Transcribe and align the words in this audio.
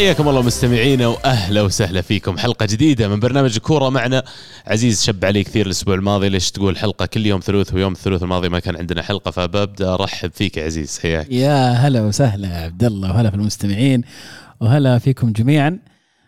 حياكم 0.00 0.28
الله 0.28 0.42
مستمعينا 0.42 1.06
وأهلا 1.06 1.62
وسهلا 1.62 2.00
فيكم. 2.00 2.38
حلقة 2.38 2.66
جديدة 2.66 3.08
من 3.08 3.20
برنامج 3.20 3.58
كورة 3.58 3.88
معنا. 3.88 4.22
عزيز 4.66 5.02
شب 5.02 5.24
علي 5.24 5.44
كثير 5.44 5.66
الأسبوع 5.66 5.94
الماضي. 5.94 6.28
ليش 6.28 6.50
تقول 6.50 6.78
حلقة 6.78 7.06
كل 7.06 7.26
يوم 7.26 7.40
ثلوث 7.40 7.74
ويوم 7.74 7.92
الثلوث 7.92 8.22
الماضي 8.22 8.48
ما 8.48 8.58
كان 8.58 8.76
عندنا 8.76 9.02
حلقة؟ 9.02 9.30
فببدأ 9.30 9.94
أرحب 9.94 10.30
فيك 10.34 10.56
يا 10.56 10.64
عزيز. 10.64 10.98
حياك. 10.98 11.32
يا 11.32 11.72
هلا 11.72 12.02
وسهلا 12.02 12.48
يا 12.48 12.64
عبد 12.64 12.84
الله 12.84 13.10
وهلا 13.10 13.30
في 13.30 13.36
المستمعين 13.36 14.02
وهلا 14.60 14.98
فيكم 14.98 15.32
جميعا. 15.32 15.78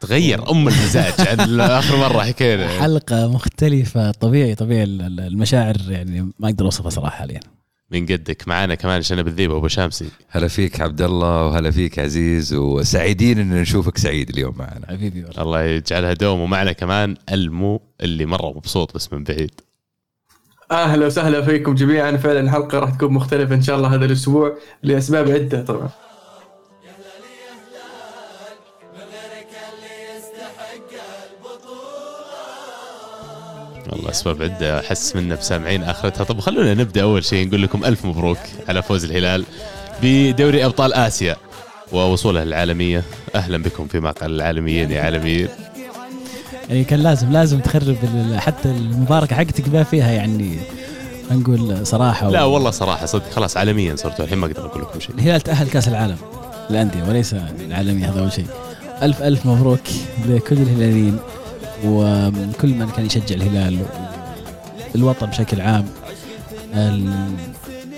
تغير 0.01 0.51
أم 0.51 0.68
المزاج 0.68 1.15
عن 1.18 1.60
آخر 1.60 1.96
مرة 1.96 2.23
حكينا. 2.23 2.68
حلقة 2.68 3.29
مختلفة 3.29 4.10
طبيعي 4.10 4.54
طبيعي 4.54 4.84
المشاعر 4.84 5.77
يعني 5.88 6.32
ما 6.38 6.48
أقدر 6.48 6.65
أوصفها 6.65 6.91
صراحة 6.91 7.16
حاليا. 7.16 7.41
من 7.92 8.06
قدك 8.06 8.48
معانا 8.48 8.74
كمان 8.74 9.02
شنب 9.02 9.27
الذيب 9.27 9.52
ابو 9.52 9.69
شامسي 9.69 10.09
هلا 10.28 10.48
فيك 10.48 10.80
عبد 10.80 11.02
الله 11.02 11.46
وهلا 11.46 11.70
فيك 11.70 11.98
عزيز 11.98 12.55
وسعيدين 12.55 13.38
إن 13.38 13.60
نشوفك 13.60 13.98
سعيد 13.98 14.30
اليوم 14.30 14.55
معنا. 14.59 14.87
حبيبي 14.88 15.24
والله. 15.24 15.42
الله 15.42 15.62
يجعلها 15.62 16.12
دوم. 16.12 16.41
ومعنا 16.41 16.73
كمان 16.73 17.16
ألمو 17.32 17.80
اللي 18.01 18.27
مرة 18.27 18.52
مبسوط 18.56 18.95
بس 18.95 19.13
من 19.13 19.24
بعيد. 19.24 19.60
أهلا 20.70 21.07
وسهلا 21.07 21.43
فيكم 21.43 21.74
جميعا. 21.74 22.16
فعلا 22.16 22.40
الحلقة 22.40 22.79
راح 22.79 22.90
تكون 22.90 23.13
مختلفة 23.13 23.54
إن 23.54 23.63
شاء 23.63 23.76
الله 23.76 23.95
هذا 23.95 24.04
الأسبوع 24.04 24.59
لأسباب 24.82 25.30
عدة 25.30 25.65
طبعا. 25.65 25.88
والله 33.93 34.10
أسباب 34.10 34.43
عدة. 34.43 34.80
أحس 34.80 35.16
منا 35.16 35.35
بسامعين 35.35 35.82
آخرتها. 35.82 36.24
طب 36.24 36.40
خلونا 36.40 36.74
نبدأ 36.74 37.02
أول 37.02 37.24
شيء 37.24 37.46
نقول 37.48 37.62
لكم 37.62 37.85
ألف 37.85 38.04
مبروك 38.04 38.38
على 38.68 38.82
فوز 38.82 39.04
الهلال 39.04 39.45
بدوري 40.02 40.65
أبطال 40.65 40.95
آسيا 40.95 41.37
ووصوله 41.93 42.43
العالميه 42.43 43.02
أهلا 43.35 43.59
بكم 43.59 43.87
في 43.87 44.01
معقل 44.01 44.30
العالميين 44.30 44.90
يا 44.90 45.02
عالميين 45.02 45.48
يعني 46.68 46.85
كان 46.85 47.01
لازم 47.01 47.32
لازم 47.32 47.60
تخرب 47.60 47.96
حتى 48.37 48.68
المباركة 48.68 49.37
حقتك 49.37 49.68
بقى 49.68 49.85
فيها 49.85 50.10
يعني 50.10 50.57
نقول 51.30 51.87
صراحة 51.87 52.30
لا 52.30 52.45
والله 52.45 52.70
صراحة 52.70 53.07
صدق. 53.07 53.30
خلاص 53.30 53.57
عالميا 53.57 53.96
صرتوا. 53.96 54.24
الحين 54.24 54.38
ما 54.38 54.46
أقدر 54.46 54.66
أقول 54.66 54.82
لكم 54.82 55.01
شيء. 55.01 55.15
الهلال 55.15 55.40
تأهل 55.40 55.68
كأس 55.68 55.88
العالم 55.88 56.16
للأندية 56.70 57.02
وليس 57.09 57.35
العالمي 57.35 58.04
هذا 58.04 58.20
أول 58.20 58.32
شيء. 58.32 58.46
الف 59.02 59.23
ألف 59.23 59.46
مبروك 59.46 59.80
لكل 60.29 60.57
الهلاليين. 60.57 61.18
وكل 61.85 62.69
من 62.75 62.91
كان 62.97 63.07
يشجع 63.07 63.35
الهلال 63.35 63.79
الوطن 64.94 65.27
بشكل 65.27 65.61
عام. 65.61 65.84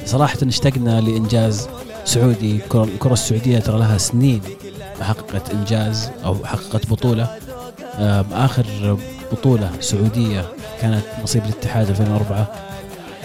صراحة 0.06 0.38
اشتقنا 0.42 1.00
لإنجاز 1.00 1.68
سعودي. 2.04 2.58
الكرة- 2.58 2.74
الكرة 2.76 3.12
السعودية 3.12 3.58
ترى 3.58 3.78
لها 3.78 3.98
سنين 3.98 4.40
حققت 5.00 5.50
إنجاز 5.50 6.10
أو 6.24 6.44
حققت 6.44 6.86
بطولة. 6.90 7.28
آم، 7.98 8.24
آخر 8.32 8.96
بطولة 9.32 9.70
سعودية 9.80 10.44
كانت 10.80 11.02
نصيب 11.22 11.42
الاتحاد 11.44 11.88
2004 11.90 12.52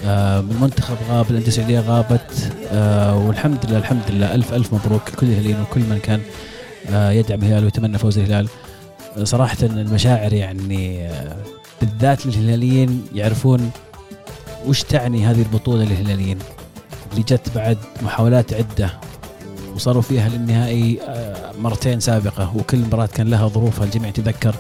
آم، 0.06 0.52
المنتخب 0.52 0.96
غاب 1.12 1.26
الأندية 1.32 1.48
السعودية 1.48 1.80
غابت. 1.80 2.52
آه، 2.72 3.18
والحمد 3.18 3.66
لله 3.66 3.78
الحمد 3.78 4.02
لله 4.09 4.36
الف 4.36 4.53
ألف 4.53 4.74
مبروك 4.74 5.02
لكل 5.14 5.28
الهلاليين 5.28 5.62
وكل 5.62 5.80
من 5.80 6.00
كان 6.03 6.22
آه، 6.90 7.12
يدعم 7.12 7.40
الهلال 7.40 7.64
ويتمنى 7.64 7.98
فوز 7.98 8.18
الهلال. 8.18 8.48
صراحة 9.24 9.57
المشاعر 9.63 10.34
يعني 10.34 11.09
بالذات 11.81 12.25
للهلاليين 12.25 13.07
يعرفون 13.16 13.72
وش 14.68 14.84
تعني 14.84 15.25
هذه 15.25 15.41
البطولة 15.41 15.84
للهلاليين. 15.84 16.40
اللي 17.12 17.24
جت 17.24 17.52
بعد 17.56 17.78
محاولات 18.02 18.53
عدة 18.53 18.91
وصاروا 19.75 20.02
فيها 20.02 20.30
للنهائي 20.30 21.00
آه، 21.02 21.52
مرتين 21.59 22.00
سابقة 22.00 22.57
وكل 22.57 22.78
مباراة 22.78 23.06
كان 23.06 23.28
لها 23.28 23.47
ظروفها. 23.47 23.85
الجميع 23.85 24.09
يتذكر 24.09 24.56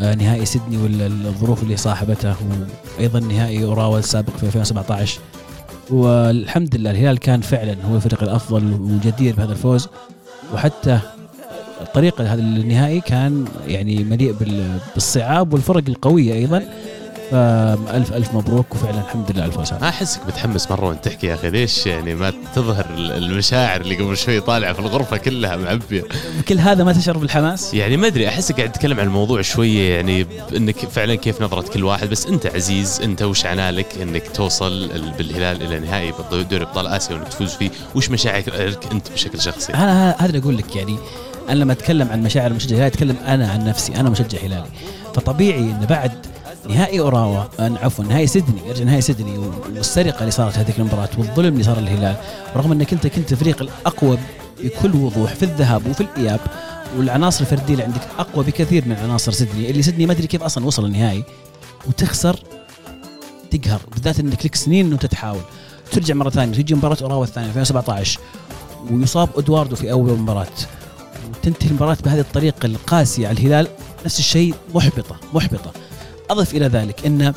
آه، 0.00 0.14
نهائي 0.14 0.44
سيدني 0.46 0.76
والظروف 0.76 1.62
اللي 1.62 1.76
صاحبته 1.76 2.34
وأيضا 2.98 3.20
نهائي 3.20 3.64
أوراوا 3.64 3.98
السابق 3.98 4.36
في 4.36 4.46
2017 4.46 5.20
والحمد 5.90 6.76
لله 6.76 6.90
الهلال 6.90 7.18
كان 7.18 7.40
فعلا 7.40 7.76
هو 7.90 7.96
الفريق 7.96 8.22
الأفضل 8.22 8.72
وجدير 8.72 9.36
بهذا 9.36 9.52
الفوز. 9.52 9.88
وحتى 10.54 10.98
الطريقة 11.80 12.32
هذا 12.34 12.40
النهائي 12.40 13.00
كان 13.00 13.44
يعني 13.66 14.04
مليء 14.04 14.32
بال- 14.32 14.78
بالصعاب 14.94 15.52
والفرق 15.52 15.82
القوية 15.88 16.34
أيضا. 16.34 16.62
فألف 17.30 18.12
ألف 18.12 18.34
مبروك 18.34 18.74
وفعلا 18.74 19.00
الحمد 19.00 19.30
لله 19.32 19.44
الفوز 19.44 19.72
هذا. 19.72 19.80
ما 19.80 19.88
أحسك 19.88 20.20
متحمس 20.26 20.70
مره 20.70 20.86
وانت 20.88 21.04
تحكي 21.04 21.26
يا 21.26 21.34
أخي؟ 21.34 21.50
ليش 21.50 21.86
يعني 21.86 22.14
ما 22.14 22.32
تظهر 22.54 22.86
المشاعر 22.98 23.80
اللي 23.80 23.94
قبل 23.94 24.16
شوي 24.16 24.40
طالعة 24.40 24.72
في 24.72 24.78
الغرفة 24.78 25.16
كلها 25.16 25.56
معبية؟ 25.56 26.02
كل 26.48 26.58
هذا 26.58 26.84
ما 26.84 26.92
تشعر 26.92 27.18
بالحماس؟ 27.18 27.74
يعني 27.74 27.96
ما 27.96 28.06
أدري 28.06 28.28
أحسك 28.28 28.56
قاعد 28.56 28.72
تتكلم 28.72 29.00
عن 29.00 29.06
الموضوع 29.06 29.42
شوية 29.42 29.94
يعني 29.94 30.26
إنك 30.56 30.76
فعلا 30.76 31.14
كيف 31.14 31.42
نظرة 31.42 31.60
كل 31.62 31.84
واحد؟ 31.84 32.08
بس 32.10 32.26
أنت 32.26 32.46
عزيز 32.46 33.00
أنت 33.02 33.22
وش 33.22 33.46
عنالك؟ 33.46 33.86
إنك 34.02 34.22
توصل 34.34 34.72
ال- 34.72 35.12
بالهلال 35.18 35.62
إلى 35.62 35.78
نهائي 35.80 36.12
دوري 36.50 36.62
أبطال 36.64 36.86
آسيا 36.86 37.14
وانك 37.14 37.28
تفوز 37.28 37.50
فيه. 37.54 37.70
وش 37.94 38.10
مشاعرك 38.10 38.78
أنت 38.92 39.10
بشكل 39.12 39.40
شخصي؟ 39.40 39.74
أنا 39.74 40.16
هذا 40.18 40.38
أقول 40.38 40.56
لك 40.58 40.76
يعني 40.76 40.96
أنا 41.50 41.58
لما 41.58 41.72
أتكلم 41.72 42.08
عن 42.08 42.22
مشاعر 42.22 42.52
مشجع 42.52 42.76
هلالي 42.76 42.86
أتكلم 42.86 43.16
أنا 43.26 43.48
عن 43.50 43.64
نفسي 43.64 43.96
أنا 43.96 44.10
مشجع 44.10 44.38
هلالي. 44.38 44.66
فطبيعي 45.14 45.60
إن 45.60 45.86
بعد 45.88 46.12
نهائي 46.68 47.00
أوراوا 47.00 47.44
عفوا 47.58 48.04
نهائي 48.04 48.26
سيدني 48.26 48.60
يرجع 48.68 48.84
نهائي 48.84 49.00
سيدني 49.00 49.38
والسرقة 49.38 50.20
اللي 50.20 50.30
صارت 50.30 50.58
هذيك 50.58 50.78
المباراة 50.78 51.08
والظلم 51.18 51.52
اللي 51.52 51.64
صار 51.64 51.80
للهلال 51.80 52.16
رغم 52.56 52.72
انك 52.72 52.92
انت 52.92 53.06
كنت 53.06 53.34
فريق 53.34 53.62
الأقوى 53.62 54.18
بكل 54.62 54.96
وضوح 54.96 55.34
في 55.34 55.42
الذهاب 55.42 55.86
وفي 55.86 56.00
الإياب 56.00 56.40
والعناصر 56.96 57.40
الفردية 57.40 57.72
اللي 57.72 57.84
عندك 57.84 58.00
أقوى 58.18 58.44
بكثير 58.44 58.88
من 58.88 58.96
عناصر 58.96 59.32
سيدني 59.32 59.70
اللي 59.70 59.82
سيدني 59.82 60.06
ما 60.06 60.12
أدري 60.12 60.26
كيف 60.26 60.42
أصلا 60.42 60.66
وصل 60.66 60.84
النهائي 60.84 61.24
وتخسر 61.88 62.36
تقهر 63.50 63.80
بالذات 63.92 64.20
إنك 64.20 64.46
لك 64.46 64.54
سنين 64.54 64.86
إنه 64.86 64.96
تحاول 64.96 65.40
ترجع 65.92 66.14
مرة 66.14 66.30
ثانية 66.30 66.54
تجي 66.54 66.74
مباراة 66.74 66.96
أوراوا 67.02 67.24
الثانية 67.24 67.48
2017 67.48 68.20
ويصاب 68.90 69.28
إدواردو 69.36 69.76
في 69.76 69.92
أول 69.92 70.18
مباراة. 70.18 70.46
وتنتهي 71.40 71.68
المباراة 71.70 71.96
بهذه 72.04 72.20
الطريقة 72.20 72.66
القاسية. 72.66 73.28
على 73.28 73.38
الهلال 73.38 73.66
نفس 74.04 74.18
الشيء 74.18 74.54
محبطة 74.74 75.16
محبطة. 75.34 75.72
أضف 76.30 76.54
إلى 76.54 76.66
ذلك 76.66 77.06
أن 77.06 77.34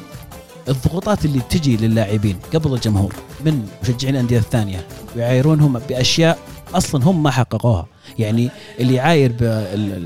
الضغوطات 0.69 1.25
اللي 1.25 1.39
تجي 1.49 1.77
للاعبين 1.77 2.37
قبل 2.53 2.73
الجمهور 2.73 3.13
من 3.45 3.67
مشجعين 3.83 4.15
الأندية 4.15 4.37
الثانية 4.37 4.85
ويعايرونهم 5.15 5.79
بأشياء 5.89 6.39
أصلا 6.75 7.03
هم 7.03 7.23
ما 7.23 7.31
حققوها. 7.31 7.85
يعني 8.19 8.49
اللي 8.79 8.93
يعاير 8.93 9.31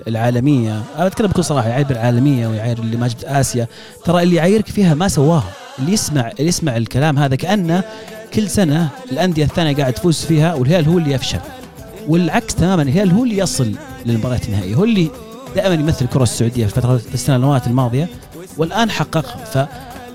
بالعالميه 0.06 0.84
أنا 0.98 1.08
أتكلم 1.08 1.28
بكل 1.28 1.44
صراحة 1.44 1.68
يعاير 1.68 1.86
بالعالمية 1.88 2.48
ويعاير 2.48 2.80
اللي 2.80 2.98
ما 2.98 3.08
جبت 3.08 3.24
آسيا 3.24 3.68
ترى 4.06 4.24
اللي 4.24 4.36
يعايرك 4.36 4.68
فيها 4.68 4.94
ما 4.94 5.08
سواها 5.08 5.52
اللي 5.80 5.94
يسمع 5.94 6.32
اللي 6.32 6.48
يسمع 6.48 6.78
الكلام 6.78 7.20
هذا 7.20 7.36
كأنه 7.36 7.84
كل 8.34 8.50
سنة 8.50 8.90
الأندية 9.12 9.44
الثانية 9.44 9.76
قاعد 9.76 9.94
تفوز 9.94 10.26
فيها 10.26 10.54
والهلال 10.54 10.88
هو 10.88 10.98
اللي 10.98 11.12
يفشل. 11.12 11.40
والعكس 12.08 12.56
تماما 12.56 12.82
الهلال 12.82 13.12
هو 13.12 13.24
اللي 13.24 13.38
يصل 13.38 13.72
للمباريات 14.06 14.46
النهائية. 14.46 14.76
هو 14.76 14.84
اللي 14.84 15.10
دائما 15.56 15.74
يمثل 15.74 16.06
الكرة 16.06 16.24
السعودية 16.24 16.66
في 16.66 16.74
فترة 16.76 17.02
السنوات 17.14 17.68
الماضية 17.68 18.08
والآن 18.58 18.92
حققها. 18.92 19.68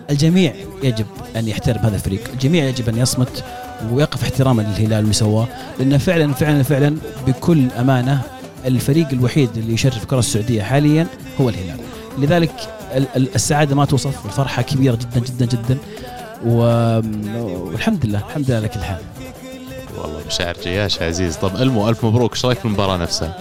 فالجميع 0.09 0.55
يجب 0.83 1.07
أن 1.37 1.49
يحترم 1.49 1.79
هذا 1.83 1.95
الفريق. 1.95 2.21
الجميع 2.33 2.65
يجب 2.65 2.89
أن 2.89 2.99
يصمت 2.99 3.45
ويقف 3.93 4.23
احتراما 4.23 4.63
للهلال 4.63 4.99
واللي 4.99 5.13
سواه 5.13 5.49
لأنه 5.79 5.99
فعلا 5.99 6.33
فعلا 6.33 6.63
فعلا 6.63 6.97
بكل 7.27 7.71
أمانة 7.81 8.21
الفريق 8.67 9.09
الوحيد 9.13 9.51
اللي 9.57 9.73
يشرف 9.73 10.03
الكرة 10.03 10.19
السعودية 10.19 10.63
حاليا 10.63 11.07
هو 11.41 11.49
الهلال. 11.49 11.77
لذلك 12.19 12.53
ال- 12.97 13.07
ال- 13.17 13.35
السعادة 13.35 13.75
ما 13.75 13.85
توصف 13.85 14.25
والفرحه 14.25 14.63
كبيرة 14.63 14.95
جدا 14.95 15.21
جدا 15.27 15.47
جدا. 15.47 15.79
والحمد 16.47 18.07
لله 18.07 18.19
الحمد 18.19 18.47
لله 18.49 18.57
على 18.57 18.69
كل 18.69 18.81
حال. 18.81 18.99
والله 20.03 20.21
مشاعر 20.27 20.55
جياش 20.63 21.01
يا 21.01 21.07
عزيز. 21.07 21.37
طب 21.37 21.57
ألمو 21.57 21.89
ألف 21.89 22.05
مبروك. 22.05 22.33
إيش 22.33 22.47
رأيك 22.47 22.59
في 22.59 22.65
المباراة 22.65 22.97
نفسها؟ 22.97 23.37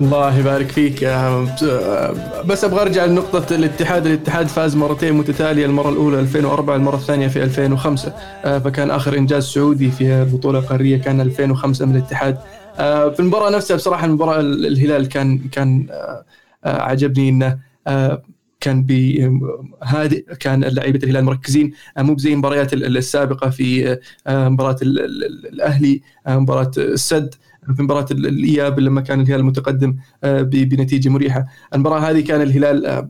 الله 0.00 0.38
يبارك 0.38 0.68
فيك. 0.70 1.04
آه، 1.04 1.46
آه، 1.62 2.14
بس 2.44 2.64
أبغى 2.64 2.82
أرجع 2.82 3.04
لنقطة 3.04 3.54
الاتحاد، 3.54 4.06
الاتحاد 4.06 4.46
فاز 4.46 4.76
مرتين 4.76 5.12
متتالية، 5.14 5.66
المرة 5.66 5.88
الأولى 5.90 6.20
2004 6.20 6.76
المرة 6.76 6.96
الثانية 6.96 7.28
في 7.28 7.42
2005 7.44 8.12
آه، 8.44 8.58
فكان 8.58 8.90
آخر 8.90 9.16
إنجاز 9.18 9.44
سعودي 9.46 9.90
في 9.90 10.14
البطولة 10.22 10.58
القارية 10.58 10.96
كان 10.96 11.20
2005 11.20 11.86
من 11.86 11.96
الاتحاد. 11.96 12.38
في 13.14 13.16
المباراة 13.20 13.50
نفسها 13.50 13.76
بصراحة 13.76 14.06
المباراة 14.06 14.40
ال- 14.40 14.66
الهلال 14.66 15.08
كان 15.08 15.38
كان 15.38 15.86
عجبني 16.64 17.28
إنه 17.28 17.58
كان 18.60 18.82
هادئ 19.82 20.34
كان 20.34 20.64
لعيبة 20.64 21.00
الهلال 21.04 21.24
مركزين. 21.24 21.72
آه، 21.98 22.02
مو 22.02 22.16
زي 22.18 22.32
المباريات 22.32 22.72
ال- 22.72 22.96
السابقة 22.96 23.50
في 23.50 23.98
آه، 24.26 24.48
مباراة 24.48 24.76
ال- 24.82 25.00
ال- 25.00 25.46
الأهلي 25.52 26.00
آه، 26.26 26.38
مباراة 26.38 26.70
السد. 26.78 27.34
في 27.76 27.82
مباراة 27.82 28.06
ال- 28.10 28.26
الإياب 28.26 28.80
لما 28.80 29.00
كان 29.00 29.20
الهلال 29.20 29.44
متقدم 29.44 29.96
آه، 30.24 30.42
بنتيجة 30.42 31.08
مريحة. 31.08 31.46
المباراة 31.74 31.98
هذه 32.00 32.20
كان 32.20 32.42
الهلال 32.42 32.86
آه، 32.86 33.08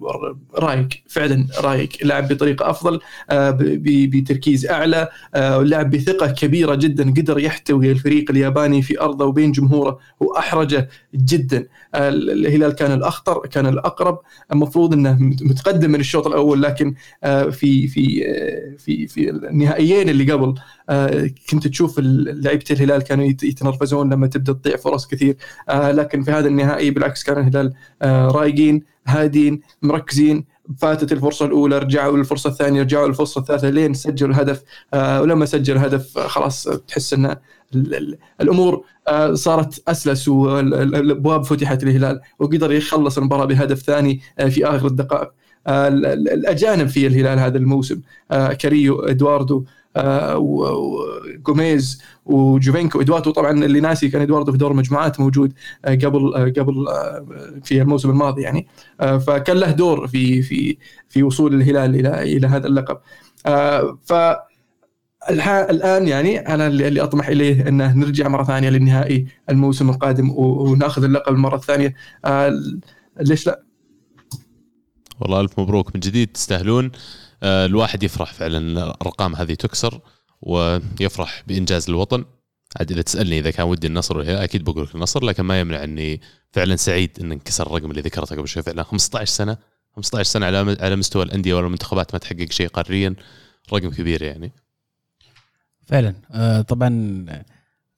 رايق 0.55 0.88
فعلا 1.08 1.47
رايق 1.61 1.88
لعب 2.05 2.29
بطريقة 2.29 2.70
أفضل 2.70 3.00
آه، 3.31 3.58
بتركيز 3.87 4.67
أعلى 4.67 5.08
ولعب 5.37 5.91
بثقة 5.91 6.26
كبيرة 6.31 6.75
جدا 6.75 7.11
قدر 7.11 7.38
يحتوي 7.38 7.91
الفريق 7.93 8.31
الياباني 8.31 8.82
في 8.82 9.00
أرضه 9.00 9.25
وبين 9.25 9.52
جمهوره 9.52 9.99
وأحرجه 10.20 10.88
جدا. 11.14 11.67
الهلال 11.94 12.73
كان 12.73 12.93
الأخطر 12.93 13.47
كان 13.47 13.67
الأقرب. 13.67 14.19
المفروض 14.52 14.93
إنه 14.93 15.17
متقدم 15.20 15.91
من 15.91 16.00
الشوط 16.00 16.26
الأول 16.26 16.62
لكن 16.62 16.94
في 17.50 17.88
في 17.88 18.25
في 18.79 19.06
في 19.06 19.31
النهائيين 19.31 20.08
اللي 20.08 20.32
قبل 20.32 20.55
كنت 21.50 21.66
تشوف 21.69 21.98
لعيبة 21.98 22.64
الهلال 22.70 23.02
كانوا 23.02 23.25
يت- 23.25 23.42
يتنرفزون 23.42 24.12
لما 24.12 24.26
تبدأ 24.26 24.52
تضيع 24.52 24.76
فرص 24.76 25.06
كثير. 25.06 25.37
آه، 25.69 25.92
لكن 25.92 26.22
في 26.22 26.31
هذا 26.31 26.48
النهائي 26.48 26.90
بالعكس 26.90 27.22
كان 27.22 27.38
الهلال 27.38 27.72
آه، 28.02 28.28
رايقين 28.28 28.82
هادين 29.06 29.60
مركزين. 29.82 30.44
فاتت 30.78 31.12
الفرصة 31.12 31.46
الأولى 31.46 31.78
رجعوا 31.78 32.16
للفرصة 32.16 32.50
الثانية 32.50 32.82
رجعوا 32.82 33.08
للفرصة 33.08 33.40
الثالثة 33.40 33.70
لين 33.70 33.94
سجلوا 33.94 34.31
الهدف. 34.34 34.62
آه، 34.94 35.22
ولما 35.22 35.46
سجل 35.46 35.75
الهدف 35.76 36.19
آه، 36.19 36.26
خلاص 36.26 36.69
آه، 36.69 36.81
تحس 36.88 37.12
إن 37.14 37.26
ال- 37.26 37.94
ال- 37.94 38.19
الأمور 38.40 38.84
آه، 39.08 39.34
صارت 39.34 39.82
أسلس 39.88 40.28
والابواب 40.28 41.44
فتحت 41.44 41.84
للهلال 41.84 42.20
وقدر 42.38 42.72
يخلص 42.72 43.19
المباراة 43.19 43.44
بهدف 43.44 43.78
ثاني 43.82 44.20
آه، 44.38 44.48
في 44.48 44.66
آخر 44.66 44.87
الدقائق. 44.87 45.28
آه، 45.66 45.88
ال- 45.88 46.06
ال- 46.06 46.28
الأجانب 46.28 46.88
في 46.88 47.06
الهلال 47.06 47.38
هذا 47.38 47.58
الموسم 47.58 48.00
آه، 48.31 48.52
كاريو 48.52 49.00
إدواردو 49.00 49.58
آه، 49.58 49.64
وجوميز 50.37 52.02
وجوفينكو. 52.26 53.00
ادواردو 53.00 53.31
طبعا 53.31 53.50
اللي 53.50 53.81
ناسي 53.81 54.08
كان 54.08 54.22
ادواردو 54.22 54.52
في 54.52 54.58
دور 54.58 54.72
مجموعات 54.72 55.20
موجود 55.20 55.52
آه، 55.84 55.94
قبل 55.94 56.34
آه، 56.34 56.44
قبل 56.44 56.88
آه، 56.88 57.26
في 57.64 57.82
الموسم 57.82 58.10
الماضي 58.10 58.42
يعني. 58.42 58.66
آه، 59.00 59.19
فكان 59.19 59.56
له 59.56 59.70
دور 59.70 60.06
في 60.08 60.42
في 60.42 60.78
في 61.08 61.22
وصول 61.22 61.54
الهلال 61.54 61.94
إلى 61.94 62.37
إلى 62.37 62.46
هذا 62.46 62.66
اللقب. 62.66 62.98
آه، 63.46 63.98
ف 64.04 64.12
الآن 65.31 66.08
يعني 66.08 66.38
أنا 66.38 66.66
اللي 66.66 67.02
أطمح 67.02 67.28
إليه 67.28 67.69
إنه 67.69 67.92
نرجع 67.94 68.28
مرة 68.28 68.44
ثانية 68.44 68.70
للنهائي 68.70 69.26
الموسم 69.50 69.90
القادم 69.90 70.31
ونأخذ 70.31 71.04
اللقب 71.04 71.34
المرة 71.34 71.56
الثانية. 71.56 71.94
آه، 72.25 72.52
ليش 73.20 73.46
لا؟ 73.46 73.62
والله 75.20 75.40
ألف 75.40 75.60
مبروك 75.60 75.94
من 75.94 76.00
جديد 76.00 76.28
تستاهلون. 76.28 76.84
آه، 76.84 76.90
الواحد 77.42 78.02
يفرح 78.02 78.32
فعلا 78.32 78.58
الأرقام 78.58 79.37
هذه 79.37 79.54
تكسر 79.54 80.00
ويفرح 80.42 81.42
بإنجاز 81.46 81.88
الوطن. 81.88 82.25
عاد 82.76 82.92
إذا 82.92 83.02
تسألني 83.02 83.38
إذا 83.38 83.50
كان 83.50 83.66
ودي 83.66 83.87
النصر 83.87 84.19
ولا 84.19 84.25
لا، 84.25 84.44
أكيد 84.44 84.64
بقول 84.64 84.84
لك 84.84 84.94
النصر 84.94 85.25
لكن 85.25 85.42
ما 85.42 85.60
يمنع 85.60 85.84
إني 85.84 86.20
فعلا 86.52 86.76
سعيد 86.76 87.10
إن 87.20 87.32
انكسر 87.32 87.66
الرقم 87.66 87.90
اللي 87.90 88.02
ذكرته 88.02 88.37
قبل 88.37 88.48
شوي. 88.48 88.62
فعلا 88.62 88.82
15 88.82 89.31
سنة 89.31 89.56
15 89.96 90.31
سنة 90.31 90.46
على 90.46 90.76
على 90.81 90.96
مستوى 90.96 91.22
الأندية 91.22 91.54
ولا 91.54 91.66
المنتخبات 91.66 92.12
ما 92.14 92.19
تحقق 92.19 92.50
شيء 92.50 92.69
قاريا 92.69 93.14
رقم 93.72 93.90
كبير 93.90 94.22
يعني. 94.22 94.52
فعلا. 95.87 96.14
آه 96.31 96.60
طبعا 96.60 97.26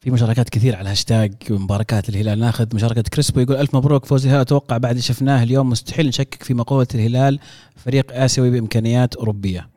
في 0.03 0.11
مشاركات 0.11 0.49
كثير 0.49 0.75
على 0.77 0.83
الهاشتاج 0.83 1.35
مباركات 1.51 2.09
الهلال 2.09 2.39
ناخذ 2.39 2.75
مشاركة 2.75 3.03
كريسبو 3.03 3.41
يقول 3.41 3.57
ألف 3.57 3.77
مبروك 3.77 4.05
فوز 4.07 4.25
الهلال 4.27 4.41
أتوقع 4.41 4.77
بعد 4.77 4.99
شفناه 4.99 5.43
اليوم 5.43 5.71
مستحيل 5.71 6.07
نشكك 6.09 6.43
في 6.43 6.55
مقولة 6.55 6.87
الهلال 6.95 7.39
فريق 7.77 8.13
آسيوي 8.13 8.51
بإمكانيات 8.51 9.15
أوروبية. 9.17 9.69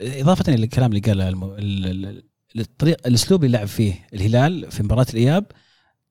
إضافة 0.00 0.52
للكلام 0.52 0.92
اللي 0.92 1.00
قاله 1.00 1.56
الطريق 2.56 3.06
الأسلوب 3.06 3.44
اللي 3.44 3.58
لعب 3.58 3.66
فيه 3.66 3.94
الهلال 4.14 4.70
في 4.70 4.82
مباراة 4.82 5.06
الإياب 5.10 5.44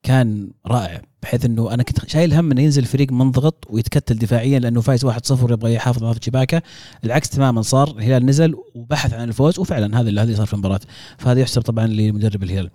كان 0.06 0.52
رائع 0.68 1.02
بحيث 1.24 1.46
إنه 1.46 1.74
أنا 1.74 1.84
كنت 1.84 2.10
شايل 2.10 2.34
هم 2.34 2.52
إنه 2.52 2.62
ينزل 2.62 2.86
فريق 2.86 3.12
منضغط 3.12 3.66
ويتكتل 3.70 4.16
دفاعيا 4.16 4.60
لأنه 4.60 4.82
فايز 4.82 5.06
1-0 5.06 5.52
يبغى 5.52 5.74
يحافظ 5.74 6.04
على 6.04 6.16
شباكه. 6.22 6.62
العكس 7.04 7.30
تماما 7.30 7.62
صار 7.62 7.90
الهلال 7.98 8.26
نزل 8.26 8.56
وبحث 8.76 9.14
عن 9.14 9.28
الفوز 9.28 9.60
وفعلا 9.60 10.02
هذا 10.02 10.10
اللي 10.10 10.36
صار 10.36 10.46
في 10.46 10.54
المباراة. 10.54 10.80
فهذا 11.18 11.40
يحسب 11.40 11.62
طبعا 11.62 11.88
لمدرب 11.88 12.44
الهلال. 12.44 12.70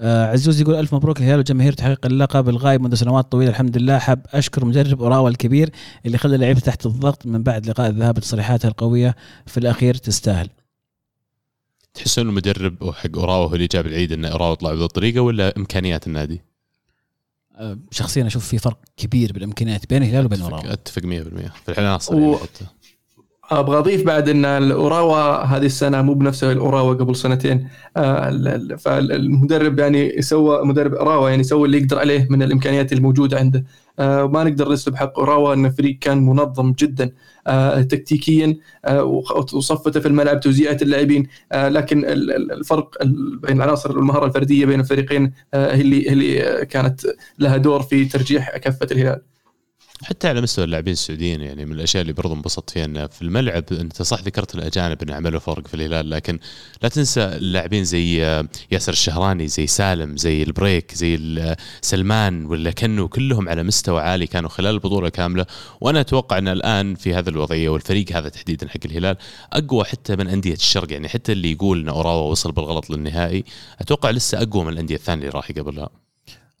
آه 0.00 0.26
عزوز 0.26 0.60
يقول 0.60 0.74
ألف 0.74 0.94
مبروك 0.94 1.18
الهلال 1.18 1.38
وجماهير 1.38 1.72
تحقيق 1.72 2.06
اللقب 2.06 2.48
الغايب 2.48 2.80
منذ 2.80 2.94
سنوات 2.94 3.32
طويلة. 3.32 3.50
الحمد 3.50 3.76
لله. 3.76 3.98
حاب 3.98 4.26
أشكر 4.32 4.64
مدرب 4.64 5.02
أوراوا 5.02 5.28
الكبير 5.28 5.70
اللي 6.06 6.18
خلى 6.18 6.34
اللعيبه 6.34 6.60
تحت 6.60 6.86
الضغط 6.86 7.26
من 7.26 7.42
بعد 7.42 7.66
لقاء 7.66 7.90
الذهاب 7.90 8.14
بتصريحاته 8.14 8.66
القوية 8.66 9.16
في 9.46 9.58
الأخير 9.58 9.94
تستاهل. 9.94 10.48
تحسون 11.94 12.22
إنه 12.24 12.30
المدرب 12.30 12.90
حق 12.90 13.16
أوراوا 13.16 13.48
هو 13.48 13.54
اللي 13.54 13.66
جاب 13.66 13.86
العيد 13.86 14.12
إن 14.12 14.24
أوراوا 14.24 14.54
طلع 14.54 14.74
بهذه 14.74 14.84
الطريقة 14.84 15.20
ولا 15.20 15.56
إمكانيات 15.56 16.06
النادي؟ 16.06 16.47
آه 17.58 17.78
شخصيا 17.90 18.26
أشوف 18.26 18.46
في 18.48 18.58
فرق 18.58 18.78
كبير 18.96 19.32
بالإمكانيات 19.32 19.90
بين 19.90 20.02
الهلال 20.02 20.24
وبين 20.24 20.40
اوراوا 20.40 20.72
اتفق 20.72 21.02
100% 21.02 21.06
في 21.06 21.78
العناصر 21.78 22.14
و- 22.14 22.36
حتى. 22.36 22.64
أبغى 23.50 23.78
أضيف 23.78 24.02
بعد 24.06 24.28
إن 24.28 24.44
الأوراوا 24.44 25.44
هذه 25.44 25.66
السنة 25.66 26.02
مو 26.02 26.14
بنفس 26.14 26.44
الأوراوا 26.44 26.94
قبل 26.94 27.16
سنتين. 27.16 27.68
ال- 27.96 28.48
ال- 28.48 28.78
فالمدرب 28.78 29.78
يعني 29.78 30.22
سوى 30.22 30.64
مدرب 30.64 30.94
اوراوا 30.94 31.30
يعني 31.30 31.42
سوى 31.42 31.66
اللي 31.66 31.78
يقدر 31.78 31.98
عليه 31.98 32.26
من 32.30 32.42
الإمكانيات 32.42 32.92
الموجودة 32.92 33.38
عنده. 33.38 33.64
آه، 33.98 34.26
ما 34.26 34.44
نقدر 34.44 34.72
نسلب 34.72 34.96
حق 34.96 35.18
اوراوا 35.18 35.54
أن 35.54 35.66
الفريق 35.66 35.98
كان 36.00 36.26
منظم 36.26 36.72
جدا 36.72 37.10
آه، 37.46 37.82
تكتيكيا 37.82 38.56
آه، 38.84 39.04
وصفته 39.54 40.00
في 40.00 40.08
الملعب 40.08 40.40
توزيعات 40.40 40.82
اللاعبين 40.82 41.26
آه، 41.52 41.68
لكن 41.68 41.98
ال- 42.04 42.32
ال- 42.32 42.52
الفرق 42.52 43.02
ال- 43.02 43.36
بين 43.38 43.56
العناصر 43.56 43.96
والمهاره 43.98 44.26
الفردية 44.26 44.66
بين 44.66 44.80
الفريقين 44.80 45.32
آه، 45.54 45.74
هي 45.74 45.80
اللي 45.80 46.42
آه، 46.42 46.64
كانت 46.64 47.00
لها 47.38 47.56
دور 47.56 47.82
في 47.82 48.04
ترجيح 48.04 48.56
كفه 48.56 48.88
الهلال. 48.92 49.20
حتى 50.02 50.28
على 50.28 50.40
مستوى 50.40 50.64
اللاعبين 50.64 50.92
السعوديين 50.92 51.40
يعني 51.40 51.64
من 51.66 51.72
الأشياء 51.72 52.00
اللي 52.02 52.12
برضو 52.12 52.34
انبسطت 52.34 52.70
فيها 52.70 52.84
انه 52.84 53.06
في 53.06 53.22
الملعب 53.22 53.64
أنت 53.72 54.02
صح 54.02 54.20
ذكرت 54.22 54.54
الأجانب 54.54 55.02
إنه 55.02 55.14
عملوا 55.14 55.40
فرق 55.40 55.66
في 55.68 55.74
الهلال 55.74 56.10
لكن 56.10 56.38
لا 56.82 56.88
تنسى 56.88 57.20
اللاعبين 57.24 57.84
زي 57.84 58.16
ياسر 58.70 58.92
الشهراني 58.92 59.48
زي 59.48 59.66
سالم 59.66 60.16
زي 60.16 60.42
البريك 60.42 60.94
زي 60.94 61.18
سلمان 61.82 62.46
ولا 62.46 62.70
كنو 62.70 63.08
كلهم 63.08 63.48
على 63.48 63.62
مستوى 63.62 64.00
عالي 64.02 64.26
كانوا 64.26 64.48
خلال 64.48 64.74
البطولة 64.74 65.08
كاملة. 65.08 65.46
وأنا 65.80 66.00
أتوقع 66.00 66.38
إن 66.38 66.48
الآن 66.48 66.94
في 66.94 67.14
هذه 67.14 67.28
الوضعية 67.28 67.68
والفريق 67.68 68.12
هذا 68.16 68.28
تحديدا 68.28 68.68
حق 68.68 68.80
الهلال 68.84 69.16
أقوى 69.52 69.84
حتى 69.84 70.16
من 70.16 70.28
أندية 70.28 70.54
الشرق 70.54 70.92
يعني 70.92 71.08
حتى 71.08 71.32
اللي 71.32 71.52
يقول 71.52 71.80
إن 71.80 71.88
أوراوا 71.88 72.30
وصل 72.30 72.52
بالغلط 72.52 72.90
للنهائي 72.90 73.44
أتوقع 73.80 74.10
لسه 74.10 74.42
أقوى 74.42 74.64
من 74.64 74.72
الأندية 74.72 74.94
الثانية 74.96 75.22
اللي 75.22 75.32
راح 75.36 75.52
قبلها 75.52 75.88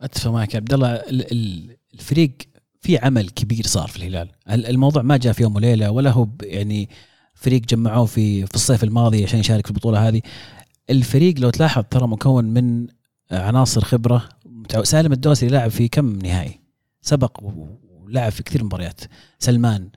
أتفق 0.00 0.30
معك 0.30 0.56
عبد 0.56 0.72
الله 0.74 0.88
ال- 0.88 1.32
ال- 1.32 1.76
الفريق 1.94 2.32
في 2.80 2.98
عمل 2.98 3.28
كبير 3.28 3.66
صار 3.66 3.88
في 3.88 3.96
الهلال. 3.96 4.28
ال- 4.50 4.66
الموضوع 4.66 5.02
ما 5.02 5.16
جاء 5.16 5.32
في 5.32 5.42
يوم 5.42 5.56
وليلة 5.56 5.90
ولا 5.90 6.10
هو 6.10 6.28
يعني 6.42 6.88
فريق 7.34 7.60
جمعوه 7.62 8.06
في 8.06 8.46
في 8.46 8.54
الصيف 8.54 8.84
الماضي 8.84 9.24
عشان 9.24 9.38
يشارك 9.40 9.66
في 9.66 9.70
البطولة 9.70 10.08
هذه. 10.08 10.20
الفريق 10.90 11.38
لو 11.38 11.50
تلاحظ 11.50 11.84
ترى 11.90 12.06
مكون 12.08 12.44
من 12.44 12.86
عناصر 13.30 13.84
خبرة. 13.84 14.28
سالم 14.82 15.12
الدوسري 15.12 15.48
لاعب 15.48 15.70
في 15.70 15.88
كم 15.88 16.18
نهائي؟ 16.18 16.60
سبق 17.02 17.40
ولعب 17.42 18.32
في 18.32 18.42
كثير 18.42 18.64
مباريات. 18.64 19.00
سلمان 19.38 19.90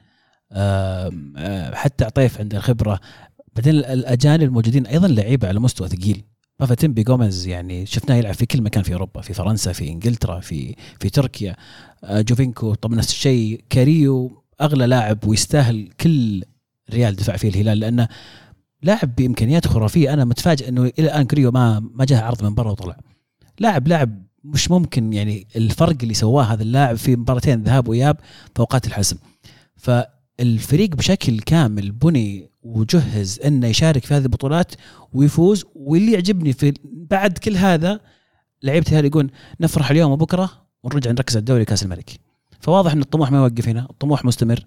حتى 1.74 2.06
عطيف 2.06 2.40
عنده 2.40 2.58
الخبرة. 2.58 3.00
بعدين 3.56 3.76
ال- 3.76 3.86
الأجانب 3.86 4.44
الموجودين 4.44 4.88
أيضا 4.88 5.08
لعيبة 5.08 5.48
على 5.48 5.60
مستوى 5.60 5.88
ثقيل. 5.88 6.24
بافيتيمبي 6.62 7.04
جوميز 7.04 7.48
يعني 7.48 7.86
شفناه 7.86 8.16
يلعب 8.16 8.34
في 8.34 8.46
كل 8.46 8.62
مكان 8.62 8.84
في 8.84 8.94
أوروبا 8.94 9.22
في 9.22 9.34
فرنسا 9.34 9.74
في 9.74 9.90
إنجلترا 9.90 10.40
في 10.40 10.76
في 11.00 11.10
تركيا. 11.10 11.56
آه، 12.04 12.22
جوفينكو 12.22 12.74
طبعا 12.74 12.96
نفس 12.96 13.10
الشيء. 13.10 13.64
كاريو 13.70 14.44
أغلى 14.62 14.88
لاعب 14.88 15.26
ويستاهل 15.26 15.90
كل 16.00 16.44
ريال 16.94 17.16
دفع 17.16 17.38
فيه 17.38 17.50
الهلال 17.50 17.80
لأنه 17.80 18.08
لاعب 18.84 19.16
بامكانيات 19.16 19.68
خرافية. 19.68 20.14
أنا 20.14 20.26
متفاجئ 20.26 20.70
إنه 20.70 20.82
إلى 20.82 20.92
الآن 21.08 21.26
كاريو 21.26 21.52
ما 21.52 21.80
ما 21.80 22.06
جاه 22.06 22.22
عرض 22.22 22.44
من 22.44 22.56
برا 22.56 22.72
وطلع. 22.72 22.98
لاعب 23.60 23.88
لاعب 23.88 24.24
مش 24.44 24.72
ممكن 24.72 25.14
يعني 25.14 25.48
الفرق 25.56 25.96
اللي 26.02 26.14
سواه 26.14 26.44
هذا 26.44 26.64
اللاعب 26.64 26.96
في 26.96 27.16
مباراتين 27.16 27.64
ذهاب 27.64 27.88
وإياب 27.88 28.18
في 28.56 28.60
اوقات 28.60 28.88
الحسم 28.88 29.18
فالفريق 30.42 30.96
بشكل 30.96 31.40
كامل 31.40 31.92
بني 31.92 32.50
وجهز 32.64 33.40
إنه 33.46 33.68
يشارك 33.68 34.06
في 34.06 34.14
هذه 34.14 34.24
البطولات 34.24 34.72
ويفوز. 35.14 35.66
واللي 35.76 36.12
يعجبني 36.12 36.54
في 36.54 36.74
بعد 36.84 37.38
كل 37.38 37.58
هذا 37.58 38.00
لعيبة 38.64 38.86
الهلال 38.88 39.06
يقول 39.06 39.32
نفرح 39.60 39.92
اليوم 39.92 40.12
وبكرة 40.12 40.52
ونرجع 40.84 41.12
نركز 41.12 41.36
على 41.36 41.40
الدوري 41.40 41.66
كأس 41.66 41.84
الملك. 41.84 42.20
فواضح 42.60 42.92
إن 42.92 43.02
الطموح 43.02 43.32
ما 43.32 43.38
يوقف 43.38 43.68
هنا 43.68 43.88
الطموح 43.90 44.26
مستمر. 44.26 44.66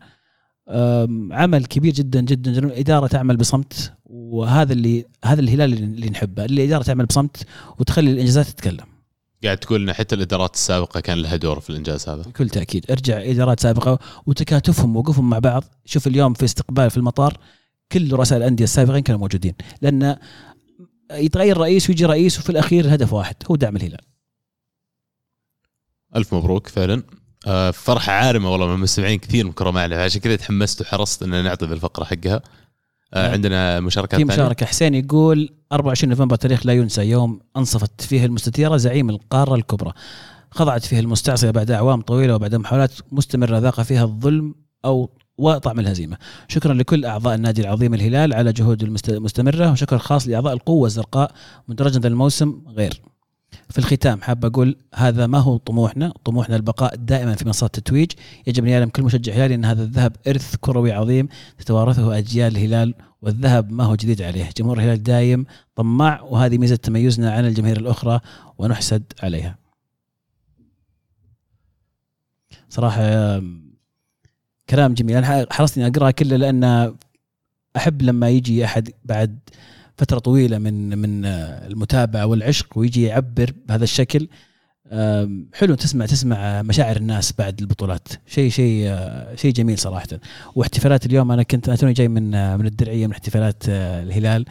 عمل 1.31 1.65
كبير 1.65 1.93
جدا 1.93 2.21
جدا 2.21 2.53
جدا. 2.53 2.67
الإدارة 2.67 3.07
تعمل 3.07 3.37
بصمت 3.37 3.93
وهذا 4.05 4.73
اللي 4.73 5.05
هذا 5.25 5.41
الهلال 5.41 5.73
اللي 5.73 6.11
نحبه 6.11 6.45
الإدارة 6.45 6.83
تعمل 6.83 7.07
بصمت 7.07 7.47
وتخلي 7.79 8.11
الإنجازات 8.11 8.47
تتكلم. 8.47 8.94
قاعد 9.45 9.59
تقول 9.59 9.83
ان 9.83 9.93
حتى 9.93 10.15
الإدارات 10.15 10.55
السابقة 10.55 11.01
كان 11.01 11.19
لها 11.19 11.37
دور 11.37 11.61
في 11.61 11.71
الإنجاز 11.71 12.09
هذا. 12.09 12.23
بكل 12.23 12.49
تأكيد. 12.49 12.91
ارجع 12.91 13.23
إدارات 13.23 13.61
سابقة 13.61 13.99
وتكاتفهم 14.27 14.97
ووقوفهم 14.97 15.31
مع 15.31 15.39
بعض. 15.39 15.65
شوف 15.85 16.07
اليوم 16.07 16.35
في 16.35 16.45
استقبال 16.45 16.91
في 16.91 16.97
المطار 16.97 17.39
كل 17.93 18.13
رؤساء 18.13 18.39
الأندية 18.39 18.65
السابقين 18.65 19.03
كانوا 19.03 19.21
موجودين. 19.21 19.55
لأن 19.83 20.17
يتغير 21.13 21.59
رئيس 21.59 21.91
ويجي 21.91 22.05
رئيس 22.05 22.39
وفي 22.39 22.51
الأخير 22.51 22.85
الهدف 22.85 23.13
واحد 23.13 23.37
هو 23.51 23.57
دعم 23.57 23.77
الهلال. 23.77 24.01
ألف 26.17 26.35
مبروك 26.35 26.69
فعلا. 26.69 27.03
آه، 27.47 27.71
فرحة 27.71 28.13
عارمة 28.13 28.53
والله 28.53 28.67
من 28.67 28.75
المستمعين 28.75 29.19
كثير 29.19 29.47
مكرمة 29.47 29.95
عشان 29.95 30.21
كذا 30.21 30.37
تحمست 30.37 30.81
وحرصت 30.81 31.23
ان 31.23 31.45
نعطي 31.45 31.67
بالفقره 31.67 32.05
حقها. 32.05 32.43
عندنا 33.15 33.81
مشاركات 33.81 34.21
في؟ 34.21 34.25
مشاركة. 34.25 34.67
حسين 34.67 34.95
يقول 34.95 35.49
24 35.73 36.11
نوفمبر 36.11 36.37
تاريخ 36.37 36.67
لا 36.67 36.73
ينسى 36.73 37.03
يوم 37.11 37.41
أنصفت 37.57 38.01
فيه 38.01 38.25
المستديره 38.27 38.77
زعيم 38.77 39.11
القارة 39.11 39.55
الكبرى. 39.55 39.93
خضعت 40.51 40.85
فيه 40.85 41.01
المستعصية 41.01 41.51
بعد 41.51 41.71
أعوام 41.71 42.01
طويلة 42.01 42.35
وبعد 42.35 42.55
محاولات 42.55 42.93
مستمرة 43.13 43.59
ذاق 43.59 43.81
فيها 43.83 44.05
الظلم 44.05 44.55
أو 44.85 45.11
وطعم 45.39 45.81
الهزيمة. 45.81 46.17
شكرا 46.49 46.75
لكل 46.75 47.05
أعضاء 47.05 47.35
النادي 47.35 47.63
العظيم 47.63 47.95
الهلال 47.95 48.35
على 48.35 48.53
جهود 48.53 48.83
المست- 48.83 49.09
المستمره 49.09 49.73
وشكر 49.73 49.99
خاص 49.99 50.29
لأعضاء 50.29 50.53
القوة 50.53 50.87
الزرقاء 50.87 51.33
مدرجا 51.69 52.09
الموسم 52.09 52.63
غير. 52.69 53.01
في 53.71 53.79
الختام 53.79 54.21
حاب 54.21 54.45
أقول 54.45 54.77
هذا 54.95 55.27
ما 55.27 55.39
هو 55.39 55.57
طموحنا، 55.57 56.13
طموحنا 56.25 56.57
البقاء 56.57 56.97
دائما 56.97 57.35
في 57.35 57.45
منصات 57.45 57.79
التتويج، 57.79 58.11
يجب 58.47 58.65
أن 58.65 58.71
يعلم 58.71 58.89
كل 58.89 59.03
مشجع 59.03 59.33
هلالي 59.33 59.55
إن 59.55 59.65
هذا 59.65 59.83
الذهب 59.83 60.17
إرث 60.29 60.57
كروي 60.57 60.93
عظيم 60.93 61.29
تتوارثه 61.59 62.19
أجيال 62.19 62.53
الهلال 62.53 62.95
والذهب 63.23 63.73
ما 63.73 63.85
هو 63.85 63.95
جديد 63.95 64.23
عليه، 64.23 64.51
جمهور 64.57 64.79
الهلال 64.79 65.03
دايم 65.03 65.47
طماع 65.77 66.21
وهذه 66.23 66.59
ميزة 66.59 66.77
تميزنا 66.77 67.33
عن 67.33 67.47
الجماهير 67.47 67.77
الأخرى 67.77 68.21
ونحسد 68.59 69.03
عليها. 69.23 69.59
صراحة 72.69 73.43
كلام 74.71 74.95
جميل. 74.95 75.17
أنا 75.17 75.47
حرصت 75.51 75.79
إني 75.79 75.87
أقرأه 75.87 76.11
كله 76.11 76.37
لأن 76.37 76.95
أحب 77.77 78.03
لما 78.03 78.29
يجي 78.29 78.65
أحد 78.65 78.91
بعد 79.05 79.39
فترة 79.97 80.19
طويلة 80.19 80.59
من 80.59 80.99
من 80.99 81.25
آه، 81.25 81.67
المتابعة 81.67 82.27
والعشق 82.27 82.79
ويجي 82.79 83.03
يعبر 83.03 83.53
بهذا 83.69 83.85
الشكل. 83.85 84.29
حلو 85.55 85.75
تسمع 85.75 86.07
تسمع 86.07 86.63
مشاعر 86.63 86.97
الناس 86.97 87.33
بعد 87.39 87.61
البطولات. 87.61 88.09
شيء 88.27 88.51
شيء 88.51 88.85
آه، 88.89 89.35
شيء 89.35 89.53
جميل 89.53 89.79
صراحة. 89.79 90.07
واحتفالات 90.55 91.07
اليوم 91.07 91.33
أنا 91.33 91.43
كنت 91.43 91.69
أنا 91.69 91.77
توني 91.77 91.93
جاي 91.93 92.09
من 92.09 92.35
آه، 92.35 92.57
من 92.57 92.67
الدرعية 92.67 93.07
من 93.07 93.13
احتفالات 93.13 93.63
الهلال. 93.69 94.45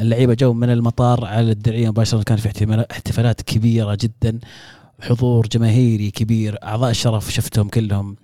اللعيبة 0.00 0.34
جو 0.34 0.52
من 0.52 0.70
المطار 0.70 1.24
على 1.24 1.50
الدرعية 1.50 1.88
مباشرة. 1.88 2.22
كان 2.22 2.36
في 2.36 2.86
احتفالات 2.90 3.42
كبيرة 3.42 3.98
جدا. 4.00 4.38
حضور 5.00 5.46
جماهيري 5.46 6.10
كبير 6.10 6.58
أعضاء 6.62 6.90
الشرف 6.90 7.32
شفتهم 7.32 7.68
كلهم. 7.68 8.16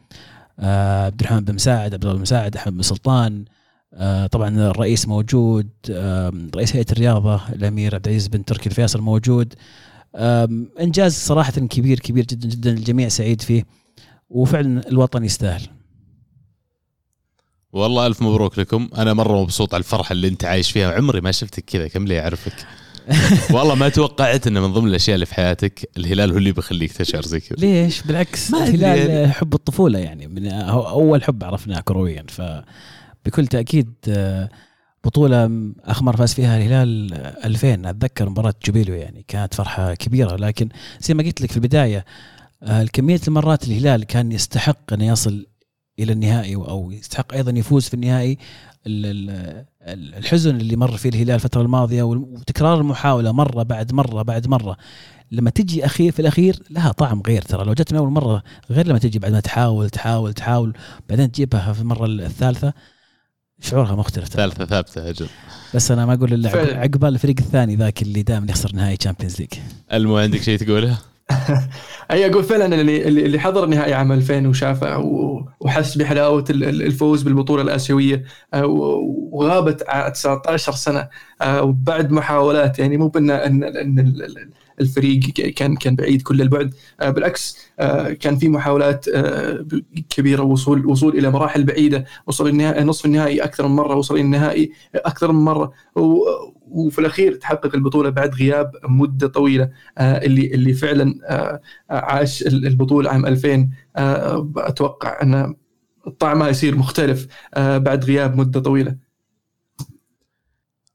عبد 0.58 1.20
الرحمن 1.20 1.44
بن 1.44 1.54
مساعد 1.54 1.94
عبد 1.94 2.04
الله 2.04 2.16
بن 2.16 2.22
مساعد 2.22 2.56
أحمد 2.56 2.74
بن 2.76 2.82
سلطان. 2.82 3.44
طبعا 4.30 4.48
الرئيس 4.70 5.08
موجود 5.08 5.68
رئيس 6.56 6.76
هيئة 6.76 6.86
الرياضة 6.92 7.40
الأمير 7.52 7.94
عبد 7.94 8.06
العزيز 8.06 8.28
بن 8.28 8.44
تركي 8.44 8.68
الفيصل 8.68 9.00
موجود. 9.00 9.54
إنجاز 10.80 11.14
صراحة 11.14 11.52
كبير 11.52 11.98
كبير 11.98 12.24
جدا 12.24 12.48
جدا 12.48 12.70
الجميع 12.70 13.08
سعيد 13.08 13.42
فيه 13.42 13.64
وفعلا 14.30 14.88
الوطن 14.88 15.24
يستاهل. 15.24 15.62
والله 17.72 18.06
ألف 18.06 18.22
مبروك 18.22 18.58
لكم. 18.58 18.88
أنا 18.96 19.14
مرة 19.14 19.42
مبسوط 19.42 19.74
على 19.74 19.80
الفرحة 19.80 20.12
اللي 20.12 20.28
أنت 20.28 20.44
عايش 20.44 20.70
فيها 20.70 20.92
عمري 20.92 21.20
ما 21.20 21.32
شفتك 21.32 21.64
كذا 21.64 21.88
كم 21.88 22.04
لي 22.04 22.20
أعرفك؟ 22.20 22.66
والله 23.54 23.74
ما 23.74 23.88
توقعت 23.88 24.46
إنه 24.46 24.60
من 24.60 24.72
ضمن 24.72 24.88
الأشياء 24.88 25.14
اللي 25.14 25.26
في 25.26 25.34
حياتك 25.34 25.90
الهلال 25.96 26.30
هو 26.30 26.38
اللي 26.38 26.52
بيخليك 26.52 26.92
تشعر 26.92 27.22
زي 27.22 27.40
كذا. 27.40 27.58
ليش؟ 27.58 28.02
بالعكس 28.02 28.54
الهلال 28.54 29.10
يعني. 29.10 29.32
حب 29.32 29.54
الطفولة 29.54 29.98
يعني 29.98 30.26
من 30.26 30.52
هو 30.52 30.88
أول 30.88 31.24
حب 31.24 31.44
عرفناه 31.44 31.80
كرويا 31.80 32.24
فبكل 33.24 33.46
تأكيد 33.46 33.92
آه، 34.08 34.48
بطولة 35.04 35.50
اخر 35.84 36.04
مره 36.04 36.16
فاز 36.16 36.34
فيها 36.34 36.56
الهلال 36.58 37.14
آه، 37.14 37.46
2000 37.46 37.90
أتذكر 37.90 38.28
مباراة 38.28 38.54
جوبيلو 38.66 38.94
يعني 38.94 39.24
كانت 39.28 39.54
فرحة 39.54 39.94
كبيرة 39.94 40.36
لكن 40.36 40.68
زي 41.00 41.14
ما 41.14 41.22
قلت 41.22 41.40
لك 41.40 41.50
في 41.50 41.56
البداية 41.56 42.04
آه، 42.62 42.84
كميه 42.92 43.20
المرات 43.28 43.64
الهلال 43.68 44.04
كان 44.04 44.32
يستحق 44.32 44.92
انه 44.92 45.06
يصل 45.06 45.46
إلى 45.98 46.12
النهائي 46.12 46.54
أو 46.56 46.90
يستحق 46.90 47.34
أيضا 47.34 47.58
يفوز 47.58 47.88
في 47.88 47.94
النهائي 47.94 48.38
ال- 48.86 49.06
ال- 49.06 49.64
ال- 49.82 50.14
الحزن 50.14 50.56
اللي 50.56 50.76
مر 50.76 50.96
فيه 50.96 51.08
الهلال 51.08 51.30
الفترة 51.34 51.62
الماضية 51.62 52.02
وتكرار 52.02 52.80
المحاولة 52.80 53.32
مرة 53.32 53.62
بعد 53.62 53.92
مرة 53.92 54.22
بعد 54.22 54.46
مرة. 54.46 54.76
لما 55.32 55.50
تجي 55.50 55.84
اخير 55.86 56.12
في 56.12 56.20
الأخير 56.20 56.62
لها 56.70 56.92
طعم 56.92 57.22
غير 57.26 57.42
ترى. 57.42 57.64
لو 57.64 57.72
جت 57.72 57.92
من 57.92 57.98
أول 57.98 58.10
مرة 58.10 58.42
غير 58.70 58.86
لما 58.86 58.98
تجي 58.98 59.18
بعد 59.18 59.32
ما 59.32 59.40
تحاول 59.40 59.90
تحاول 59.90 60.32
تحاول 60.34 60.76
بعدين 61.08 61.32
تجيبها 61.32 61.72
في 61.72 61.80
المرة 61.80 62.06
الثالثة 62.06 62.72
شعورها 63.60 63.94
مختلف. 63.96 64.28
ثالثة 64.28 64.64
ثابتة 64.64 65.08
أجل 65.10 65.26
بس 65.74 65.90
أنا 65.90 66.06
ما 66.06 66.14
أقول 66.14 66.32
إلا. 66.32 66.78
عقبال 66.80 67.08
الفريق 67.14 67.36
الثاني 67.38 67.76
ذاك 67.76 68.02
اللي 68.02 68.22
دائما 68.22 68.46
يخسر 68.50 68.70
نهائي 68.74 68.96
Champions 68.96 69.40
League 69.40 69.48
ألمو 69.92 70.18
عندك 70.18 70.42
شيء 70.42 70.58
تقوله؟ 70.58 70.98
أي 72.10 72.30
أقول 72.30 72.44
فعلا 72.44 72.80
اللي 72.80 73.08
اللي 73.08 73.26
اللي 73.26 73.38
حضر 73.40 73.66
نهائي 73.66 73.94
عام 73.94 74.12
2000 74.12 74.46
وشافه 74.48 74.98
وحس 75.60 75.98
بحلاوة 75.98 76.44
ال- 76.50 76.64
ال- 76.64 76.82
الفوز 76.82 77.22
بالبطولة 77.22 77.62
الآسيوية 77.62 78.24
آه، 78.54 78.66
وغابت 79.32 79.84
ع- 79.88 80.08
19 80.08 80.72
سنة 80.72 81.08
آه، 81.42 81.62
وبعد 81.62 82.10
محاولات 82.12 82.78
يعني 82.78 82.96
مو 82.96 83.08
بان 83.08 83.30
ان 83.30 83.64
ان 83.64 83.98
ال- 83.98 84.22
ال- 84.24 84.50
الفريق 84.80 85.20
كان 85.30 85.76
كان 85.76 85.96
بعيد 85.96 86.22
كل 86.22 86.42
البعد. 86.42 86.74
آه، 87.00 87.10
بالعكس 87.10 87.56
آه، 87.80 88.12
كان 88.12 88.36
في 88.36 88.48
محاولات 88.48 89.08
آه، 89.08 89.66
كبيرة 90.10 90.42
وصول 90.42 90.86
وصول 90.86 91.18
إلى 91.18 91.30
مراحل 91.30 91.64
بعيدة. 91.64 92.04
وصل 92.26 92.48
النهائي 92.48 92.84
نصف 92.84 93.06
النهائي 93.06 93.44
أكثر 93.44 93.68
من 93.68 93.76
مرة 93.76 93.94
وصل 93.94 94.16
النهائي 94.16 94.72
أكثر 94.94 95.32
من 95.32 95.44
مرة. 95.44 95.72
وفي 96.70 96.98
الأخير 96.98 97.34
تحقق 97.34 97.74
البطولة 97.74 98.10
بعد 98.10 98.34
غياب 98.34 98.72
مدة 98.88 99.26
طويلة 99.26 99.70
اللي 99.98 100.54
اللي 100.54 100.72
فعلا 100.72 101.14
عاش 101.90 102.42
البطولة 102.42 103.10
عام 103.10 103.26
2000 103.26 103.70
آه، 103.96 104.52
أتوقع 104.56 105.22
أن 105.22 105.54
طعمها 106.18 106.48
يصير 106.48 106.76
مختلف 106.76 107.26
بعد 107.56 108.04
غياب 108.04 108.36
مدة 108.36 108.60
طويلة. 108.60 108.96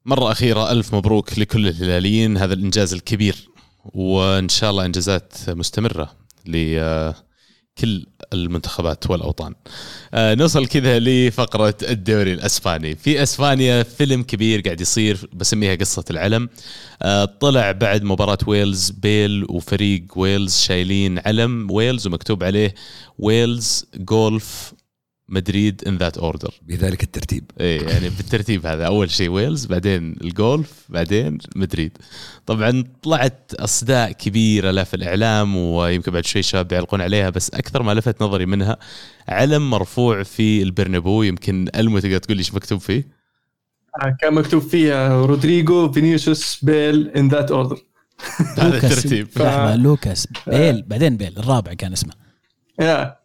مرة 0.05 0.31
أخيرة 0.31 0.71
ألف 0.71 0.95
مبروك 0.95 1.39
لكل 1.39 1.67
الهلاليين. 1.67 2.37
هذا 2.37 2.53
الإنجاز 2.53 2.93
الكبير. 2.93 3.49
وإن 3.93 4.49
شاء 4.49 4.71
الله 4.71 4.85
إنجازات 4.85 5.33
مستمرة 5.49 6.11
لكل 6.45 8.05
المنتخبات 8.33 9.09
والأوطان. 9.09 9.53
آه، 10.13 10.35
نوصل 10.35 10.67
كذا 10.67 10.99
لفقرة 10.99 11.75
الدوري 11.83 12.33
الأسباني. 12.33 12.95
في 12.95 13.23
أسبانيا 13.23 13.83
فيلم 13.83 14.23
كبير 14.23 14.61
قاعد 14.61 14.81
يصير 14.81 15.29
بسميها 15.33 15.75
قصة 15.75 16.05
العلم. 16.09 16.49
آه، 17.01 17.25
طلع 17.25 17.71
بعد 17.71 18.03
مباراة 18.03 18.37
ويلز 18.47 18.89
بيل 18.89 19.45
وفريق 19.49 20.03
ويلز 20.15 20.57
شايلين 20.57 21.19
علم. 21.19 21.71
ويلز 21.71 22.07
ومكتوب 22.07 22.43
عليه 22.43 22.75
Wales 23.19 23.85
golf 23.95 24.73
Madrid 25.29 25.81
in 25.87 25.97
that 25.97 26.17
order 26.17 26.53
بذلك 26.61 27.03
الترتيب. 27.03 27.51
إيه 27.59 27.81
يعني 27.81 28.09
بالترتيب 28.09 28.65
هذا. 28.65 28.85
أول 28.85 29.11
شيء 29.11 29.29
ويلز 29.29 29.65
بعدين 29.65 30.15
الجولف 30.21 30.85
بعدين 30.89 31.37
مدريد. 31.55 31.97
طبعا 32.45 32.83
طلعت 33.03 33.51
أصداء 33.53 34.11
كبيرة 34.11 34.71
لا 34.71 34.83
في 34.83 34.93
الإعلام 34.93 35.55
ويمكن 35.57 36.11
بعد 36.11 36.25
شوي 36.25 36.41
شباب 36.43 36.67
بيعلقون 36.67 37.01
عليها 37.01 37.29
بس 37.29 37.49
أكثر 37.49 37.83
ما 37.83 37.93
لفت 37.93 38.23
نظري 38.23 38.45
منها 38.45 38.77
علم 39.27 39.69
مرفوع 39.69 40.23
في 40.23 40.63
البرنابو 40.63 41.23
يمكن 41.23 41.67
ألمو 41.75 41.99
تقدر 41.99 42.17
تقول 42.17 42.37
لي 42.37 42.41
إيش 42.41 42.53
مكتوب 42.53 42.79
فيه؟ 42.79 43.07
آه، 44.01 44.17
كان 44.21 44.33
مكتوب 44.33 44.61
فيها 44.61 45.25
رودريجو 45.25 45.91
فينيسيوس 45.91 46.59
بيل 46.63 47.07
in 47.07 47.27
that 47.27 47.51
order 47.51 47.77
هذا 48.57 48.77
الترتيب. 48.77 49.27
لحظة 49.35 49.75
لوكاس. 49.75 50.27
بيل 50.47 50.81
بعدين 50.81 51.17
بيل 51.17 51.37
الرابع 51.37 51.73
كان 51.73 51.93
اسمه. 51.93 52.13
يا 52.79 53.01
آه، 53.01 53.24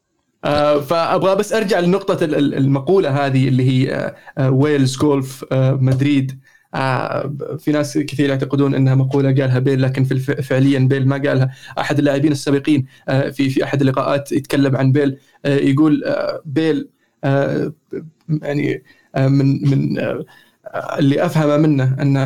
فأبغى 0.80 1.36
بس 1.36 1.52
أرجع 1.52 1.80
لنقطة 1.80 2.24
ال- 2.24 2.34
ال- 2.34 2.54
المقولة 2.54 3.26
هذه 3.26 3.48
اللي 3.48 3.62
هي 3.70 3.94
آه، 3.94 4.14
آه، 4.38 4.50
ويلز 4.50 4.96
جولف 4.96 5.44
آه، 5.52 5.72
مدريد. 5.72 6.40
آه، 6.74 7.34
في 7.58 7.72
ناس 7.72 7.98
كثير 7.98 8.28
يعتقدون 8.30 8.74
إنها 8.74 8.94
مقولة 8.94 9.28
قالها 9.28 9.58
بيل 9.58 9.82
لكن 9.82 10.04
فعليا 10.42 10.78
بيل 10.78 11.08
ما 11.08 11.16
قالها. 11.16 11.50
أحد 11.78 11.98
اللاعبين 11.98 12.32
السابقين 12.32 12.86
آه، 13.08 13.28
في 13.30 13.50
في 13.50 13.64
أحد 13.64 13.80
اللقاءات 13.80 14.32
يتكلم 14.32 14.76
عن 14.76 14.92
بيل 14.92 15.18
آه، 15.44 15.56
يقول 15.56 16.04
آه، 16.04 16.42
بيل 16.44 16.88
آه، 17.24 17.72
يعني 18.42 18.82
آه، 19.16 19.28
من 19.28 19.70
من 19.70 19.98
آه، 19.98 20.24
اللي 20.98 21.26
افهمه 21.26 21.56
منه 21.56 21.96
أن 22.02 22.16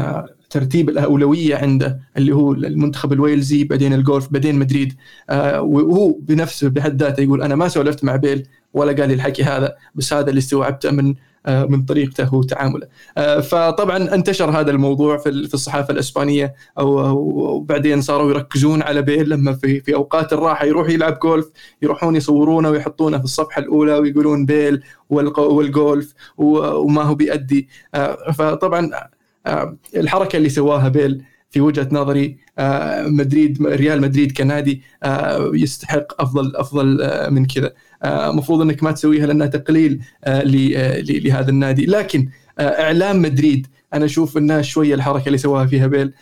ترتيب 0.54 0.88
الأولوية 0.88 1.56
عنده 1.56 2.00
اللي 2.16 2.32
هو 2.32 2.52
المنتخب 2.52 3.12
الويلزي 3.12 3.64
بعدين 3.64 3.92
الجولف 3.92 4.28
بعدين 4.30 4.58
مدريد. 4.58 4.94
آه، 5.30 5.60
وهو 5.62 6.12
بنفسه 6.20 6.68
بحد 6.68 7.02
ذاته 7.02 7.20
يقول 7.20 7.42
أنا 7.42 7.54
ما 7.54 7.68
سولفت 7.68 8.04
مع 8.04 8.16
بيل 8.16 8.46
ولا 8.74 8.92
قال 8.92 9.08
لي 9.08 9.14
الحكي 9.14 9.42
هذا 9.42 9.74
بس 9.94 10.12
هذا 10.12 10.28
اللي 10.30 10.38
استوعبته 10.38 10.90
من 10.90 11.14
آه، 11.46 11.64
من 11.64 11.82
طريقته 11.84 12.34
وتعامله. 12.34 12.86
آه، 13.18 13.40
فطبعا 13.40 14.14
انتشر 14.14 14.50
هذا 14.50 14.70
الموضوع 14.70 15.16
في 15.18 15.28
ال- 15.28 15.48
في 15.48 15.54
الصحافة 15.54 15.92
الإسبانية 15.94 16.54
وبعدين 16.76 18.00
صاروا 18.00 18.30
يركزون 18.30 18.82
على 18.82 19.02
بيل 19.02 19.28
لما 19.28 19.52
في 19.52 19.80
في 19.80 19.94
أوقات 19.94 20.32
الراحة 20.32 20.66
يروح 20.66 20.88
يلعب 20.90 21.18
جولف 21.18 21.46
يروحون 21.82 22.16
يصورونه 22.16 22.70
ويحطونه 22.70 23.18
في 23.18 23.24
الصفحة 23.24 23.60
الأولى 23.62 23.98
ويقولون 23.98 24.46
بيل 24.46 24.82
والجولف 25.10 26.14
وما 26.36 27.02
هو 27.02 27.14
بيأدي. 27.14 27.68
فطبعا 28.34 28.90
الحركة 29.96 30.36
اللي 30.36 30.48
سواها 30.48 30.88
بيل 30.88 31.24
في 31.50 31.60
وجهة 31.60 31.88
نظري 31.92 32.38
آه، 32.58 33.02
مدريد 33.02 33.62
ريال 33.66 34.00
مدريد 34.00 34.32
كنادي 34.32 34.82
آه، 35.02 35.50
يستحق 35.54 36.22
أفضل 36.22 36.56
أفضل 36.56 36.98
من 37.30 37.46
كذا. 37.46 37.72
المفروض 38.04 38.60
إنك 38.60 38.82
ما 38.82 38.92
تسويها 38.92 39.26
لأنها 39.26 39.46
تقليل 39.46 40.00
لهذا 41.24 41.50
النادي. 41.50 41.86
لكن 41.86 42.28
إعلام 42.60 43.22
مدريد 43.22 43.66
أنا 43.94 44.04
أشوف 44.04 44.38
انها 44.38 44.62
شوية 44.62 44.94
الحركة 44.94 45.26
اللي 45.26 45.38
سواها 45.38 45.66
فيها 45.66 45.86
بيل 45.86 46.12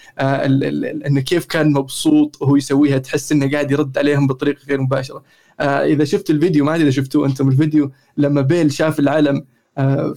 انه 1.07 1.21
كيف 1.21 1.47
كان 1.47 1.73
مبسوط 1.73 2.43
وهو 2.43 2.57
يسويها 2.57 2.99
تحس 2.99 3.33
إنه 3.33 3.51
قاعد 3.51 3.71
يرد 3.71 3.99
عليهم 3.99 4.27
بطريقة 4.27 4.61
غير 4.69 4.81
مباشرة. 4.81 5.23
إذا 5.61 6.05
شفت 6.05 6.31
الفيديو 6.31 6.65
ما 6.65 6.75
أدري 6.75 6.85
إذا 6.85 6.91
شفتوه 6.91 7.27
أنتم 7.27 7.49
الفيديو 7.49 7.91
لما 8.17 8.41
بيل 8.41 8.73
شاف 8.73 8.99
العلم 9.01 9.37
آه، 9.37 9.45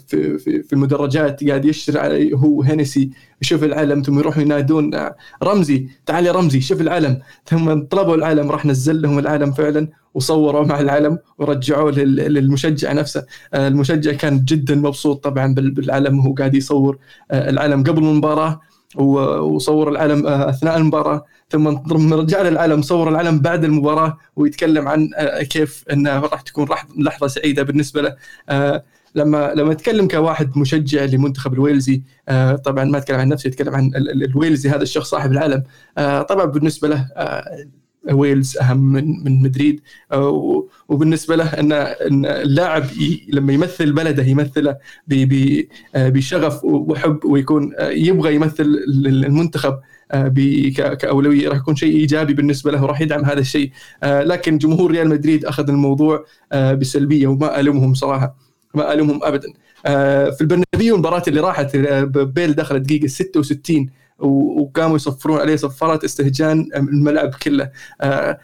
في 0.07 0.37
في 0.37 0.63
في 0.63 0.73
المدرجات 0.73 1.43
قاعد 1.43 1.65
يشتري 1.65 2.33
هو 2.33 2.61
هينسي 2.61 3.09
يشوف 3.41 3.63
العلم 3.63 4.01
ثم 4.01 4.19
يروحوا 4.19 4.41
ينادون 4.41 4.95
آه، 4.95 5.15
رمزي 5.43 5.87
تعال 6.05 6.25
يا 6.25 6.31
رمزي 6.31 6.61
شوف 6.61 6.81
العلم 6.81 7.21
ثم 7.45 7.79
طلبوا 7.79 8.15
العلم 8.15 8.51
راح 8.51 8.65
نزل 8.65 9.01
لهم 9.01 9.19
العلم 9.19 9.51
فعلا 9.51 9.87
وصوروا 10.13 10.65
مع 10.65 10.79
العلم 10.79 11.19
ورجعوه 11.37 11.91
للمشجع 11.91 12.93
نفسه. 12.93 13.25
آه، 13.53 13.67
المشجع 13.67 14.11
كان 14.13 14.45
جدا 14.45 14.75
مبسوط 14.75 15.23
طبعا 15.23 15.53
بالعلم 15.53 16.19
وهو 16.19 16.33
قاعد 16.33 16.55
يصور 16.55 16.97
العلم 17.31 17.83
قبل 17.83 18.03
المباراة 18.03 18.59
وصور 18.95 19.89
العلم 19.89 20.27
أثناء 20.27 20.77
المباراة. 20.77 21.25
ثم 21.49 22.13
رجع 22.13 22.41
له 22.41 22.49
العلم 22.49 22.81
صور 22.81 23.09
العلم 23.09 23.39
بعد 23.39 23.63
المباراة 23.63 24.17
ويتكلم 24.35 24.87
عن 24.87 25.09
كيف 25.49 25.83
إنه 25.91 26.19
راح 26.19 26.41
تكون 26.41 26.67
لحظة 26.97 27.27
سعيدة 27.27 27.63
بالنسبة 27.63 28.01
له. 28.01 28.15
لما 29.15 29.53
لما 29.55 29.71
أتكلم 29.71 30.07
كواحد 30.07 30.57
مشجع 30.57 31.05
لمنتخب 31.05 31.53
الويلزي 31.53 32.03
آه 32.29 32.55
طبعا 32.55 32.83
ما 32.83 32.97
أتكلم 32.97 33.17
عن 33.19 33.27
نفسي 33.29 33.49
أتكلم 33.49 33.75
عن 33.75 33.91
الويلزي 33.95 34.69
هذا 34.69 34.83
الشخص 34.83 35.09
صاحب 35.09 35.31
العلم 35.31 35.63
آه 35.97 36.21
طبعا 36.21 36.45
بالنسبة 36.45 36.87
له 36.87 37.07
آه 37.15 37.65
ويلز 38.11 38.57
أهم 38.57 38.93
من 38.93 39.23
من 39.23 39.41
مدريد. 39.41 39.81
وبالنسبة 40.89 41.35
له 41.35 41.45
ان 41.45 41.71
اللاعب 42.25 42.83
لما 43.29 43.53
يمثل 43.53 43.93
بلده 43.93 44.23
يمثله 44.23 44.77
بشغف 45.95 46.65
وحب 46.65 47.25
ويكون 47.25 47.73
يبغى 47.79 48.35
يمثل 48.35 48.63
المنتخب 49.05 49.79
كأولوية 50.99 51.49
راح 51.49 51.57
يكون 51.57 51.75
شيء 51.75 51.95
إيجابي 51.95 52.33
بالنسبة 52.33 52.71
له 52.71 52.83
وراح 52.83 53.01
يدعم 53.01 53.25
هذا 53.25 53.39
الشيء. 53.39 53.71
لكن 54.03 54.57
جمهور 54.57 54.91
ريال 54.91 55.09
مدريد 55.09 55.45
أخذ 55.45 55.69
الموضوع 55.69 56.25
بسلبية 56.53 57.27
وما 57.27 57.59
ألومهم 57.59 57.93
صراحة. 57.93 58.44
ما 58.75 58.93
ألومهم 58.93 59.23
ابدا. 59.23 59.53
آه، 59.85 60.29
في 60.29 60.41
البرنابيو 60.41 60.95
المباراة 60.95 61.23
اللي 61.27 61.39
راحت 61.39 61.75
آه، 61.75 62.03
بيل 62.03 62.53
دخل 62.53 62.79
دقيقة 62.83 63.07
66 63.07 63.89
وقاموا 64.19 64.95
يصفرون 64.95 65.39
عليه 65.39 65.55
صفارات 65.55 66.03
استهجان 66.03 66.69
الملعب 66.75 67.35
كله. 67.43 67.71
آه، 68.01 68.39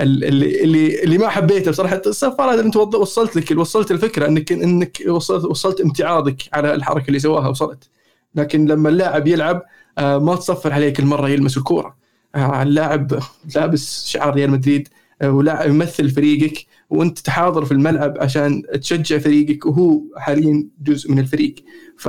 اللي 0.00 0.62
اللي 0.64 1.02
اللي 1.04 1.18
ما 1.18 1.28
حبيته 1.28 1.70
بصراحة 1.70 2.02
الصفارات 2.06 2.58
انت 2.58 2.76
وصلت 2.76 3.36
لك 3.36 3.58
وصلت 3.58 3.90
الفكرة 3.90 4.26
انك 4.26 4.52
انك 4.52 4.98
وصلت 5.08 5.44
وصلت 5.44 5.80
امتعاضك 5.80 6.36
على 6.52 6.74
الحركة 6.74 7.08
اللي 7.08 7.18
سواها 7.18 7.48
وصلت. 7.48 7.88
لكن 8.34 8.66
لما 8.66 8.88
اللاعب 8.88 9.26
يلعب 9.26 9.62
ما 9.98 10.36
تصفر 10.36 10.72
عليه 10.72 10.90
كل 10.94 11.04
مرة 11.04 11.28
يلمس 11.28 11.56
الكورة. 11.56 11.96
اللاعب 12.36 13.18
لابس 13.56 14.06
شعار 14.06 14.34
ريال 14.34 14.50
مدريد 14.50 14.88
ولاعب 15.24 15.68
يمثل 15.70 16.10
فريقك 16.10 16.66
وأنت 16.90 17.18
تحاضر 17.18 17.64
في 17.64 17.72
الملعب 17.72 18.14
عشان 18.20 18.62
تشجع 18.80 19.18
فريقك 19.18 19.66
وهو 19.66 20.00
حاليا 20.16 20.68
جزء 20.82 21.12
من 21.12 21.18
الفريق. 21.18 21.54
ف 21.98 22.08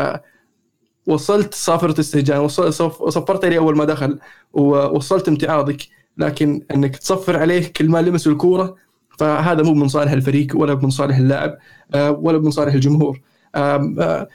وصلت 1.07 1.53
صافرة 1.53 1.99
استهجان 1.99 2.47
صفرت 2.47 3.45
عليه 3.45 3.57
أول 3.57 3.77
ما 3.77 3.86
دخل 3.86 4.19
ووصلت 4.53 5.27
امتعاضك. 5.27 5.88
لكن 6.17 6.62
إنك 6.75 6.95
تصفر 6.97 7.38
عليه 7.38 7.67
كل 7.67 7.89
ما 7.89 8.01
لمس 8.01 8.27
الكورة 8.27 8.75
فهذا 9.19 9.63
مو 9.63 9.73
من 9.73 9.88
صالح 9.88 10.12
الفريق 10.12 10.57
ولا 10.57 10.75
من 10.75 10.89
صالح 10.89 11.17
اللاعب 11.17 11.57
آه، 11.93 12.12
ولا 12.12 12.39
من 12.39 12.51
صالح 12.51 12.73
الجمهور. 12.73 13.21
آه، 13.55 14.27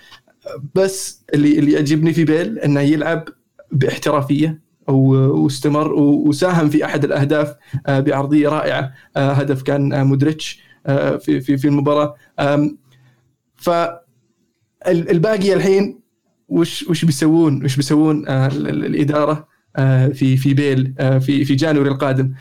بس 0.74 1.24
اللي 1.34 1.58
اللي 1.58 1.72
يعجبني 1.72 2.12
في 2.12 2.24
بيل 2.24 2.58
إنه 2.58 2.80
يلعب 2.80 3.24
باحترافية. 3.72 4.65
واستمر 4.88 5.92
وساهم 5.92 6.68
في 6.68 6.84
أحد 6.84 7.04
الأهداف 7.04 7.54
آه، 7.86 8.00
بعرضية 8.00 8.48
رائعة 8.48 8.92
آه، 9.16 9.32
هدف 9.32 9.62
كان 9.62 9.92
آه، 9.92 10.02
مودريتش 10.02 10.60
في 11.20 11.40
في 11.40 11.56
في 11.56 11.68
المباراة. 11.68 12.14
فالباقي 14.84 15.52
الحين 15.54 16.00
وش 16.48 16.82
وش 16.82 17.04
بيسوون؟ 17.04 17.64
وش 17.64 17.76
بيسوون 17.76 18.28
الإدارة 18.28 19.48
في 20.12 20.36
في 20.36 20.54
بيل 20.54 20.94
في 21.20 21.44
في 21.44 21.54
January 21.54 21.90
القادم. 21.90 22.32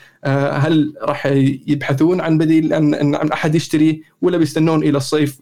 هل 0.53 0.93
راح 1.01 1.25
يبحثون 1.67 2.21
عن 2.21 2.37
بديل 2.37 2.73
عن 2.73 3.15
عن 3.15 3.31
أحد 3.31 3.55
يشتري 3.55 4.03
ولا 4.21 4.37
بيستنون 4.37 4.83
إلى 4.83 4.97
الصيف 4.97 5.39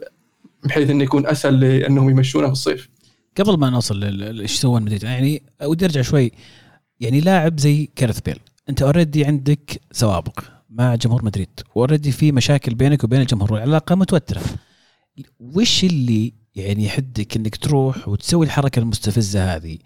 بحيث 0.63 0.89
انه 0.89 1.03
يكون 1.03 1.27
أسهل 1.27 1.59
لأنهم 1.59 2.09
يمشونه 2.09 2.47
في 2.47 2.53
الصيف؟ 2.53 2.89
قبل 3.37 3.59
ما 3.59 3.69
نوصل 3.69 4.03
إيش 4.39 4.51
سوون 4.51 4.81
مدريد 4.81 5.03
يعني 5.03 5.43
ودي 5.63 5.85
أرجع 5.85 6.01
شوي. 6.01 6.31
يعني 6.99 7.21
لاعب 7.21 7.59
زي 7.59 7.89
جاريث 7.95 8.19
بيل. 8.19 8.39
أنت 8.69 8.81
already 8.81 9.25
عندك 9.25 9.81
سوابق 9.91 10.39
مع 10.69 10.95
جمهور 10.95 11.25
مدريد 11.25 11.49
و 11.75 11.80
already 11.80 12.11
في 12.11 12.31
مشاكل 12.31 12.75
بينك 12.75 13.03
وبين 13.03 13.21
الجمهور 13.21 13.53
والعلاقه 13.53 13.95
متوترة. 13.95 14.41
وش 15.39 15.83
اللي 15.83 16.33
يعني 16.55 16.85
يحدك 16.85 17.35
إنك 17.35 17.55
تروح 17.55 18.07
وتسوي 18.07 18.45
الحركة 18.45 18.79
المستفزة 18.79 19.55
هذه؟ 19.55 19.77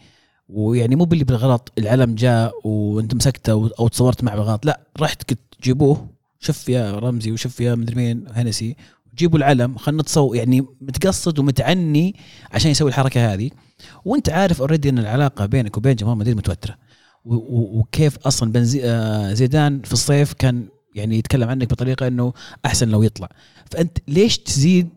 ويعني 0.49 0.95
مو 0.95 1.05
باللي 1.05 1.23
بالغلط 1.23 1.73
العلم 1.77 2.15
جاء 2.15 2.67
وأنت 2.67 3.15
مسكته 3.15 3.51
أو 3.79 3.87
تصورت 3.87 4.23
معه 4.23 4.35
بالغلط 4.35 4.65
لا 4.65 4.81
رحت 4.99 5.29
قلت 5.29 5.39
جيبوه 5.63 6.07
شوف 6.39 6.69
يا 6.69 6.99
رمزي 6.99 7.31
وشوف 7.31 7.59
يا 7.61 7.75
مدري 7.75 7.95
مين 7.95 8.25
هنسي 8.31 8.75
جيبوا 9.17 9.37
العلم 9.39 9.77
خلينا 9.77 10.01
نتصور 10.01 10.35
يعني 10.35 10.65
متقصد 10.81 11.39
ومتعني 11.39 12.15
عشان 12.51 12.71
يسوي 12.71 12.89
الحركة 12.89 13.33
هذه. 13.33 13.49
وأنت 14.05 14.29
عارف 14.29 14.61
اوريدي 14.61 14.89
إن 14.89 14.99
العلاقة 14.99 15.45
بينك 15.45 15.77
وبين 15.77 15.95
جمهور 15.95 16.15
مدريد 16.15 16.37
متوترة. 16.37 16.77
وكيف 17.27 18.17
أصلا 18.17 18.51
بنزي 18.51 18.81
آه، 18.83 19.33
زيدان 19.33 19.81
في 19.81 19.93
الصيف 19.93 20.33
كان 20.33 20.67
يعني 20.95 21.17
يتكلم 21.17 21.49
عنك 21.49 21.69
بطريقة 21.69 22.07
إنه 22.07 22.33
أحسن 22.65 22.89
لو 22.89 23.03
يطلع. 23.03 23.29
فأنت 23.71 23.97
ليش 24.07 24.37
تزيد 24.37 24.89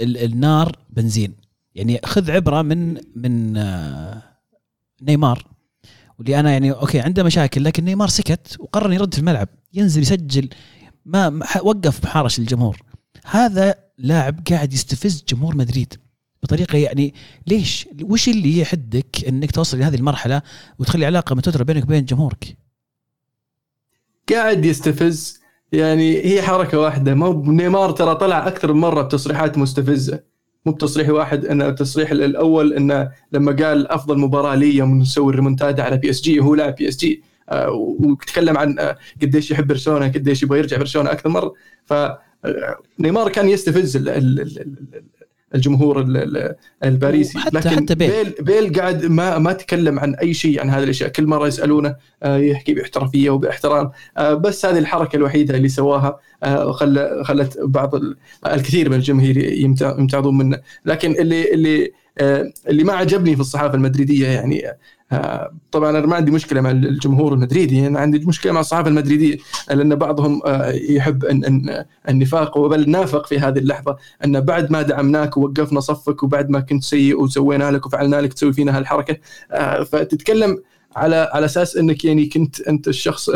النار 0.00 0.78
بنزين؟ 0.90 1.34
يعني 1.74 2.00
خذ 2.04 2.30
عبرة 2.30 2.62
من 2.62 3.00
من 3.16 3.56
آه، 3.56 4.22
نيمار. 5.02 5.46
واللي 6.18 6.40
أنا 6.40 6.52
يعني 6.52 6.72
okay 6.72 7.00
عنده 7.00 7.22
مشاكل 7.22 7.64
لكن 7.64 7.84
نيمار 7.84 8.08
سكت 8.08 8.56
وقرر 8.60 8.92
يرد 8.92 9.14
في 9.14 9.20
الملعب. 9.20 9.48
ينزل 9.74 10.02
يسجل 10.02 10.48
ما 11.04 11.42
وقف 11.62 12.02
يحارش 12.02 12.38
الجمهور. 12.38 12.82
هذا 13.24 13.74
لاعب 13.98 14.40
قاعد 14.50 14.72
يستفز 14.72 15.24
جمهور 15.28 15.56
مدريد. 15.56 15.94
بطريقة 16.42 16.78
يعني 16.78 17.14
ليش؟ 17.46 17.88
وش 18.02 18.28
اللي 18.28 18.58
يحدك 18.58 19.24
إنك 19.28 19.50
توصل 19.50 19.78
لهذه 19.78 19.94
المرحلة 19.94 20.42
وتخلي 20.78 21.06
علاقة 21.06 21.34
متوترة 21.34 21.64
بينك 21.64 21.84
وبين 21.84 22.04
جمهورك؟ 22.04 22.56
قاعد 24.32 24.64
يستفز. 24.64 25.40
يعني 25.72 26.24
هي 26.24 26.42
حركة 26.42 26.78
واحدة. 26.78 27.14
مو 27.14 27.52
نيمار 27.52 27.90
ترى 27.90 28.14
طلع 28.14 28.48
أكثر 28.48 28.72
من 28.72 28.80
مرة 28.80 29.02
بتصريحات 29.02 29.58
مستفزة. 29.58 30.20
مو 30.66 30.72
بتصريح 30.72 31.08
واحد 31.08 31.44
إنه 31.44 31.68
التصريح 31.68 32.10
الأول 32.10 32.72
إنه 32.72 33.10
لما 33.32 33.52
قال 33.52 33.88
أفضل 33.88 34.18
مباراة 34.18 34.54
لي 34.54 34.76
يوم 34.76 34.98
نسوي 34.98 35.30
الريمونتادا 35.30 35.82
على 35.82 35.96
بي 35.96 36.10
اس 36.10 36.20
جي 36.20 36.40
وهو 36.40 36.54
لاعب 36.54 36.74
بي 36.74 36.88
اس 36.88 36.96
جي 36.96 37.22
آه، 37.48 37.70
وتكلم 37.70 38.58
عن 38.58 38.78
آه، 38.78 38.98
قديش 39.22 39.50
يحب 39.50 39.66
برشلونة 39.66 40.08
قديش 40.08 40.42
يبغى 40.42 40.58
يرجع 40.58 40.76
برشلونة 40.76 41.12
أكثر 41.12 41.28
مرة. 41.28 41.54
ف 41.84 41.92
آه، 41.92 42.18
نيمار 42.98 43.28
كان 43.28 43.48
يستفز 43.48 43.96
الجمهور 45.54 46.04
الباريسي. 46.84 47.38
حتى 47.38 47.56
لكن 47.56 47.70
حتى 47.70 47.94
بيل. 47.94 48.10
بيل 48.10 48.34
بيل 48.40 48.80
قاعد 48.80 49.06
ما 49.06 49.38
ما 49.38 49.52
تكلم 49.52 49.98
عن 49.98 50.14
أي 50.14 50.34
شيء 50.34 50.60
عن 50.60 50.70
هذه 50.70 50.82
الأشياء. 50.82 51.10
كل 51.10 51.26
مرة 51.26 51.46
يسألونه 51.46 51.96
آه، 52.22 52.36
يحكي 52.36 52.74
باحترافية 52.74 53.30
وباحترام. 53.30 53.90
آه، 54.18 54.34
بس 54.34 54.66
هذه 54.66 54.78
الحركة 54.78 55.16
الوحيدة 55.16 55.56
اللي 55.56 55.68
سواها 55.68 56.18
آه، 56.42 56.72
خلت 57.22 57.58
بعض 57.62 57.94
الكثير 58.46 58.88
من 58.88 58.96
الجماهير 58.96 59.36
يمتعضون 59.98 60.38
منه. 60.38 60.58
لكن 60.84 61.10
اللي 61.10 61.54
اللي 61.54 61.92
اللي 62.68 62.84
ما 62.84 62.92
عجبني 62.92 63.34
في 63.34 63.40
الصحافة 63.40 63.74
المدريدية 63.74 64.26
يعني 64.26 64.62
طبعا 65.72 65.90
أنا 65.90 66.06
ما 66.06 66.16
عندي 66.16 66.30
مشكلة 66.30 66.60
مع 66.60 66.70
الجمهور 66.70 67.32
المدريدي 67.34 67.86
أنا 67.86 68.00
عندي 68.00 68.18
مشكلة 68.18 68.52
مع 68.52 68.60
الصحافة 68.60 68.88
المدريدية 68.88 69.36
لأن 69.70 69.94
بعضهم 69.94 70.40
آه، 70.46 70.70
يحب 70.70 71.24
ان 71.24 71.84
النفاق 72.08 72.56
وبل 72.58 72.90
نافق 72.90 73.26
في 73.26 73.38
هذه 73.38 73.58
اللحظة 73.58 73.96
أن 74.24 74.40
بعد 74.40 74.72
ما 74.72 74.82
دعمناك 74.82 75.36
ووقفنا 75.36 75.80
صفك 75.80 76.22
وبعد 76.22 76.50
ما 76.50 76.60
كنت 76.60 76.84
سيء 76.84 77.22
وسوينا 77.22 77.70
لك 77.70 77.86
وفعلنا 77.86 78.16
لك 78.16 78.32
تسوي 78.32 78.52
فينا 78.52 78.78
هالحركة 78.78 79.16
آه، 79.52 79.82
فتتكلم 79.82 80.62
على 80.96 81.30
على 81.32 81.44
أساس 81.46 81.76
أنك 81.76 82.04
يعني 82.04 82.26
كنت 82.26 82.60
أنت 82.60 82.88
الشخص 82.88 83.30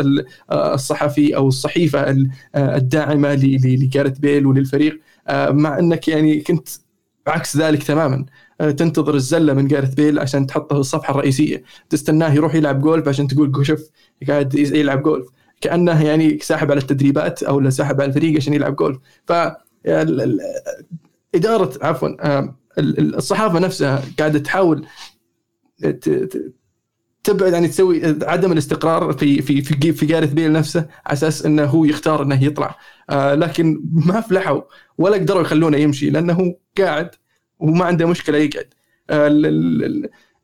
الصحفي 0.51 1.35
أو 1.35 1.47
الصحيفة 1.47 2.15
الداعمة 2.55 3.33
لجارت 3.33 4.19
بيل 4.19 4.45
وللفريق 4.45 5.01
مع 5.49 5.79
أنك 5.79 6.07
يعني 6.07 6.41
كنت 6.41 6.67
عكس 7.27 7.57
ذلك 7.57 7.83
تماما. 7.83 8.15
آه، 8.15 8.25
تنتظر 8.59 9.15
الزلة 9.15 9.53
من 9.53 9.67
جارث 9.67 9.93
بيل 9.93 10.19
عشان 10.19 10.47
تحطه 10.47 10.73
في 10.73 10.79
الصفحة 10.79 11.11
الرئيسية. 11.11 11.63
تستناه 11.89 12.33
يروح 12.33 12.55
يلعب 12.55 12.81
جولف 12.81 13.07
عشان 13.07 13.27
تقول 13.27 13.65
شوف 13.65 13.89
قاعد 14.27 14.55
يلعب 14.55 15.03
جولف. 15.03 15.27
كأنه 15.61 16.05
يعني 16.05 16.39
ساحب 16.39 16.71
على 16.71 16.79
التدريبات 16.81 17.43
أو 17.43 17.69
ساحب 17.69 18.01
على 18.01 18.09
الفريق 18.09 18.37
عشان 18.37 18.53
يلعب 18.53 18.75
جولف. 18.75 18.97
ف 19.27 19.33
إدارة 21.35 21.73
عفوا 21.81 22.09
آه، 22.19 22.55
الصحافة 22.79 23.59
نفسها 23.59 24.03
قاعدة 24.19 24.39
تحاول 24.39 24.85
تبعد 27.23 27.53
يعني 27.53 27.67
تسوي 27.67 28.05
عدم 28.23 28.51
الاستقرار 28.51 29.13
في 29.13 29.41
في 29.41 29.61
في 29.61 29.93
في 29.93 30.05
جارث 30.05 30.33
بيل 30.33 30.51
نفسه 30.51 30.79
على 31.05 31.13
أساس 31.13 31.45
إنه 31.45 31.65
هو 31.65 31.85
يختار 31.85 32.23
إنه 32.23 32.43
يطلع. 32.43 32.77
آه 33.09 33.35
لكن 33.35 33.81
ما 33.93 34.21
فلحوا 34.21 34.61
ولا 34.97 35.15
قدروا 35.17 35.41
يخلونه 35.41 35.77
يمشي 35.77 36.09
لأنه 36.09 36.55
قاعد 36.77 37.09
وما 37.59 37.85
عنده 37.85 38.05
مشكلة 38.05 38.37
يقعد 38.37 38.73
آه 39.09 39.29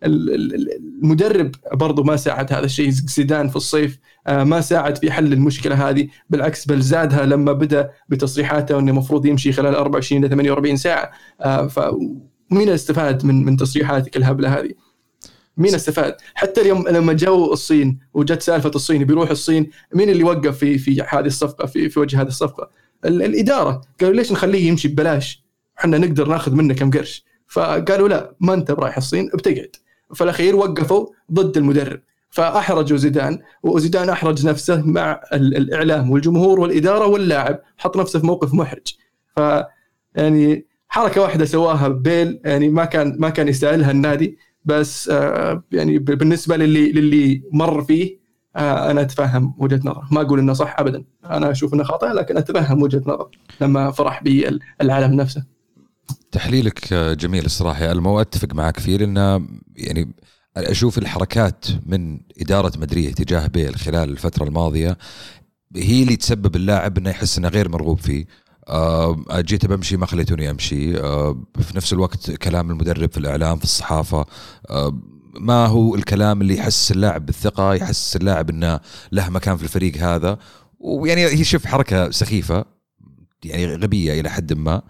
المدرب 0.03 1.51
برضو 1.73 2.03
ما 2.03 2.15
ساعد 2.15 2.53
هذا 2.53 2.65
الشيء 2.65 2.89
زيدان 2.89 3.47
في 3.47 3.55
الصيف 3.55 3.99
آه 4.27 4.43
ما 4.43 4.61
ساعد 4.61 4.97
في 4.97 5.11
حل 5.11 5.33
المشكلة 5.33 5.89
هذه 5.89 6.07
بالعكس 6.29 6.65
بل 6.65 6.81
زادها 6.81 7.25
لما 7.25 7.53
بدأ 7.53 7.91
بتصريحاته 8.09 8.79
إنه 8.79 8.91
المفروض 8.91 9.25
يمشي 9.25 9.51
خلال 9.51 9.75
24 9.75 10.23
إلى 10.23 10.29
48 10.29 10.75
ساعة 10.77 11.11
آه 11.41 11.67
فمين 11.67 12.69
استفاد 12.69 13.25
من 13.25 13.45
من 13.45 13.57
تصريحاتك 13.57 14.17
الهبلة 14.17 14.59
هذه؟ 14.59 14.71
مين 15.57 15.75
استفاد؟ 15.75 16.15
حتى 16.33 16.61
اليوم 16.61 16.87
لما 16.87 17.13
جو 17.13 17.53
الصين 17.53 17.99
وجت 18.13 18.41
سالفة 18.41 18.71
الصين 18.75 19.03
بيروح 19.03 19.29
الصين 19.29 19.69
مين 19.95 20.09
اللي 20.09 20.23
وقف 20.23 20.57
في 20.57 20.77
في 20.77 21.01
هذه 21.09 21.25
الصفقة 21.25 21.65
في 21.65 21.89
في 21.89 21.99
وجه 21.99 22.21
هذه 22.21 22.27
الصفقة؟ 22.27 22.69
الإدارة 23.05 23.81
قالوا 24.01 24.15
ليش 24.15 24.31
نخليه 24.31 24.67
يمشي 24.67 24.87
ببلاش؟ 24.87 25.43
إحنا 25.81 25.97
نقدر 25.97 26.27
ناخذ 26.27 26.55
منه 26.55 26.73
كم 26.73 26.91
قرش. 26.91 27.25
فقالوا 27.47 28.07
لا 28.09 28.35
ما 28.39 28.53
انت 28.53 28.71
برايح 28.71 28.97
الصين 28.97 29.29
بتقعد. 29.33 29.75
في 30.13 30.23
الاخير 30.23 30.55
وقفوا 30.55 31.07
ضد 31.31 31.57
المدرب. 31.57 32.01
فأحرجوا 32.29 32.97
زيدان 32.97 33.39
وزيدان 33.63 34.09
أحرج 34.09 34.47
نفسه 34.47 34.81
مع 34.81 35.21
الإعلام 35.33 36.11
والجمهور 36.11 36.59
والإدارة 36.59 37.05
واللاعب 37.07 37.59
حط 37.77 37.97
نفسه 37.97 38.19
في 38.19 38.25
موقف 38.25 38.53
محرج. 38.53 38.95
ف 39.35 39.39
يعني 40.15 40.65
حركة 40.87 41.21
واحدة 41.21 41.45
سواها 41.45 41.87
بيل 41.87 42.39
يعني 42.45 42.69
ما 42.69 42.85
كان 42.85 43.15
ما 43.19 43.29
كان 43.29 43.47
يستاهلها 43.47 43.91
النادي. 43.91 44.37
بس 44.65 45.09
آه، 45.09 45.63
يعني 45.71 45.97
بالنسبة 45.99 46.57
للي 46.57 46.91
للي 46.91 47.43
مر 47.51 47.83
فيه 47.83 48.21
آه، 48.55 48.91
أنا 48.91 49.01
أتفهم 49.01 49.55
وجهة 49.57 49.79
نظره. 49.85 50.07
ما 50.11 50.21
أقول 50.21 50.39
إنه 50.39 50.53
صح 50.53 50.75
ابدا. 50.79 51.03
أنا 51.25 51.51
أشوف 51.51 51.73
إنه 51.73 51.83
خطا 51.83 52.13
لكن 52.13 52.37
أتفهم 52.37 52.81
وجهة 52.81 53.01
نظر 53.05 53.29
لما 53.61 53.91
فرح 53.91 54.23
بالعالم 54.23 55.13
نفسه. 55.13 55.43
تحليلك 56.31 56.93
جميل 56.93 57.45
الصراحة 57.45 57.91
أنا 57.91 58.01
ما 58.01 58.21
اتفق 58.21 58.53
معك 58.53 58.79
فيه 58.79 58.97
لأن 58.97 59.47
يعني 59.75 60.13
أشوف 60.57 60.97
الحركات 60.97 61.65
من 61.85 62.19
إدارة 62.41 62.71
مدريد 62.77 63.13
تجاه 63.13 63.47
بيل 63.47 63.75
خلال 63.75 64.09
الفترة 64.09 64.43
الماضية 64.43 64.97
هي 65.75 66.03
اللي 66.03 66.15
تسبب 66.15 66.55
اللاعب 66.55 66.97
إنه 66.97 67.09
يحس 67.09 67.37
إنه 67.37 67.47
غير 67.47 67.69
مرغوب 67.69 67.99
فيه. 67.99 68.25
آه 68.67 69.23
جيت 69.35 69.65
بمشي 69.65 69.97
ما 69.97 70.05
خليتوني 70.05 70.49
أمشي. 70.49 70.99
آه 70.99 71.43
في 71.59 71.77
نفس 71.77 71.93
الوقت 71.93 72.31
كلام 72.31 72.71
المدرب 72.71 73.11
في 73.11 73.17
الإعلام 73.17 73.57
في 73.57 73.63
الصحافة. 73.63 74.25
آه 74.69 74.99
ما 75.39 75.65
هو 75.65 75.95
الكلام 75.95 76.41
اللي 76.41 76.57
يحس 76.57 76.91
اللاعب 76.91 77.25
بالثقة 77.25 77.73
يحس 77.73 78.15
اللاعب 78.15 78.49
إنه 78.49 78.79
له 79.11 79.29
مكان 79.29 79.57
في 79.57 79.63
الفريق 79.63 79.97
هذا. 79.97 80.37
ويعني 80.79 81.25
هي 81.25 81.43
شوف 81.43 81.65
حركة 81.65 82.11
سخيفة 82.11 82.65
يعني 83.45 83.75
غبية 83.75 84.19
إلى 84.19 84.29
حد 84.29 84.53
ما. 84.53 84.81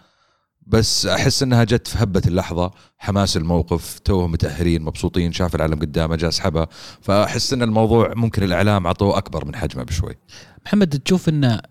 بس 0.72 1.06
أحس 1.06 1.44
إنها 1.44 1.64
جت 1.64 1.88
في 1.88 2.04
هبة 2.04 2.22
اللحظة. 2.28 2.72
حماس 2.98 3.38
الموقف 3.38 4.00
توهم 4.00 4.32
متأهلين 4.32 4.82
مبسوطين 4.82 5.32
شاف 5.32 5.56
العالم 5.56 5.80
قدامه 5.80 6.16
جاء 6.16 6.30
سحبه. 6.30 6.68
فأحس 7.02 7.54
إن 7.54 7.62
الموضوع 7.62 8.14
ممكن 8.14 8.44
الإعلام 8.44 8.86
اعطوه 8.86 9.18
أكبر 9.18 9.46
من 9.46 9.56
حجمه 9.56 9.84
بشوي. 9.84 10.18
محمد 10.66 11.00
تشوف 11.00 11.30
إن 11.30 11.62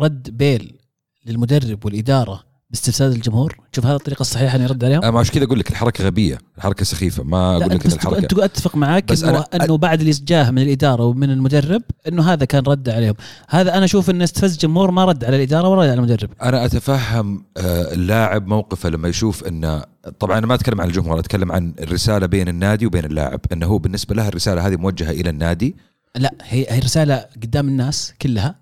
رد 0.00 0.30
بيل 0.30 0.78
للمدرب 1.26 1.84
والإدارة 1.84 2.51
باستفساد 2.72 3.12
الجمهور؟ 3.12 3.56
تشوف 3.72 3.86
هذه 3.86 3.96
الطريقة 3.96 4.20
الصحيحة 4.20 4.56
انه 4.56 4.64
يرد 4.64 4.84
عليهم 4.84 5.02
أنا 5.02 5.10
مش 5.10 5.30
كذا 5.30 5.44
أقول 5.44 5.58
لك 5.58 5.70
الحركة 5.70 6.04
غبية 6.04 6.38
الحركة 6.56 6.84
سخيفة 6.84 7.22
ما 7.22 7.56
أقول 7.56 7.70
لك 7.70 7.86
الحركه 7.86 8.18
أنت 8.18 8.38
أتفق 8.38 8.76
معك 8.76 9.04
بس 9.04 9.24
انه, 9.24 9.44
أنا 9.54 9.64
إنه 9.64 9.76
بعد 9.76 10.00
اللي 10.00 10.12
جاه 10.12 10.50
من 10.50 10.62
الإدارة 10.62 11.04
ومن 11.04 11.30
المدرب 11.30 11.82
إنه 12.08 12.32
هذا 12.32 12.44
كان 12.44 12.62
رد 12.66 12.88
عليهم. 12.88 13.14
هذا 13.48 13.76
أنا 13.76 13.84
أشوف 13.84 14.10
انه 14.10 14.24
استفز 14.24 14.52
الجمهور 14.52 14.90
ما 14.90 15.04
رد 15.04 15.24
على 15.24 15.36
الإدارة 15.36 15.68
ولا 15.68 15.82
على 15.82 15.94
المدرب. 15.94 16.30
أنا 16.42 16.64
أتفهم 16.64 17.44
آه، 17.56 17.94
اللاعب 17.94 18.46
موقفه 18.46 18.88
لما 18.88 19.08
يشوف 19.08 19.44
انه 19.44 19.84
طبعا 20.18 20.38
أنا 20.38 20.46
ما 20.46 20.54
أتكلم 20.54 20.80
عن 20.80 20.88
الجمهور 20.88 21.18
أتكلم 21.18 21.52
عن 21.52 21.74
الرسالة 21.80 22.26
بين 22.26 22.48
النادي 22.48 22.86
وبين 22.86 23.04
اللاعب 23.04 23.40
إنه 23.52 23.66
هو 23.66 23.78
بالنسبة 23.78 24.14
له 24.14 24.28
الرسالة 24.28 24.66
هذه 24.66 24.76
موجهة 24.76 25.10
إلى 25.10 25.30
النادي. 25.30 25.76
لا 26.16 26.34
هي 26.42 26.66
هي 26.68 26.78
رسالة 26.78 27.26
قدام 27.42 27.68
الناس 27.68 28.12
كلها 28.22 28.54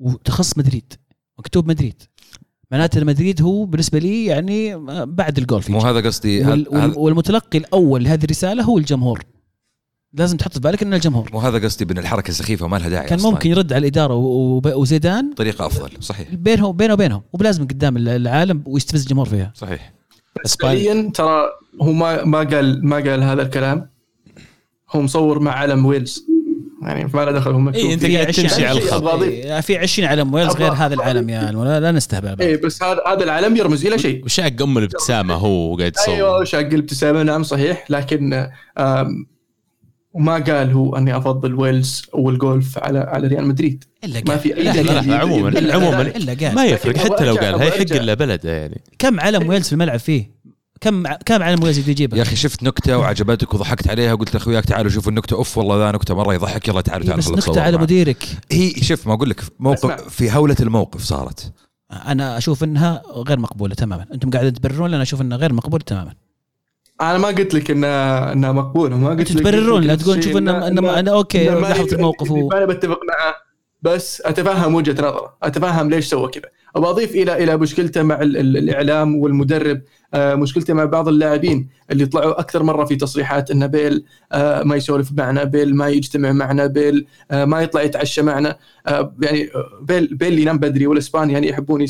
وتخص 0.00 0.58
مدريد 0.58 0.92
مكتوب 1.38 1.68
مدريد. 1.68 2.02
معناته 2.70 3.04
مدريد 3.04 3.42
هو 3.42 3.64
بالنسبة 3.64 3.98
لي 3.98 4.24
يعني 4.24 4.76
بعد 5.06 5.38
الجولف 5.38 5.70
مو 5.70 5.78
هذا 5.78 6.00
قصدي. 6.00 6.44
وال 6.44 6.94
والمتلقي 6.96 7.58
الأول 7.58 8.04
لهذه 8.04 8.24
الرسالة 8.24 8.62
هو 8.62 8.78
الجمهور. 8.78 9.22
لازم 10.12 10.36
تحط 10.36 10.52
في 10.52 10.60
بالك 10.60 10.82
ان 10.82 10.94
الجمهور. 10.94 11.30
مو 11.32 11.38
هذا 11.38 11.58
قصدي 11.58 11.84
بإن 11.84 11.98
الحركة 11.98 12.32
سخيفة 12.32 12.64
وما 12.64 12.76
لها 12.76 12.88
داعي 12.88 13.06
كان 13.06 13.18
أصلاً. 13.18 13.30
ممكن 13.30 13.50
يرد 13.50 13.72
على 13.72 13.80
الإدارة 13.80 14.14
وزيدان. 14.66 15.34
طريقة 15.36 15.66
أفضل 15.66 15.90
صحيح. 16.00 16.34
بينهم 16.34 16.76
بينه 16.76 16.92
وبينهم. 16.92 17.22
وبلازم 17.32 17.64
قدام 17.64 17.96
العالم 17.96 18.62
ويستفز 18.66 19.02
الجمهور 19.02 19.28
فيها. 19.28 19.52
صحيح. 19.54 19.94
فعليا 20.62 21.10
ترى 21.14 21.42
هو 21.82 21.92
ما 21.92 22.24
ما 22.24 22.38
قال 22.38 22.86
ما 22.86 22.96
قال 22.96 23.22
هذا 23.22 23.42
الكلام. 23.42 23.90
هو 24.90 25.02
مصور 25.02 25.38
مع 25.38 25.52
علم 25.52 25.86
ويلز. 25.86 26.26
يعني 26.84 27.10
ما 27.14 27.24
له 27.24 27.32
دخل 27.32 27.50
هم 27.50 27.68
اي 27.68 27.94
أنت 27.94 28.06
قاعد 28.06 28.26
تمشي 28.26 28.66
على 28.66 28.78
الخط. 28.78 29.06
إيه 29.06 29.60
في 29.60 29.78
20 29.78 30.08
علم 30.08 30.34
ويلز 30.34 30.56
غير 30.56 30.72
هذا 30.72 30.94
العلم 30.94 31.28
يا 31.28 31.52
لا, 31.52 31.80
لا 31.80 31.92
نستهبل 31.92 32.42
اي 32.42 32.56
بس 32.56 32.82
هذا 32.82 33.00
هذا 33.06 33.24
العلم 33.24 33.56
يرمز 33.56 33.86
إلى 33.86 33.98
شيء. 33.98 34.24
وشاق 34.24 34.62
أم 34.62 34.78
الابتسامة 34.78 35.34
هو 35.34 35.76
قاعد 35.76 35.92
يصور 35.96 36.14
أيوه 36.14 36.44
شاق 36.44 36.60
الابتسامة 36.60 37.22
نعم 37.22 37.42
صحيح. 37.42 37.84
لكن 37.90 38.48
وما 40.12 40.34
قال 40.34 40.72
هو 40.72 40.96
أني 40.96 41.16
أفضل 41.16 41.54
ويلز 41.54 42.02
والجولف 42.12 42.78
على 42.78 42.98
على 42.98 43.28
ريال 43.28 43.46
مدريد. 43.46 43.84
إلا 44.04 44.22
ما 44.28 44.36
في 44.36 44.56
أي 44.56 44.82
دليل. 44.82 45.12
عموما 45.12 45.72
عموما 45.74 46.00
إلا 46.02 46.34
قال. 46.34 46.54
ما 46.54 46.64
يفرق 46.64 46.96
حتى 46.96 47.24
لو 47.24 47.34
قال 47.34 47.62
يحق 47.62 47.92
إلا 47.92 48.14
بلده 48.14 48.52
يعني. 48.52 48.80
كم 48.98 49.20
علم 49.20 49.48
ويلز 49.48 49.66
في 49.66 49.72
الملعب 49.72 49.98
فيه؟ 49.98 50.33
كم 50.84 51.02
كم 51.26 51.42
علم 51.42 51.62
ويلز 51.62 51.88
يجيبها 51.88 52.18
يا 52.18 52.22
أخي 52.22 52.36
شفت 52.36 52.62
نكتة 52.62 52.98
وعجبتك 52.98 53.54
وضحكت 53.54 53.88
عليها 53.88 54.12
وقلت 54.12 54.34
لاخوياك 54.34 54.64
تعالوا 54.64 54.90
شوفوا 54.90 55.10
النكتة. 55.10 55.34
أوف 55.34 55.58
والله 55.58 55.78
ذا 55.78 55.92
نكتة 55.92 56.14
مرة 56.14 56.34
يضحك. 56.34 56.68
يلا 56.68 56.80
تعالوا 56.80 57.06
تعالوا 57.06 57.36
بس 57.36 57.48
نكتة 57.48 57.60
على 57.60 57.78
مديرك. 57.78 58.24
هي 58.52 58.70
شوف 58.70 59.06
ما 59.06 59.14
أقول 59.14 59.30
لك 59.30 59.42
موقف 59.58 60.08
في 60.08 60.32
هولة 60.32 60.56
الموقف 60.60 61.02
صارت. 61.02 61.52
أنا 61.90 62.38
أشوف 62.38 62.64
إنها 62.64 63.02
غير 63.28 63.38
مقبولة 63.38 63.74
تماما. 63.74 64.06
أنتم 64.14 64.30
قاعدين 64.30 64.52
تبررون 64.52 64.94
أنا 64.94 65.02
أشوف 65.02 65.20
إنها 65.20 65.38
غير 65.38 65.52
مقبولة 65.52 65.84
تماما. 65.86 66.14
أنا 67.00 67.18
ما 67.18 67.28
قلت 67.28 67.54
لك 67.54 67.70
انها 67.70 68.32
إنها 68.32 68.52
مقبولة 68.52 68.96
ما 68.96 69.10
قلت 69.10 69.32
لك 69.32 69.38
تبررون 69.38 69.82
لا 69.82 69.94
تقول 69.94 70.24
شوف 70.24 70.36
انه 70.36 71.10
أوكي 71.10 71.44
لاحظت 71.44 71.92
الموقف 71.92 72.30
و... 72.30 72.52
أنا 72.52 72.66
بتفق 72.66 73.00
معه 73.08 73.43
بس 73.84 74.22
أتفهم 74.24 74.74
وجهة 74.74 74.92
نظره 74.92 75.36
أتفهم 75.42 75.90
ليش 75.90 76.06
سوى 76.06 76.28
كذا. 76.28 76.50
أبغى 76.76 76.90
أضيف 76.90 77.10
إلى 77.10 77.44
إلى 77.44 77.56
مشكلته 77.56 78.02
مع 78.02 78.18
الإعلام 78.22 79.16
والمدرب 79.16 79.80
آه، 80.14 80.34
مشكلته 80.34 80.74
مع 80.74 80.84
بعض 80.84 81.08
اللاعبين 81.08 81.68
اللي 81.90 82.06
طلعوا 82.06 82.40
أكثر 82.40 82.62
مرة 82.62 82.84
في 82.84 82.96
تصريحات 82.96 83.50
ان 83.50 83.66
بيل 83.66 84.04
آه، 84.32 84.62
ما 84.62 84.76
يسولف 84.76 85.12
معنا 85.12 85.44
بيل 85.44 85.76
ما 85.76 85.88
يجتمع 85.88 86.32
معنا 86.32 86.66
بيل 86.66 87.06
آه، 87.30 87.44
ما 87.44 87.62
يطلع 87.62 87.82
يتعشى 87.82 88.22
معنا. 88.22 88.56
يعني 89.22 89.50
بيل 89.80 90.14
بيل 90.14 90.38
ينام 90.38 90.58
بدري 90.58 90.86
والاسبان 90.86 91.30
يعني 91.30 91.48
يحبون 91.48 91.86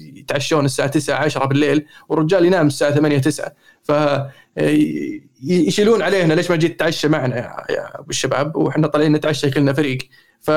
يتعشون 0.00 0.64
الساعة 0.64 0.88
9 0.88 1.16
10 1.16 1.44
بالليل 1.46 1.86
والرجال 2.08 2.44
ينام 2.44 2.66
الساعة 2.66 2.94
8 2.94 3.18
9 3.18 3.52
ف 3.82 3.92
يشيلون 5.46 6.02
علينا 6.02 6.34
ليش 6.34 6.50
ما 6.50 6.56
جيت 6.56 6.76
تتعشى 6.76 7.08
معنا 7.08 7.36
يا 7.70 8.00
أبو 8.00 8.10
الشباب؟ 8.10 8.56
وإحنا 8.56 8.86
طالعين 8.86 9.12
نتعشى 9.12 9.50
كلنا 9.50 9.72
فريق. 9.72 9.98
ف 10.40 10.50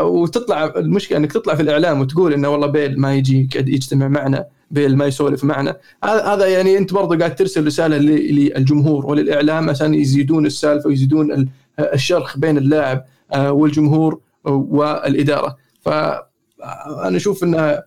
وتطلع 0.00 0.64
المشكلة 0.76 1.18
إنك 1.18 1.32
تطلع 1.32 1.54
في 1.54 1.62
الإعلام 1.62 2.00
وتقول 2.00 2.32
إنه 2.32 2.48
والله 2.48 2.66
بيل 2.66 3.00
ما 3.00 3.14
يجي 3.14 3.48
يجتمع 3.54 4.08
معنا 4.08 4.44
بيل 4.70 4.96
ما 4.96 5.06
يسولف 5.06 5.44
معنا. 5.44 5.76
هذا 6.04 6.46
يعني 6.46 6.78
أنت 6.78 6.94
برضه 6.94 7.18
قاعد 7.18 7.34
ترسل 7.34 7.66
رسالة 7.66 7.96
للجمهور 7.98 9.06
وللإعلام 9.06 9.70
عشان 9.70 9.94
يزيدون 9.94 10.46
السالفة 10.46 10.88
ويزيدون 10.88 11.48
الشرخ 11.78 12.38
بين 12.38 12.58
اللاعب 12.58 13.04
آه، 13.32 13.52
والجمهور 13.52 14.20
والإدارة. 14.44 15.56
فانا 15.80 17.16
أشوف 17.16 17.44
ان 17.44 17.82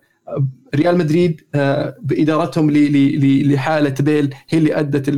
ريال 0.75 0.97
مدريد 0.97 1.41
آه، 1.55 1.95
بإدارتهم 2.01 2.71
لحالة 2.71 3.95
بيل 3.99 4.35
هي 4.49 4.57
اللي 4.57 4.79
أدت 4.79 5.09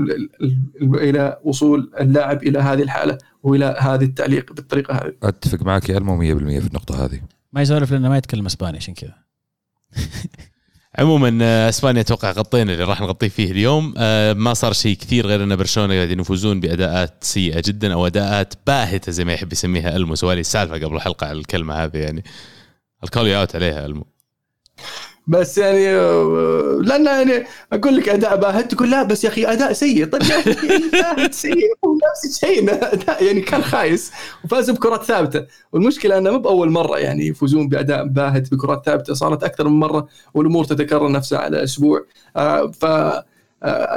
إلى 0.82 1.40
وصول 1.44 1.92
اللاعب 2.00 2.44
إلى 2.44 2.60
هذه 2.60 2.82
الحالة 2.82 3.18
وإلى 3.44 3.78
هذه 3.80 4.04
التعليق 4.04 4.54
بالطريقة 4.54 4.94
هذه. 4.94 5.14
أتفق 5.24 5.62
معك 5.62 5.90
يا 5.90 5.98
ألمو 5.98 6.18
100% 6.18 6.22
في 6.62 6.68
النقطة 6.68 7.06
هذه. 7.06 7.22
ما 7.54 7.62
يسولف 7.62 7.92
لأنه 7.92 8.10
ما 8.10 8.18
يتكلم 8.18 8.46
إسباني 8.46 8.78
عشان 8.78 8.94
كذا. 8.94 9.14
عموما 11.00 11.40
آه، 11.42 11.70
إسبانيا 11.70 12.02
أتوقع 12.02 12.32
غطينا 12.32 12.74
اللي 12.74 12.84
راح 12.84 13.02
نغطيه 13.02 13.28
فيه 13.28 13.52
اليوم 13.52 13.94
آه، 13.98 14.34
ما 14.34 14.54
صار 14.54 14.74
شيء 14.74 14.98
كثير 14.98 15.28
غير 15.28 15.44
أن 15.44 15.56
برشلونة 15.56 15.94
قاعدين 15.96 16.20
يفوزون 16.20 16.60
بأداءات 16.60 17.24
سيئة 17.24 17.62
جدا 17.66 17.94
أو 17.94 18.08
أداءات 18.08 18.54
باهتة 18.68 19.12
زي 19.12 19.26
ما 19.26 19.34
يحب 19.34 19.54
يسميها 19.54 19.96
ألمو 19.96 20.16
سوالي 20.16 20.42
السالفة 20.42 20.76
قبل 20.76 20.96
الحلقة 20.96 21.28
على 21.28 21.40
الكلمة 21.40 21.74
هذه 21.74 21.98
يعني 21.98 22.24
الكول 23.04 23.30
أوت 23.30 23.56
عليها 23.56 23.86
ألمو 23.86 24.06
بس 25.28 25.58
يعني 25.58 25.90
آه، 25.90 26.80
لأن 26.82 27.06
يعني 27.06 27.46
أقول 27.74 27.96
لك 27.96 28.10
أداء 28.10 28.36
باهت 28.36 28.72
تقول 28.72 28.92
لا 28.92 29.04
بس 29.04 29.24
يا 29.24 29.30
أخي 29.30 29.46
أداء 29.46 29.74
سيء. 29.74 30.06
طيب 30.06 30.22
يا 30.24 30.40
أخي 31.12 31.32
سيء 31.42 31.74
هو 31.86 31.98
نفس 32.12 32.44
الشيء. 32.44 32.74
أداء 32.94 33.24
يعني 33.24 33.42
كان 33.42 33.62
خايس 33.62 34.12
وفازوا 34.46 34.76
بكرات 34.76 35.04
ثابتة. 35.04 35.46
والمشكلة 35.72 36.18
أنه 36.18 36.32
مو 36.32 36.40
بأول 36.40 36.72
مرة 36.72 36.98
يعني 36.98 37.28
يفوزون 37.28 37.70
بأداء 37.70 38.08
باهت 38.08 38.52
بكرات 38.52 38.86
ثابتة. 38.86 39.14
صارت 39.14 39.44
أكثر 39.44 39.68
من 39.68 39.80
مرة 39.80 40.08
والأمور 40.34 40.64
تتكرر 40.64 41.12
نفسها 41.12 41.40
على 41.40 41.64
أسبوع. 41.64 42.06
آه، 42.38 42.72
ف 42.72 42.86
آه، 42.86 43.24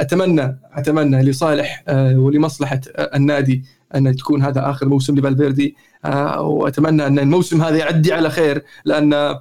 أتمنى 0.00 0.58
أتمنى 0.72 1.22
لصالح 1.22 1.84
ولمصلحة 1.90 2.80
النادي 2.98 3.64
أن 3.94 4.16
تكون 4.16 4.42
هذا 4.42 4.70
آخر 4.70 4.88
موسم 4.88 5.18
لفالفيردي. 5.18 5.76
وأتمنى 6.38 7.06
أن 7.06 7.18
الموسم 7.18 7.62
هذا 7.62 7.76
يعدي 7.76 8.12
على 8.12 8.30
خير 8.30 8.64
لأن 8.84 9.38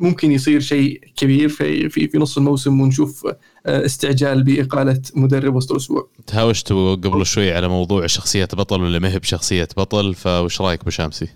ممكن 0.00 0.32
يصير 0.32 0.60
شيء 0.60 1.00
كبير 1.16 1.48
في 1.48 1.88
في 1.88 2.08
في 2.08 2.18
نص 2.18 2.36
الموسم 2.36 2.80
ونشوف 2.80 3.26
آه، 3.66 3.84
استعجال 3.84 4.42
بإقالة 4.42 5.00
مدرب 5.14 5.54
وسط 5.54 5.70
الأسبوع. 5.70 6.08
تهاوشتوا 6.26 6.94
قبل 6.94 7.26
شوي 7.26 7.52
على 7.52 7.68
موضوع 7.68 8.06
شخصية 8.06 8.48
بطل 8.52 8.82
ولا 8.82 8.98
ما 8.98 9.12
هي 9.12 9.18
بشخصية 9.18 9.68
بطل 9.76 10.14
فوش 10.14 10.60
رأيك 10.60 10.80
ابو 10.80 10.90
شامسي؟ 10.90 11.28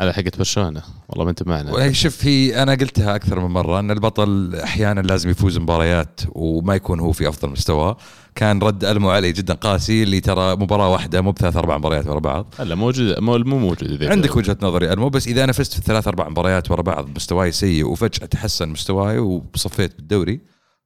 على 0.00 0.12
حقة 0.12 0.32
برشلونه 0.38 0.82
والله 1.08 1.24
ما 1.24 1.30
أنت 1.30 1.46
معنا 1.46 1.92
شوف 1.92 2.24
هي 2.24 2.62
أنا 2.62 2.74
قلتها 2.74 3.16
أكثر 3.16 3.40
من 3.40 3.50
مرة 3.50 3.80
إن 3.80 3.90
البطل 3.90 4.54
أحيانا 4.54 5.00
لازم 5.00 5.30
يفوز 5.30 5.58
مباريات 5.58 6.20
وما 6.28 6.74
يكون 6.74 7.00
هو 7.00 7.12
في 7.12 7.28
أفضل 7.28 7.50
مستوى 7.50 7.96
كان 8.34 8.58
رد 8.58 8.84
ألمو 8.84 9.10
علي 9.10 9.32
جدا 9.32 9.54
قاسي 9.54 10.02
اللي 10.02 10.20
ترى 10.20 10.56
مباراة 10.56 10.88
واحدة 10.88 11.20
مو 11.20 11.32
بثلاث 11.32 11.56
أربع 11.56 11.78
مباريات 11.78 12.06
ورا 12.06 12.20
بعض. 12.20 12.54
هلا 12.58 12.74
موجود 12.74 13.18
مو 13.18 13.38
مو 13.38 13.58
موجود. 13.58 14.04
عندك 14.04 14.36
وجهة 14.36 14.56
نظري 14.62 14.92
ألمو 14.92 15.08
بس 15.08 15.28
إذا 15.28 15.44
أنا 15.44 15.52
فزت 15.52 15.72
في 15.72 15.78
الثلاث 15.78 16.08
أربع 16.08 16.28
مباريات 16.28 16.70
ورا 16.70 16.82
بعض 16.82 17.08
مستواي 17.16 17.52
سيء 17.52 17.86
وفجأة 17.86 18.26
تحسن 18.26 18.68
مستواي 18.68 19.18
وصفيت 19.18 19.96
بالدوري 19.96 20.40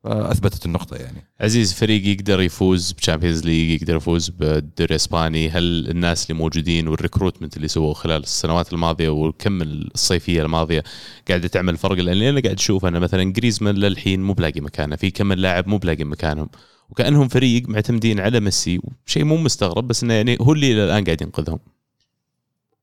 فأثبتت 0.04 0.66
النقطة 0.66 0.96
يعني. 0.96 1.24
عزيز 1.40 1.72
فريق 1.74 2.06
يقدر 2.06 2.40
يفوز 2.40 2.92
بشامبيونز 2.92 3.44
ليج 3.44 3.82
يقدر 3.82 3.96
يفوز 3.96 4.28
بالدوري 4.28 4.90
الإسباني. 4.90 5.50
هل 5.50 5.88
الناس 5.90 6.30
اللي 6.30 6.38
موجودين 6.42 6.88
والريكروتمنت 6.88 7.56
اللي 7.56 7.68
سووه 7.68 7.94
خلال 7.94 8.22
السنوات 8.22 8.72
الماضية 8.72 9.08
والكم 9.08 9.62
الصيفية 9.62 10.42
الماضية 10.42 10.82
قاعدة 11.28 11.48
تعمل 11.48 11.76
فرق 11.76 11.96
لأن 11.96 12.22
أنا 12.22 12.40
قاعد 12.40 12.56
أشوف 12.56 12.86
أنا 12.86 12.98
مثلا 12.98 13.32
جريزمان 13.32 13.74
للحين 13.74 14.22
مو 14.22 14.32
بلاقي 14.32 14.60
مكانه 14.60 14.96
في 14.96 15.10
كم 15.10 15.32
لاعب 15.32 15.68
مو 15.68 15.78
بلاقي 15.78 16.04
مكانهم. 16.04 16.48
وكأنهم 16.90 17.28
فريق 17.28 17.68
معتمدين 17.68 18.20
على 18.20 18.40
ميسي 18.40 18.80
شيء 19.06 19.24
مو 19.24 19.36
مستغرب 19.36 19.88
بس 19.88 20.02
إنه 20.02 20.14
يعني 20.14 20.36
هو 20.40 20.52
اللي 20.52 20.72
إلى 20.72 20.84
الآن 20.84 21.04
قاعد 21.04 21.22
ينقذهم. 21.22 21.58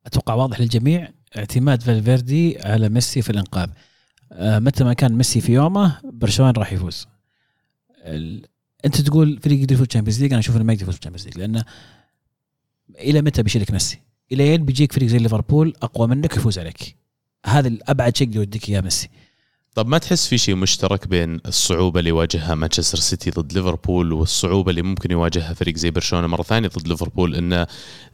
أتوقع 0.05 0.33
واضح 0.33 0.59
للجميع 0.61 1.09
اعتماد 1.37 1.81
فالفيردي 1.83 2.57
على 2.61 2.89
ميسي 2.89 3.21
في 3.21 3.29
الإنقاذ. 3.29 3.69
آه، 4.31 4.59
متى 4.59 4.83
ما 4.83 4.93
كان 4.93 5.13
ميسي 5.13 5.41
في 5.41 5.53
يومه 5.53 5.99
برشلونة 6.03 6.53
راح 6.57 6.73
يفوز. 6.73 7.07
أنت 8.85 9.01
تقول 9.01 9.39
فريق 9.43 9.59
يقدر 9.59 9.73
يفوز 9.73 9.87
Champions 9.87 10.21
League 10.21 10.31
أنا 10.31 10.39
أشوف 10.39 10.55
إنه 10.55 10.63
ما 10.63 10.73
يقدر 10.73 10.83
يفوز 10.83 10.99
Champions 10.99 11.25
League 11.25 11.37
لأنه 11.37 11.65
إلى 12.89 13.21
متى 13.21 13.43
بيشيلك 13.43 13.71
ميسي؟ 13.71 13.99
إلين 14.31 14.65
بيجيك 14.65 14.93
فريق 14.93 15.09
زي 15.09 15.17
ليفربول 15.17 15.73
أقوى 15.81 16.07
منك 16.07 16.37
يفوز 16.37 16.59
عليك. 16.59 16.95
هذا 17.45 17.67
الأبعد 17.67 18.17
شيء 18.17 18.35
يوديك 18.35 18.69
إياه 18.69 18.81
ميسي. 18.81 19.09
طب 19.75 19.87
ما 19.87 19.97
تحس 19.97 20.27
في 20.27 20.37
شيء 20.37 20.55
مشترك 20.55 21.07
بين 21.07 21.39
الصعوبة 21.45 21.99
اللي 21.99 22.09
يواجهها 22.09 22.55
مانشستر 22.55 22.97
سيتي 22.97 23.31
ضد 23.31 23.53
ليفربول 23.53 24.13
والصعوبة 24.13 24.69
اللي 24.69 24.81
ممكن 24.81 25.11
يواجهها 25.11 25.53
فريق 25.53 25.75
زي 25.75 25.91
برشلونة 25.91 26.27
مرة 26.27 26.43
ثانية 26.43 26.67
ضد 26.67 26.87
ليفربول؟ 26.87 27.35
إن 27.35 27.65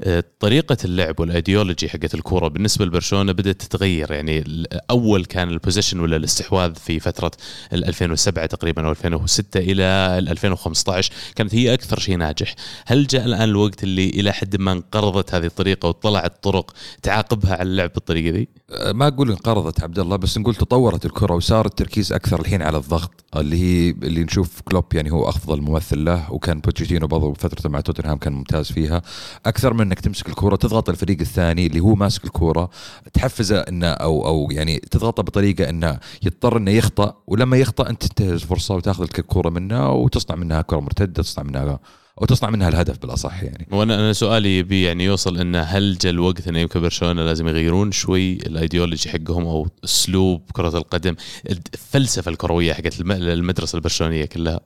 آه، 0.01 0.23
طريقة 0.39 0.77
اللعب 0.85 1.19
والايديولوجي 1.19 1.89
حقت 1.89 2.13
الكورة 2.13 2.47
بالنسبة 2.47 2.85
لبرشلونة 2.85 3.31
بدأت 3.31 3.61
تتغير. 3.61 4.11
يعني 4.11 4.43
اول 4.91 5.25
كان 5.25 5.49
ال 5.49 5.54
possession 5.54 5.99
ولا 5.99 6.15
الاستحواذ 6.15 6.75
في 6.75 6.99
فترة 6.99 7.31
ال 7.73 7.85
2007 7.85 8.45
تقريبا 8.45 8.85
أو 8.85 8.91
2006 8.91 9.59
إلى 9.59 9.83
ال 9.83 10.29
2015 10.29 11.13
كانت 11.35 11.55
هي 11.55 11.73
أكثر 11.73 11.99
شيء 11.99 12.17
ناجح، 12.17 12.55
هل 12.85 13.07
جاء 13.07 13.25
الآن 13.25 13.49
الوقت 13.49 13.83
اللي 13.83 14.09
إلى 14.09 14.31
حد 14.33 14.55
ما 14.55 14.71
انقرضت 14.71 15.35
هذه 15.35 15.45
الطريقة 15.45 15.89
وطلعت 15.89 16.43
طرق 16.43 16.73
تعاقبها 17.01 17.53
على 17.53 17.69
اللعب 17.69 17.93
بالطريقة 17.93 18.33
ذي؟ 18.35 18.47
أه، 18.71 18.91
ما 18.91 19.07
أقول 19.07 19.29
انقرضت 19.29 19.83
عبد 19.83 19.99
الله 19.99 20.15
بس 20.15 20.37
نقول 20.37 20.55
تطورت 20.55 21.05
الكرة 21.05 21.35
وصار 21.51 21.65
التركيز 21.65 22.13
أكثر 22.13 22.39
الحين 22.39 22.61
على 22.61 22.77
الضغط 22.77 23.11
اللي 23.35 23.57
هي 23.57 23.89
اللي 23.89 24.23
نشوف 24.23 24.61
كلوب 24.61 24.85
يعني 24.93 25.11
هو 25.11 25.29
أفضل 25.29 25.61
ممثل 25.61 26.05
له 26.05 26.33
وكان 26.33 26.59
بوتشيتينو 26.59 27.07
برضه 27.07 27.33
فترته 27.33 27.69
مع 27.69 27.79
توتنهام 27.79 28.17
كان 28.17 28.33
ممتاز 28.33 28.71
فيها. 28.71 29.01
أكثر 29.45 29.73
من 29.73 29.81
إنك 29.81 29.99
تمسك 29.99 30.29
الكره 30.29 30.55
تضغط 30.55 30.89
الفريق 30.89 31.19
الثاني 31.19 31.67
اللي 31.67 31.79
هو 31.79 31.95
ماسك 31.95 32.25
الكره 32.25 32.69
تحفزه 33.13 33.59
إنه 33.59 33.87
أو 33.87 34.27
أو 34.27 34.51
يعني 34.51 34.79
تضغطه 34.79 35.23
بطريقة 35.23 35.69
إنه 35.69 35.99
يضطر 36.23 36.57
إنه 36.57 36.71
يخطأ 36.71 37.15
ولما 37.27 37.57
يخطأ 37.57 37.89
أنت 37.89 38.05
تنتهز 38.05 38.43
فرصة 38.43 38.75
وتاخذ 38.75 39.03
الكرة 39.03 39.49
منه 39.49 39.91
وتصنع 39.91 40.35
منها 40.35 40.61
كرة 40.61 40.79
مرتدة 40.79 41.23
تصنع 41.23 41.43
منها 41.43 41.79
أو 42.21 42.25
تصنع 42.25 42.49
منها 42.49 42.69
الهدف 42.69 42.97
بالأصح 42.99 43.43
يعني. 43.43 43.67
وأنا 43.71 43.95
أنا 43.95 44.13
سؤالي 44.13 44.57
يبي 44.57 44.83
يعني 44.83 45.03
يوصل 45.05 45.37
إنه 45.37 45.61
هل 45.61 45.97
جاء 45.97 46.11
الوقت 46.11 46.47
إنه 46.47 46.59
يمكن 46.59 46.81
برشلونة 46.81 47.23
لازم 47.25 47.47
يغيرون 47.47 47.91
شوي 47.91 48.33
الأيديولوجي 48.33 49.09
حقهم 49.09 49.45
أو 49.45 49.67
أسلوب 49.83 50.41
كرة 50.53 50.77
القدم 50.77 51.15
الفلسفة 51.49 52.31
الكروية 52.31 52.73
حقت 52.73 52.99
الم- 53.01 53.11
المدرسة 53.11 53.75
البرشلونية 53.75 54.25
كلها؟ 54.25 54.59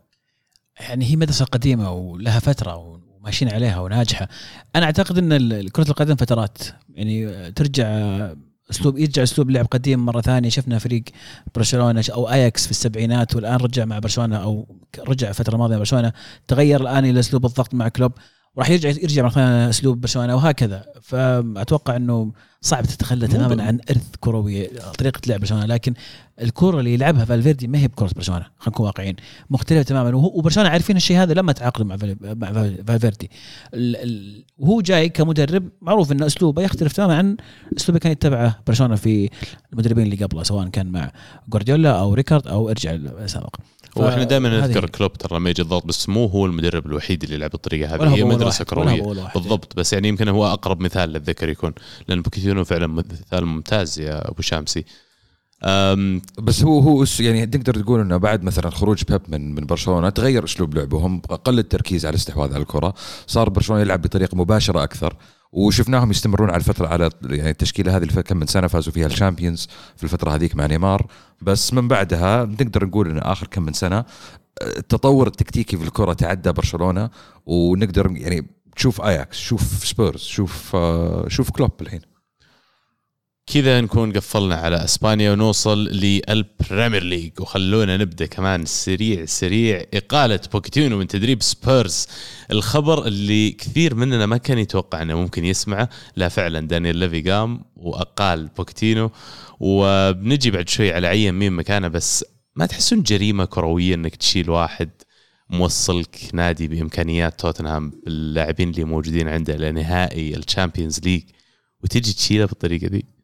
يعني 0.80 1.06
هي 1.06 1.16
مدرسة 1.16 1.46
قديمة 1.46 1.92
ولها 1.92 2.40
فترة 2.40 2.76
وماشيين 2.76 3.52
عليها 3.52 3.80
وناجحة. 3.80 4.28
أنا 4.76 4.86
أعتقد 4.86 5.18
إن 5.18 5.68
كرة 5.70 5.90
القدم 5.90 6.16
فترات. 6.16 6.58
يعني 6.96 7.52
ترجع 7.52 7.86
أسلوب 8.72 8.98
يرجع 8.98 9.24
أسلوب 9.24 9.50
لعب 9.50 9.66
قديم 9.66 10.06
مرة 10.06 10.22
ثانية. 10.22 10.50
شفنا 10.50 10.80
فريق 10.80 11.04
برشلونة 11.56 12.04
أو 12.14 12.30
اياكس 12.30 12.66
في 12.66 12.72
السبعينات 12.72 13.36
والآن 13.36 13.56
رجع 13.56 13.86
مع 13.86 14.00
برشلونة 14.00 14.38
أو 14.38 14.68
رجع 15.08 15.32
فتره 15.32 15.58
ماضيه 15.58 15.76
مع 15.76 15.80
برشلونة. 15.80 16.14
تغير 16.48 16.82
الآن 16.82 17.06
إلى 17.06 17.20
أسلوب 17.20 17.46
الضغط 17.46 17.74
مع 17.74 17.88
كلوب. 17.88 18.12
وراح 18.56 18.70
يرجع 18.70 18.90
يرجع 18.90 19.24
مره 19.24 19.30
ثانية 19.30 19.70
أسلوب 19.70 20.02
برشلونة 20.02 20.36
وهكذا. 20.36 20.86
فأتوقع 21.02 21.96
إنه 21.96 22.32
صعب 22.66 22.86
تتخلى 22.86 23.28
تماما 23.28 23.64
عن 23.64 23.80
إرث 23.90 24.04
كروي 24.20 24.68
طريقة 24.98 25.22
لعب 25.28 25.40
برشلونة 25.40 25.66
لكن 25.66 25.94
الكره 26.42 26.80
اللي 26.80 26.94
يلعبها 26.94 27.26
فالفيردي 27.26 27.68
ما 27.68 27.78
هي 27.78 27.88
بكره 27.88 28.10
برشلونة 28.16 28.42
خلينا 28.42 28.68
نكون 28.68 28.86
واقعيين 28.86 29.16
مختلفة 29.50 29.82
تماما. 29.82 30.16
وهو- 30.18 30.38
وبرشلونة 30.38 30.70
عارفين 30.70 30.96
الشيء 30.96 31.18
هذا 31.18 31.34
لما 31.34 31.52
تعاقدوا 31.52 31.86
مع 31.86 31.98
فال- 31.98 32.18
مع 32.22 32.52
فال- 32.54 32.84
فالفيردي. 32.88 33.30
ال- 33.74 33.96
ال- 33.96 34.46
وهو 34.58 34.82
جاي 34.82 35.10
كمدرب 35.10 35.70
معروف 35.82 36.12
إن 36.12 36.24
أسلوبه 36.24 36.62
يختلف 36.62 36.94
تماما 36.94 37.18
عن 37.18 37.38
اسلوب 37.78 37.90
اللي 37.90 38.00
كان 38.00 38.12
يتبعه 38.12 38.60
برشلونة 38.68 38.96
في 38.96 39.30
المدربين 39.74 40.04
اللي 40.06 40.26
قبله 40.26 40.44
سواء 40.44 40.68
كان 40.68 40.92
مع 40.92 41.12
جوارديولا 41.50 42.00
أو 42.00 42.14
ريكارد 42.14 42.48
أو 42.48 42.70
ارجع 42.70 42.92
السابق 42.94 43.56
ف- 43.96 43.98
وإحنا 43.98 44.24
دائما 44.24 44.50
نذكر. 44.50 44.90
كلوب 44.90 45.14
ترى 45.14 45.38
لما 45.40 45.50
يجي 45.50 45.62
الضغط 45.62 45.86
بس 45.86 46.10
مو 46.10 46.26
هو 46.26 46.46
المدرب 46.46 46.86
الوحيد 46.86 47.24
اللي 47.24 47.36
يلعب 47.36 47.50
بالطريقة 47.50 47.96
هذه 47.96 48.04
هو 48.10 48.16
هي 48.16 48.24
مدرسة 48.24 48.62
هو 48.62 48.66
كرويه. 48.66 49.02
بالضبط 49.36 49.76
بس 49.78 49.94
يعني 49.94 50.08
يمكن 50.08 50.28
هو 50.28 50.48
أقرب 50.54 50.80
مثال 50.82 51.10
للذكر 51.10 51.50
يكون 51.50 51.74
لأن 52.08 52.22
بوكيتينو 52.22 52.64
فعلا 52.64 52.88
مثال 52.88 53.46
ممتاز 53.46 54.00
يا 54.00 54.30
أبو 54.32 54.42
شامسي 54.42 54.86
أم 55.64 56.22
بس 56.40 56.64
هو 56.64 56.80
هو 56.80 57.06
يعني 57.20 57.46
تقدر 57.46 57.82
تقول 57.82 58.00
إنه 58.00 58.18
بعد 58.18 58.44
مثلا 58.44 58.70
خروج 58.70 59.04
بيب 59.10 59.22
من 59.28 59.56
من 59.56 59.66
برشلونة 59.66 60.10
تغير 60.10 60.44
أسلوب 60.44 60.76
لعبهم 60.76 61.20
قل 61.20 61.60
التركيز 61.60 62.06
على 62.06 62.14
الاستحواذ 62.14 62.54
على 62.54 62.62
الكرة 62.62 62.94
صار 63.28 63.50
برشلونة 63.50 63.82
يلعب 63.82 64.02
بطريقة 64.02 64.38
مباشرة 64.38 64.84
أكثر 64.84 65.16
وشفناهم 65.56 66.12
يستمرون 66.12 66.50
على 66.50 66.58
الفترة 66.58 66.88
على 66.88 67.10
يعني 67.30 67.50
التشكيله 67.50 67.98
هذه 67.98 68.04
كم 68.06 68.38
من 68.38 68.48
سنة 68.48 68.68
فازوا 68.68 68.94
فيها 68.94 69.06
ال 69.06 69.12
Champions 69.12 69.68
في 69.96 70.04
الفترة 70.04 70.36
هذيك 70.36 70.56
مع 70.56 70.66
نيمار. 70.66 71.08
بس 71.42 71.74
من 71.74 71.88
بعدها 71.88 72.46
نقدر 72.46 72.86
نقول 72.86 73.10
إن 73.10 73.18
آخر 73.18 73.48
كم 73.48 73.64
من 73.64 73.74
سنة 73.74 74.06
التطور 74.62 75.28
التكتيكي 75.28 75.78
في 75.78 75.84
الكرة 75.84 76.14
تعدى 76.14 76.52
برشلونة 76.52 77.10
ونقدر 77.46 78.12
يعني 78.12 78.48
تشوف 78.76 79.02
آياكس 79.02 79.38
شوف 79.38 79.62
سبيرز 79.62 80.20
شوف 80.22 80.76
آه، 80.76 81.26
شوف 81.28 81.52
كلوب 81.52 81.72
الحين. 81.82 82.02
كذا 83.56 83.82
نكون 83.82 84.14
قفلنا 84.14 84.56
على 84.56 84.84
إسبانيا 84.84 85.32
ونوصل 85.32 85.84
لل 85.88 86.14
Premier 86.14 87.04
League. 87.04 87.32
وخلونا 87.40 87.98
نبدأ 87.98 88.26
كمان 88.26 88.66
سريع 88.66 89.26
سريع 89.26 89.84
إقالة 89.94 90.40
بوكيتينو 90.54 90.98
من 90.98 91.08
تدريب 91.08 91.42
سبيرز. 91.42 92.08
الخبر 92.52 93.08
اللي 93.08 93.52
كثير 93.52 93.96
مننا 93.96 94.26
ما 94.26 94.38
كان 94.38 94.58
يتوقع 94.58 95.02
إنه 95.02 95.16
ممكن 95.16 95.46
يسمعه 95.46 95.90
لا 96.16 96.30
فعلا 96.30 96.68
دانيال 96.68 96.96
ليفي 96.96 97.32
قام 97.32 97.62
وأقال 97.76 98.48
بوكيتينو. 98.58 99.12
وبنجي 99.60 100.52
بعد 100.52 100.70
شوي 100.70 100.94
على 100.94 101.08
عين 101.08 101.34
مين 101.34 101.54
مكانه 101.54 101.88
بس 101.88 102.26
ما 102.56 102.66
تحسون 102.66 103.04
جريمة 103.04 103.46
كروية 103.46 103.96
إنك 103.96 104.16
تشيل 104.16 104.50
واحد 104.50 104.90
موصلك 105.50 106.18
نادي 106.34 106.68
بإمكانيات 106.68 107.40
توتنهام 107.40 107.90
باللاعبين 108.06 108.70
اللي 108.70 108.84
موجودين 108.84 109.28
عنده 109.28 109.56
لنهائي 109.56 110.36
ال 110.38 110.44
Champions 110.44 111.00
League 111.00 111.24
وتجي 111.84 112.14
تشيله 112.14 112.46
بالطريقة 112.46 112.88
دي؟ 112.88 113.15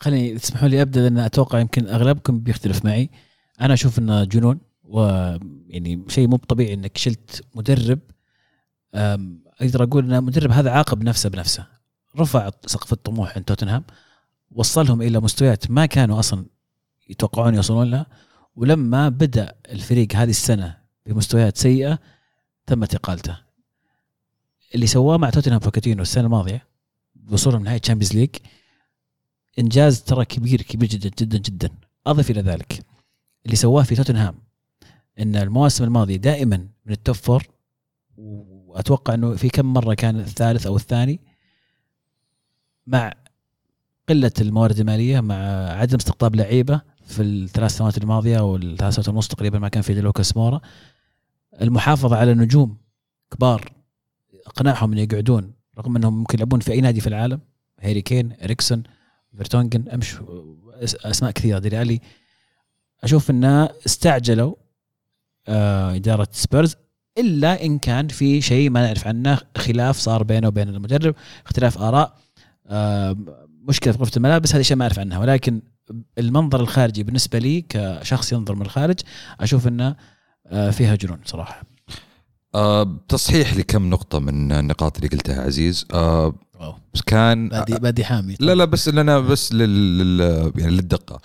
خليني 0.00 0.38
تسمحوا 0.38 0.68
لي 0.68 0.82
أبدأ 0.82 1.00
لأن 1.00 1.18
أتوقع 1.18 1.60
يمكن 1.60 1.88
أغلبكم 1.88 2.40
بيختلف 2.40 2.84
معي. 2.84 3.10
أنا 3.60 3.74
أشوف 3.74 3.98
انه 3.98 4.24
جنون 4.24 4.60
ويعني 4.84 6.04
شيء 6.08 6.28
مو 6.28 6.36
طبيعي 6.36 6.74
إنك 6.74 6.98
شلت 6.98 7.44
مدرب. 7.54 7.98
أقدر 8.94 9.82
أقول 9.82 10.04
إن 10.04 10.12
المدرب 10.12 10.50
هذا 10.50 10.70
عاقب 10.70 11.02
نفسه 11.02 11.30
بنفسه. 11.30 11.66
رفع 12.16 12.50
سقف 12.66 12.92
الطموح 12.92 13.36
عند 13.36 13.44
توتنهام 13.44 13.84
وصلهم 14.50 15.02
إلى 15.02 15.20
مستويات 15.20 15.70
ما 15.70 15.86
كانوا 15.86 16.18
أصلا 16.18 16.46
يتوقعون 17.08 17.54
يوصلون 17.54 17.90
لها. 17.90 18.06
ولما 18.56 19.08
بدأ 19.08 19.54
الفريق 19.70 20.16
هذه 20.16 20.30
السنة 20.30 20.78
بمستويات 21.06 21.56
سيئة 21.56 21.98
تمت 22.66 22.94
إقالته. 22.94 23.38
اللي 24.74 24.86
سواه 24.86 25.16
مع 25.16 25.30
توتنهام 25.30 25.58
بوكيتينو 25.58 26.02
السنة 26.02 26.24
الماضية 26.24 26.66
وصولهم 27.30 27.64
نهائي 27.64 27.78
Champions 27.78 28.14
League 28.14 28.30
إنجاز 29.58 30.02
ترى 30.02 30.24
كبير 30.24 30.62
كبير 30.62 30.88
جدا 30.88 31.10
جدا 31.18 31.38
جدا. 31.38 31.70
أضف 32.06 32.30
إلى 32.30 32.40
ذلك 32.40 32.84
اللي 33.46 33.56
سواه 33.56 33.82
في 33.82 33.94
توتنهام 33.94 34.34
إن 35.18 35.36
المواسم 35.36 35.84
الماضية 35.84 36.16
دائما 36.16 36.56
من 36.56 36.92
ال 36.92 36.98
top 36.98 37.14
four 37.14 37.46
وأتوقع 38.16 39.14
إنه 39.14 39.34
في 39.34 39.48
كم 39.48 39.72
مرة 39.72 39.94
كان 39.94 40.20
الثالث 40.20 40.66
أو 40.66 40.76
الثاني 40.76 41.20
مع 42.86 43.12
قلة 44.08 44.32
الموارد 44.40 44.80
المالية 44.80 45.20
مع 45.20 45.34
عدم 45.70 45.96
استقطاب 45.96 46.36
لعيبة 46.36 46.80
في 47.04 47.22
الثلاث 47.22 47.76
سنوات 47.76 47.98
الماضية 47.98 48.38
أو 48.38 48.56
الثلاث 48.56 48.94
سنوات 48.94 49.08
ونص 49.08 49.28
تقريبا 49.28 49.58
ما 49.58 49.68
كان 49.68 49.82
في 49.82 49.94
لوكاس 49.94 50.36
مورا. 50.36 50.60
المحافظة 51.62 52.16
على 52.16 52.34
نجوم 52.34 52.76
كبار 53.30 53.72
اقنعهم 54.46 54.92
ان 54.92 54.98
يقعدون 54.98 55.52
رغم 55.78 55.96
إنهم 55.96 56.18
ممكن 56.18 56.38
يلعبون 56.38 56.60
في 56.60 56.72
أي 56.72 56.80
نادي 56.80 57.00
في 57.00 57.06
العالم 57.06 57.40
هاري 57.80 58.02
كين 58.02 58.32
إريكسون 58.42 58.82
فيرتونجن 59.38 59.88
امش 59.88 60.16
أسماء 60.82 61.30
كثيرة 61.30 61.58
ديري 61.58 61.82
الي 61.82 62.00
أشوف 63.04 63.30
انه 63.30 63.68
استعجلوا 63.86 64.54
آه 65.48 65.94
إدارة 65.94 66.28
سبيرز 66.32 66.76
إلا 67.18 67.64
إن 67.64 67.78
كان 67.78 68.08
في 68.08 68.40
شيء 68.40 68.70
ما 68.70 68.82
نعرف 68.82 69.06
عنه 69.06 69.38
خلاف 69.56 69.96
صار 69.96 70.22
بينه 70.22 70.48
وبين 70.48 70.68
المدرب 70.68 71.14
اختلاف 71.46 71.78
آراء 71.78 72.16
آه 72.66 73.16
مشكلة 73.68 73.92
في 73.92 73.98
غرفة 73.98 74.16
الملابس 74.16 74.54
هذا 74.54 74.62
شيء 74.62 74.76
ما 74.76 74.84
أعرف 74.84 74.98
عنها. 74.98 75.18
ولكن 75.18 75.62
المنظر 76.18 76.60
الخارجي 76.60 77.02
بالنسبة 77.02 77.38
لي 77.38 77.64
كشخص 77.68 78.32
ينظر 78.32 78.54
من 78.54 78.62
الخارج 78.62 79.00
أشوف 79.40 79.68
انه 79.68 79.96
آه 80.46 80.70
فيها 80.70 80.94
جنون 80.94 81.18
صراحة. 81.24 81.62
آه 82.54 82.98
تصحيح 83.08 83.56
لكم 83.56 83.90
نقطة 83.90 84.18
من 84.18 84.52
النقاط 84.52 84.96
اللي 84.96 85.08
قلتها 85.08 85.42
عزيز. 85.42 85.86
آه 85.92 86.34
Wow. 86.60 86.74
كان 87.06 87.48
بادي 87.48 87.74
بادي 87.78 88.04
حامي 88.04 88.36
لا 88.40 88.54
لا 88.54 88.64
بس 88.64 88.88
لنا 88.88 89.18
بس 89.20 89.52
لل, 89.52 89.98
لل 89.98 90.52
يعني 90.56 90.70
للدقة. 90.72 91.20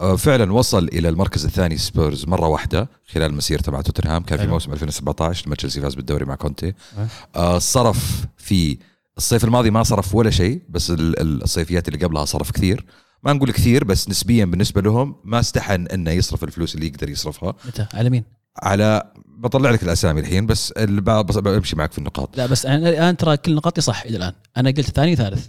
آه 0.00 0.16
فعلا 0.16 0.52
وصل 0.52 0.84
إلى 0.88 1.08
المركز 1.08 1.44
الثاني 1.44 1.76
سبيرز 1.78 2.24
مرة 2.26 2.46
واحدة 2.48 2.88
خلال 3.12 3.34
مسيرته 3.34 3.72
مع 3.72 3.80
توتنهام. 3.80 4.22
كان 4.22 4.38
في. 4.38 4.46
موسم 4.46 4.72
2017 4.72 5.46
لما 5.46 5.54
تشيلسي 5.56 5.80
فاز 5.80 5.94
بالدوري 5.94 6.24
مع 6.24 6.34
كونتي. 6.34 6.68
أه. 6.98 7.06
آه 7.36 7.58
صرف 7.58 8.26
في 8.36 8.78
الصيف 9.16 9.44
الماضي 9.44 9.70
ما 9.70 9.82
صرف 9.82 10.14
ولا 10.14 10.30
شيء 10.30 10.62
بس 10.68 10.90
ال- 10.90 11.20
ال- 11.20 11.42
الصيفيات 11.42 11.88
اللي 11.88 12.04
قبلها 12.04 12.24
صرف 12.24 12.50
كثير. 12.50 12.84
ما 13.22 13.32
نقول 13.32 13.50
كثير 13.52 13.84
بس 13.84 14.08
نسبيا 14.08 14.44
بالنسبة 14.44 14.82
لهم 14.82 15.16
ما 15.24 15.40
استحن 15.40 15.86
إنه 15.86 16.10
يصرف 16.10 16.44
الفلوس 16.44 16.74
اللي 16.74 16.86
يقدر 16.86 17.08
يصرفها. 17.10 17.54
متى؟ 17.64 17.86
على 17.94 18.10
مين؟ 18.10 18.24
على 18.62 19.02
بطلع 19.38 19.70
لك 19.70 19.82
الأسامي 19.82 20.20
الحين 20.20 20.46
بس 20.46 20.72
بمشي 20.76 21.76
معك 21.76 21.92
في 21.92 21.98
النقاط. 21.98 22.36
لا 22.36 22.46
بس 22.46 22.66
أنا 22.66 22.88
الآن 22.88 23.16
ترى 23.16 23.36
كل 23.36 23.54
نقاطي 23.54 23.80
صح 23.80 24.02
إلى 24.02 24.16
الآن. 24.16 24.32
أنا 24.56 24.70
قلت 24.70 24.90
ثاني 24.90 25.16
ثالث 25.16 25.46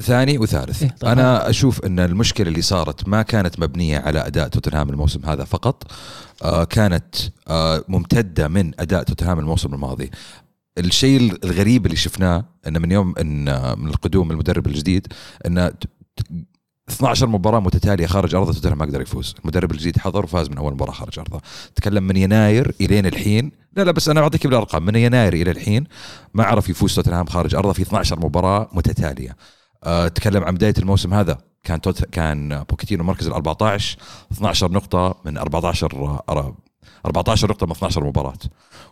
ثاني 0.00 0.38
وثالث. 0.38 0.82
إيه، 0.82 0.90
طبعاً. 0.90 1.12
أنا 1.12 1.50
أشوف 1.50 1.84
أن 1.84 2.00
المشكلة 2.00 2.48
اللي 2.48 2.62
صارت 2.62 3.08
ما 3.08 3.22
كانت 3.22 3.60
مبنية 3.60 3.98
على 3.98 4.26
أداء 4.26 4.48
توتنهام 4.48 4.90
الموسم 4.90 5.26
هذا 5.26 5.44
فقط 5.44 5.92
آه 6.42 6.64
كانت 6.64 7.14
آه 7.48 7.84
ممتدة 7.88 8.48
من 8.48 8.80
أداء 8.80 9.02
توتنهام 9.02 9.38
الموسم 9.38 9.74
الماضي. 9.74 10.10
الشيء 10.78 11.38
الغريب 11.44 11.86
اللي 11.86 11.96
شفناه 11.96 12.44
انه 12.66 12.78
من 12.78 12.92
يوم 12.92 13.14
إن 13.20 13.48
آه، 13.48 13.74
من 13.74 13.88
القدوم 13.88 14.30
المدرب 14.30 14.66
الجديد 14.66 15.06
انه 15.46 15.72
12 16.90 17.26
مباراة 17.26 17.60
متتالية 17.60 18.06
خارج 18.06 18.34
أرضه 18.34 18.52
توتنهام 18.52 18.78
ما 18.78 18.84
قدر 18.84 19.00
يفوز، 19.00 19.34
المدرب 19.42 19.72
الجديد 19.72 19.98
حضر 19.98 20.24
وفاز 20.24 20.48
من 20.50 20.58
أول 20.58 20.72
مباراة 20.72 20.92
خارج 20.92 21.18
أرضه، 21.18 21.40
تكلم 21.74 22.04
من 22.04 22.16
يناير 22.16 22.74
إلين 22.80 23.06
الحين، 23.06 23.52
لا 23.76 23.82
لا 23.82 23.90
بس 23.92 24.08
أنا 24.08 24.20
بعطيك 24.20 24.46
بالأرقام. 24.46 24.84
من 24.84 24.96
يناير 24.96 25.32
إلى 25.32 25.50
الحين 25.50 25.84
ما 26.34 26.44
عرف 26.44 26.68
يفوز 26.68 26.94
توتنهام 26.94 27.26
خارج 27.26 27.54
أرضه 27.54 27.72
في 27.72 27.82
12 27.82 28.20
مباراة 28.20 28.68
متتالية. 28.72 29.36
أه 29.84 30.08
تكلم 30.08 30.44
عن 30.44 30.54
بداية 30.54 30.74
الموسم 30.78 31.14
هذا. 31.14 31.38
كان 31.64 31.80
توت 31.80 32.04
كان 32.04 32.64
بوكيتينو 32.70 33.04
مركز 33.04 33.26
ال 33.26 33.32
14 33.32 33.98
12 34.32 34.72
نقطة 34.72 35.14
من 35.24 35.38
14 35.38 36.20
أرا- 36.30 36.52
14 37.06 37.48
نقطة 37.50 37.66
من 37.66 37.72
12 37.72 38.04
مباراة 38.04 38.38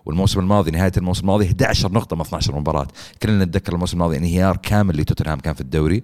والموسم 0.05 0.41
الماضي 0.41 0.71
نهاية 0.71 0.93
الموسم 0.97 1.21
الماضي 1.21 1.47
11 1.47 1.93
نقطة 1.93 2.17
من 2.17 2.23
12 2.23 2.57
مباراة 2.57 2.87
كلنا 3.23 3.45
نتذكر 3.45 3.73
الموسم 3.73 3.97
الماضي 3.97 4.17
انهيار 4.17 4.57
كامل 4.57 4.97
لتوتنهام 5.01 5.41
كان 5.41 5.55
في 5.55 5.61
الدوري. 5.61 5.97
آه، 5.97 6.03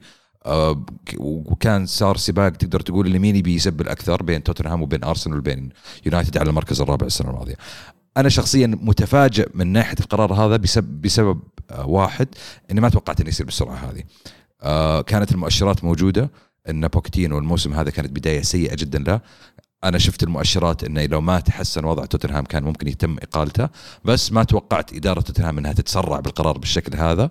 وكان 1.18 1.86
صار 1.86 2.16
سباق 2.16 2.48
تقدر 2.48 2.80
تقول 2.80 3.06
اللي 3.06 3.18
مين 3.18 3.36
يبي 3.36 3.54
يسبل 3.54 3.88
أكثر 3.88 4.22
بين 4.22 4.42
توتنهام 4.42 4.82
وبين 4.82 5.04
أرسنال 5.04 5.38
وبين 5.38 5.68
يونايتد 6.06 6.38
على 6.38 6.50
المركز 6.50 6.80
الرابع 6.80 7.06
السنة 7.06 7.30
الماضية. 7.30 7.56
أنا 8.16 8.28
شخصيا 8.28 8.66
متفاجئ 8.66 9.48
من 9.54 9.66
ناحية 9.66 9.96
القرار 10.00 10.32
هذا 10.32 10.56
بسبب 10.56 11.02
بسبب 11.02 11.40
آه، 11.70 11.86
واحد 11.86 12.28
إني 12.70 12.80
ما 12.80 12.88
توقعت 12.88 13.20
إنه 13.20 13.28
يصير 13.28 13.46
بالسرعة 13.46 13.74
هذه. 13.74 14.02
آه، 14.62 15.02
كانت 15.02 15.32
المؤشرات 15.32 15.84
موجودة 15.84 16.30
إن 16.68 16.88
بوكتينو 16.88 17.38
الموسم 17.38 17.74
هذا 17.74 17.90
كانت 17.90 18.10
بداية 18.10 18.42
سيئة 18.42 18.74
جدا 18.74 18.98
له 18.98 19.20
أنا 19.84 19.98
شفت 19.98 20.22
المؤشرات 20.22 20.84
انه 20.84 21.04
لو 21.04 21.20
ما 21.20 21.40
تحسن 21.40 21.84
وضع 21.84 22.04
توتنهام 22.04 22.44
كان 22.44 22.62
ممكن 22.62 22.88
يتم 22.88 23.16
إقالته 23.22 23.68
بس 24.04 24.32
ما 24.32 24.44
توقعت 24.44 24.92
إدارة 24.92 25.20
توتنهام 25.20 25.58
إنها 25.58 25.72
تتسرع 25.72 26.20
بالقرار 26.20 26.58
بالشكل 26.58 26.96
هذا 26.96 27.30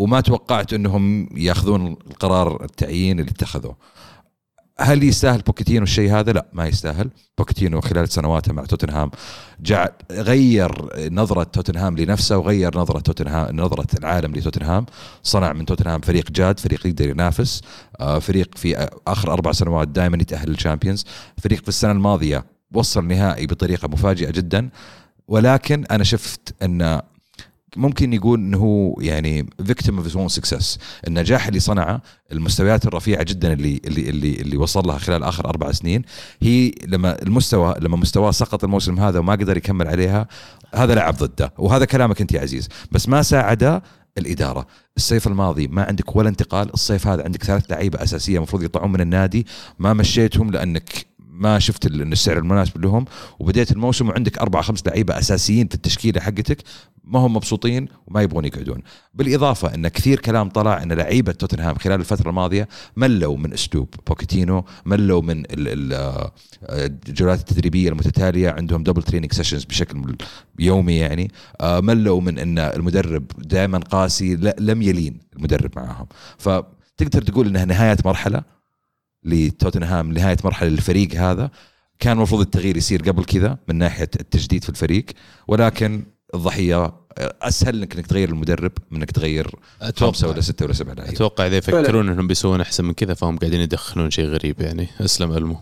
وما 0.00 0.20
توقعت 0.20 0.72
انهم 0.72 1.28
ياخذون 1.36 1.86
القرار 1.86 2.64
التعيين 2.64 3.20
اللي 3.20 3.30
اتخذوه. 3.30 3.76
هل 4.78 5.02
يستاهل 5.02 5.40
بوكيتينو 5.40 5.82
الشيء 5.82 6.12
هذا؟ 6.12 6.32
لا 6.32 6.46
ما 6.52 6.66
يستاهل، 6.66 7.10
بوكيتينو 7.38 7.80
خلال 7.80 8.08
سنواته 8.08 8.52
مع 8.52 8.64
توتنهام 8.64 9.10
جعل 9.60 9.90
غير 10.10 10.72
نظرة 11.10 11.42
توتنهام 11.42 11.96
لنفسه 11.98 12.38
وغير 12.38 12.78
نظرة 12.78 13.00
توتنهام 13.00 13.56
نظرة 13.56 13.86
العالم 13.98 14.34
لتوتنهام، 14.34 14.86
صنع 15.22 15.52
من 15.52 15.66
توتنهام 15.66 16.00
فريق 16.00 16.30
جاد، 16.30 16.60
فريق 16.60 16.86
يقدر 16.86 17.08
ينافس، 17.08 17.62
آه، 18.00 18.18
فريق 18.18 18.58
في 18.58 18.88
آخر 19.06 19.32
أربع 19.32 19.52
سنوات 19.52 19.88
دائما 19.88 20.18
يتأهل 20.20 20.50
لل 20.50 20.59
Champions، 20.59 21.04
فريق 21.42 21.62
في 21.62 21.68
السنة 21.68 21.92
الماضية 21.92 22.44
وصل 22.74 23.04
نهائي 23.04 23.46
بطريقة 23.46 23.88
مفاجئة 23.88 24.30
جدا. 24.30 24.70
ولكن 25.28 25.84
أنا 25.90 26.04
شفت 26.04 26.54
أن 26.62 27.00
ممكن 27.76 28.12
يقول 28.12 28.38
إنه 28.38 28.58
هو 28.58 29.00
يعني 29.00 29.46
victim 29.66 29.98
of 29.98 30.16
own 30.16 30.28
success 30.28 30.78
النجاح 31.06 31.46
اللي 31.46 31.60
صنعه 31.60 32.02
المستويات 32.32 32.86
الرفيعة 32.86 33.22
جدا 33.22 33.52
اللي 33.52 33.80
اللي 33.84 34.10
اللي 34.10 34.34
اللي 34.34 34.56
وصل 34.56 34.86
لها 34.86 34.98
خلال 34.98 35.24
آخر 35.24 35.48
أربع 35.48 35.72
سنين. 35.72 36.02
هي 36.42 36.72
لما 36.86 37.22
المستوى 37.22 37.74
لما 37.80 37.96
مستواه 37.96 38.30
سقط 38.30 38.64
الموسم 38.64 39.00
هذا 39.00 39.18
وما 39.18 39.32
قدر 39.32 39.56
يكمل 39.56 39.88
عليها 39.88 40.26
هذا 40.74 40.94
لعب 40.94 41.14
ضده. 41.14 41.52
وهذا 41.58 41.84
كلامك 41.84 42.20
أنت 42.20 42.32
يا 42.32 42.40
عزيز. 42.40 42.68
بس 42.92 43.08
ما 43.08 43.22
ساعده 43.22 43.82
الإدارة. 44.18 44.66
الصيف 44.96 45.26
الماضي 45.26 45.68
ما 45.68 45.84
عندك 45.84 46.16
ولا 46.16 46.28
انتقال 46.28 46.74
الصيف 46.74 47.06
هذا 47.06 47.24
عندك 47.24 47.44
ثلاث 47.44 47.70
لعيبة 47.70 48.02
أساسية 48.02 48.36
المفروض 48.36 48.62
يطلعون 48.62 48.92
من 48.92 49.00
النادي. 49.00 49.46
ما 49.78 49.92
مشيتهم 49.92 50.50
لأنك 50.50 51.09
ما 51.40 51.58
شفت 51.58 51.86
إن 51.86 52.12
السعر 52.12 52.38
المناسب 52.38 52.84
لهم 52.84 53.04
وبديت 53.38 53.72
الموسم 53.72 54.08
وعندك 54.08 54.38
أربع 54.38 54.62
خمس 54.62 54.86
لعيبة 54.86 55.18
أساسيين 55.18 55.68
في 55.68 55.74
التشكيلة 55.74 56.20
حقتك 56.20 56.58
ما 57.04 57.18
هم 57.18 57.36
مبسوطين 57.36 57.88
وما 58.06 58.22
يبغون 58.22 58.44
يقعدون. 58.44 58.82
بالإضافة 59.14 59.74
إن 59.74 59.88
كثير 59.88 60.20
كلام 60.20 60.48
طلع 60.48 60.82
إن 60.82 60.92
لعيبة 60.92 61.32
توتنهام 61.32 61.74
خلال 61.74 62.00
الفترة 62.00 62.28
الماضية 62.28 62.68
ملوا 62.96 63.36
من 63.36 63.52
أسلوب 63.52 63.88
بوكيتينو 64.06 64.64
ملوا 64.86 65.22
من 65.22 65.44
آه، 65.92 66.32
الجولات 67.08 67.38
التدريبية 67.38 67.88
المتتالية 67.88 68.50
عندهم 68.50 68.82
double 68.82 69.02
training 69.02 69.32
sessions 69.32 69.64
بشكل 69.64 70.16
يومي 70.58 70.96
يعني 70.96 71.32
آه، 71.60 71.80
ملوا 71.80 72.20
من 72.20 72.38
إن 72.38 72.58
المدرب 72.58 73.24
دائما 73.38 73.78
قاسي 73.78 74.36
لم 74.58 74.82
يلين 74.82 75.20
المدرب 75.36 75.70
معاهم 75.76 76.06
فتقدر 76.38 77.22
تقول 77.22 77.46
إنها 77.46 77.64
نهاية 77.64 77.96
مرحلة؟ 78.04 78.59
لتوتنهام 79.24 80.12
نهايه 80.12 80.36
مرحلة 80.44 80.68
للفريق 80.68 81.14
هذا. 81.14 81.50
كان 81.98 82.16
المفروض 82.16 82.40
التغيير 82.40 82.76
يصير 82.76 83.02
قبل 83.02 83.24
كذا 83.24 83.58
من 83.68 83.76
ناحية 83.76 84.10
التجديد 84.20 84.62
في 84.64 84.68
الفريق 84.68 85.04
ولكن 85.48 86.02
الضحية 86.34 86.92
أسهل 87.42 87.76
انك 87.78 87.94
إنك 87.96 88.06
تغير 88.06 88.28
المدرب 88.28 88.72
من 88.90 88.96
إنك 88.98 89.10
تغير 89.10 89.50
خمسة 89.96 90.28
ولا 90.28 90.40
ستة 90.40 90.64
ولا 90.64 90.74
سبعة 90.74 90.94
لعيبة. 90.94 91.12
أتوقع 91.12 91.46
إذا 91.46 91.56
يفكرون 91.56 92.08
إنهم 92.08 92.26
بيسوون 92.26 92.60
أحسن 92.60 92.84
من 92.84 92.92
كذا 92.92 93.14
فهم 93.14 93.38
قاعدين 93.38 93.60
يدخلون 93.60 94.10
شيء 94.10 94.26
غريب 94.26 94.60
يعني. 94.60 94.88
أسلم 95.00 95.32
ألمو. 95.32 95.56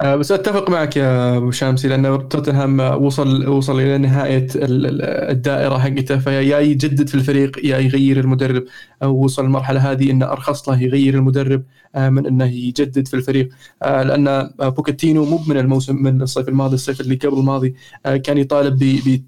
آه، 0.00 0.16
بس 0.16 0.32
أتفق 0.32 0.70
معك 0.70 0.96
يا 0.96 1.36
أبو 1.36 1.50
شامسي 1.50 1.88
لأن 1.88 2.28
توتنهام 2.28 2.80
وصل 2.80 3.48
وصل 3.48 3.80
إلى 3.80 3.98
نهاية 3.98 4.46
ال- 4.54 4.86
ال- 4.86 5.02
الدائرة 5.30 5.78
حقته 5.78 6.18
فيا 6.18 6.60
يجدد 6.60 7.08
في 7.08 7.14
الفريق 7.14 7.66
يا 7.66 7.78
يغير 7.78 8.20
المدرب. 8.20 8.64
أو 9.02 9.24
وصل 9.24 9.44
المرحلة 9.44 9.92
هذه 9.92 10.10
انه 10.10 10.26
أرخص 10.26 10.68
له 10.68 10.82
يغير 10.82 11.14
المدرب. 11.14 11.62
من 11.96 12.26
أنه 12.26 12.44
يجدد 12.44 13.08
في 13.08 13.14
الفريق. 13.14 13.48
لأن 13.82 14.50
بوكيتينو 14.58 15.24
مو 15.24 15.40
من 15.46 15.56
الموسم 15.56 16.02
من 16.02 16.22
الصيف 16.22 16.48
الماضي 16.48 16.74
الصيف 16.74 17.00
اللي 17.00 17.14
قبل 17.14 17.38
الماضي 17.38 17.74
كان 18.04 18.38
يطالب 18.38 18.78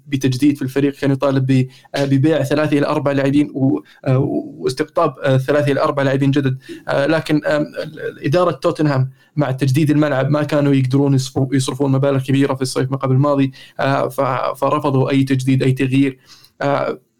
بتجديد 0.07 0.55
في 0.55 0.61
الفريق 0.61 0.93
كان 0.93 1.11
يطالب 1.11 1.67
ببيع 1.97 2.43
ثلاثة 2.43 2.77
إلى 2.77 2.87
أربع 2.87 3.11
لاعبين 3.11 3.51
واستقطاب 4.03 5.37
ثلاثة 5.37 5.71
إلى 5.71 5.81
أربع 5.81 6.03
لاعبين 6.03 6.31
جدد. 6.31 6.57
لكن 6.89 7.41
إدارة 8.23 8.51
توتنهام 8.51 9.09
مع 9.35 9.51
تجديد 9.51 9.89
الملعب 9.89 10.29
ما 10.29 10.43
كانوا 10.43 10.73
يقدرون 10.73 11.17
يصرفون 11.53 11.91
مبالغ 11.91 12.23
كبيرة 12.23 12.53
في 12.53 12.61
الصيف 12.61 12.91
ما 12.91 12.97
قبل 12.97 13.15
الماضي. 13.15 13.51
فرفضوا 14.55 15.09
أي 15.09 15.23
تجديد 15.23 15.63
أي 15.63 15.71
تغيير. 15.71 16.19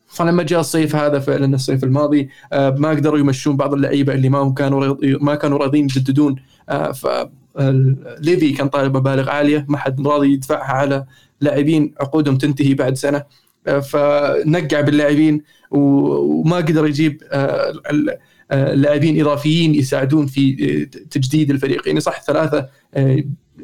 فلما 0.07 0.43
جاء 0.43 0.59
الصيف 0.59 0.95
هذا 0.95 1.19
فعلا 1.19 1.55
الصيف 1.55 1.83
الماضي 1.83 2.29
ما 2.53 2.89
قدروا 2.89 3.19
يمشون 3.19 3.57
بعض 3.57 3.73
اللعيبة 3.73 4.13
اللي 4.13 4.29
ما 4.29 4.53
كانوا 4.53 4.95
ما 5.01 5.35
كانوا 5.35 5.57
راضيين 5.57 5.85
يجددون 5.85 6.35
ف 6.93 7.07
ليفي 8.19 8.51
كان 8.51 8.67
طالب 8.67 8.97
مبالغ 8.97 9.29
عالية 9.29 9.65
ما 9.69 9.77
حد 9.77 10.07
راضي 10.07 10.33
يدفعها 10.33 10.73
على 10.73 11.05
لاعبين 11.41 11.93
عقودهم 12.01 12.37
تنتهي 12.37 12.73
بعد 12.73 12.97
سنة 12.97 13.23
فنقع 13.65 14.81
باللاعبين 14.81 15.41
وما 15.71 16.57
قدر 16.57 16.87
يجيب 16.87 17.23
لاعبين 18.51 19.21
إضافيين 19.21 19.75
يساعدون 19.75 20.25
في 20.25 20.85
تجديد 21.11 21.49
الفريق 21.49 21.87
يعني 21.87 21.99
صح؟ 21.99 22.21
ثلاثة 22.21 22.69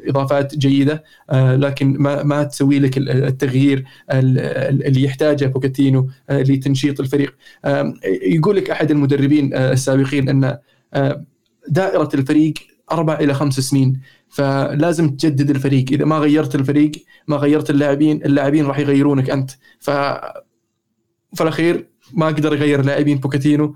إضافات 0.08 0.58
جيدة 0.58 1.04
لكن 1.32 1.96
ما 1.98 2.22
ما 2.22 2.42
تسوي 2.42 2.78
لك 2.78 2.98
التغيير 2.98 3.84
اللي 4.10 5.02
يحتاجه 5.02 5.46
بوكيتينو 5.46 6.08
لتنشيط 6.30 7.00
الفريق. 7.00 7.36
يقول 8.22 8.56
لك 8.56 8.70
أحد 8.70 8.90
المدربين 8.90 9.54
السابقين 9.54 10.28
أن 10.28 10.58
دائرة 11.68 12.08
الفريق 12.14 12.54
أربع 12.92 13.14
إلى 13.14 13.34
خمس 13.34 13.60
سنين 13.60 14.00
فلازم 14.28 15.08
تجدد 15.08 15.50
الفريق. 15.50 15.84
إذا 15.92 16.04
ما 16.04 16.18
غيرت 16.18 16.54
الفريق 16.54 16.92
ما 17.28 17.36
غيرت 17.36 17.70
اللاعبين 17.70 18.24
اللاعبين 18.24 18.66
راح 18.66 18.78
يغيرونك 18.78 19.30
أنت. 19.30 19.50
ف 19.78 19.90
في 21.34 21.40
الأخير 21.40 21.86
ما 22.12 22.26
قدر 22.26 22.54
يغير 22.54 22.84
لاعبين 22.84 23.18
بوكاتينو 23.18 23.74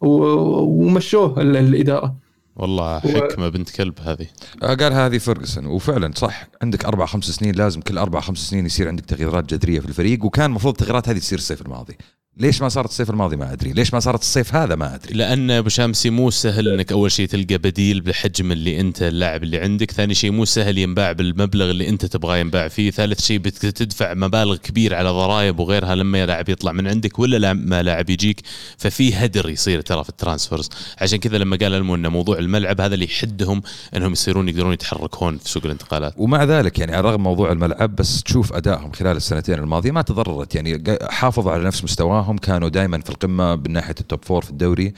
ومشوه 0.00 1.40
الإدارة. 1.40 2.16
والله 2.60 3.00
حكمة 3.00 3.48
بنت 3.48 3.70
كلب 3.70 4.00
هذه. 4.00 4.26
آه، 4.62 4.74
قال 4.74 4.92
هذه 4.92 5.18
فرجسون 5.18 5.66
وفعلا 5.66 6.12
صح 6.16 6.48
عندك 6.62 6.84
أربع 6.84 7.06
خمس 7.06 7.24
سنين 7.24 7.54
لازم 7.54 7.80
كل 7.80 7.98
أربع 7.98 8.20
خمس 8.20 8.38
سنين 8.38 8.66
يصير 8.66 8.88
عندك 8.88 9.04
تغييرات 9.04 9.54
جذرية 9.54 9.80
في 9.80 9.86
الفريق 9.86 10.24
وكان 10.24 10.44
المفروض 10.44 10.74
التغييرات 10.74 11.08
هذه 11.08 11.18
تصير 11.18 11.38
الصيف 11.38 11.62
الماضي. 11.62 11.96
ليش 12.36 12.62
ما 12.62 12.68
صارت 12.68 12.88
الصيف 12.88 13.10
الماضي 13.10 13.36
ما 13.36 13.52
أدري 13.52 13.72
ليش 13.72 13.94
ما 13.94 14.00
صارت 14.00 14.20
الصيف 14.20 14.54
هذا 14.54 14.74
ما 14.74 14.94
أدري. 14.94 15.14
لأن 15.14 15.50
أبو 15.50 15.68
شامسي 15.68 16.10
مو 16.10 16.30
سهل 16.30 16.68
إنك 16.68 16.92
أول 16.92 17.12
شيء 17.12 17.28
تلقى 17.28 17.58
بديل 17.58 18.00
بالحجم 18.00 18.52
اللي 18.52 18.80
أنت 18.80 19.02
اللاعب 19.02 19.42
اللي 19.42 19.58
عندك. 19.58 19.90
ثاني 19.90 20.14
شيء 20.14 20.30
مو 20.30 20.44
سهل 20.44 20.78
ينباع 20.78 21.12
بالمبلغ 21.12 21.70
اللي 21.70 21.88
أنت 21.88 22.06
تبغاه 22.06 22.36
ينباع 22.36 22.68
فيه. 22.68 22.90
ثالث 22.90 23.20
شيء 23.20 23.38
بتدفع 23.38 24.14
مبالغ 24.14 24.56
كبيرة 24.56 24.96
على 24.96 25.08
ضرائب 25.08 25.60
وغيرها 25.60 25.94
لما 25.94 26.26
لاعب 26.26 26.48
يطلع 26.48 26.72
من 26.72 26.86
عندك 26.86 27.18
ولا 27.18 27.36
لما 27.36 27.82
لاعب 27.82 28.10
يجيك. 28.10 28.40
ففي 28.78 29.14
هدر 29.14 29.50
يصير 29.50 29.80
ترى 29.80 30.04
في 30.04 30.10
الترانسفيرز 30.10 30.68
عشان 30.98 31.18
كذا 31.18 31.38
لما 31.38 31.56
قال 31.56 31.74
المو 31.74 31.94
ان 31.94 32.06
موضوع 32.06 32.38
الملعب 32.38 32.80
هذا 32.80 32.94
اللي 32.94 33.04
يحدهم 33.04 33.62
إنهم 33.96 34.12
يصيرون 34.12 34.48
يقدرون 34.48 34.72
يتحركون 34.72 35.38
في 35.38 35.48
سوق 35.48 35.64
الانتقالات. 35.64 36.14
ومع 36.16 36.44
ذلك 36.44 36.78
يعني 36.78 36.96
على 36.96 37.10
رغم 37.10 37.22
موضوع 37.22 37.52
الملعب 37.52 37.96
بس 37.96 38.22
تشوف 38.22 38.52
أدائهم 38.52 38.92
خلال 38.92 39.16
السنتين 39.16 39.54
الماضية 39.58 39.90
ما 39.90 40.02
تضررت. 40.02 40.54
يعني 40.54 40.84
حافظوا 41.10 41.52
على 41.52 41.64
نفس 41.64 41.84
مستواهم. 41.84 42.19
كانوا 42.42 42.68
دائما 42.68 43.00
في 43.00 43.10
القمة 43.10 43.56
من 43.56 43.72
ناحية 43.72 43.94
ال 44.00 44.06
top 44.06 44.24
four 44.24 44.44
في 44.44 44.50
الدوري. 44.50 44.94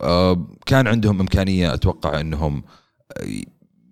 آه، 0.00 0.46
كان 0.66 0.86
عندهم 0.86 1.20
إمكانية 1.20 1.74
أتوقع 1.74 2.20
إنهم 2.20 2.62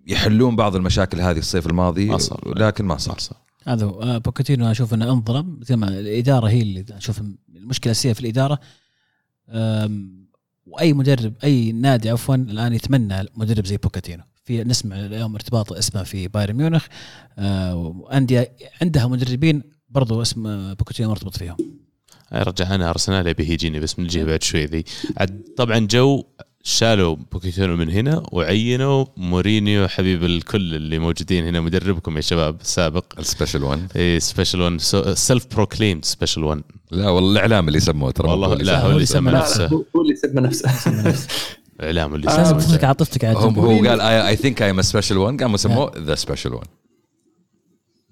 يحلون 0.07 0.55
بعض 0.55 0.75
المشاكل 0.75 1.21
هذه 1.21 1.37
الصيف 1.37 1.67
الماضي 1.67 2.05
ما 2.05 2.17
صار. 2.17 2.57
لكن 2.57 2.85
ما 2.85 2.97
صار, 2.97 3.19
صار. 3.19 3.37
هذا 3.67 3.85
آه، 3.85 4.17
بوكيتينو 4.17 4.71
أشوف 4.71 4.93
إنه 4.93 5.11
انظلم. 5.11 5.59
زي 5.61 5.75
ما 5.75 5.87
الإدارة 5.87 6.47
هي 6.47 6.61
اللي 6.61 6.85
أشوف 6.91 7.21
المشكلة 7.55 7.91
الاساسيه 7.91 8.13
في 8.13 8.19
الإدارة. 8.19 8.59
وأي 10.65 10.93
مدرب 10.93 11.33
أي 11.43 11.71
نادي 11.71 12.09
عفوا 12.09 12.35
الآن 12.35 12.73
يتمنى 12.73 13.25
مدرب 13.35 13.65
زي 13.65 13.77
بوكاتينو 13.77 14.23
في 14.43 14.63
نسمع 14.63 14.95
اليوم 14.99 15.35
ارتباط 15.35 15.73
اسمه 15.73 16.03
في 16.03 16.27
بايرن 16.27 16.55
ميونخ. 16.55 16.85
آه، 17.37 17.75
وأندية 17.75 18.55
عندها 18.81 19.07
مدربين 19.07 19.63
برضو 19.89 20.21
اسم 20.21 20.73
بوكاتينو 20.73 21.09
مرتبط 21.09 21.37
فيهم. 21.37 21.57
رجع 22.33 22.75
أنا 22.75 22.89
أرسنال 22.89 23.27
يبي 23.27 23.53
يجيني 23.53 23.79
بس 23.79 23.93
بنجيها 23.93 24.23
بعد 24.25 24.43
شوي 24.43 24.65
ذي. 24.65 24.83
طبعا 25.57 25.79
جو 25.79 26.23
شالوا 26.63 27.15
بوكيتينو 27.31 27.75
من 27.75 27.89
هنا 27.89 28.23
وعينوا 28.31 29.05
مورينيو 29.17 29.87
حبيب 29.87 30.23
الكل 30.23 30.75
اللي 30.75 30.99
موجودين 30.99 31.45
هنا 31.47 31.61
مدربكم 31.61 32.15
يا 32.15 32.21
شباب 32.21 32.61
السابق. 32.61 33.05
ال 33.19 33.24
special 33.24 33.63
1 33.63 33.87
اي 33.95 34.19
special 34.19 34.61
1 34.61 34.79
self 35.13 35.45
proclaimed 35.55 36.05
special 36.05 36.43
1 36.43 36.61
لا 36.91 37.09
والله 37.09 37.31
الإعلام 37.31 37.67
اللي 37.67 37.79
سموه 37.79 38.11
ترى 38.11 38.29
والله 38.29 38.55
لا 38.55 38.85
هو 38.85 38.91
اللي 38.91 39.05
سمى 39.05 39.31
نفسه. 39.31 39.65
هو 39.67 39.83
اللي 40.01 40.15
سمى 40.15 40.41
نفسه. 40.41 40.69
إعلام 41.83 42.15
اللي 42.15 42.29
سمى 42.31 42.39
عاطفتك 42.39 42.83
عاطفتك 42.83 43.25
هو 43.25 43.87
قال 43.89 44.01
I 44.01 44.35
think 44.35 44.61
I 44.61 44.69
am 44.69 44.81
special 44.81 45.17
1 45.17 45.41
قاموا 45.41 45.57
سموه 45.57 45.91
the 45.97 46.15
special 46.15 46.53
1 46.53 46.67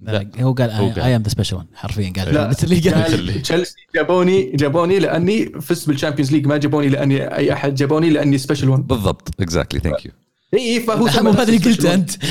لا 0.02 0.30
هو 0.40 0.54
قال 0.54 0.70
I 1.00 1.16
am 1.16 1.22
the 1.22 1.30
special 1.30 1.58
حرفيا 1.76 2.14
قال. 2.18 2.34
لا. 2.34 2.56
اللي 2.64 2.80
قال. 2.80 3.42
تشيلسي 3.42 3.76
جابوني 3.96 4.52
جابوني 4.56 5.00
لأني 5.00 5.46
فزت 5.62 5.88
بال 5.88 5.96
Champions 5.96 6.32
League 6.32 6.46
ما 6.48 6.58
جابوني 6.58 6.90
لأني 6.90 7.36
أي 7.36 7.54
أحد 7.54 7.76
جابوني 7.76 8.10
لأني 8.10 8.38
special 8.38 8.70
1 8.70 8.88
بالضبط 8.88 9.30
exactly 9.40 9.80
thank 9.80 10.06
you 10.06 10.12
إي 10.54 10.80
فهو 10.80 11.08
هذا 11.08 11.44
اللي 11.44 11.58
قلت 11.58 11.86
أنت. 11.86 12.12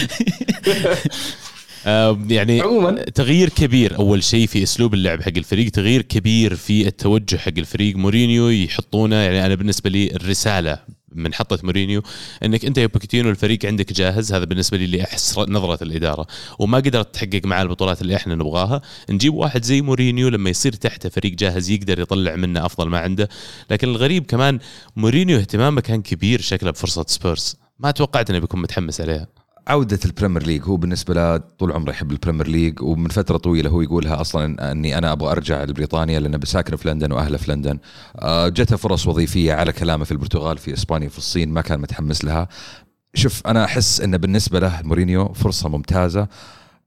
يعني 2.33 2.61
عموما. 2.61 2.93
تغيير 2.93 3.49
كبير 3.49 3.99
أول 3.99 4.25
شيء 4.25 4.47
في 4.47 4.63
أسلوب 4.63 4.95
اللعب 4.95 5.23
حق 5.23 5.33
الفريق 5.37 5.71
تغيير 5.71 6.03
كبير 6.03 6.55
في 6.55 6.87
التوجه 6.87 7.37
حق 7.37 7.53
الفريق. 7.59 7.97
مورينيو 7.97 8.49
يحطونه 8.49 9.17
يعني 9.17 9.47
أنا 9.47 9.55
بالنسبة 9.55 9.91
لي 9.91 10.11
الرسالة 10.17 10.79
من 11.17 11.35
حطة 11.35 11.59
مورينيو 11.63 12.03
إنك 12.45 12.65
أنت 12.65 12.79
يا 12.79 12.87
بوكيتينو 12.87 13.31
الفريق 13.31 13.67
عندك 13.67 13.93
جاهز. 13.93 14.33
هذا 14.33 14.45
بالنسبة 14.45 14.77
لي 14.77 14.85
اللي 14.85 15.05
احس 15.05 15.39
نظرة 15.39 15.85
الإدارة. 15.85 16.27
وما 16.59 16.79
قدرت 16.79 17.15
تحقق 17.15 17.41
معاه 17.45 17.63
البطولات 17.63 18.03
اللي 18.03 18.17
إحنا 18.17 18.35
نبغاها. 18.35 18.83
نجيب 19.11 19.35
واحد 19.35 19.65
زي 19.65 19.83
مورينيو 19.83 20.29
لما 20.29 20.51
يصير 20.51 20.73
تحته 20.73 21.09
فريق 21.09 21.33
جاهز 21.33 21.71
يقدر 21.71 22.01
يطلع 22.01 22.37
منه 22.37 22.67
أفضل 22.67 22.89
ما 22.89 22.99
عنده. 22.99 23.29
لكن 23.71 23.89
الغريب 23.89 24.27
كمان 24.27 24.59
مورينيو 24.97 25.39
اهتمامه 25.39 25.81
كان 25.81 26.03
كبير 26.03 26.41
شكله 26.41 26.71
بفرصة 26.71 27.05
سبيرز. 27.09 27.57
ما 27.79 27.91
توقعت 27.91 28.31
إنه 28.31 28.39
بيكون 28.39 28.63
متحمس 28.63 29.01
عليها. 29.01 29.36
عودة 29.69 29.99
ال 30.05 30.10
Premier 30.10 30.43
League 30.43 30.63
هو 30.65 30.77
بالنسبة 30.77 31.15
له 31.15 31.37
طول 31.37 31.73
عمره 31.73 31.91
يحب 31.91 32.13
ال 32.13 32.17
Premier 32.17 32.49
League 32.49 32.83
ومن 32.83 33.09
فترة 33.09 33.37
طويلة 33.37 33.71
هو 33.71 33.81
يقولها 33.81 34.21
أصلا 34.21 34.73
أني 34.73 34.99
أنا 34.99 35.13
أبغى 35.13 35.31
أرجع 35.33 35.65
لبريطانيا 35.65 36.21
لأنه 36.21 36.39
بساكن 36.39 36.77
في 36.77 36.89
لندن 36.89 37.13
وأهله 37.13 37.37
في 37.37 37.53
لندن. 37.53 37.79
آه، 38.19 38.49
جته 38.49 38.77
فرص 38.77 39.07
وظيفية 39.07 39.53
على 39.53 39.73
كلامه 39.73 40.05
في 40.05 40.13
البرتغال 40.13 40.59
في 40.59 40.73
إسبانيا 40.73 41.09
في 41.09 41.19
الصين 41.19 41.49
ما 41.49 41.61
كان 41.61 41.81
متحمس 41.81 42.25
لها. 42.25 42.49
شوف 43.15 43.47
أنا 43.47 43.65
أحس 43.65 44.01
أنه 44.01 44.17
بالنسبة 44.17 44.61
له 44.61 44.81
مورينيو 44.85 45.33
فرصة 45.33 45.69
ممتازة. 45.69 46.29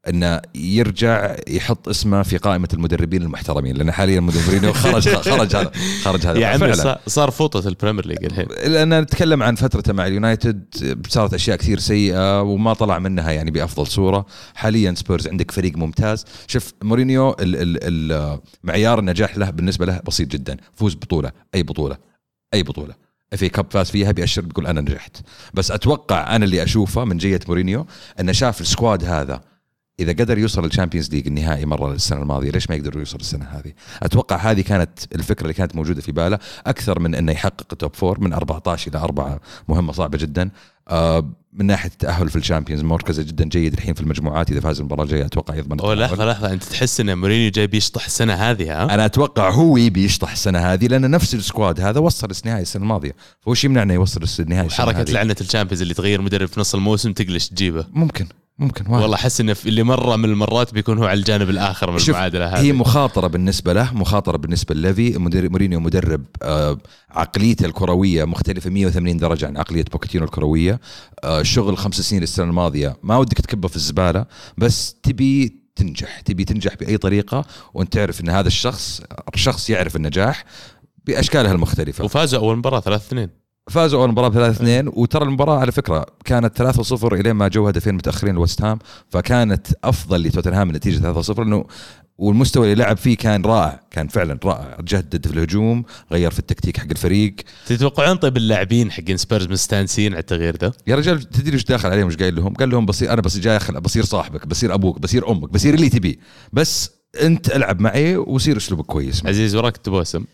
انه 0.07 0.41
يرجع 0.55 1.35
يحط 1.47 1.89
اسمه 1.89 2.23
في 2.23 2.37
قائمة 2.37 2.67
المدربين 2.73 3.21
المحترمين 3.21 3.77
لأن 3.77 3.91
حاليا 3.91 4.19
مورينيو 4.19 4.73
خرج 4.73 5.09
خرج 5.29 5.55
هذا 5.55 5.71
خرج 6.03 6.27
هذا 6.27 6.39
يا 6.39 6.47
عمي 6.47 6.95
صار 7.07 7.31
فوطة 7.31 7.67
ال 7.67 7.72
Premier 7.72 8.07
League 8.07 8.25
الحين. 8.25 8.45
لأن 8.71 8.99
نتكلم 9.01 9.43
عن 9.43 9.55
فترته 9.55 9.93
مع 9.93 10.07
اليونايتد 10.07 10.63
صارت 11.09 11.33
أشياء 11.33 11.57
كثير 11.57 11.79
سيئة 11.79 12.41
وما 12.41 12.73
طلع 12.73 12.99
منها 12.99 13.31
يعني 13.31 13.51
بأفضل 13.51 13.87
صورة. 13.87 14.25
حاليا 14.55 14.93
سبيرز 14.93 15.27
عندك 15.27 15.51
فريق 15.51 15.77
ممتاز. 15.77 16.25
شوف 16.47 16.73
مورينيو 16.83 17.29
ال 17.29 17.55
ال 18.13 18.39
معيار 18.63 18.99
النجاح 18.99 19.37
له 19.37 19.49
بالنسبة 19.49 19.85
له 19.85 20.01
بسيط 20.07 20.27
جدا. 20.27 20.57
فوز 20.75 20.95
بطولة 20.95 21.31
أي 21.55 21.63
بطولة 21.63 21.97
أي 22.53 22.63
بطولة. 22.63 22.93
في 23.35 23.49
cup 23.49 23.65
فاز 23.71 23.89
فيها 23.89 24.11
بيأشر 24.11 24.41
بيقول 24.41 24.67
أنا 24.67 24.81
نجحت. 24.81 25.17
بس 25.53 25.71
أتوقع 25.71 26.35
أنا 26.35 26.45
اللي 26.45 26.63
أشوفه 26.63 27.03
من 27.03 27.17
جيه 27.17 27.39
مورينيو 27.47 27.85
أنه 28.19 28.31
شاف 28.31 28.61
ال 28.61 28.68
squad 28.68 29.03
هذا 29.03 29.41
إذا 29.99 30.11
قدر 30.11 30.37
يوصل 30.37 30.65
لل 30.65 30.73
Champions 30.73 31.09
League 31.09 31.27
النهائي 31.27 31.65
مرة 31.65 31.93
السنة 31.93 32.21
الماضية 32.21 32.51
ليش 32.51 32.69
ما 32.69 32.75
يقدر 32.75 32.99
يوصل 32.99 33.19
السنة 33.19 33.45
هذه؟ 33.45 33.73
أتوقع 34.03 34.35
هذه 34.35 34.61
كانت 34.61 34.99
الفكرة 35.15 35.43
اللي 35.43 35.53
كانت 35.53 35.75
موجودة 35.75 36.01
في 36.01 36.11
باله 36.11 36.39
أكثر 36.65 36.99
من 36.99 37.15
إنه 37.15 37.31
يحقق 37.31 37.73
top 37.73 37.95
four 37.95 38.19
من 38.19 38.33
14 38.33 38.91
إلى 38.91 38.99
4 38.99 39.39
مهمة 39.67 39.93
صعبة 39.93 40.17
جدا. 40.17 40.49
آه 40.87 41.33
من 41.53 41.65
ناحية 41.65 41.89
التأهل 41.89 42.29
في 42.29 42.35
ال 42.35 42.40
Champions 42.40 42.83
مركزه 42.83 43.23
جدا 43.23 43.45
جيد 43.45 43.73
الحين 43.73 43.93
في 43.93 44.01
المجموعات 44.01 44.51
إذا 44.51 44.59
فاز 44.59 44.79
المباراة 44.79 45.03
الجاية 45.03 45.25
أتوقع 45.25 45.55
يضمن 45.55 45.79
أوه 45.79 45.95
لحظة 45.95 46.25
لحظة 46.25 46.53
أنت 46.53 46.63
تحس 46.63 46.99
إن 46.99 47.17
مورينيو 47.17 47.51
جاي 47.51 47.67
بيشطح 47.67 48.05
السنة 48.05 48.33
هذه 48.33 48.71
ها؟ 48.71 48.93
أنا 48.93 49.05
أتوقع 49.05 49.49
هو 49.49 49.77
يبي 49.77 50.03
يشطح 50.03 50.31
السنة 50.31 50.59
هذه 50.59 50.87
لأن 50.87 51.11
نفس 51.11 51.35
ال 51.35 51.43
squad 51.43 51.81
هذا 51.81 51.99
وصل 51.99 52.27
النهائي 52.43 52.61
السنة 52.61 52.83
الماضية. 52.83 53.15
فهو 53.41 53.53
شيء 53.53 53.69
يمنع 53.69 53.83
انه 53.83 53.93
يوصل 53.93 54.43
النهائي 54.43 54.69
حركة 54.69 55.03
لعنة 55.03 55.35
ال 55.41 55.45
Champions 55.45 55.81
اللي 55.81 55.93
تغير 55.93 56.21
مدرب 56.21 56.47
في 56.47 56.59
نص 56.59 56.75
الموسم 56.75 57.13
تقلش 57.13 57.47
تجيبه. 57.47 57.85
ممكن. 57.91 58.27
ممكن 58.59 58.85
واحد. 58.87 59.01
والله 59.01 59.15
أحس 59.15 59.41
إنه 59.41 59.55
اللي 59.65 59.83
مرة 59.83 60.15
من 60.15 60.25
المرات 60.25 60.73
بيكون 60.73 60.97
هو 60.97 61.03
على 61.03 61.19
الجانب 61.19 61.49
الآخر 61.49 61.91
من 61.91 61.97
المعادلة 62.07 62.47
هذه. 62.47 62.61
هي 62.61 62.73
مخاطرة 62.73 63.27
بالنسبة 63.27 63.73
له 63.73 63.93
مخاطرة 63.93 64.37
بالنسبة 64.37 64.75
لليفي. 64.75 65.17
مورينيو 65.49 65.79
مدرب 65.79 66.25
آه، 66.41 66.77
عقليته 67.09 67.65
الكروية 67.65 68.25
مختلفة 68.25 68.69
180 68.69 69.17
درجة 69.17 69.47
عن 69.47 69.57
عقلية 69.57 69.85
بوكيتينو 69.91 70.25
الكروية. 70.25 70.79
آه، 71.23 71.43
شغل 71.43 71.77
خمس 71.77 72.01
سنين 72.01 72.23
السنة 72.23 72.45
الماضية 72.45 72.97
ما 73.03 73.17
ودك 73.17 73.37
تكبه 73.41 73.67
في 73.67 73.75
الزبالة 73.75 74.25
بس 74.57 74.95
تبي 75.03 75.59
تنجح 75.75 76.19
تبي 76.19 76.45
تنجح 76.45 76.75
بأي 76.75 76.97
طريقة 76.97 77.45
وأنت 77.73 77.93
تعرف 77.93 78.21
إن 78.21 78.29
هذا 78.29 78.47
الشخص 78.47 79.01
الشخص 79.35 79.69
يعرف 79.69 79.95
النجاح 79.95 80.45
بأشكالها 81.05 81.51
المختلفة. 81.51 82.03
وفازوا 82.03 82.39
أول 82.39 82.57
مباراة 82.57 82.79
3 82.79 83.05
2 83.07 83.29
فازوا 83.69 84.01
أول 84.01 84.09
مباراة 84.09 84.29
3 84.29 84.51
2 84.51 84.87
وترى 84.93 85.25
المباراة 85.25 85.59
على 85.59 85.71
فكرة 85.71 86.05
كانت 86.25 86.57
3 86.57 86.83
0 86.83 87.15
إلين 87.15 87.31
ما 87.31 87.47
جو 87.47 87.67
هدفين 87.67 87.95
متأخرين 87.95 88.35
لويست 88.35 88.61
هام 88.61 88.79
فكانت 89.09 89.67
أفضل 89.83 90.23
لتوتنهام 90.23 90.69
النتيجة 90.69 90.99
3 90.99 91.21
0 91.21 91.43
إنه 91.43 91.65
والمستوى 92.17 92.71
اللي 92.71 92.83
لعب 92.83 92.97
فيه 92.97 93.17
كان 93.17 93.41
رائع 93.41 93.79
كان 93.91 94.07
فعلا 94.07 94.39
رائع 94.45 94.77
جدد 94.81 95.27
في 95.27 95.33
الهجوم 95.33 95.83
غير 96.11 96.31
في 96.31 96.39
التكتيك 96.39 96.77
حق 96.77 96.87
الفريق 96.91 97.35
تتوقعون 97.65 98.17
طيب 98.17 98.37
اللاعبين 98.37 98.91
حقين 98.91 99.17
سبيرز 99.17 99.47
مستانسين 99.47 100.11
على 100.13 100.19
التغيير 100.19 100.55
ده؟ 100.55 100.73
يا 100.87 100.95
رجال 100.95 101.23
تدري 101.23 101.53
إيش 101.53 101.63
داخل 101.63 101.89
عليهم 101.89 102.05
إيش 102.05 102.17
قايل 102.17 102.35
لهم؟ 102.35 102.53
قال 102.53 102.69
لهم 102.69 102.85
بصير 102.85 103.13
أنا 103.13 103.21
بس 103.21 103.37
جاي 103.37 103.59
بصير 103.59 104.05
صاحبك 104.05 104.47
بصير 104.47 104.73
أبوك 104.73 104.99
بصير 104.99 105.31
أمك 105.31 105.49
بصير 105.49 105.73
اللي 105.73 105.89
تبيه 105.89 106.15
بس 106.53 106.91
أنت 107.21 107.55
ألعب 107.55 107.81
معي 107.81 108.17
وصير 108.17 108.57
أسلوبك 108.57 108.85
كويس 108.85 109.25
عزيز 109.25 109.55
وراك 109.55 109.77
تبوسم 109.77 110.25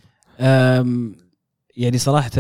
يعني 1.78 1.98
صراحة 1.98 2.32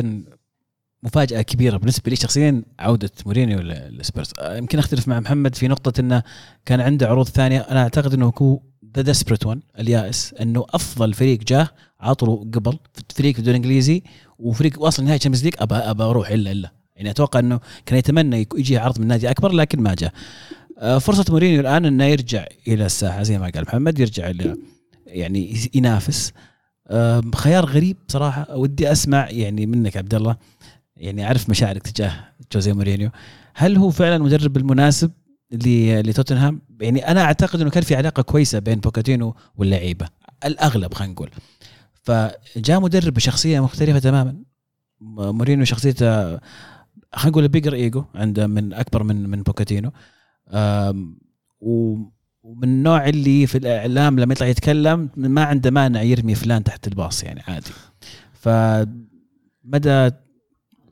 مفاجأة 1.06 1.42
كبيرة 1.42 1.78
بالنسبة 1.78 2.10
لي 2.10 2.16
شخصيا 2.16 2.64
عودة 2.80 3.12
مورينيو 3.26 3.60
للسبيرز 3.60 4.32
أه، 4.40 4.58
يمكن 4.58 4.80
أختلف 4.80 5.08
مع 5.08 5.20
محمد 5.20 5.56
في 5.56 5.68
نقطة 5.68 6.00
إنه 6.00 6.24
كان 6.66 6.82
عنده 6.82 7.08
عروض 7.08 7.28
ثانية. 7.28 7.60
أنا 7.60 7.84
أعتقد 7.84 8.14
إنه 8.14 8.34
هو 8.42 8.60
the 8.96 9.02
desperate 9.02 9.46
one 9.46 9.62
اليائس 9.80 10.34
إنه 10.42 10.66
أفضل 10.70 11.14
فريق 11.14 11.40
جاه 11.40 11.70
عطوا 12.00 12.38
قبل 12.38 12.78
فريق 13.16 13.34
في 13.34 13.40
الدوري 13.40 13.58
الانجليزي 13.58 14.04
وفريق 14.40 14.82
واصل 14.82 15.04
نهائي 15.04 15.20
Champions 15.20 15.44
League 15.44 15.54
ابى 15.60 15.76
ابى 15.76 16.04
أروح 16.04 16.30
الا 16.30 16.52
إلا. 16.52 16.72
يعني 16.96 17.10
أتوقع 17.10 17.40
إنه 17.40 17.60
كان 17.86 18.00
يتمنى 18.00 18.48
يجي 18.56 18.78
عرض 18.78 19.00
من 19.00 19.08
نادي 19.08 19.30
أكبر 19.32 19.52
لكن 19.52 19.82
ما 19.82 19.94
جاء. 19.94 20.14
أه، 20.80 20.98
فرصة 20.98 21.26
مورينيو 21.30 21.62
الآن 21.62 21.86
إنه 21.86 22.04
يرجع 22.04 22.46
إلى 22.68 22.86
الساحة 22.86 23.24
زي 23.24 23.38
ما 23.38 23.50
قال 23.50 23.64
محمد 23.64 24.00
يرجع 24.00 24.30
إلى 24.30 24.56
يعني 25.08 25.58
ينافس. 25.74 26.34
أم، 26.92 27.32
خيار 27.32 27.66
غريب 27.66 27.98
صراحة 28.08 28.56
ودي 28.56 28.92
أسمع 28.92 29.30
يعني 29.30 29.66
منك 29.66 29.98
عبد 29.98 30.14
الله. 30.14 30.36
يعني 30.98 31.26
أعرف 31.26 31.50
مشاعرك 31.50 31.82
تجاه 31.82 32.14
جوزيه 32.54 32.74
مورينيو. 32.74 33.10
هل 33.56 33.78
هو 33.78 33.90
فعلا 33.90 34.16
المدرب 34.16 34.58
المناسب 34.58 35.12
لتوتنهام؟ 35.52 36.62
يعني 36.82 37.12
أنا 37.12 37.22
أعتقد 37.22 37.62
إنه 37.62 37.70
كان 37.70 37.84
في 37.84 37.96
علاقة 37.96 38.24
كويسة 38.24 38.60
بين 38.60 38.80
بوكاتينو 38.80 39.36
واللعيبة 39.56 40.08
الأغلب 40.46 40.94
خلينا 40.94 41.14
نقول. 41.14 41.30
فجاء 42.04 42.80
مدرب 42.80 43.14
بشخصية 43.14 43.60
مختلفة 43.60 44.00
تماما. 44.00 44.36
مورينيو 45.02 45.66
شخصيته 45.66 46.26
خلينا 47.14 47.30
نقول 47.30 47.48
bigger 47.48 47.74
ego 47.74 48.04
عنده 48.16 48.48
من 48.48 48.74
أكبر 48.74 49.04
من 49.04 49.30
من 49.30 49.44
بوكاتينو. 49.44 49.92
ومن 51.60 52.64
النوع 52.64 53.10
اللي 53.10 53.48
في 53.48 53.58
الإعلام 53.58 54.20
لما 54.20 54.34
يطلع 54.34 54.48
يتكلم 54.48 55.10
ما 55.18 55.44
عنده 55.44 55.72
مانع 55.72 56.02
يرمي 56.02 56.36
فلان 56.36 56.64
تحت 56.64 56.88
الباص 56.88 57.24
يعني 57.24 57.42
عادي. 57.48 57.72
فمدى 58.34 60.12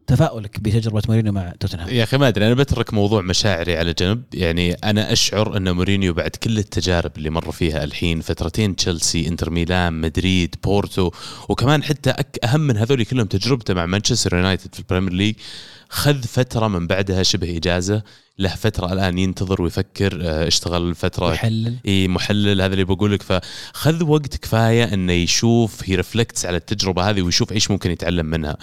تفاؤلك 0.07 0.59
بتجربة 0.59 1.01
مورينيو 1.07 1.31
مع 1.31 1.53
توتنهام. 1.59 1.89
يا 1.89 2.03
أخي 2.03 2.17
ما 2.17 2.27
أدري 2.27 2.47
أنا 2.47 2.53
بترك 2.53 2.93
موضوع 2.93 3.21
مشاعري 3.21 3.77
على 3.77 3.93
جنب. 3.93 4.23
يعني 4.33 4.73
أنا 4.73 5.11
أشعر 5.11 5.57
أن 5.57 5.75
مورينيو 5.75 6.13
بعد 6.13 6.29
كل 6.29 6.57
التجارب 6.57 7.11
اللي 7.17 7.29
مر 7.29 7.51
فيها 7.51 7.83
الحين 7.83 8.21
فترتين 8.21 8.75
تشيلسي 8.75 9.27
إنتر 9.27 9.49
ميلان 9.49 10.01
مدريد 10.01 10.55
بورتو 10.63 11.11
وكمان 11.49 11.83
حتى 11.83 12.13
أهم 12.43 12.61
من 12.61 12.77
هذول 12.77 13.05
كلهم 13.05 13.25
تجربته 13.25 13.73
مع 13.73 13.85
مانشستر 13.85 14.35
يونايتد 14.35 14.73
في 14.75 14.79
ال 14.79 14.83
Premier 14.83 15.13
League 15.13 15.35
خذ 15.89 16.23
فترة 16.23 16.67
من 16.67 16.87
بعدها 16.87 17.23
شبه 17.23 17.57
إجازة. 17.57 18.03
له 18.39 18.55
فترة 18.55 18.93
الآن 18.93 19.17
ينتظر 19.17 19.61
ويفكر 19.61 20.19
آه، 20.21 20.47
اشتغل 20.47 20.95
فترة. 20.95 21.33
يحلل 21.33 21.75
إي 21.87 22.07
محلل 22.07 22.61
هذا 22.61 22.73
اللي 22.73 22.83
بقول 22.83 23.11
لك 23.11 23.21
فخذ 23.21 24.03
وقت 24.03 24.37
كفاية 24.37 24.93
إنه 24.93 25.13
يشوف 25.13 25.89
he 25.89 25.95
reflects 25.95 26.45
على 26.45 26.57
التجربة 26.57 27.09
هذه 27.09 27.21
ويشوف 27.21 27.51
إيش 27.51 27.71
ممكن 27.71 27.91
يتعلم 27.91 28.25
منها. 28.25 28.57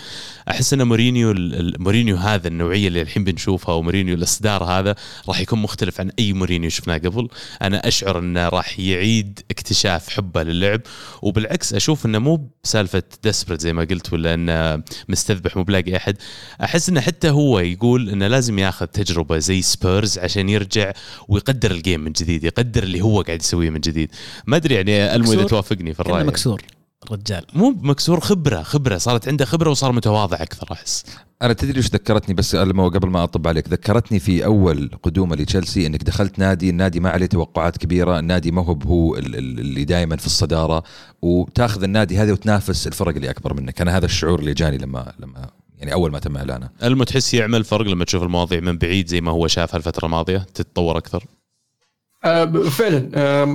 أحس 0.49 0.73
إن 0.73 0.83
مورينيو 0.83 1.35
مورينيو 1.79 2.17
هذا 2.17 2.49
النوعية 2.49 2.89
اللي 2.89 3.03
الحين 3.03 3.25
بنشوفها 3.25 3.75
ومورينيو 3.75 4.15
الإصدار 4.15 4.65
هذا 4.65 4.95
راح 5.29 5.41
يكون 5.41 5.59
مختلف 5.59 6.01
عن 6.01 6.11
أي 6.19 6.33
مورينيو 6.33 6.71
شفناه 6.71 6.99
قبل. 6.99 7.29
أنا 7.63 7.89
أشعر 7.89 8.19
إنه 8.19 8.49
راح 8.49 8.79
يعيد 8.79 9.41
اكتشاف 9.51 10.09
حبه 10.09 10.43
للعب. 10.43 10.81
وبالعكس 11.23 11.75
أشوف 11.75 12.07
إنه 12.07 12.19
مو 12.19 12.51
بسالفة 12.65 13.03
desperate 13.23 13.61
زي 13.61 13.73
ما 13.73 13.85
قلت 13.85 14.13
ولا 14.13 14.35
إنه 14.35 14.83
مستذبح 15.09 15.57
مو 15.57 15.63
بلاقي 15.63 15.97
أحد. 15.97 16.17
أحس 16.65 16.89
إنه 16.89 17.01
حتى 17.01 17.31
هو 17.31 17.59
يقول 17.59 18.11
إنه 18.11 18.27
لازم 18.27 18.59
ياخذ 18.59 18.87
تجربة 18.87 19.39
زي 19.39 19.60
سبيرز 19.63 20.19
عشان 20.19 20.49
يرجع 20.49 20.93
ويقدر 21.29 21.71
ال 21.71 21.77
game 21.77 22.01
من 22.01 22.13
جديد 22.13 22.45
يقدر 22.45 22.83
اللي 22.83 23.01
هو 23.01 23.23
قاعد 23.23 23.41
يسويه 23.41 23.71
من 23.71 23.81
جديد. 23.81 24.11
ما 24.47 24.57
أدري 24.57 24.75
يعني 24.75 25.15
ألمو 25.15 25.33
إذا. 25.33 25.45
توافقني 25.45 25.95
في 25.95 26.01
الرأي. 26.01 26.25
مكسور 26.25 26.63
الرجال. 27.07 27.45
مو 27.55 27.71
مكسور 27.83 28.21
خبرة 28.21 28.63
خبرة 28.63 28.99
صارت 28.99 29.29
عنده 29.29 29.45
خبرة 29.45 29.71
وصار 29.71 29.93
متواضع 29.93 30.37
أكثر 30.43 30.73
أحس. 30.73 31.05
أنا 31.43 31.53
تدري 31.53 31.77
إيش 31.77 31.87
ذكرتني 31.87 32.35
بس 32.35 32.55
لما 32.55 32.89
قبل 32.89 33.09
ما 33.09 33.25
أطب 33.25 33.49
عليك. 33.49 33.69
ذكرتني 33.69 34.19
في 34.19 34.45
أول 34.45 34.91
قدومة 35.03 35.37
لتشيلسي 35.37 35.87
إنك 35.87 36.03
دخلت 36.03 36.39
نادي 36.39 36.71
النادي 36.71 37.01
ما 37.01 37.11
عليه 37.11 37.27
توقعات 37.27 37.77
كبيرة 37.77 38.19
النادي 38.19 38.51
ما 38.51 38.65
هو 38.65 38.79
هو 38.87 39.17
ال- 39.17 39.37
ال- 39.37 39.61
اللي 39.61 39.85
دائما 39.85 40.17
في 40.17 40.27
الصدارة. 40.27 40.83
وتأخذ 41.23 41.83
النادي 41.83 42.19
هذا 42.19 42.33
وتنافس 42.33 42.87
الفرق 42.87 43.15
اللي 43.15 43.31
أكبر 43.31 43.55
منك. 43.55 43.81
أنا 43.81 43.97
هذا 43.97 44.05
الشعور 44.05 44.39
اللي 44.41 44.55
جاني 44.55 44.79
لما 44.79 45.13
لما 45.19 45.51
يعني 45.81 45.93
أول 45.93 46.13
ما 46.13 46.19
تم 46.19 46.37
إعلانه. 46.37 46.69
المو 46.83 47.05
تحس 47.05 47.35
يعمل 47.35 47.65
فرق 47.65 47.87
لما 47.87 48.05
تشوف 48.05 48.23
المواضيع 48.23 48.61
من 48.61 48.79
بعيد 48.79 49.07
زي 49.09 49.21
ما 49.21 49.31
هو 49.31 49.47
شافها 49.47 49.77
الفترة 49.77 50.07
الماضية 50.07 50.47
تتطور 50.55 50.99
أكثر؟ 50.99 51.25
آه، 52.25 52.45
فعلا. 52.53 52.99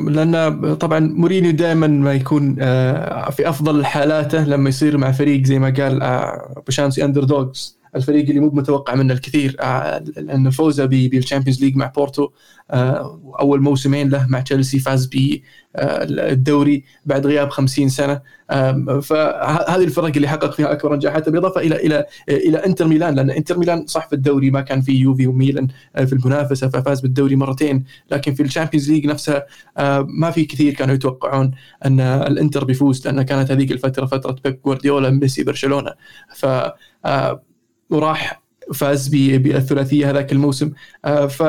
لأن 0.10 0.76
طبعا 0.76 1.00
مورينيو 1.00 1.52
دائما 1.52 1.88
ما 1.88 2.14
يكون 2.14 2.56
آه، 2.60 3.30
في 3.30 3.50
أفضل 3.50 3.86
حالاته 3.86 4.44
لما 4.44 4.70
يصير 4.70 4.98
مع 4.98 5.12
فريق 5.12 5.44
زي 5.44 5.60
ما 5.60 5.74
قال 5.78 6.02
آه، 6.02 6.64
بشانسي 6.68 7.06
underdogs 7.06 7.78
الفريق 7.96 8.28
اللي 8.28 8.40
مو 8.40 8.50
متوقع 8.50 8.96
منه 8.96 9.14
الكثير. 9.14 9.56
آه، 9.60 10.00
لأن 10.18 10.50
فوزه 10.50 10.86
بال 10.86 11.00
Champions 11.00 11.64
League 11.64 11.76
مع 11.76 11.86
بورتو 11.86 12.30
آه، 12.72 13.36
أول 13.40 13.62
موسمين 13.62 14.10
له 14.10 14.28
مع 14.30 14.42
تشيلسي 14.42 14.80
فاز 14.80 15.06
بالدوري 15.06 16.84
بعد 17.06 17.28
غياب 17.28 17.50
50 17.50 17.90
سنة. 17.90 18.22
فهذه 19.02 19.84
الفرق 19.84 20.12
اللي 20.16 20.28
حقق 20.28 20.52
فيها 20.54 20.72
أكبر 20.72 20.96
نجاحات. 20.96 21.30
بالإضافة 21.30 21.62
إلى 21.62 21.76
إلى 21.76 22.06
إلى 22.30 22.58
إنتر 22.66 22.88
ميلان 22.88 23.16
لأن 23.16 23.30
إنتر 23.30 23.58
ميلان 23.58 23.88
صح 23.88 24.08
في 24.08 24.14
الدوري 24.14 24.52
ما 24.52 24.62
كان 24.62 24.82
فيه 24.82 25.02
يوفي 25.02 25.28
وميلان 25.28 25.68
آه، 25.96 26.06
في 26.06 26.14
المنافسة 26.14 26.70
ففاز 26.70 27.02
بالدوري 27.02 27.36
مرتين. 27.36 27.84
لكن 28.12 28.34
في 28.34 28.44
ال 28.44 28.49
Champions 28.49 28.92
League 28.92 29.06
نفسها 29.06 29.46
آه، 29.78 30.08
ما 30.10 30.32
في 30.32 30.46
كثير 30.46 30.74
كانوا 30.74 30.96
يتوقعون 30.96 31.52
أن 31.86 32.00
الإنتر 32.00 32.64
بيفوز 32.64 33.08
لأن 33.08 33.22
كانت 33.22 33.52
هذيك 33.52 33.72
الفترة 33.72 34.06
فترة 34.06 34.36
بيب 34.44 34.60
جوارديولا 34.66 35.10
ميسي 35.10 35.44
برشلونة. 35.44 35.92
ف 36.36 36.46
آه، 37.06 37.42
وراح 37.90 38.42
فاز 38.74 39.08
بالثلاثية 39.08 40.10
هذاك 40.10 40.32
الموسم. 40.32 40.72
آه، 41.06 41.28
ف 41.28 41.44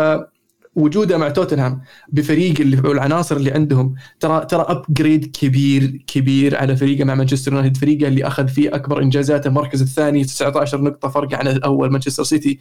وجوده 0.76 1.18
مع 1.18 1.28
توتنهام 1.28 1.80
بفريق 2.08 2.60
اللي 2.60 2.88
والعناصر 2.88 3.36
اللي 3.36 3.50
عندهم 3.50 3.94
ترى 4.20 4.44
ترى 4.44 4.64
upgrade 4.68 5.30
كبير 5.36 6.02
كبير 6.06 6.56
على 6.56 6.76
فريقه 6.76 7.04
مع 7.04 7.14
مانشستر 7.14 7.52
يونايتد 7.52 7.76
فريقه 7.76 8.08
اللي 8.08 8.26
أخذ 8.26 8.48
فيه 8.48 8.74
أكبر 8.74 9.02
إنجازاته. 9.02 9.48
المركز 9.48 9.82
الثاني 9.82 10.24
19 10.24 10.80
نقطة 10.82 11.08
فرق 11.08 11.34
عن 11.34 11.48
الأول 11.48 11.90
مانشستر 11.90 12.22
سيتي 12.22 12.58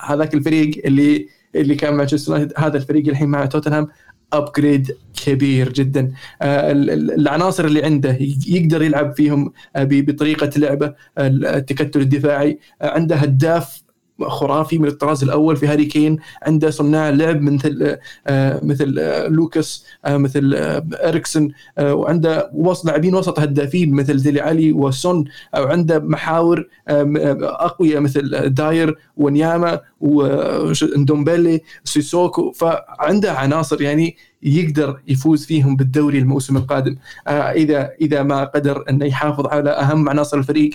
هذاك 0.00 0.34
الفريق 0.34 0.82
اللي 0.84 1.28
اللي 1.54 1.74
كان 1.74 1.94
مانشستر 1.94 2.32
يونايتد 2.32 2.52
هذا 2.56 2.76
الفريق 2.76 3.08
الحين 3.08 3.28
مع 3.28 3.46
توتنهام 3.46 3.88
upgrade 4.32 4.96
كبير 5.24 5.72
جدا. 5.72 6.12
آه، 6.42 6.72
ال- 6.72 6.90
ال- 6.90 7.10
العناصر 7.10 7.64
اللي 7.64 7.84
عنده 7.84 8.18
يقدر 8.48 8.82
يلعب 8.82 9.12
فيهم 9.12 9.52
آه، 9.76 9.84
بطريقة 9.90 10.50
لعبه 10.56 10.94
التكتل 11.18 12.00
الدفاعي. 12.00 12.58
آه، 12.82 12.90
عنده 12.90 13.16
هداف 13.16 13.82
خرافي 14.26 14.78
من 14.78 14.88
الطراز 14.88 15.22
الأول 15.22 15.56
في 15.56 15.66
هاري 15.66 15.84
كين. 15.84 16.18
عنده 16.42 16.70
صناع 16.70 17.10
لعب 17.10 17.42
مثل 17.42 17.96
آه، 18.26 18.60
مثل 18.62 18.96
آه، 18.98 19.28
لوكاس 19.28 19.84
آه، 20.04 20.16
مثل 20.16 20.54
إريكسون 20.92 21.52
آه، 21.78 21.94
وعنده 21.94 22.50
وسط 22.54 22.84
لاعبين 22.86 23.14
وسط 23.14 23.40
هدافين 23.40 23.92
مثل 23.92 24.22
ديلي 24.22 24.40
علي 24.40 24.72
وسون 24.72 25.24
أو 25.54 25.66
عنده 25.66 25.98
محاور 25.98 26.68
أقوياء 26.88 28.00
مثل 28.00 28.48
داير 28.48 28.98
ونياما 29.16 29.80
وندومبيلي 30.00 31.60
سيسوكو 31.84 32.52
فعنده 32.52 33.32
عناصر 33.32 33.82
يعني 33.82 34.16
يقدر 34.42 35.00
يفوز 35.08 35.46
فيهم 35.46 35.76
بالدوري 35.76 36.18
الموسم 36.18 36.56
القادم. 36.56 36.96
إذا 37.28 37.90
إذا 38.00 38.22
ما 38.22 38.44
قدر 38.44 38.84
انه 38.90 39.06
يحافظ 39.06 39.46
على 39.46 39.70
أهم 39.70 40.08
عناصر 40.08 40.38
الفريق 40.38 40.70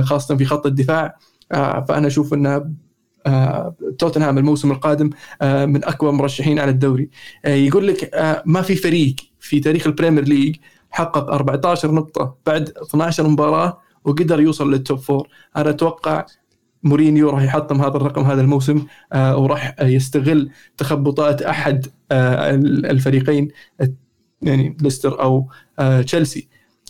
خاصة 0.00 0.36
في 0.36 0.44
خط 0.44 0.66
الدفاع 0.66 1.16
فأنا 1.50 2.06
أشوف 2.06 2.34
انه 2.34 2.70
آه، 3.26 3.74
توتنهام 3.98 4.38
الموسم 4.38 4.70
القادم 4.70 5.10
آه، 5.42 5.66
من 5.66 5.84
أقوى 5.84 6.12
مرشحين 6.12 6.58
على 6.58 6.70
الدوري. 6.70 7.10
آه، 7.44 7.54
يقول 7.54 7.86
لك 7.86 8.14
آه، 8.14 8.42
ما 8.46 8.62
في 8.62 8.76
فريق 8.76 9.14
في 9.40 9.60
تاريخ 9.60 9.86
ال 9.86 9.91
Premier 9.91 10.24
League 10.24 10.56
حقق 10.90 11.30
14 11.30 11.92
نقطة 11.92 12.36
بعد 12.46 12.72
12 12.82 13.28
مباراة 13.28 13.78
وقدر 14.04 14.40
يوصل 14.40 14.70
لل 14.72 14.82
top 14.82 14.98
four 14.98 15.28
أنا 15.56 15.70
أتوقع 15.70 16.26
مورينيو 16.82 17.30
راح 17.30 17.42
يحطم 17.42 17.80
هذا 17.80 17.96
الرقم 17.96 18.22
هذا 18.22 18.40
الموسم 18.40 18.86
آه، 19.12 19.36
وراح 19.36 19.74
يستغل 19.82 20.50
تخبطات 20.76 21.42
أحد 21.42 21.86
آه، 22.12 22.50
الفريقين 22.90 23.48
يعني 24.42 24.76
ليستر 24.80 25.22
أو 25.22 25.48
آه، 25.78 26.02
تشيلسي. 26.02 26.48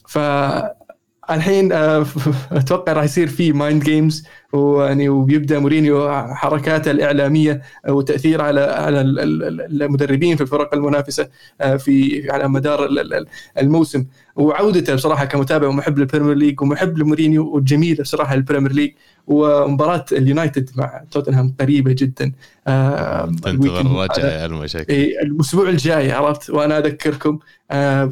فالحين 0.09 1.73
آه، 1.73 2.07
أتوقع 2.53 2.93
راح 2.93 3.05
يصير 3.05 3.29
في 3.29 3.53
mind 3.53 3.85
games 3.85 4.27
ويعني 4.57 5.09
وبيبدا 5.09 5.59
مورينيو 5.59 6.13
حركاته 6.35 6.91
الإعلامية 6.91 7.63
وتاثير 7.89 8.43
على 8.43 8.61
على 8.61 9.01
ال- 9.01 9.21
ال- 9.21 9.83
المدربين 9.83 10.37
في 10.37 10.43
الفرق 10.43 10.75
المنافسة 10.75 11.29
آه، 11.61 11.77
في 11.77 12.27
على 12.31 12.49
مدار 12.49 12.85
ال- 12.85 13.15
ال- 13.15 13.27
الموسم. 13.61 14.05
وعودته 14.37 14.95
بصراحة 14.95 15.25
كمتابع 15.25 15.69
ومحب 15.69 15.99
لل 15.99 16.07
Premier 16.07 16.35
League 16.35 16.63
ومحب 16.63 16.99
لمورينيو 16.99 17.55
والجميل 17.55 17.97
بصراحة 18.03 18.35
لل 18.37 18.45
Premier 18.45 18.73
League. 18.73 18.91
ومباراة 19.27 20.05
اليونايتد 20.13 20.71
مع 20.77 21.03
توتنهام 21.11 21.55
قريبة 21.61 21.93
جدا 21.93 22.33
آه، 22.69 23.25
تنتظر 23.27 23.81
الرجعه 23.81 24.45
المشاكل. 24.47 24.93
إيه، 24.93 25.23
الأسبوع 25.23 25.69
الجاي 25.69 26.13
عرفت؟ 26.13 26.51
وأنا 26.51 26.79
أذكركم 26.79 27.39
آه، 27.71 28.11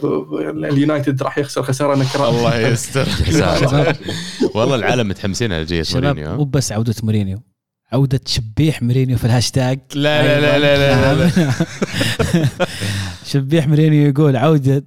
اليونايتد 0.51 1.22
راح 1.22 1.38
يخسر 1.38 1.62
خسارة 1.62 1.95
نكراء 1.97 2.30
الله 2.30 2.59
يستر. 2.59 3.07
والله 4.55 4.74
العالم 4.74 5.09
متحمسين 5.09 5.53
على 5.53 5.64
جيه 5.64 5.82
شباب 5.82 6.05
مورينيو. 6.16 6.34
مو 6.37 6.45
بس 6.45 6.72
عودة 6.72 6.95
مورينيو. 7.03 7.39
عودة 7.93 8.20
شبيح 8.26 8.82
مورينيو 8.82 9.18
في 9.18 9.24
الهاشتاج 9.24 9.80
لا 9.95 10.22
لا 10.41 10.41
لا 10.41 10.59
لا 10.59 10.76
لا, 10.76 11.14
لا, 11.14 11.30
لا. 12.39 12.66
شبيح 13.24 13.68
مورينيو 13.68 14.09
يقول 14.09 14.37
عودة 14.37 14.85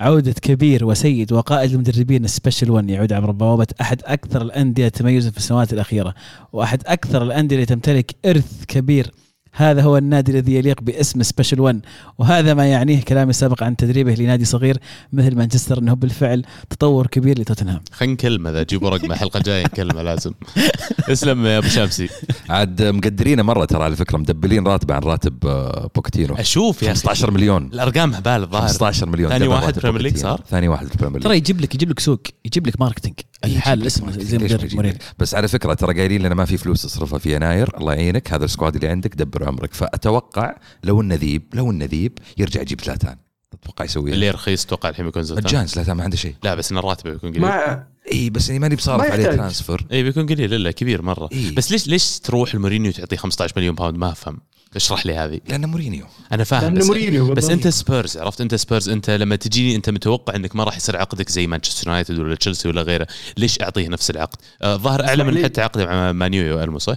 عودة 0.00 0.32
كبير 0.32 0.84
وسيد 0.84 1.32
وقائد 1.32 1.72
المدربين 1.72 2.26
Special 2.26 2.70
1 2.70 2.90
يعود 2.90 3.12
عبر 3.12 3.30
بوابة 3.30 3.66
أحد 3.80 4.02
أكثر 4.04 4.42
الأندية 4.42 4.88
تميزا 4.88 5.30
في 5.30 5.36
السنوات 5.36 5.72
الأخيرة 5.72 6.14
وأحد 6.52 6.82
أكثر 6.86 7.22
الأندية 7.22 7.56
اللي 7.56 7.66
تمتلك 7.66 8.14
إرث 8.26 8.64
كبير. 8.68 9.10
هذا 9.52 9.82
هو 9.82 9.96
النادي 9.96 10.32
الذي 10.32 10.54
يليق 10.54 10.82
باسم 10.82 11.22
Special 11.22 11.60
1 11.60 11.80
وهذا 12.18 12.54
ما 12.54 12.66
يعنيه 12.66 13.02
كلامي 13.02 13.30
السابق 13.30 13.62
عن 13.62 13.76
تدريبه 13.76 14.14
لنادي 14.14 14.44
صغير 14.44 14.78
مثل 15.12 15.36
مانشستر 15.36 15.78
إنه 15.78 15.94
بالفعل 15.94 16.44
تطور 16.70 17.06
كبير 17.06 17.38
لتوتنهام. 17.40 17.80
خلينا 17.92 18.14
نكلمه 18.14 18.50
ذا 18.50 18.62
جيبوا 18.62 18.90
رقمه 18.90 19.14
الحلقة 19.14 19.38
الجايه 19.38 19.64
نكلمه 19.64 20.02
لازم. 20.02 20.32
اسلم 21.12 21.46
يا 21.46 21.58
أبو 21.58 21.68
شمسي. 21.68 22.08
عاد 22.48 22.82
مقدرينه 22.82 23.42
مرة 23.42 23.64
ترى 23.64 23.84
على 23.84 23.96
فكرة 23.96 24.18
مدبلين 24.18 24.66
راتبه 24.66 24.94
عن 24.94 25.02
راتب 25.02 25.46
آه، 25.46 25.90
بوتشيتينو 25.94 26.34
أشوف 26.34 26.82
يا 26.82 26.92
أخي. 26.92 27.00
15 27.00 27.30
مليون. 27.30 27.70
الأرقام 27.72 28.14
هبال 28.14 28.42
الظاهر. 28.42 28.68
15 28.68 29.08
مليون. 29.08 29.30
ثاني 29.30 29.48
واحد 29.48 29.78
Premier 29.78 30.02
League. 30.02 30.16
صار؟ 30.16 30.40
ثاني 30.50 30.68
واحد 30.68 30.86
في 30.86 30.94
ال 30.94 30.97
Premier 30.97 31.20
ترى 31.20 31.32
League 31.32 31.40
يجيب 31.50 31.60
لك 31.60 31.74
يجيب 31.74 31.90
لك 31.90 32.00
سوق 32.00 32.20
يجيب 32.44 32.66
لك 32.66 32.80
marketing 32.80 33.14
الحال 33.44 33.86
اسمه 33.86 34.06
ماركتينج. 34.06 34.28
زي 34.28 34.38
مدرب 34.38 34.74
مورينيو؟ 34.74 34.98
بس 35.18 35.34
على 35.34 35.48
فكرة 35.48 35.74
ترى 35.74 35.94
قايلين 35.94 36.22
لنا 36.22 36.34
ما 36.34 36.44
في 36.44 36.56
فلوس 36.56 36.82
تصرفها 36.82 37.18
في 37.18 37.34
يناير. 37.34 37.78
الله 37.78 37.94
يعينك. 37.94 38.32
هذا 38.32 38.44
السكواد 38.44 38.74
اللي 38.74 38.88
عندك 38.88 39.14
دبر 39.14 39.48
عمرك. 39.48 39.74
فأتوقع 39.74 40.56
لو 40.84 41.00
النذيب 41.00 41.42
لو 41.54 41.70
النذيب 41.70 42.18
يرجع 42.38 42.60
يجيب 42.60 42.80
زلاتان. 42.80 43.16
تتوقع 43.62 43.84
يسوي 43.84 44.12
اللي 44.12 44.30
رخيص 44.30 44.66
توقع 44.66 44.88
الحين 44.88 45.04
بيكون 45.04 45.22
زلتان 45.22 45.44
مجان 45.44 45.66
زلاتان 45.66 45.96
ما 45.96 46.04
عنده 46.04 46.16
شيء. 46.16 46.34
لا 46.42 46.54
بس 46.54 46.72
ان 46.72 46.78
الراتب 46.78 47.10
بيكون 47.10 47.30
قليل. 47.30 47.42
مع 47.42 47.86
إي 48.12 48.30
بس 48.30 48.50
إني 48.50 48.58
ماني 48.58 48.76
بصارف 48.76 49.02
ما 49.02 49.12
عليه 49.12 49.22
يحتاج. 49.24 49.38
ترانسفر. 49.38 49.86
إي 49.92 50.02
بيكون 50.02 50.26
قليل 50.26 50.54
إلا 50.54 50.70
كبير 50.70 51.02
مرة. 51.02 51.28
إيه. 51.32 51.54
بس 51.54 51.72
ليش 51.72 51.88
ليش 51.88 52.18
تروح 52.18 52.54
المورينيو 52.54 52.92
تعطيه 52.92 53.16
15 53.16 53.52
مليون 53.56 53.74
باوند 53.74 53.96
ما 53.98 54.12
أفهم. 54.12 54.40
اشرح 54.76 55.06
لي 55.06 55.14
هذه. 55.14 55.40
لأنه 55.48 55.66
مورينيو. 55.66 56.06
أنا 56.32 56.44
فاهم 56.44 56.74
بس, 56.74 56.86
مورينيو 56.86 57.34
بس. 57.34 57.50
أنت 57.50 57.68
سبيرز 57.68 58.16
عرفت؟ 58.16 58.40
أنت 58.40 58.54
سبيرز 58.54 58.88
أنت 58.88 59.10
لما 59.10 59.36
تجيني 59.36 59.76
أنت 59.76 59.90
متوقع 59.90 60.36
إنك 60.36 60.56
ما 60.56 60.64
راح 60.64 60.76
يصير 60.76 60.96
عقدك 60.96 61.28
زي 61.28 61.46
مانشستر 61.46 61.88
يونايتد 61.88 62.18
ولا 62.18 62.34
تشيلسي 62.34 62.68
ولا 62.68 62.82
غيره. 62.82 63.06
ليش 63.36 63.60
أعطيه 63.62 63.88
نفس 63.88 64.10
العقد؟ 64.10 64.38
آه، 64.62 64.74
الظاهر 64.74 65.04
أعلى 65.04 65.22
اسمح 65.22 65.34
من. 65.34 65.44
حتى 65.44 65.60
عقده 65.62 65.86
مع 65.86 66.12
Man 66.12 66.62
U 66.62 66.65
أقل 66.65 66.73
مو 66.73 66.78
صح؟ 66.78 66.96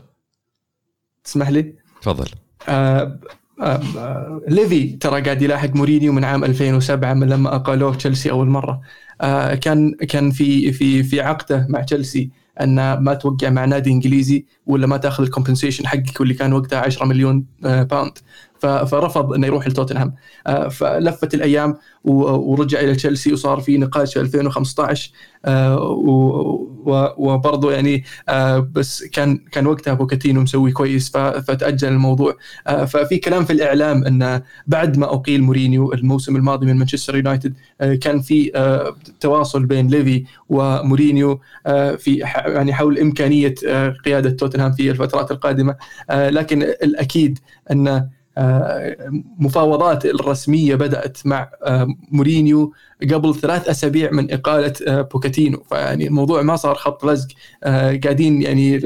تسمح 1.24 1.50
لي؟ 1.50 1.76
تفضل. 2.02 2.28
آه، 2.70 3.20
ليفي 4.48 4.88
ترى 4.98 5.22
قاعد 5.22 5.42
يلاحق 5.42 5.76
مورينيو 5.76 6.14
من 6.14 6.24
عام 6.24 6.44
2007 6.44 7.14
من 7.14 7.30
لما 7.30 7.56
أقالوه 7.56 7.96
تشيلسي 7.96 8.32
أول 8.32 8.48
مرة. 8.48 8.82
آه، 9.22 9.56
كان 9.56 9.92
كان 9.96 10.32
في 10.32 10.72
في 10.74 11.04
في 11.04 11.22
عقده 11.22 11.68
مع 11.70 11.82
تشيلسي 11.82 12.32
أن 12.62 12.94
ما 12.98 13.14
توقع 13.14 13.50
مع 13.50 13.66
نادي 13.66 13.90
إنجليزي 13.92 14.46
ولا 14.66 14.88
ما 14.88 14.98
تأخذ 14.98 15.24
ال 15.24 15.29
compensation 15.29 15.88
حقك 15.88 16.20
واللي 16.20 16.34
كان 16.34 16.54
وقتها 16.54 16.80
10 16.80 17.06
مليون 17.06 17.46
آه، 17.66 17.84
pound 17.84 18.18
ف- 18.53 18.53
فرفض 18.68 19.34
إنه 19.34 19.48
يروح 19.48 19.68
لتوتنهام. 19.68 20.16
آه، 20.48 20.68
فلفت 20.68 21.34
الأيام 21.34 21.76
ورجع 22.04 22.80
إلى 22.80 22.96
تشيلسي 22.96 23.34
وصار 23.34 23.60
في 23.60 23.78
نقاش 23.78 24.14
في 24.14 24.20
2015 24.22 25.12
آه، 25.46 25.80
و- 25.82 26.68
و- 26.86 27.14
وبرضه 27.18 27.72
يعني 27.72 28.04
آه، 28.30 28.60
بس 28.74 29.04
كان 29.04 29.38
كان 29.52 29.68
وقتها 29.68 29.94
بوكاتينو 29.94 30.42
مسوي 30.42 30.72
كويس 30.72 31.10
فتأجل 31.18 31.88
الموضوع. 31.88 32.36
آه، 32.68 32.86
ففي 32.86 33.18
كلام 33.18 33.46
في 33.46 33.54
الإعلام 33.54 34.04
إن 34.04 34.42
بعد 34.68 34.98
ما 34.98 35.14
أقيل 35.14 35.44
مورينيو 35.44 35.94
الموسم 35.94 36.36
الماضي 36.36 36.66
من 36.66 36.76
مانشستر 36.78 37.16
يونايتد 37.16 37.54
كان 38.02 38.22
في 38.22 38.52
تواصل 39.20 39.66
بين 39.66 39.88
ليفي 39.88 40.24
ومورينيو 40.50 41.40
في 41.98 42.16
يعني 42.46 42.74
حول 42.74 43.00
إمكانية 43.00 43.56
قيادة 44.06 44.30
توتنهام 44.30 44.72
في 44.72 44.92
الفترات 44.92 45.32
القادمة. 45.32 45.76
لكن 46.12 46.62
الأكيد 46.64 47.40
إن 47.72 48.10
مفاوضات 49.40 50.06
الرسمية 50.06 50.76
بدأت 50.76 51.18
مع 51.26 51.52
آه، 51.64 51.88
مورينيو 52.12 52.74
قبل 53.12 53.36
ثلاث 53.36 53.68
أسابيع 53.68 54.12
من 54.12 54.34
إقالة 54.34 54.74
آه، 54.88 55.02
بوكاتينو. 55.02 55.64
فيعني 55.70 56.08
الموضوع 56.08 56.42
ما 56.42 56.56
صار 56.56 56.76
خط 56.76 57.06
لزق 57.06 57.28
آه، 57.64 58.00
قاعدين 58.04 58.42
يعني 58.42 58.82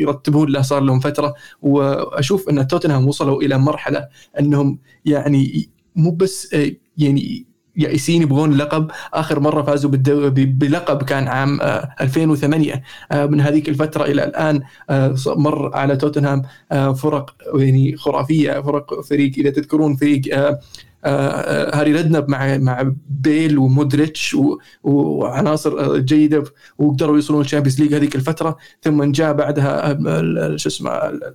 يرتبون 0.00 0.50
له 0.50 0.62
صار 0.62 0.82
لهم 0.82 1.00
فترة. 1.00 1.34
وأشوف 1.62 2.48
أن 2.48 2.66
توتنهام 2.66 3.08
وصلوا 3.08 3.42
إلى 3.42 3.58
مرحلة 3.58 4.08
أنهم 4.38 4.78
يعني 5.04 5.68
مو 5.96 6.10
بس 6.10 6.54
آه، 6.54 6.70
يعني 6.98 7.53
يائسين 7.76 8.22
يبغون 8.22 8.56
لقب. 8.56 8.90
آخر 9.14 9.40
مرة 9.40 9.62
فازوا 9.62 9.90
بلقب 9.90 11.02
كان 11.02 11.28
عام 11.28 11.60
آه، 11.60 11.94
2008 12.00 12.82
آه، 13.12 13.26
من 13.26 13.40
هذيك 13.40 13.68
الفترة 13.68 14.04
إلى 14.04 14.24
الآن 14.24 14.62
آه، 14.90 15.14
مر 15.26 15.76
على 15.76 15.96
توتنهام 15.96 16.42
آه، 16.72 16.92
فرق 16.92 17.34
يعني 17.54 17.96
خرافية 17.96 18.60
فرق 18.60 19.00
فريق 19.00 19.32
إذا 19.38 19.50
تذكرون 19.50 19.96
فريق 19.96 20.22
آه، 20.32 20.58
آه، 21.04 21.76
هاري 21.76 21.92
ريدناب 21.92 22.28
مع 22.28 22.56
مع 22.56 22.92
بيل 23.10 23.58
ومودريتش 23.58 24.36
وعناصر 24.82 25.80
آه، 25.80 25.98
جيدة 25.98 26.44
وقدروا 26.78 27.16
يوصلون 27.16 27.40
ال 27.40 27.44
Champions 27.44 27.80
League 27.80 27.94
هذيك 27.94 28.16
الفترة. 28.16 28.56
ثم 28.82 29.12
جاء 29.12 29.32
بعدها 29.32 29.90
آه، 29.90 30.56
شو 30.56 30.68
اسمه 30.68 30.90
آه، 30.90 31.34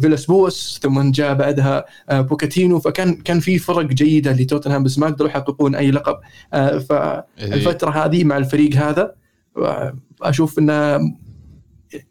فيلاس 0.00 0.26
بواش 0.26 0.80
ثم 0.82 1.10
جاء 1.10 1.34
بعدها 1.34 1.84
آه، 2.10 2.20
بوكاتينو. 2.20 2.80
فكان 2.80 3.14
كان 3.14 3.40
في 3.40 3.58
فرق 3.58 3.86
جيدة 3.86 4.32
لتوتنهام 4.32 4.82
بس 4.82 4.98
ما 4.98 5.06
قدروا 5.06 5.30
يحققون 5.30 5.74
أي 5.74 5.90
لقب. 5.90 6.20
آه، 6.52 6.78
فالفترة 6.78 7.90
هذه 7.90 8.24
مع 8.24 8.36
الفريق 8.36 8.74
هذا 8.76 9.14
آه، 9.56 9.96
أشوف 10.22 10.58
إنه 10.58 11.00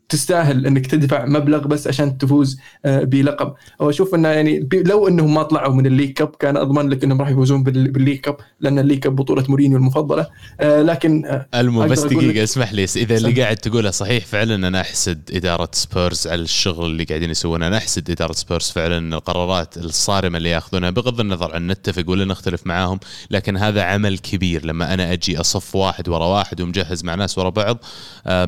تستاهل 0.09 0.65
إنك 0.65 0.87
تدفع 0.87 1.25
مبلغ 1.25 1.67
بس 1.67 1.87
عشان 1.87 2.17
تفوز 2.17 2.59
آه، 2.85 3.03
بلقب. 3.03 3.53
وأشوف 3.79 4.15
إنه 4.15 4.27
يعني 4.27 4.69
لو 4.73 5.07
إنهم 5.07 5.33
ما 5.33 5.43
طلعوا 5.43 5.73
من 5.73 5.85
ال 5.85 5.89
League 5.89 6.13
Cup 6.13 6.27
كان 6.39 6.57
أضمن 6.57 6.89
لك 6.89 7.03
إنهم 7.03 7.21
راح 7.21 7.29
يفوزون 7.29 7.63
بال- 7.63 7.91
بال 7.91 7.98
League 7.98 8.19
Cup 8.19 8.37
لأن 8.59 8.79
ال 8.79 8.82
League 8.82 8.99
Cup 8.99 9.15
بطولة 9.15 9.45
مورينيو 9.49 9.77
المفضلة. 9.77 10.27
آه، 10.61 10.81
لكن 10.81 11.25
آه، 11.25 11.47
المو 11.55 11.87
بس 11.87 12.05
لك- 12.05 12.37
اسمح 12.37 12.73
لي 12.73 12.83
إذا 12.83 13.17
اللي. 13.17 13.41
قاعد 13.41 13.57
تقوله 13.57 13.91
صحيح 13.91 14.25
فعلا 14.25 14.67
أنا 14.67 14.81
أحسد 14.81 15.21
إدارة 15.33 15.69
سبيرز 15.73 16.27
على 16.27 16.41
الشغل 16.41 16.85
اللي 16.85 17.03
قاعدين 17.03 17.29
يسوونه. 17.29 17.67
أنا 17.67 17.77
أحسد 17.77 18.11
إدارة 18.11 18.33
سبيرز 18.33 18.69
فعلا 18.69 19.15
القرارات 19.15 19.77
الصارمة 19.77 20.37
اللي 20.37 20.49
يأخذونها 20.49 20.89
بغض 20.89 21.19
النظر 21.19 21.55
عن 21.55 21.67
نتفق 21.67 22.09
ولا 22.09 22.25
نختلف 22.25 22.67
معاهم 22.67 22.99
لكن 23.31 23.57
هذا 23.57 23.81
عمل 23.83 24.17
كبير. 24.17 24.65
لما 24.65 24.93
أنا 24.93 25.13
أجي 25.13 25.39
أصف 25.39 25.75
واحد 25.75 26.09
ورا 26.09 26.25
واحد 26.25 26.61
ومجهز 26.61 27.03
مع 27.03 27.15
ناس 27.15 27.37
ورا 27.37 27.49
بعض 27.49 27.77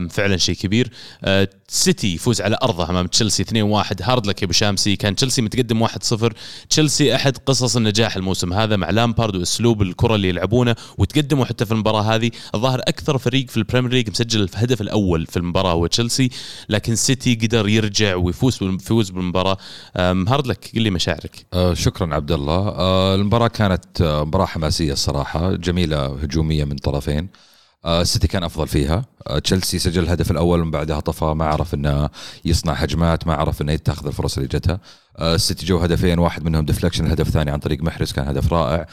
فعلا 0.10 0.38
شيء 0.38 0.56
كبير. 0.56 0.90
سيتي 1.68 2.14
يفوز 2.14 2.42
على 2.42 2.58
أرضه 2.64 2.90
أمام 2.90 3.08
تشيلسي 3.08 3.44
2-1 3.44 3.48
hard 4.02 4.28
luck 4.28 4.42
يا 4.42 4.46
أبو 4.46 4.54
شامسي. 4.54 4.96
كان 4.96 5.16
تشيلسي 5.16 5.42
متقدم 5.42 5.88
1-0 5.88 6.34
تشيلسي 6.70 7.16
أحد 7.16 7.38
قصص 7.38 7.76
النجاح 7.76 8.16
الموسم 8.16 8.54
هذا 8.54 8.76
مع 8.76 8.90
لامبارد 8.90 9.36
وأسلوب 9.36 9.82
الكرة 9.82 10.16
اللي 10.16 10.30
يلعبونه 10.30 10.76
وتقدموا 10.98 11.46
حتى 11.46 11.66
في 11.66 11.72
المباراة 11.72 12.02
هذه. 12.02 12.32
الظاهر 12.56 12.80
أكثر 12.80 13.18
فريق 13.18 13.50
في 13.50 13.58
ال 13.58 13.62
Premier 13.62 13.92
League 13.92 14.10
مسجل 14.10 14.42
الهدف 14.44 14.82
الأول 14.82 15.26
في 15.26 15.38
المباراة 15.38 15.72
هو 15.72 15.88
تشيلسي 15.88 16.30
لكن 16.70 16.96
سيتي 16.96 17.36
قدر 17.36 17.68
يرجع 17.68 18.16
ويفوز 18.16 18.60
يفوز 18.62 19.10
بالمباراة. 19.10 19.58
أم، 19.98 20.28
hard 20.30 20.48
luck 20.48 20.72
قل 20.76 20.82
لي 20.82 20.90
مشاعرك. 20.90 21.46
آه 21.54 21.74
شكرا 21.74 22.16
عبد 22.16 22.32
الله 22.32 22.68
آه 22.68 23.16
المباراة 23.16 23.48
كانت 23.48 24.02
آه 24.02 24.24
مباراة 24.24 24.46
حماسية 24.46 24.94
الصراحة 24.94 25.56
جميلة 25.56 26.06
هجومية 26.06 26.64
من 26.66 26.76
طرفين. 26.76 27.28
السيتي 27.86 28.28
كان 28.28 28.44
أفضل 28.44 28.68
فيها. 28.68 29.06
آه، 29.28 29.40
تشيلسي 29.40 29.80
سجل 29.80 30.04
الهدف 30.04 30.32
الأول 30.32 30.66
من 30.66 30.72
بعدها 30.72 31.00
طفى 31.00 31.26
ما 31.26 31.46
عرف 31.46 31.74
إنه 31.74 32.10
يصنع 32.46 32.74
هجمات 32.74 33.28
ما 33.28 33.34
عرف 33.36 33.62
إنه 33.62 33.72
يتخذ 33.72 34.08
الفرص 34.08 34.38
اللي 34.38 34.48
جتها. 34.48 34.80
آه، 35.18 35.36
السيتي 35.36 35.66
جاب 35.66 35.78
هدفين 35.78 36.20
واحد 36.20 36.44
منهم 36.44 36.66
deflection 36.66 37.06
الهدف 37.06 37.28
الثاني 37.28 37.52
عن 37.52 37.60
طريق 37.60 37.82
محرز 37.82 38.12
كان 38.12 38.28
هدف 38.28 38.54
رائع. 38.54 38.88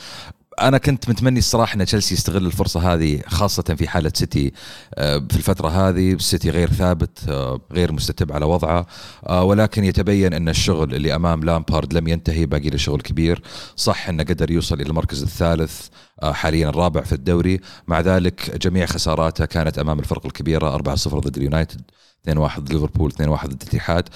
أنا 0.60 0.78
كنت 0.78 1.08
متمني 1.08 1.38
الصراحة 1.38 1.74
إن 1.74 1.86
تشيلسي 1.86 2.14
يستغل 2.14 2.46
الفرصة 2.46 2.94
هذه 2.94 3.20
خاصة 3.26 3.62
في 3.62 3.88
حالة 3.88 4.12
سيتي 4.14 4.52
آه، 4.94 5.18
في 5.30 5.36
الفترة 5.36 5.68
هذه. 5.68 6.12
السيتي 6.12 6.50
غير 6.50 6.70
ثابت 6.70 7.18
آه، 7.28 7.60
غير 7.72 7.92
مستتب 7.92 8.32
على 8.32 8.44
وضعه 8.44 8.86
آه، 9.26 9.44
ولكن 9.44 9.84
يتبين 9.84 10.34
إن 10.34 10.48
الشغل 10.48 10.94
اللي 10.94 11.14
أمام 11.14 11.44
لامبارد 11.44 11.94
لم 11.94 12.08
ينتهي 12.08 12.46
باقي 12.46 12.70
له 12.70 12.76
شغل 12.76 13.00
كبير. 13.00 13.42
صح 13.76 14.08
إنه 14.08 14.22
قدر 14.22 14.50
يوصل 14.50 14.80
إلى 14.80 14.88
المركز 14.88 15.22
الثالث 15.22 15.86
حاليا 16.22 16.68
الرابع 16.68 17.00
في 17.00 17.12
الدوري. 17.12 17.60
مع 17.88 18.00
ذلك 18.00 18.56
جميع 18.56 18.86
خساراته 18.86 19.44
كانت 19.44 19.78
أمام 19.78 19.98
الفرق 19.98 20.26
الكبيرة 20.26 20.76
4-0 20.76 21.18
ضد 21.18 21.36
اليونايتد. 21.36 21.82
2-1 22.26 22.30
ليفربول 22.70 23.12
2-1 23.12 23.46
ضد 23.46 23.62
الاتحاد 23.62 24.08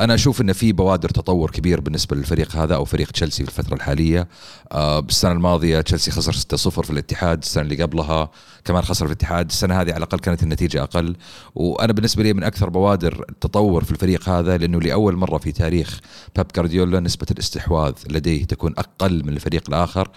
أنا 0.00 0.14
أشوف 0.14 0.40
إن 0.40 0.52
في 0.52 0.72
بوادر 0.72 1.08
تطور 1.08 1.50
كبير 1.50 1.80
بالنسبة 1.80 2.16
للفريق 2.16 2.56
هذا 2.56 2.74
أو 2.74 2.84
فريق 2.84 3.10
تشيلسي 3.10 3.44
في 3.44 3.48
الفترة 3.48 3.74
الحالية. 3.74 4.28
آه 4.72 5.00
بالسنة 5.00 5.32
الماضية 5.32 5.80
تشيلسي 5.80 6.10
خسر 6.10 6.32
6-0 6.32 6.68
في 6.68 6.90
الاتحاد 6.90 7.38
السنة 7.42 7.62
اللي 7.62 7.82
قبلها 7.82 8.30
كمان 8.64 8.82
خسر 8.82 9.06
في 9.06 9.12
الاتحاد. 9.12 9.46
السنة 9.46 9.74
هذه 9.74 9.88
على 9.88 9.96
الأقل 9.96 10.18
كانت 10.18 10.42
النتيجة 10.42 10.82
أقل. 10.82 11.16
وأنا 11.54 11.92
بالنسبة 11.92 12.22
لي 12.22 12.32
من 12.32 12.42
أكثر 12.42 12.68
بوادر 12.68 13.24
التطور 13.30 13.84
في 13.84 13.90
الفريق 13.90 14.28
هذا 14.28 14.56
لأنه 14.56 14.80
لأول 14.80 15.16
مرة 15.16 15.38
في 15.38 15.52
تاريخ 15.52 16.00
بيب 16.36 16.46
جارديولا 16.56 17.00
نسبة 17.00 17.26
الاستحواذ 17.30 17.94
لديه 18.10 18.44
تكون 18.44 18.74
أقل 18.78 19.22
من 19.24 19.32
الفريق 19.32 19.64
الآخر. 19.68 20.08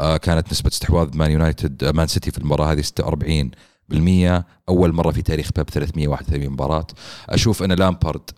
آه 0.00 0.16
كانت 0.16 0.52
نسبة 0.52 0.68
استحواذ 0.68 1.16
مان 1.16 1.30
يونايتد 1.30 1.84
مان 1.84 2.06
سيتي 2.06 2.30
في 2.30 2.38
المباراة 2.38 2.72
هذه 2.72 2.80
46 2.80 3.50
بالمية 3.88 4.46
أول 4.68 4.92
مرة 4.92 5.10
في 5.10 5.22
تاريخ 5.22 5.50
بيب 5.56 5.70
381 5.70 6.48
مباراة. 6.48 6.86
أشوف 7.28 7.62
أن 7.62 7.72
لامبارد 7.72 8.30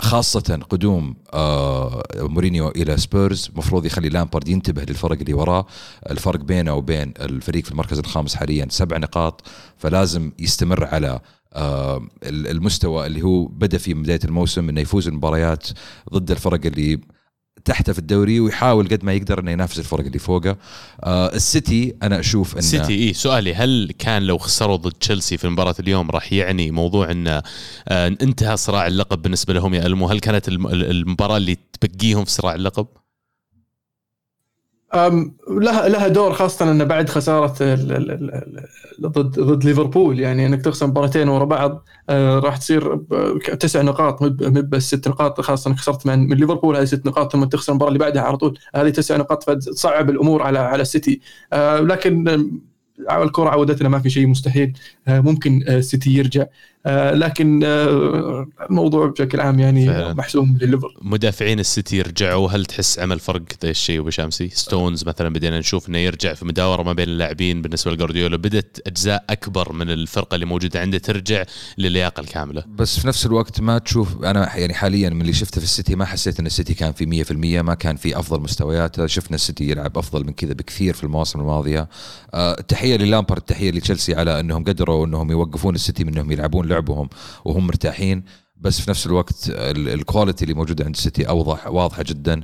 خاصة 0.00 0.60
قدوم 0.70 1.16
آه 1.34 2.02
مورينيو 2.16 2.68
إلى 2.68 2.96
سبيرز 2.96 3.50
مفروض 3.56 3.86
يخلي 3.86 4.08
لامبارد 4.08 4.48
ينتبه 4.48 4.82
للفرق 4.82 5.18
اللي 5.18 5.34
وراه. 5.34 5.66
الفرق 6.10 6.40
بينه 6.40 6.74
وبين 6.74 7.14
الفريق 7.20 7.64
في 7.64 7.70
المركز 7.70 7.98
الخامس 7.98 8.34
حاليا 8.34 8.66
سبع 8.70 8.96
نقاط 8.98 9.42
فلازم 9.76 10.32
يستمر 10.38 10.84
على 10.84 11.20
المستوى 12.26 13.06
اللي 13.06 13.22
هو 13.22 13.44
بدأ 13.44 13.78
فيه 13.78 13.94
من 13.94 14.02
بداية 14.02 14.20
الموسم 14.24 14.68
إنه 14.68 14.80
يفوز 14.80 15.08
المباريات 15.08 15.66
ضد 16.12 16.30
الفرق 16.30 16.60
اللي 16.66 17.00
تحته 17.64 17.92
في 17.92 17.98
الدوري 17.98 18.40
ويحاول 18.40 18.88
قد 18.88 19.04
ما 19.04 19.12
يقدر 19.12 19.40
إنه 19.40 19.50
ينافس 19.50 19.78
الفرق 19.78 20.04
اللي 20.04 20.18
فوقه 20.18 20.56
آه 21.04 21.34
السيتي 21.34 21.94
أنا 22.02 22.20
أشوف 22.20 22.52
ان 22.52 22.58
السيتي 22.58 22.94
اي 23.08 23.12
سؤالي 23.12 23.54
هل 23.54 23.92
كان 23.98 24.22
لو 24.22 24.38
خسروا 24.38 24.76
ضد 24.76 24.92
تشيلسي 24.92 25.36
في 25.36 25.48
مباراه 25.48 25.74
اليوم 25.80 26.10
راح 26.10 26.32
يعني 26.32 26.70
موضوع 26.70 27.10
انه 27.10 27.42
آه 27.88 28.16
انتهى 28.22 28.56
صراع 28.56 28.86
اللقب 28.86 29.22
بالنسبة 29.22 29.54
لهم 29.54 29.74
يا 29.74 29.86
ألمو 29.86 30.08
هل 30.08 30.20
كانت 30.20 30.48
المباراة 30.48 31.36
اللي 31.36 31.56
تبقيهم 31.80 32.24
في 32.24 32.30
صراع 32.30 32.54
اللقب؟ 32.54 32.86
لها 34.94 35.88
لها 35.88 36.08
دور 36.08 36.32
خاصة 36.32 36.70
انه 36.70 36.84
بعد 36.84 37.08
خسارة 37.08 37.54
ضد 39.00 39.40
ضد 39.40 39.64
ليفربول. 39.64 40.20
يعني 40.20 40.46
إنك 40.46 40.62
تخسر 40.62 40.86
مباراتين 40.86 41.28
ورا 41.28 41.44
بعض 41.44 41.84
آه، 42.10 42.38
راح 42.38 42.56
تصير 42.56 42.96
تسع 43.60 43.82
نقاط 43.82 44.22
مو 44.22 44.28
بس 44.62 44.82
ست 44.94 45.08
نقاط 45.08 45.40
خاصة 45.40 45.68
إنك 45.70 45.78
خسرت 45.78 46.06
من 46.06 46.28
ليفربول. 46.28 46.76
هذه 46.76 46.84
ست 46.84 47.06
نقاط 47.06 47.32
ثم 47.32 47.44
تخسر 47.44 47.72
المباراة 47.72 47.88
اللي 47.88 47.98
بعدها 47.98 48.22
على 48.22 48.36
طول. 48.36 48.58
هذه 48.74 48.88
تسع 48.88 49.16
نقاط 49.16 49.42
فتصعب 49.44 50.10
الأمور 50.10 50.42
على 50.42 50.58
على 50.58 50.82
السيتي. 50.82 51.20
آه، 51.52 51.80
لكن 51.80 52.48
الكرة 53.10 53.48
عودتنا 53.48 53.88
ما 53.88 53.98
في 53.98 54.10
شيء 54.10 54.26
مستحيل. 54.26 54.72
ممكن 55.08 55.62
السيتي 55.68 56.10
يرجع. 56.10 56.46
لكن 56.86 57.60
آه، 57.64 58.46
الموضوع 58.70 59.06
بشكل 59.06 59.40
عام 59.40 59.60
يعني 59.60 59.86
فعلا. 59.86 60.14
محسوم 60.14 60.58
لليفر 60.60 60.94
مدافعين 61.02 61.60
السيتي 61.60 61.96
يرجعوا 61.96 62.48
هل 62.50 62.64
تحس 62.64 62.98
عمل 62.98 63.18
فرق 63.18 63.42
ذا 63.62 63.70
الشيء 63.70 64.00
يا 64.00 64.06
بو 64.06 64.18
شامسي 64.18 64.48
ستونز 64.48 65.04
مثلا 65.04 65.28
بدينا 65.28 65.58
نشوف 65.58 65.88
إنه 65.88 65.98
يرجع 65.98 66.34
في 66.34 66.44
مداورة 66.44 66.82
ما 66.82 66.92
بين 66.92 67.08
اللاعبين 67.08 67.62
بالنسبة 67.62 67.92
لجارديولا 67.92 68.36
بدت 68.36 68.82
أجزاء 68.86 69.24
أكبر 69.30 69.72
من 69.72 69.90
الفرقة 69.90 70.34
اللي 70.34 70.46
موجودة 70.46 70.80
عنده 70.80 70.98
ترجع 70.98 71.44
للياقة 71.78 72.20
الكاملة. 72.20 72.64
بس 72.68 73.00
في 73.00 73.06
نفس 73.06 73.26
الوقت 73.26 73.60
ما 73.60 73.78
تشوف 73.78 74.24
أنا 74.24 74.56
يعني 74.56 74.74
حاليا 74.74 75.10
من 75.10 75.20
اللي 75.20 75.32
شفته 75.32 75.58
في 75.58 75.64
السيتي 75.64 75.94
ما 75.94 76.04
حسيت 76.04 76.40
إن 76.40 76.46
السيتي 76.46 76.74
كان 76.74 76.92
في 76.92 77.24
100% 77.24 77.32
ما 77.62 77.74
كان 77.74 77.96
في 77.96 78.18
أفضل 78.18 78.40
مستوياته 78.40 79.06
شفنا 79.06 79.34
السيتي 79.34 79.70
يلعب 79.70 79.98
أفضل 79.98 80.24
من 80.26 80.32
كذا 80.32 80.52
بكثير 80.52 80.94
في 80.94 81.04
المواسم 81.04 81.40
الماضية. 81.40 81.88
أه 82.34 82.54
تحية 82.54 82.96
للامبر 82.96 83.38
تحية 83.38 83.70
لتشيلسي 83.70 84.14
على 84.14 84.40
إنهم 84.40 84.64
قدروا 84.64 85.06
إنهم 85.06 85.30
يوقفون 85.30 85.74
السيتي 85.74 86.04
من 86.04 86.12
إنهم 86.12 86.32
يلعبون 86.32 86.71
لعبهم 86.72 87.08
وهم 87.44 87.66
مرتاحين. 87.66 88.24
بس 88.56 88.80
في 88.80 88.90
نفس 88.90 89.06
الوقت 89.06 89.34
ال 89.48 89.60
quality 89.60 90.44
اللي 90.44 90.54
موجودة 90.54 90.84
عند 90.84 90.94
السيتي 90.94 91.28
اوضح 91.28 91.66
واضحة 91.66 92.02
جدا. 92.02 92.40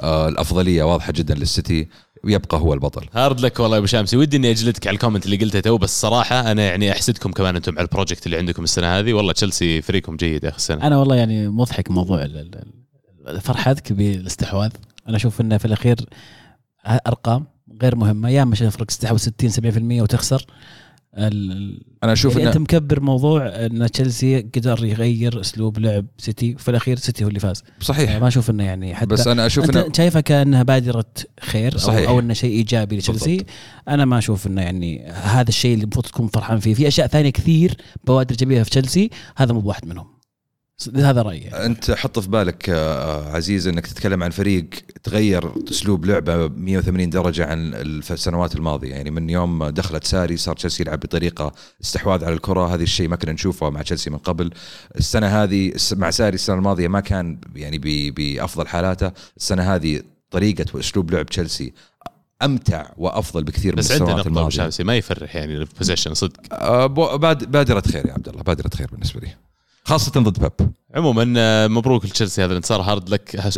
آه، 0.00 0.28
الأفضلية 0.28 0.82
واضحة 0.82 1.12
جدا 1.12 1.34
للسيتي. 1.34 1.88
ويبقى 2.24 2.58
هو 2.58 2.74
البطل. 2.74 3.06
هارد 3.12 3.40
لك 3.40 3.60
والله 3.60 3.76
يا 3.76 3.78
أبو 3.78 3.86
شامسي. 3.86 4.16
ودي 4.16 4.36
إني 4.36 4.50
أجلدك 4.50 4.86
على 4.86 4.94
ال 4.94 4.98
comment 4.98 5.24
اللي 5.24 5.36
قلته 5.36 5.60
تو 5.60 5.78
بس 5.78 6.00
صراحة 6.00 6.52
أنا 6.52 6.62
يعني 6.62 6.92
أحسدكم 6.92 7.32
كمان 7.32 7.56
أنتم 7.56 7.72
على 7.78 7.84
ال 7.84 7.89
project 7.89 8.26
اللي 8.26 8.36
عندكم 8.36 8.64
السنة 8.64 8.98
هذه. 8.98 9.12
والله 9.12 9.32
تشيلسي 9.32 9.82
فريقكم 9.82 10.16
جيد 10.16 10.44
يا 10.44 10.48
أخي 10.48 10.56
السنة. 10.56 10.86
أنا 10.86 10.98
والله 10.98 11.16
يعني 11.16 11.48
مضحك 11.48 11.90
موضوع 11.90 12.28
فرحتك 13.40 13.92
بالاستحواذ. 13.92 14.70
أنا 15.08 15.16
أشوف 15.16 15.40
إنه 15.40 15.58
في 15.58 15.64
الأخير 15.64 15.96
أرقام 16.86 17.46
غير 17.82 17.96
مهمة. 17.96 18.28
يا 18.28 18.44
مش 18.44 18.58
فرق 18.58 18.86
استحواذ 18.90 19.18
60 19.18 19.50
70% 19.98 20.02
وتخسر. 20.02 20.46
أنا 21.14 22.12
أشوف 22.12 22.36
يعني 22.36 22.48
أنت 22.48 22.58
مكبر 22.58 23.00
موضوع 23.00 23.46
إن 23.46 23.90
تشيلسي 23.90 24.40
قدر 24.40 24.84
يغير 24.84 25.40
أسلوب 25.40 25.78
لعب 25.78 26.06
سيتي 26.18 26.54
وفي 26.54 26.70
الأخير 26.70 26.98
سيتي 26.98 27.24
هو 27.24 27.28
اللي 27.28 27.40
فاز. 27.40 27.62
صحيح. 27.80 28.08
يعني 28.08 28.20
ما 28.20 28.28
أشوف 28.28 28.50
إنه 28.50 28.64
يعني 28.64 28.94
حتى 28.94 29.06
بس 29.06 29.26
أنا 29.26 29.46
أشوف 29.46 29.76
أنت 29.76 29.96
شايفها 29.96 30.20
كأنها 30.20 30.62
بادرة 30.62 31.04
خير 31.40 31.76
صحيح. 31.76 32.08
أو, 32.08 32.14
أو 32.14 32.20
إنه 32.20 32.34
شيء 32.34 32.50
إيجابي 32.50 32.96
لتشيلسي؟ 32.96 33.44
أنا 33.88 34.04
ما 34.04 34.18
أشوف 34.18 34.46
إنه 34.46 34.62
يعني 34.62 35.06
هذا 35.10 35.48
الشيء 35.48 35.74
اللي 35.74 35.82
المفروض 35.82 36.06
تكون 36.06 36.26
فرحان 36.26 36.58
فيه. 36.58 36.74
في 36.74 36.88
أشياء 36.88 37.06
ثانية 37.06 37.30
كثير 37.30 37.76
بوادر 38.04 38.30
ايجابيه 38.30 38.62
في 38.62 38.70
تشيلسي 38.70 39.10
هذا 39.36 39.52
مو 39.52 39.60
بواحد 39.60 39.86
منهم. 39.86 40.06
هذا 40.96 41.22
رأيي 41.22 41.40
يعني. 41.40 41.66
أنت 41.66 41.90
حط 41.90 42.18
في 42.18 42.28
بالك 42.28 42.68
عزيز 43.34 43.66
إنك 43.66 43.86
تتكلم 43.86 44.22
عن 44.22 44.30
فريق 44.30 44.70
تغير 45.02 45.52
أسلوب 45.70 46.04
لعبة 46.06 46.48
180 46.48 47.10
درجة 47.10 47.46
عن 47.46 47.74
السنوات 47.74 48.56
الماضية. 48.56 48.90
يعني 48.90 49.10
من 49.10 49.30
يوم 49.30 49.64
دخلت 49.64 50.04
ساري 50.04 50.36
صار 50.36 50.56
تشيلسي 50.56 50.82
يلعب 50.82 51.00
بطريقة 51.00 51.52
استحواذ 51.82 52.24
على 52.24 52.34
الكرة. 52.34 52.74
هذا 52.74 52.82
الشيء 52.82 53.08
ما 53.08 53.16
كنا 53.16 53.32
نشوفه 53.32 53.70
مع 53.70 53.82
تشيلسي 53.82 54.10
من 54.10 54.18
قبل. 54.18 54.50
السنة 54.98 55.26
هذه 55.26 55.72
مع 55.92 56.10
ساري 56.10 56.34
السنة 56.34 56.56
الماضية 56.56 56.88
ما 56.88 57.00
كان 57.00 57.38
يعني 57.56 58.10
بأفضل 58.10 58.66
حالاته. 58.66 59.12
السنة 59.36 59.74
هذه 59.74 60.02
طريقة 60.30 60.64
وأسلوب 60.74 61.10
لعب 61.10 61.26
تشيلسي 61.26 61.72
أمتع 62.42 62.86
وأفضل 62.96 63.44
بكثير 63.44 63.74
بس 63.74 63.90
من 63.90 63.96
السنوات 63.96 64.26
الماضية. 64.26 64.66
بس 64.66 64.80
ما 64.80 64.96
يفرح 64.96 65.36
يعني 65.36 65.56
ال 65.56 65.61
possession 65.61 66.14
صدق. 66.14 66.40
أه 66.52 66.86
بادرة 66.86 67.82
خير 67.92 68.06
يا 68.06 68.12
عبد 68.12 68.28
الله 68.28 68.42
بادرة 68.42 68.70
خير 68.76 68.88
بالنسبة 68.92 69.20
لي 69.20 69.28
خاصة 69.84 70.20
ضد 70.20 70.38
بيب. 70.38 70.72
عموما 70.94 71.34
آه، 71.36 71.66
مبروك 71.66 72.04
لتشيلسي 72.04 72.44
هذا 72.44 72.50
الانتصار. 72.50 72.80
هارد 72.80 73.08
لك 73.08 73.54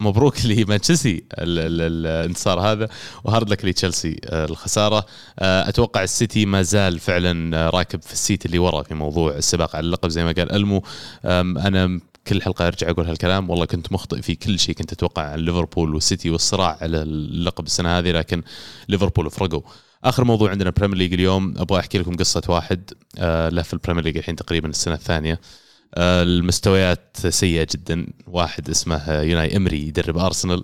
مبروك 0.00 0.44
لمانشستر 0.46 1.20
الانتصار 1.38 2.60
هذا 2.60 2.88
وهارد 3.24 3.50
لك 3.50 3.64
لتشيلسي 3.64 4.20
آه، 4.24 4.44
الخسارة. 4.44 5.06
آه، 5.38 5.68
أتوقع 5.68 6.02
السيتي 6.02 6.46
ما 6.46 6.62
زال 6.62 6.98
فعلا 6.98 7.70
راكب 7.70 8.02
في 8.02 8.12
ال 8.12 8.19
seat 8.19 8.46
اللي 8.46 8.58
ورا 8.58 8.82
في 8.82 8.94
موضوع 8.94 9.36
السباق 9.36 9.76
على 9.76 9.86
اللقب 9.86 10.08
زي 10.08 10.24
ما 10.24 10.32
قال 10.32 10.52
ألمو. 10.52 10.82
أنا 11.24 12.00
كل 12.26 12.42
حلقة 12.42 12.66
أرجع 12.66 12.90
أقول 12.90 13.06
هالكلام. 13.06 13.50
والله 13.50 13.64
كنت 13.64 13.92
مخطئ 13.92 14.22
في 14.22 14.34
كل 14.34 14.58
شيء 14.58 14.74
كنت 14.74 14.92
أتوقع 14.92 15.22
عن 15.22 15.38
ليفربول 15.38 15.94
والسيتي 15.94 16.30
والصراع 16.30 16.78
على 16.80 17.02
اللقب 17.02 17.66
السنة 17.66 17.98
هذه 17.98 18.10
لكن 18.10 18.42
ليفربول 18.88 19.30
فرقوا. 19.30 19.62
آخر 20.04 20.24
موضوع 20.24 20.50
عندنا 20.50 20.70
Premier 20.70 20.98
League 20.98 21.12
اليوم. 21.12 21.54
أبغى 21.56 21.80
أحكي 21.80 21.98
لكم 21.98 22.16
قصة 22.16 22.42
واحد 22.48 22.90
له 23.52 23.62
في 23.62 23.72
ال 23.72 23.76
Premier 23.76 24.04
League 24.04 24.16
الحين 24.16 24.36
تقريبا 24.36 24.68
السنة 24.68 24.94
الثانية. 24.94 25.40
المستويات 25.96 27.16
سيئة 27.28 27.66
جدا. 27.74 28.06
واحد 28.26 28.70
اسمه 28.70 29.12
أوناي 29.12 29.56
إمري 29.56 29.88
يدرب 29.88 30.18
أرسنال. 30.18 30.62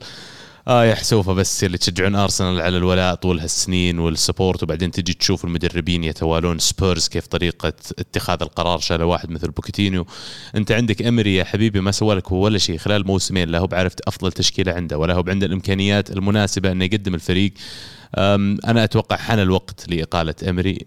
آه 0.69 0.85
يا 0.85 0.95
حسوفه 0.95 1.33
بس 1.33 1.65
اللي 1.65 1.79
تشجعون 1.79 2.15
أرسنال 2.15 2.61
على 2.61 2.77
الولاء 2.77 3.15
طول 3.15 3.41
هالسنين 3.41 3.99
وال 3.99 4.12
support. 4.12 4.63
وبعدين 4.63 4.91
تجي 4.91 5.13
تشوف 5.13 5.45
المدربين 5.45 6.05
يتوالون 6.05 6.59
سبيرز 6.59 7.09
كيف 7.09 7.27
طريقة 7.27 7.73
اتخاذ 7.99 8.43
القرار. 8.43 8.79
شال 8.79 9.03
واحد 9.03 9.31
مثل 9.31 9.51
بوكيتينو. 9.51 10.07
أنت 10.57 10.73
عندك 10.73 11.03
إمري 11.03 11.35
يا 11.35 11.45
حبيبي 11.45 11.81
ما 11.81 11.91
سوى 11.91 12.15
لك 12.15 12.33
ولا 12.33 12.59
شيء. 12.59 12.79
خلال 12.79 13.07
موسمين 13.07 13.49
لا 13.49 13.59
هو 13.59 13.67
عرف 13.67 13.93
أفضل 14.07 14.33
تشكيلة 14.33 14.73
عنده 14.73 14.99
ولا 14.99 15.15
هو 15.15 15.25
عنده 15.29 15.47
الإمكانيات 15.47 16.11
المناسبة 16.11 16.73
إنه 16.73 16.85
يقدم 16.85 17.15
الفريق. 17.15 17.53
أنا 18.19 18.85
أتوقع 18.85 19.17
حان 19.17 19.39
الوقت 19.39 19.89
لإقالة 19.89 20.35
امري 20.49 20.87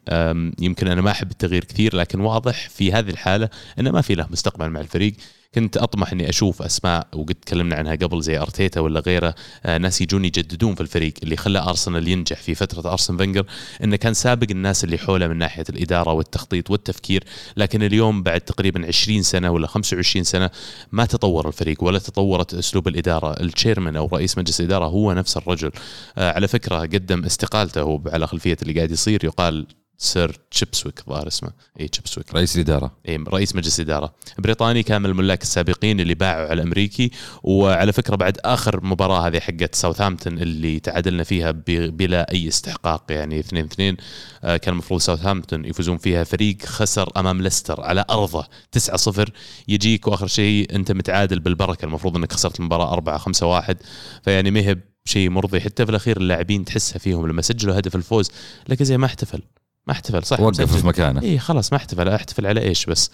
يمكن 0.59 0.87
أنا 0.87 1.01
ما 1.01 1.11
أحب 1.11 1.31
التغيير 1.31 1.63
كثير 1.63 1.95
لكن 1.95 2.19
واضح 2.19 2.69
في 2.69 2.93
هذه 2.93 3.09
الحالة 3.09 3.49
إنه 3.79 3.91
ما 3.91 4.01
في 4.01 4.15
له 4.15 4.27
مستقبل 4.31 4.69
مع 4.69 4.79
الفريق. 4.79 5.13
كنت 5.55 5.77
أطمح 5.77 6.11
إني 6.11 6.29
أشوف 6.29 6.61
أسماء 6.61 7.07
وقد 7.13 7.35
تكلمنا 7.35 7.75
عنها 7.75 7.95
قبل 7.95 8.21
زي 8.21 8.37
أرتيتا 8.37 8.79
ولا 8.79 8.99
غيره 8.99 9.35
آه، 9.65 9.77
ناس 9.77 10.01
يجون 10.01 10.25
يجددون 10.25 10.75
في 10.75 10.81
الفريق 10.81 11.13
اللي 11.23 11.35
خلى 11.35 11.59
أرسنال 11.59 12.07
ينجح 12.07 12.37
في 12.37 12.55
فترة 12.55 12.91
أرسن 12.91 13.17
فينجر 13.17 13.45
إنه 13.83 13.95
كان 13.95 14.13
سابق 14.13 14.47
الناس 14.51 14.83
اللي 14.83 14.97
حوله 14.97 15.27
من 15.27 15.37
ناحية 15.37 15.63
الإدارة 15.69 16.13
والتخطيط 16.13 16.71
والتفكير 16.71 17.23
لكن 17.57 17.83
اليوم 17.83 18.23
بعد 18.23 18.41
تقريبا 18.41 18.87
20 18.87 19.21
سنة 19.21 19.51
ولا 19.51 19.67
25 19.67 20.23
سنة 20.23 20.49
ما 20.91 21.05
تطور 21.05 21.47
الفريق 21.47 21.83
ولا 21.83 21.99
تطورت 21.99 22.53
أسلوب 22.53 22.87
الإدارة. 22.87 23.41
التشيرمان 23.41 23.95
أو 23.95 24.07
رئيس 24.13 24.37
مجلس 24.37 24.59
الإدارة 24.61 24.85
هو 24.85 25.13
نفس 25.13 25.37
الرجل. 25.37 25.71
آه، 26.17 26.31
على 26.31 26.47
فكرة 26.47 26.79
قدم 26.79 27.25
استقالته 27.25 28.01
على 28.07 28.27
خلفية 28.27 28.57
اللي 28.61 28.73
قاعد 28.73 28.91
يصير 28.91 29.25
يقال 29.25 29.67
سير 29.97 30.39
تشيبس 30.51 30.77
كيزويك 30.77 31.03
ظاهر 31.09 31.27
اسمه. 31.27 31.51
اي 31.79 31.87
تشيبس 31.87 32.08
كيزويك. 32.08 32.33
رئيس 32.35 32.55
الإدارة. 32.55 32.91
اي 33.09 33.17
رئيس 33.17 33.55
مجلس 33.55 33.79
اداره 33.79 34.13
بريطاني 34.39 34.83
كان 34.83 35.01
من 35.01 35.09
الملاك 35.09 35.41
السابقين 35.41 35.99
اللي 35.99 36.13
باعوا 36.13 36.43
على 36.43 36.53
الامريكي 36.53 37.11
وعلى 37.43 37.93
فكرة 37.93 38.15
بعد 38.15 38.37
آخر 38.45 38.85
مباراة 38.85 39.27
هذه 39.27 39.39
حقت 39.39 39.75
ساوثهامبتون 39.75 40.39
اللي 40.39 40.79
تعادلنا 40.79 41.23
فيها 41.23 41.51
بلا 41.67 42.31
أي 42.31 42.47
استحقاق 42.47 43.03
يعني 43.09 43.39
2 43.39 43.65
2 43.65 43.97
آه، 44.43 44.57
كان 44.57 44.73
المفروض 44.73 44.99
ساوثهامبتون 44.99 45.65
يفوزون 45.65 45.97
فيها 45.97 46.23
فريق 46.23 46.61
خسر 46.65 47.09
أمام 47.17 47.41
ليستر 47.41 47.81
على 47.81 48.05
أرضه 48.09 48.47
9 48.71 48.97
0 48.97 49.31
يجيك 49.67 50.07
وآخر 50.07 50.27
شيء 50.27 50.75
أنت 50.75 50.91
متعادل 50.91 51.39
بالبركة 51.39 51.85
المفروض 51.85 52.17
إنك 52.17 52.33
خسرت 52.33 52.59
المباراة 52.59 52.93
4 52.93 53.17
5 53.17 53.47
1 53.47 53.77
فيعني 54.23 54.51
ما 54.51 54.59
هي 54.59 54.77
شيء 55.05 55.29
مرضي. 55.29 55.61
حتى 55.61 55.85
في 55.85 55.89
الأخير 55.89 56.17
اللاعبين 56.17 56.65
تحسها 56.65 56.99
فيهم 56.99 57.27
لما 57.27 57.41
سجلوا 57.41 57.79
هدف 57.79 57.95
الفوز 57.95 58.31
لكن 58.69 58.85
زي 58.85 58.97
ما 58.97 59.05
احتفل. 59.05 59.41
ما 59.87 59.93
احتفل 59.93 60.23
صح. 60.23 60.39
وقف. 60.39 60.75
في 60.77 60.87
مكانه. 60.87 61.21
اي 61.21 61.39
خلاص 61.39 61.71
ما 61.73 61.77
احتفل. 61.77 62.09
أحتفل 62.09 62.45
على 62.47 62.61
إيش 62.61 62.85
بس؟ 62.85 63.11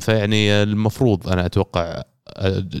فيعني 0.00 0.62
المفروض 0.62 1.28
أنا 1.28 1.46
أتوقع 1.46 2.02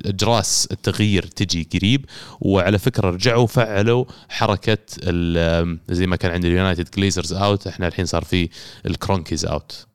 أجراس 0.06 0.68
التغيير 0.72 1.22
تجي 1.26 1.68
قريب 1.74 2.06
وعلى 2.40 2.78
فكرة 2.78 3.10
رجعوا 3.10 3.46
فعلوا 3.46 4.04
حركة 4.28 4.78
ال- 5.02 5.78
زي 5.90 6.06
ما 6.06 6.16
كان 6.16 6.30
عند 6.30 6.44
اليونايتد 6.44 6.88
Glazers 6.96 7.32
out 7.32 7.66
إحنا 7.66 7.88
الحين 7.88 8.06
صار 8.06 8.24
في 8.24 8.48
ال 8.86 8.92
Kroenkes 8.92 9.44
out 9.46 9.86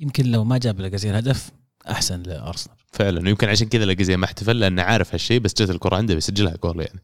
يمكن 0.00 0.26
لو 0.30 0.44
ما 0.44 0.58
جاب 0.58 0.80
لاجازير 0.80 1.18
هدف 1.18 1.50
أحسن 1.90 2.22
لأرسنال. 2.22 2.76
فعلا. 2.92 3.20
ويمكن 3.20 3.48
عشان 3.48 3.68
كذا 3.68 3.84
لاكازيت 3.84 4.16
ما 4.16 4.24
احتفل 4.24 4.58
لأنه 4.60 4.82
عارف 4.82 5.14
هالشيء 5.14 5.40
بس 5.40 5.52
جت 5.54 5.70
الكرة 5.70 5.96
عنده 5.96 6.14
بيسجلها 6.14 6.56
جول 6.64 6.80
يعني. 6.80 7.00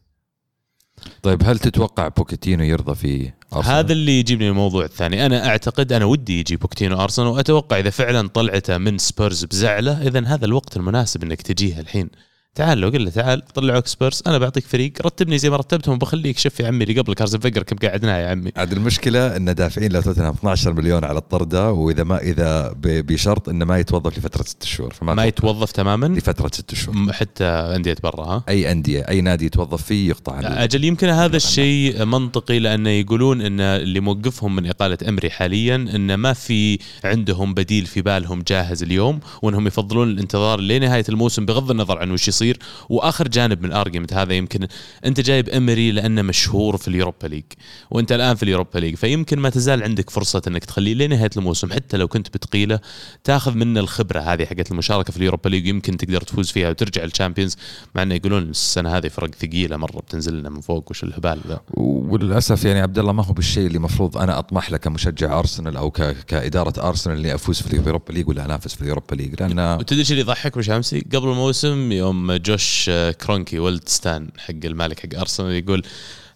طيب 1.23 1.43
هل 1.43 1.59
تتوقع 1.59 2.07
بوكيتينو 2.07 2.63
يرضى 2.63 2.95
في 2.95 3.31
أرسنال؟ 3.53 3.75
هذا 3.75 3.91
اللي 3.91 4.19
يجيبني 4.19 4.49
الموضوع 4.49 4.85
الثاني 4.85 5.25
أنا 5.25 5.47
أعتقد 5.47 5.93
أنا 5.93 6.05
ودي 6.05 6.39
يجي 6.39 6.55
بوكتينو 6.55 7.03
أرسنال 7.03 7.27
وأتوقع 7.27 7.79
إذا 7.79 7.89
فعلا 7.89 8.27
طلعته 8.27 8.77
من 8.77 8.97
سبيرز 8.97 9.45
بزعلة 9.45 10.07
اذا 10.07 10.25
هذا 10.25 10.45
الوقت 10.45 10.77
المناسب 10.77 11.23
إنك 11.23 11.41
تجيه 11.41 11.79
الحين 11.79 12.09
تعال 12.55 12.77
لو 12.77 12.89
قل 12.89 13.05
له 13.05 13.11
تعال 13.11 13.45
طلعوك 13.45 13.87
سبيرز 13.87 14.23
أنا 14.27 14.37
بعطيك 14.37 14.65
فريق 14.65 14.93
رتبني 15.05 15.37
زي 15.37 15.49
ما 15.49 15.57
رتبتهم 15.57 15.95
وبخليك 15.95 16.37
شوف 16.37 16.59
يا 16.59 16.67
عمي 16.67 16.83
اللي 16.83 17.01
قبلك 17.01 17.21
ارسن 17.21 17.39
فينجر 17.39 17.63
كم 17.63 17.75
قعدناه 17.87 18.17
يا 18.17 18.27
عمي. 18.27 18.51
عاد 18.57 18.71
المشكلة 18.71 19.35
إن 19.35 19.55
دافعين 19.55 19.93
لتوتنهام 19.93 20.33
12 20.33 20.73
مليون 20.73 21.03
على 21.03 21.17
الطردة 21.17 21.71
وإذا 21.71 22.03
ما 22.03 22.17
إذا 22.17 22.73
بشرط 22.83 23.49
إنه 23.49 23.65
ما 23.65 23.79
يتوظف 23.79 24.17
لفترة 24.17 24.43
ست 24.43 24.63
شهور 24.63 24.93
فما 24.93 25.13
ما. 25.13 25.25
يتوظف 25.25 25.71
تماما؟ 25.71 26.05
لفترة 26.05 26.49
ست 26.53 26.75
شهور. 26.75 27.13
حتى 27.13 27.43
أندية 27.45 27.95
برا 28.03 28.25
ها؟ 28.25 28.43
أي 28.49 28.71
أندية 28.71 29.01
أي 29.09 29.21
نادي 29.21 29.45
يتوظف 29.45 29.83
فيه 29.83 30.09
يقطع 30.09 30.33
عنه. 30.33 30.63
أجل 30.63 30.83
يمكن 30.83 31.09
هذا 31.09 31.37
الشيء 31.37 32.05
منطقي 32.05 32.59
لأنه 32.59 32.89
يقولون 32.89 33.41
إن 33.41 33.59
اللي 33.59 33.99
موقفهم 33.99 34.55
من 34.55 34.65
إقالة 34.65 34.97
أمري 35.09 35.29
حاليا 35.29 35.75
انه 35.75 36.15
ما 36.15 36.33
في 36.33 36.79
عندهم 37.03 37.53
بديل 37.53 37.85
في 37.85 38.01
بالهم 38.01 38.41
جاهز 38.47 38.83
اليوم 38.83 39.19
وإنهم 39.41 39.67
يفضلون 39.67 40.09
الانتظار 40.09 40.59
لنهاية 40.59 41.05
الموسم 41.09 41.45
بغض 41.45 41.71
النظر 41.71 41.99
عن 41.99 42.11
وش 42.11 42.29
يصير 42.41 42.59
وآخر 42.89 43.27
جانب 43.27 43.61
من 43.61 43.69
ال 43.69 43.74
argument 43.74 44.13
هذا 44.13 44.33
يمكن 44.33 44.67
أنت 45.05 45.19
جايب 45.19 45.49
امري 45.49 45.91
لأنه 45.91 46.21
مشهور 46.21 46.77
في 46.77 46.87
ال 46.87 46.93
Europa 46.93 47.27
League 47.27 47.43
وأنت 47.91 48.11
الآن 48.11 48.35
في 48.35 48.43
ال 48.43 48.48
Europa 48.48 48.79
League 48.79 48.95
فيمكن 48.95 49.39
ما 49.39 49.49
تزال 49.49 49.83
عندك 49.83 50.09
فرصة 50.09 50.41
أنك 50.47 50.65
تخليه 50.65 50.93
لنهايه 50.93 51.29
الموسم 51.37 51.71
حتى 51.71 51.97
لو 51.97 52.07
كنت 52.07 52.27
بتقيله 52.29 52.79
تاخذ 53.23 53.53
منه 53.53 53.79
الخبرة 53.79 54.19
هذه 54.19 54.45
حقت 54.45 54.71
المشاركة 54.71 55.11
في 55.11 55.17
ال 55.17 55.22
Europa 55.22 55.49
League 55.49 55.67
يمكن 55.67 55.97
تقدر 55.97 56.21
تفوز 56.21 56.51
فيها 56.51 56.69
وترجع 56.69 57.03
ال 57.03 57.08
Champions 57.08 57.57
مع 57.95 58.03
إنه 58.03 58.15
يقولون 58.15 58.43
السنة 58.43 58.97
هذه 58.97 59.07
فرق 59.07 59.35
ثقيلة 59.35 59.77
مرة 59.77 59.99
بتنزل 59.99 60.39
لنا 60.39 60.49
من 60.49 60.61
فوق 60.61 60.91
وش 60.91 61.03
الهبال 61.03 61.39
ذا 61.47 61.61
وللأسف 61.73 62.65
يعني 62.65 62.79
عبد 62.79 62.99
الله 62.99 63.11
ما 63.11 63.25
هو 63.25 63.33
بالشيء 63.33 63.67
اللي 63.67 63.77
المفروض 63.77 64.17
أنا 64.17 64.39
أطمح 64.39 64.71
له 64.71 64.77
كمشجع 64.77 65.39
أرسنال 65.39 65.77
أو. 65.77 65.91
كإدارة 66.27 66.87
أرسنال 66.87 67.17
إني 67.17 67.35
أفوز 67.35 67.61
في 67.61 67.73
ال 67.73 67.79
Europa 67.79 68.13
League 68.13 68.27
ولا 68.29 68.45
أنافس 68.45 68.75
في 68.75 68.81
ال 68.81 68.86
Europa 68.86 69.15
League 69.15 69.41
لأن 69.41 69.59
وتدري 69.59 70.01
اللي 70.09 70.21
يضحك 70.21 70.57
وشامسي 70.57 70.99
قبل 70.99 71.29
الموسم 71.29 71.91
يوم 71.91 72.28
جوش 72.37 72.85
آه، 72.89 73.11
كرونكي 73.11 73.59
ولد 73.59 73.89
ستان 73.89 74.29
حق 74.37 74.53
المالك 74.65 74.99
حق 74.99 75.19
أرسنال 75.19 75.51
يقول 75.51 75.83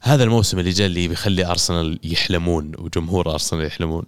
هذا 0.02 0.24
الموسم 0.24 0.60
اللي 0.60 0.72
جاء 0.72 0.88
اللي 0.88 1.08
بيخلي 1.08 1.46
أرسنال 1.46 2.00
يحلمون 2.04 2.72
وجمهور 2.78 3.32
أرسنال 3.32 3.66
يحلمون. 3.66 4.06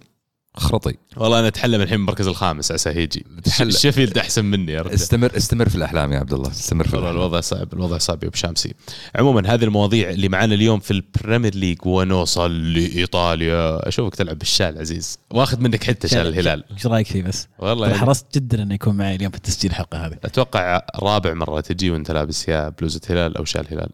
خرطي 0.56 0.94
والله 1.16 1.38
أنا 1.38 1.48
اتحلم 1.48 1.80
الحين 1.80 1.96
بالمركز 1.98 2.26
الخامس 2.26 2.72
عسى 2.72 2.90
يجي. 2.90 3.26
شيفيلد 3.68 4.18
أحسن 4.18 4.44
مني 4.44 4.72
يا 4.72 4.82
رجال 4.82 4.94
استمر 4.94 5.36
استمر 5.36 5.68
في 5.68 5.74
الأحلام 5.76 6.12
يا 6.12 6.18
عبد 6.18 6.32
الله 6.32 6.50
استمر 6.50 6.88
في 6.88 6.96
والله 6.96 7.10
الأحلام. 7.10 7.26
الوضع 7.26 7.40
صعب 7.40 7.72
الوضع 7.72 7.98
صعب 7.98 8.22
يا 8.22 8.28
أبو 8.28 8.36
شامسي 8.36 8.74
عموما 9.14 9.54
هذه 9.54 9.64
المواضيع 9.64 10.10
اللي 10.10 10.28
معانا 10.28 10.54
اليوم 10.54 10.80
في 10.80 10.90
ال 10.90 10.98
Premier 10.98 11.54
League 11.54 11.78
ونوصل 11.86 12.72
لإيطاليا 12.72 13.88
أشوفك 13.88 14.14
تلعب 14.14 14.38
بالشال 14.38 14.78
عزيز 14.78 15.18
واخذ 15.30 15.60
منك 15.60 15.84
حتى 15.84 16.08
شال 16.08 16.26
الهلال 16.26 16.64
إيش 16.72 16.86
رأيك 16.86 17.06
فيه 17.06 17.22
بس؟ 17.22 17.48
والله 17.58 17.86
يعني 17.86 17.98
حرصت 17.98 18.34
جدا 18.34 18.62
إنه 18.62 18.74
يكون 18.74 18.96
معي 18.96 19.14
اليوم 19.16 19.32
في 19.32 19.40
تسجيل 19.40 19.70
الحلقة 19.70 20.06
هذه 20.06 20.18
أتوقع 20.24 20.82
رابع 21.02 21.34
مرة 21.34 21.60
تجي 21.60 21.90
وأنت 21.90 22.10
لابس 22.10 22.48
يا 22.48 22.68
بلوزة 22.68 23.00
هلال 23.10 23.36
أو 23.36 23.44
شال 23.44 23.66
هلال. 23.70 23.90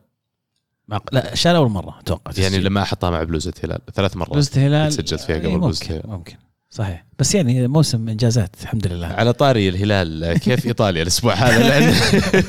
لا 1.13 1.35
شال 1.35 1.57
أول 1.57 1.71
مرة 1.71 1.99
أتوقع 2.01 2.33
يعني. 2.39 2.59
لما 2.59 2.83
أحطها 2.83 3.11
مع 3.11 3.23
بلوزة 3.23 3.53
هلال 3.65 3.79
ثلاث 3.95 4.17
مرات 4.17 4.31
بلوزة 4.31 4.51
الهلال 4.57 4.93
سجلت 4.93 5.21
فيها 5.21 5.37
قبل 5.37 5.47
إيه، 5.47 5.57
بلوزة 5.57 5.85
ممكن 5.85 5.95
الهلال. 5.95 6.11
ممكن 6.11 6.37
صحيح. 6.75 7.05
بس 7.19 7.35
يعني 7.35 7.69
موسم 7.69 8.09
إنجازات 8.09 8.57
الحمد 8.63 8.87
لله. 8.87 9.07
على 9.07 9.33
طاري 9.33 9.69
الهلال 9.69 10.39
كيف 10.39 10.67
إيطاليا 10.67 11.03
الأسبوع 11.03 11.35
هذا؟ 11.35 11.59
لأن 11.69 11.95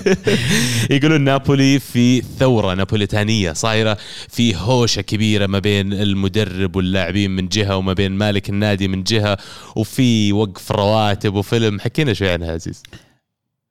يقولون 0.98 1.22
نابولي 1.22 1.80
في 1.80 2.22
ثورة 2.22 2.74
نابوليتانية 2.74 3.54
صايرة 3.54 3.98
في 4.30 4.56
هوشة 4.56 5.02
كبيرة 5.02 5.48
ما 5.48 5.60
بين 5.60 5.94
المدرب 5.94 6.76
واللاعبين 6.76 7.32
من 7.32 7.48
جهة 7.48 7.78
وما 7.78 7.94
بين 7.94 8.12
مالك 8.12 8.50
النادي 8.50 8.88
من 8.88 9.04
جهة 9.04 9.38
وفي 9.76 10.34
وقف 10.34 10.72
رواتب 10.72 11.36
وفيلم. 11.36 11.80
حكينا 11.80 12.14
شوي 12.14 12.30
عنها 12.30 12.52
عزيز. 12.52 12.84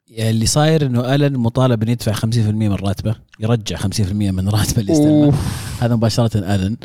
يعني 0.07 0.29
اللي 0.29 0.45
صاير 0.45 0.85
إنه 0.85 1.15
آلن 1.15 1.37
مطالب 1.37 1.83
إنه 1.83 1.91
يدفع 1.91 2.13
50% 2.13 2.25
من 2.25 2.73
راتبه 2.73 3.15
يرجع 3.39 3.77
50% 3.77 3.87
من 4.11 4.49
راتبه 4.49 4.81
اللي 4.81 4.91
استلمه 4.91 5.33
هذا 5.81 5.95
مباشرة 5.95 6.37
آلن. 6.37 6.77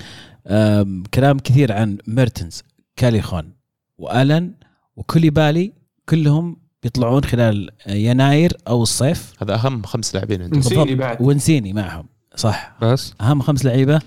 كلام 1.15 1.39
كثير 1.39 1.73
عن 1.73 1.99
ميرتنز 2.07 2.63
كاليخون. 2.97 3.58
وآلن 3.99 4.55
وكوليبالي 4.97 5.73
كلهم 6.09 6.57
بيطلعون 6.83 7.25
خلال 7.25 7.71
يناير 7.87 8.57
أو 8.69 8.83
الصيف. 8.83 9.33
هذا 9.43 9.55
أهم 9.55 9.83
خمس 9.83 10.15
لاعبين 10.15 10.43
عندهم. 10.43 10.59
نسيني 10.59 10.85
بالضبط. 10.85 10.99
بعد. 10.99 11.23
ونسيني 11.23 11.73
معهم 11.73 12.07
صح. 12.37 12.77
بس. 12.83 13.15
أهم 13.21 13.43
خمس 13.43 13.65
لعيبة 13.65 14.01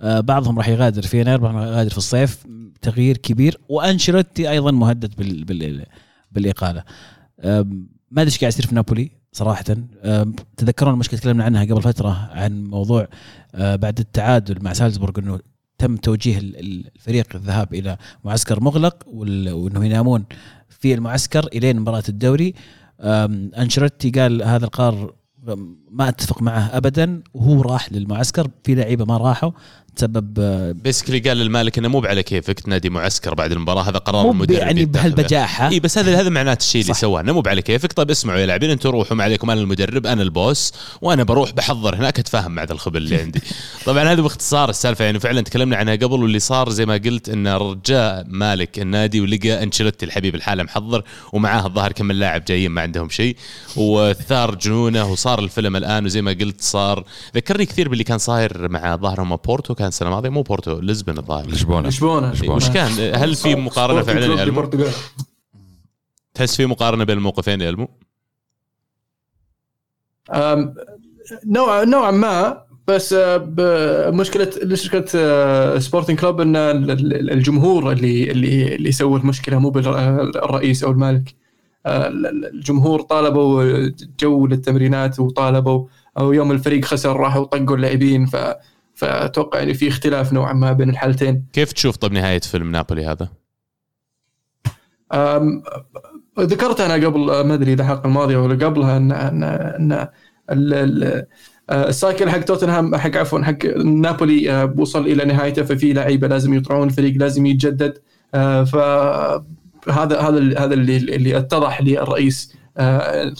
آه، 0.00 0.20
بعضهم 0.20 0.58
راح 0.58 0.68
يغادر 0.68 1.02
في 1.02 1.20
يناير 1.20 1.38
بعضهم 1.38 1.56
راح 1.56 1.66
يغادر 1.66 1.90
في 1.90 1.98
الصيف. 1.98 2.46
تغيير 2.82 3.16
كبير. 3.16 3.60
وأنشيلوتي 3.68 4.50
أيضا 4.50 4.70
مهدد 4.70 5.16
بال 5.16 5.44
بال 5.44 5.86
بالإقالة. 6.32 6.84
ما 7.44 8.22
أدري 8.22 8.24
إيش 8.24 8.38
قاعد 8.38 8.52
يصير 8.52 8.66
في 8.66 8.74
نابولي 8.74 9.10
صراحة. 9.32 9.64
تذكرون 10.56 10.94
المشكلة 10.94 11.20
تكلمنا 11.20 11.44
عنها 11.44 11.64
قبل 11.64 11.82
فترة 11.82 12.28
عن 12.32 12.64
موضوع 12.64 13.08
آه، 13.54 13.76
بعد 13.76 13.98
التعادل 13.98 14.64
مع 14.64 14.72
سالزبورغ 14.72 15.18
إنه 15.18 15.40
تم 15.78 15.96
توجيه 15.96 16.38
ال- 16.38 16.56
ال- 16.60 16.90
الفريق 16.96 17.26
الذهاب 17.34 17.74
إلى 17.74 17.96
معسكر 18.24 18.60
مغلق 18.60 18.96
وال- 19.06 19.50
وانه 19.52 19.84
ينامون 19.84 20.24
في 20.68 20.94
المعسكر 20.94 21.46
إلين 21.46 21.80
مباراة 21.80 22.02
الدوري. 22.08 22.54
آم، 23.00 23.50
أنشيلوتي 23.58 24.10
قال 24.10 24.42
هذا 24.42 24.64
القرار 24.64 25.14
ما 25.90 26.08
أتفق 26.08 26.42
معه 26.42 26.76
ابدا. 26.76 27.22
وهو 27.34 27.62
راح 27.62 27.92
للمعسكر 27.92 28.48
في 28.64 28.74
لعيبة 28.74 29.04
ما 29.04 29.16
راحوا. 29.16 29.50
تسبب 29.98 30.34
بيسكلي 30.82 31.18
قال 31.18 31.36
للمالك 31.36 31.78
إنه 31.78 31.88
مو 31.88 32.00
على 32.00 32.22
كيفك 32.22 32.60
تنادي 32.60 32.90
معسكر 32.90 33.34
بعد 33.34 33.52
المباراة 33.52 33.82
هذا 33.82 33.98
قرار 33.98 34.30
المدرب 34.30 34.58
يعني. 34.58 34.84
بهالبجاحة 34.84 35.68
إي 35.68 35.80
بس 35.80 35.98
هذا 35.98 36.20
هذا 36.20 36.28
معناته 36.28 36.62
الشيء 36.62 36.82
اللي. 36.82 36.94
سواه 36.94 37.20
إنه 37.20 37.32
مو 37.32 37.42
على 37.46 37.62
كيفك 37.62 37.92
طيب 37.92 38.10
اسمعوا 38.10 38.38
يا 38.38 38.46
لاعبين 38.46 38.70
أنتم 38.70 38.90
روحوا 38.90 39.16
ما 39.16 39.24
عليكم 39.24 39.50
أنا 39.50 39.60
المدرب 39.60 40.06
أنا 40.06 40.22
البوس 40.22 40.72
وأنا 41.02 41.22
بروح 41.22 41.52
بحضر 41.52 41.96
هناك 41.96 42.18
أتفاهم 42.18 42.52
مع 42.52 42.64
ذا 42.64 42.72
الخبل 42.72 43.02
اللي 43.02 43.16
عندي 43.16 43.40
طبعا 43.86 44.12
هذا 44.12 44.22
باختصار 44.22 44.70
السالفة 44.70 45.04
يعني 45.04 45.20
فعلا 45.20 45.40
تكلمنا 45.40 45.76
عنها 45.76 45.94
قبل 45.94 46.22
واللي 46.22 46.38
صار 46.38 46.68
زي 46.68 46.86
ما 46.86 46.94
قلت 46.94 47.28
إن 47.28 47.48
رجاء 47.48 48.24
مالك 48.28 48.78
النادي 48.78 49.20
ولقى 49.20 49.62
أنشيلوتي 49.62 50.06
الحبيب 50.06 50.34
الحالة 50.34 50.62
محضر 50.62 51.02
ومعاه 51.32 51.66
الظاهر 51.66 51.92
كم 51.92 52.12
لاعب 52.12 52.44
جايين 52.44 52.70
ما 52.70 52.82
عندهم 52.82 53.08
شيء 53.08 53.36
وثار 53.76 54.54
جنونه 54.54 55.12
وصار 55.12 55.38
الفيلم 55.38 55.76
الآن 55.76 56.04
وزي 56.04 56.22
ما 56.22 56.30
قلت 56.30 56.60
صار 56.60 57.04
ذكرني 57.36 57.66
كثير 57.66 57.88
باللي 57.88 58.04
كان 58.04 58.18
صاير 58.18 58.68
مع 58.68 58.96
ظاهرهم 58.96 59.36
بورتو 59.36 59.74
كان 59.74 59.87
السنة 59.88 60.08
الماضية 60.08 60.28
مو 60.28 60.42
بورتو 60.42 60.80
لشبونه 60.80 61.18
الظاهر. 61.18 61.46
لشبونة. 61.46 61.88
لشبونة. 61.88 62.32
لشبونة. 62.32 62.54
وش 62.54 62.70
كان 62.70 63.14
هل 63.14 63.34
في 63.34 63.54
مقارنة 63.54 64.02
فعلا. 64.02 64.68
تحس 66.34 66.56
في 66.56 66.66
مقارنة 66.66 67.04
بين 67.04 67.18
الموقفين 67.18 67.62
أم، 70.32 70.74
نوع 71.46 71.82
نوعا 71.84 72.10
ما 72.10 72.62
بس 72.88 73.12
آه، 73.12 74.10
مشكلة 74.10 74.74
شركه 74.74 75.04
آه، 75.14 75.78
سبورتنج 75.78 76.18
كلوب 76.18 76.40
إن 76.40 76.56
ال- 76.56 76.90
ال- 76.90 77.30
الجمهور 77.30 77.92
اللي 77.92 78.30
اللي 78.30 78.74
اللي 78.74 78.88
يسوي 78.88 79.18
المشكلة 79.18 79.58
مو 79.58 79.70
بالرئيس 79.70 80.84
أو 80.84 80.90
المالك 80.90 81.34
آه، 81.86 82.08
ال- 82.08 82.26
ال- 82.26 82.46
الجمهور 82.54 83.00
طالبوا 83.02 83.88
جو 84.20 84.46
للتمرينات 84.46 85.20
وطالبوا 85.20 85.86
أو 86.18 86.32
يوم 86.32 86.52
الفريق 86.52 86.84
خسر 86.84 87.16
راحوا 87.16 87.44
طقوا 87.44 87.76
اللاعبين 87.76 88.26
ف 88.26 88.36
فأتوقع 88.98 89.58
يعني 89.58 89.74
في 89.74 89.88
اختلاف 89.88 90.32
نوعا 90.32 90.52
ما 90.52 90.72
بين 90.72 90.90
الحالتين. 90.90 91.44
كيف 91.52 91.72
تشوف 91.72 91.96
طب 91.96 92.12
نهاية 92.12 92.40
فيلم 92.40 92.70
نابولي 92.70 93.06
هذا؟ 93.06 93.28
ذكرت 96.40 96.80
أنا 96.80 97.06
قبل 97.06 97.20
ما 97.20 97.54
أدري 97.54 97.72
إذا 97.72 97.82
الحلقة 97.82 98.06
الماضيه 98.06 98.36
ولا 98.36 98.66
قبلها 98.66 98.96
أن 98.96 99.12
أن 99.12 100.08
أن 100.50 101.26
آه، 101.70 101.88
السايكل 101.88 102.30
حق 102.30 102.38
توتنهام 102.38 102.96
حق 102.96 103.16
عفوا 103.16 103.42
حق 103.42 103.66
نابولي 103.84 104.50
آه، 104.50 104.74
وصل 104.76 105.06
إلى 105.06 105.24
نهايته 105.24 105.62
ففي 105.62 105.92
لعيبة 105.92 106.28
لازم 106.28 106.54
يطلعون 106.54 106.88
الفريق 106.88 107.14
لازم 107.16 107.46
يتجدد. 107.46 107.98
آه، 108.34 108.64
فهذا 108.64 110.20
هذا 110.20 110.58
هذا 110.58 110.74
اللي 110.74 110.96
اللي 110.96 111.38
اتضح 111.38 111.82
للرئيس. 111.82 112.52
آه، 112.54 112.57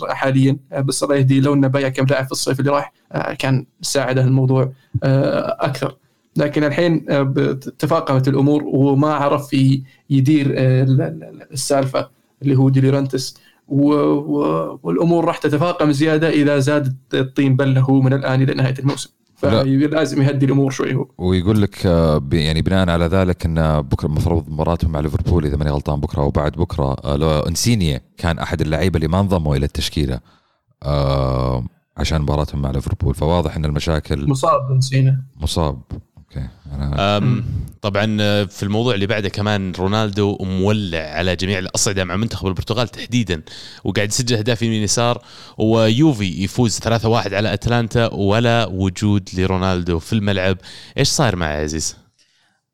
حاليا 0.09 0.57
آه، 0.73 0.81
بس 0.81 1.03
الله 1.03 1.17
يهديه 1.17 1.41
لو 1.41 1.55
انه 1.55 1.69
بايع 1.69 1.89
كم 1.89 2.05
لاعب 2.07 2.25
في 2.27 2.33
الصيف 2.33 2.61
اللي 2.61 2.71
راح 2.71 2.93
آه، 3.13 3.33
كان 3.35 3.67
ساعده 3.83 4.23
الموضوع 4.25 4.73
آه، 5.05 5.57
أكثر 5.61 5.97
لكن 6.37 6.65
الحين 6.65 7.07
آه، 7.11 7.23
تفاقمت 7.79 8.29
الأمور 8.29 8.63
وما 8.65 9.15
عرف 9.15 9.53
يدير 10.11 10.55
آه، 10.57 10.83
ال- 10.83 11.01
ال- 11.01 11.47
السالفة 11.53 12.09
اللي 12.43 12.57
هو 12.57 12.69
دي 12.69 12.83
لورينتس. 12.83 13.41
والأمور 14.83 15.25
راح 15.25 15.39
تتفاقم 15.39 15.93
زيادة 15.93 16.29
إذا 16.31 16.59
زاد 16.59 16.97
الطين 17.15 17.57
بله 17.57 18.01
من 18.01 18.13
الآن 18.13 18.43
إلى 18.43 18.55
نهاية 18.55 18.75
الموسم. 18.79 19.11
فلازم 19.39 20.23
يهدي 20.23 20.47
الأمور 20.47 20.71
شوي 20.71 20.95
هو. 20.95 21.07
ويقول 21.19 21.63
لك 21.63 21.87
آه، 21.87 22.23
يعني 22.33 22.63
بناء 22.63 22.91
على 22.91 23.05
ذلك 23.07 23.47
إن 23.47 23.83
بكرة 23.83 24.07
المفروض 24.07 24.49
مباراتهم 24.51 24.93
مع 24.93 25.01
ليفربول 25.01 25.45
إذا 25.47 25.57
ماني 25.57 25.71
غلطان 25.71 26.01
بكرة 26.01 26.23
أو 26.23 26.31
بعد 26.31 26.53
بكرة 26.53 26.97
آه، 27.05 27.17
لو 27.17 27.31
إنسينيا 27.31 28.01
كان 28.17 28.39
أحد 28.39 28.61
اللعيبة 28.61 28.97
اللي 28.97 29.09
ما 29.09 29.21
انضموا 29.21 29.57
إلى 29.57 29.67
التشكيلة 29.67 30.21
آه، 30.83 31.65
عشان 31.97 32.23
مباراتهم 32.23 32.63
مع 32.63 32.71
ليفربول. 32.71 33.15
فواضح 33.15 33.57
إن 33.57 33.65
المشاكل 33.65 34.29
مصاب 34.29 34.73
نسينا 34.73 35.23
مصاب. 35.37 35.83
أوكي 36.37 36.49
أم 37.01 37.45
طبعا 37.83 38.17
آه، 38.21 38.45
في 38.45 38.63
الموضوع 38.63 38.95
اللي 38.95 39.07
بعده 39.07 39.29
كمان 39.29 39.73
رونالدو 39.73 40.37
مولع 40.41 40.99
على 40.99 41.37
جميع 41.37 41.59
الأصعدة 41.59 42.05
مع 42.05 42.17
منتخب 42.17 42.47
البرتغال 42.47 42.89
تحديدا 42.89 43.43
وقاعد 43.85 44.09
يسجل 44.09 44.37
أهداف 44.37 44.63
يمين 44.63 44.83
يسار 44.83 45.23
ويوفي 45.59 46.43
يفوز 46.45 46.79
3-1 46.79 46.85
على 47.35 47.53
أتلانتا 47.55 48.13
ولا 48.15 48.67
وجود 48.67 49.29
لرونالدو 49.35 49.99
في 49.99 50.13
الملعب. 50.13 50.59
إيش 50.99 51.09
صاير 51.09 51.39
يا 51.43 51.47
عزيز؟ 51.47 51.97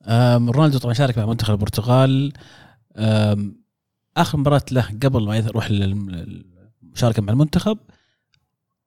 أم، 0.07 0.51
رونالدو 0.51 0.79
طبعا 0.79 0.95
شارك 0.95 1.19
مع 1.19 1.27
منتخب 1.27 1.55
البرتغال. 1.55 2.33
أم، 2.97 3.57
آخر 4.17 4.39
مباراة 4.39 4.63
له 4.71 4.89
قبل 5.03 5.23
ما 5.27 5.37
يروح 5.37 5.71
للمشاركة 5.71 7.23
مع 7.23 7.33
المنتخب 7.33 7.79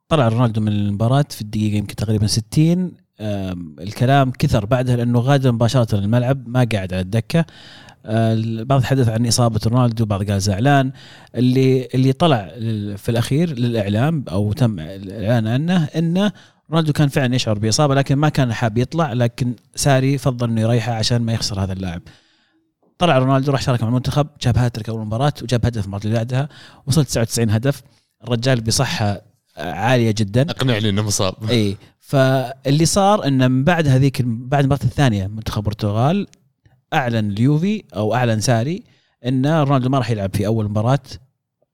طلع 0.07 0.27
رونالدو 0.27 0.61
من 0.61 0.71
المباراة 0.71 1.25
في 1.29 1.41
الدقيقة 1.41 1.75
يمكن 1.75 1.95
تقريبا 1.95 2.27
60 2.27 2.79
أم، 2.79 2.91
الكلام 3.19 4.31
كثر 4.31 4.65
بعدها 4.65 4.95
لأنه 4.95 5.19
غادر 5.19 5.51
مباشرة 5.51 5.95
الملعب 5.95 6.47
ما 6.47 6.67
قاعد 6.73 6.93
على 6.93 7.01
الدكة. 7.01 7.45
أه، 8.05 8.33
البعض 8.33 8.83
حدث 8.83 9.09
عن 9.09 9.27
إصابة 9.27 9.59
رونالدو 9.67 10.05
بعض 10.05 10.31
قال 10.31 10.41
زعلان. 10.41 10.91
اللي 11.35 11.87
اللي 11.93 12.13
طلع 12.13 12.47
في 12.97 13.09
الأخير 13.09 13.59
للإعلام 13.59 14.25
أو 14.31 14.53
تم 14.53 14.79
الإعلان 14.79 15.47
عنه 15.47 15.83
إنه 15.83 16.31
رونالدو 16.71 16.93
كان 16.93 17.07
فعلا 17.07 17.35
يشعر 17.35 17.59
بإصابة 17.59 17.95
لكن 17.95 18.15
ما 18.15 18.29
كان 18.29 18.53
حاب 18.53 18.77
يطلع 18.77 19.13
لكن 19.13 19.53
ساري 19.75 20.17
فضل 20.17 20.49
إنه 20.49 20.61
يريحه 20.61 20.93
عشان 20.93 21.21
ما 21.21 21.33
يخسر 21.33 21.63
هذا 21.63 21.73
اللاعب. 21.73 22.01
طلع 22.97 23.17
رونالدو 23.17 23.51
راح 23.51 23.61
شارك 23.61 23.81
مع 23.81 23.89
المنتخب 23.89 24.27
جاب 24.41 24.57
هاتريك 24.57 24.89
أول 24.89 25.05
مباراة 25.05 25.33
وجاب 25.41 25.65
هدف 25.65 25.83
المباراه 25.83 26.03
اللي 26.03 26.15
بعدها 26.15 26.49
وصل 26.87 27.05
99 27.05 27.49
هدف. 27.49 27.83
الرجال 28.23 28.61
بصحة 28.61 29.21
عالية 29.57 30.11
جدا. 30.17 30.41
أقنعني 30.41 30.89
إنه 30.89 31.01
مصاب. 31.01 31.33
إي. 31.49 31.77
فاللي 32.07 32.85
صار 32.85 33.27
إنه 33.27 33.47
من 33.47 33.63
بعد 33.63 33.87
هذيك 33.87 34.21
بعد 34.21 34.63
المباراه 34.63 34.83
الثانية 34.83 35.27
منتخب 35.27 35.57
البرتغال 35.57 36.27
أعلن 36.93 37.31
اليوفي 37.31 37.83
أو 37.95 38.15
أعلن 38.15 38.39
ساري 38.39 38.83
إن 39.25 39.45
رونالدو 39.45 39.89
ما 39.89 39.97
راح 39.97 40.09
يلعب 40.09 40.35
في 40.35 40.47
أول 40.47 40.69
مباراة 40.69 40.99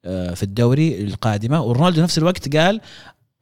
آه، 0.06 0.34
في 0.34 0.44
الدوري 0.44 1.04
القادمة. 1.04 1.62
ورونالدو 1.62 2.02
نفس 2.02 2.18
الوقت 2.18 2.56
قال 2.56 2.82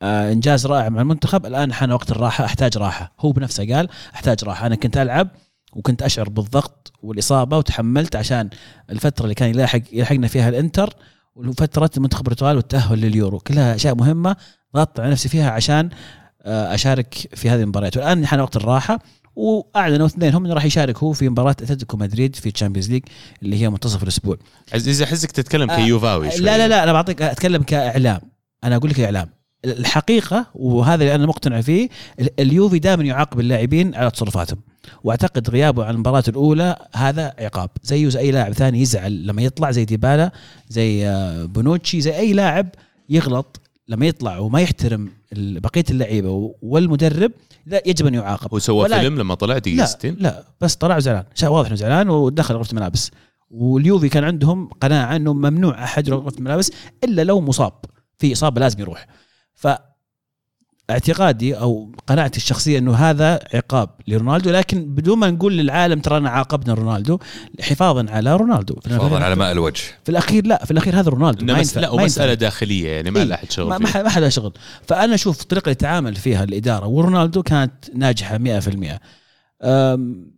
آه، 0.01 0.31
إنجاز 0.31 0.65
رائع 0.65 0.89
مع 0.89 1.01
المنتخب. 1.01 1.45
الآن 1.45 1.73
حان 1.73 1.91
وقت 1.91 2.11
الراحة 2.11 2.45
أحتاج 2.45 2.77
راحة. 2.77 3.13
هو 3.19 3.31
بنفسه 3.31 3.75
قال 3.75 3.89
أحتاج 4.15 4.43
راحة. 4.43 4.67
أنا 4.67 4.75
كنت 4.75 4.97
ألعب 4.97 5.27
وكنت 5.73 6.03
أشعر 6.03 6.29
بالضغط 6.29 6.93
والإصابة 7.03 7.57
وتحملت 7.57 8.15
عشان 8.15 8.49
الفترة 8.89 9.23
اللي 9.23 9.35
كان 9.35 9.49
يلاحق 9.49 9.81
يلحقنا 9.91 10.27
فيها 10.27 10.49
الإنتر 10.49 10.93
وفترة 11.35 11.91
منتخب 11.97 12.27
البرتغال 12.27 12.55
والتأهل 12.55 13.01
لليورو. 13.01 13.39
كلها 13.39 13.75
أشياء 13.75 13.95
مهمة 13.95 14.35
ضغطت 14.75 14.99
على 14.99 15.11
نفسي 15.11 15.29
فيها 15.29 15.51
عشان 15.51 15.89
أشارك 16.45 17.13
في 17.35 17.49
هذه 17.49 17.61
المباريات. 17.61 17.97
والآن 17.97 18.25
حان 18.27 18.39
وقت 18.39 18.55
الراحة 18.55 18.99
وأعلنوا 19.35 20.05
اثنين 20.05 20.33
هم 20.33 20.45
إنه 20.45 20.53
راح 20.53 20.65
يشارك 20.65 20.97
هو 20.97 21.13
في 21.13 21.29
مباراة 21.29 21.51
أتلتيكو 21.51 21.97
مدريد 21.97 22.35
في 22.35 22.51
Champions 22.51 22.91
League 22.91 23.03
اللي 23.43 23.61
هي 23.61 23.69
منتصف 23.69 24.03
الأسبوع. 24.03 24.37
عزيز 24.73 25.01
احسك 25.01 25.31
تتكلم 25.31 25.71
آه، 25.71 25.75
كيوفاوي 25.75 26.31
شوي. 26.31 26.39
لا 26.45 26.57
لا 26.57 26.67
لا 26.67 26.83
أنا 26.83 26.93
بعطيك 26.93 27.21
أتكلم 27.21 27.63
كإعلام. 27.63 28.21
أنا 28.63 28.75
أقول 28.75 28.89
لك 28.89 28.99
إعلام. 28.99 29.29
الحقيقة 29.65 30.45
وهذا 30.55 31.03
اللي 31.03 31.15
أنا 31.15 31.25
مقتنع 31.25 31.61
فيه 31.61 31.89
ال- 32.19 32.39
اليوفي 32.39 32.79
دائما 32.79 33.03
يعاقب 33.03 33.39
اللاعبين 33.39 33.95
على 33.95 34.11
تصرفاتهم. 34.11 34.59
وأعتقد 35.03 35.49
غيابه 35.49 35.85
عن 35.85 35.93
المباراة 35.93 36.23
الأولى 36.27 36.75
هذا 36.95 37.33
عقاب. 37.39 37.69
زيه 37.83 38.09
زي 38.09 38.19
أي 38.19 38.31
لاعب 38.31 38.53
ثاني 38.53 38.81
يزعل 38.81 39.27
لما 39.27 39.41
يطلع 39.41 39.71
زي 39.71 39.85
ديبالا 39.85 40.31
زي 40.69 41.07
آه، 41.07 41.45
بونوتشي 41.45 42.01
زي 42.01 42.15
أي 42.17 42.33
لاعب 42.33 42.67
يغلط 43.09 43.61
لما 43.87 44.05
يطلع 44.05 44.37
وما 44.37 44.61
يحترم 44.61 45.09
بقية 45.35 45.83
اللعيبة 45.89 46.55
والمدرب 46.61 47.31
لا 47.65 47.81
يجب 47.85 48.07
أن 48.07 48.13
يعاقب. 48.13 48.53
هو 48.53 48.59
سوى 48.59 48.83
ولا- 48.83 48.99
فيلم 48.99 49.19
لما 49.19 49.35
طلع 49.35 49.57
دقيقه 49.57 49.77
لا 49.77 49.85
60 49.85 50.15
لا 50.19 50.43
بس 50.61 50.75
طلع 50.75 50.95
وزعلان 50.97 51.23
واضح 51.43 51.67
إنه 51.67 51.75
زعلان 51.75 52.09
ودخل 52.09 52.55
غرفة 52.55 52.71
الملابس. 52.71 53.11
واليوفي 53.51 54.09
كان 54.09 54.23
عندهم 54.23 54.67
قناعة 54.67 55.15
إنه 55.15 55.33
ممنوع 55.33 55.83
أحد 55.83 56.07
يروح 56.07 56.23
غرفة 56.23 56.37
الملابس 56.37 56.71
إلا 57.03 57.23
لو 57.23 57.41
مصاب. 57.41 57.73
في 58.17 58.33
إصابة 58.33 58.59
لازم 58.61 58.79
يروح. 58.79 59.07
ف 59.55 59.67
اعتقادي 60.91 61.53
أو 61.57 61.91
قناعتي 62.07 62.37
الشخصية 62.37 62.77
إنه 62.77 62.93
هذا 62.95 63.39
عقاب 63.53 63.89
لرونالدو 64.07 64.49
لكن 64.51 64.85
بدون 64.85 65.17
ما 65.19 65.31
نقول 65.31 65.57
للعالم 65.57 65.99
ترانا 65.99 66.29
عاقبنا 66.29 66.73
رونالدو 66.73 67.19
حفاظا 67.61 68.05
على 68.09 68.35
رونالدو 68.35 68.75
حفاظا 68.85 69.19
على 69.23 69.35
ماء 69.35 69.51
الوجه 69.51 69.81
في 70.03 70.09
الأخير 70.09 70.45
لا 70.45 70.65
في 70.65 70.71
الأخير 70.71 70.99
هذا 70.99 71.09
رونالدو 71.09 71.45
ما. 71.45 71.57
ينفع 71.57 71.81
لا. 71.81 71.89
ومسألة 71.89 72.33
داخلية 72.33 72.89
يعني 72.89 73.11
ما 73.11 73.19
إيه. 73.19 73.25
لها 73.25 73.39
شغل 73.49 73.69
ما 73.69 73.77
ما 73.77 74.09
حد 74.09 74.27
شغل 74.27 74.53
فأنا 74.87 75.15
أشوف 75.15 75.41
الطريقة 75.41 75.65
اللي 75.65 75.75
تعامل 75.75 76.15
فيها 76.15 76.43
الإدارة 76.43 76.87
ورونالدو 76.87 77.43
كانت 77.43 77.73
ناجحة 77.95 78.37
100% 78.37 78.99
أم، 79.63 80.31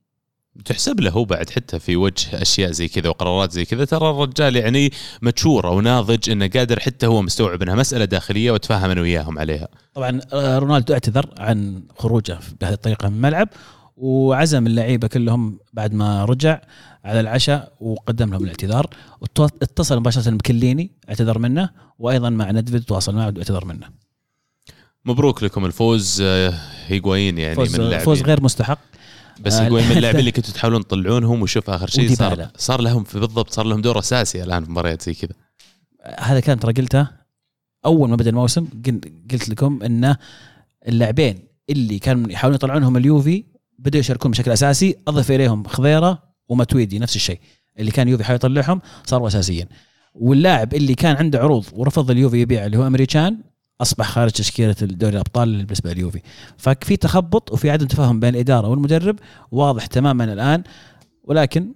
تحسب 0.65 0.99
له 0.99 1.11
هو 1.11 1.25
بعد 1.25 1.49
حتى 1.49 1.79
في 1.79 1.95
وجه 1.95 2.41
أشياء 2.41 2.71
زي 2.71 2.87
كذا 2.87 3.09
وقرارات 3.09 3.51
زي 3.51 3.65
كذا. 3.65 3.85
ترى 3.85 4.09
الرجال 4.09 4.55
يعني 4.55 4.91
متشور 5.21 5.67
أو 5.67 5.81
ناضج 5.81 6.29
إنه 6.29 6.47
قادر 6.47 6.79
حتى 6.79 7.07
هو 7.07 7.21
مستوعب 7.21 7.61
إنها 7.61 7.75
مسألة 7.75 8.05
داخلية 8.05 8.51
وتفاهم 8.51 8.91
أنا 8.91 9.01
وياهم 9.01 9.39
عليها. 9.39 9.67
طبعا 9.93 10.19
آه، 10.33 10.59
رونالدو 10.59 10.93
اعتذر 10.93 11.29
عن 11.37 11.83
خروجه 11.97 12.39
بهذه 12.61 12.73
الطريقة 12.73 13.09
من 13.09 13.15
الملعب 13.15 13.49
وعزم 13.97 14.67
اللعيبة 14.67 15.07
كلهم 15.07 15.59
بعد 15.73 15.93
ما 15.93 16.25
رجع 16.25 16.61
على 17.05 17.19
العشاء 17.19 17.73
وقدم 17.79 18.31
لهم 18.31 18.43
الاعتذار. 18.43 18.87
اتصل 19.39 19.99
مباشرة 19.99 20.31
بكليني 20.31 20.91
اعتذر 21.09 21.39
منه 21.39 21.69
وأيضا 21.99 22.29
مع 22.29 22.51
ندفيد 22.51 22.83
تواصل 22.83 23.15
معه 23.15 23.25
واعتذر 23.25 23.65
منه. 23.65 23.87
مبروك 25.05 25.43
لكم 25.43 25.65
الفوز 25.65 26.21
آه، 26.21 26.53
هيغوايين 26.87 27.37
يعني 27.37 27.55
فوز, 27.55 27.75
من 27.75 27.85
اللاعبين. 27.85 28.05
فوز 28.05 28.21
غير 28.21 28.43
مستحق. 28.43 28.79
بس 29.43 29.53
آه، 29.53 29.63
هيغوايين 29.63 29.89
من 29.89 29.97
اللاعبين 29.97 30.19
اللي 30.19 30.31
كنتوا 30.31 30.53
تحاولون 30.53 30.87
تطلعونهم 30.87 31.41
وشوف 31.41 31.69
آخر 31.69 31.87
شيء 31.87 32.15
صار. 32.15 32.47
صار 32.57 32.81
لهم 32.81 33.03
في 33.03 33.19
بالضبط 33.19 33.49
صار 33.49 33.65
لهم 33.65 33.81
دور 33.81 33.99
أساسي 33.99 34.43
الآن 34.43 34.65
في 34.65 34.71
مباريات 34.71 35.01
زي 35.01 35.13
كذا. 35.13 35.31
هذا 36.19 36.39
كان 36.39 36.59
ترى 36.59 36.73
قلته 36.73 37.07
أول 37.85 38.09
ما 38.09 38.15
بدأ 38.15 38.29
الموسم 38.29 38.67
قل- 38.85 39.01
قلت 39.31 39.49
لكم 39.49 39.83
إنه 39.83 40.17
اللاعبين 40.87 41.39
اللي 41.69 41.99
كانوا 41.99 42.31
يحاولون 42.31 42.55
يطلعونهم 42.55 42.97
اليوفي 42.97 43.43
بدأوا 43.79 43.99
يشاركون 43.99 44.31
بشكل 44.31 44.51
أساسي 44.51 44.95
أضف 45.07 45.31
إليهم 45.31 45.63
خضيرة 45.67 46.23
ومتويدي 46.49 46.99
نفس 46.99 47.15
الشيء. 47.15 47.39
اللي 47.79 47.91
كان 47.91 48.07
يوفي 48.07 48.23
يحاول 48.23 48.35
يطلعهم 48.35 48.81
صاروا 49.05 49.27
أساسيين. 49.27 49.65
واللاعب 50.13 50.73
اللي 50.73 50.95
كان 50.95 51.15
عنده 51.15 51.39
عروض 51.39 51.65
ورفض 51.73 52.11
اليوفي 52.11 52.37
يبيع 52.41 52.65
اللي 52.65 52.77
هو 52.77 52.87
أمريكان 52.87 53.37
أصبح 53.81 54.09
خارج 54.09 54.31
تشكيلة 54.31 54.75
دوري 54.81 55.13
الأبطال 55.13 55.65
بالنسبة 55.65 55.93
لليوفي 55.93 56.21
ففي 56.57 56.97
تخبط 56.97 57.51
وفي 57.51 57.69
عدم 57.69 57.87
تفاهم 57.87 58.19
بين 58.19 58.35
الإدارة 58.35 58.67
والمدرب 58.67 59.19
واضح 59.51 59.85
تماما 59.85 60.33
الآن. 60.33 60.63
ولكن 61.23 61.73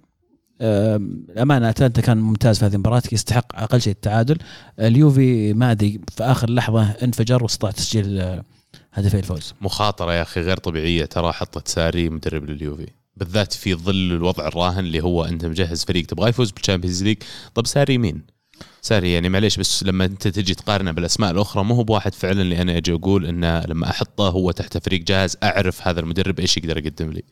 آم، 0.60 1.26
الأمانة 1.28 1.68
أتلانتا 1.68 2.00
كان 2.00 2.18
ممتاز 2.18 2.58
في 2.58 2.64
هذه 2.64 2.74
المباراة 2.74 3.02
يستحق 3.12 3.56
أقل 3.56 3.80
شيء 3.80 3.92
التعادل. 3.92 4.38
اليوفي 4.80 5.52
ما 5.54 5.70
أدري 5.70 6.00
في 6.16 6.24
آخر 6.24 6.50
لحظة 6.50 6.82
انفجر 6.90 7.42
واستطاع 7.42 7.70
تسجيل 7.70 8.20
آه، 8.20 8.44
هدفي 8.92 9.18
الفوز. 9.18 9.54
مخاطرة 9.60 10.12
يا 10.12 10.22
أخي 10.22 10.40
غير 10.40 10.56
طبيعية 10.56 11.04
ترى 11.04 11.32
حطت 11.32 11.68
ساري 11.68 12.10
مدرب 12.10 12.50
لليوفي. 12.50 12.86
بالذات 13.16 13.52
في 13.52 13.74
ظل 13.74 14.12
الوضع 14.12 14.48
الراهن 14.48 14.78
اللي 14.78 15.02
هو 15.02 15.24
أنت 15.24 15.44
مجهز 15.44 15.84
فريق 15.84 16.06
تبغاه 16.06 16.28
يفوز 16.28 16.50
بال 16.50 16.60
Champions 16.60 17.02
League. 17.02 17.16
طب 17.54 17.66
ساري 17.66 17.98
مين؟ 17.98 18.37
ساري 18.82 19.12
يعني 19.12 19.28
معليش 19.28 19.56
بس 19.56 19.82
لما 19.84 20.04
انت 20.04 20.28
تجي 20.28 20.54
تقارنه 20.54 20.90
بالأسماء 20.92 21.30
الأخرى 21.30 21.64
مو 21.64 21.74
هو 21.74 21.84
بواحد 21.84 22.14
فعلا 22.14 22.42
اللي 22.42 22.62
أنا 22.62 22.76
أجي 22.76 22.92
أقول 22.92 23.26
إنه 23.26 23.60
لما 23.60 23.90
أحطه 23.90 24.28
هو 24.28 24.50
تحت 24.50 24.78
فريق 24.78 25.02
جاهز 25.02 25.36
أعرف 25.42 25.88
هذا 25.88 26.00
المدرب 26.00 26.40
إيش 26.40 26.56
يقدر 26.56 26.78
يقدم 26.78 27.10
لي. 27.10 27.22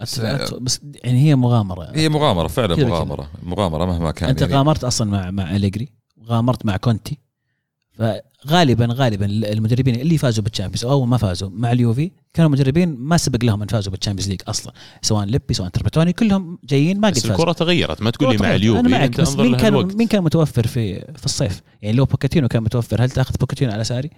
بس, 0.00 0.20
بس 0.60 0.80
يعني 1.04 1.24
هي 1.24 1.36
مغامرة. 1.36 1.90
هي 1.94 2.08
مغامرة 2.08 2.48
فعلا. 2.48 2.86
مغامرة 2.86 3.30
مغامرة 3.42 3.84
مهما 3.84 4.10
كان 4.10 4.28
أنت 4.28 4.40
يعني. 4.40 4.54
غامرت 4.54 4.84
أصلا 4.84 5.10
مع 5.10 5.30
مع 5.30 5.56
أليجري 5.56 5.88
غامرت 6.26 6.66
مع 6.66 6.76
كونتي. 6.76 7.18
فغالبا 7.94 8.88
غالبا 8.90 9.26
المدربين 9.26 9.94
اللي 9.94 10.18
فازوا 10.18 10.44
بال 10.44 10.51
Champions 10.51 10.84
أو 10.84 11.04
ما 11.04 11.16
فازوا 11.16 11.50
مع 11.52 11.72
اليوفي 11.72 12.10
كانوا 12.34 12.50
مدربين 12.50 12.96
ما 12.98 13.16
سبق 13.16 13.44
لهم 13.44 13.62
أن 13.62 13.68
فازوا 13.68 13.90
بال 13.90 13.97
Champions 13.97 14.28
League 14.28 14.40
أصلا. 14.48 14.72
سواء 15.02 15.24
ليبي 15.24 15.54
سواء 15.54 15.68
تراباتوني 15.68 16.12
كلهم 16.12 16.58
جايين 16.64 17.00
ما 17.00 17.08
قد 17.08 17.14
بس 17.14 17.20
فازوا. 17.20 17.36
الكرة 17.36 17.52
تغيرت 17.52 18.02
ما 18.02 18.10
تقول 18.10 18.32
لي 18.32 18.42
مع 18.42 18.54
اليوفي 18.54 18.80
أنا 18.80 18.88
معك 18.88 19.20
بس 19.20 19.36
مين 19.36 19.56
كان 19.56 19.72
الوقت. 19.72 19.96
مين 19.96 20.08
كان 20.08 20.24
متوفر 20.24 20.66
في 20.66 21.00
في 21.00 21.24
الصيف؟ 21.24 21.62
يعني 21.82 21.96
لو 21.96 22.04
بوكيتينو 22.04 22.48
كان 22.48 22.62
متوفر 22.62 23.04
هل 23.04 23.10
تأخذ 23.10 23.34
بوكيتينو 23.40 23.72
على 23.72 23.84
ساري؟ 23.84 24.10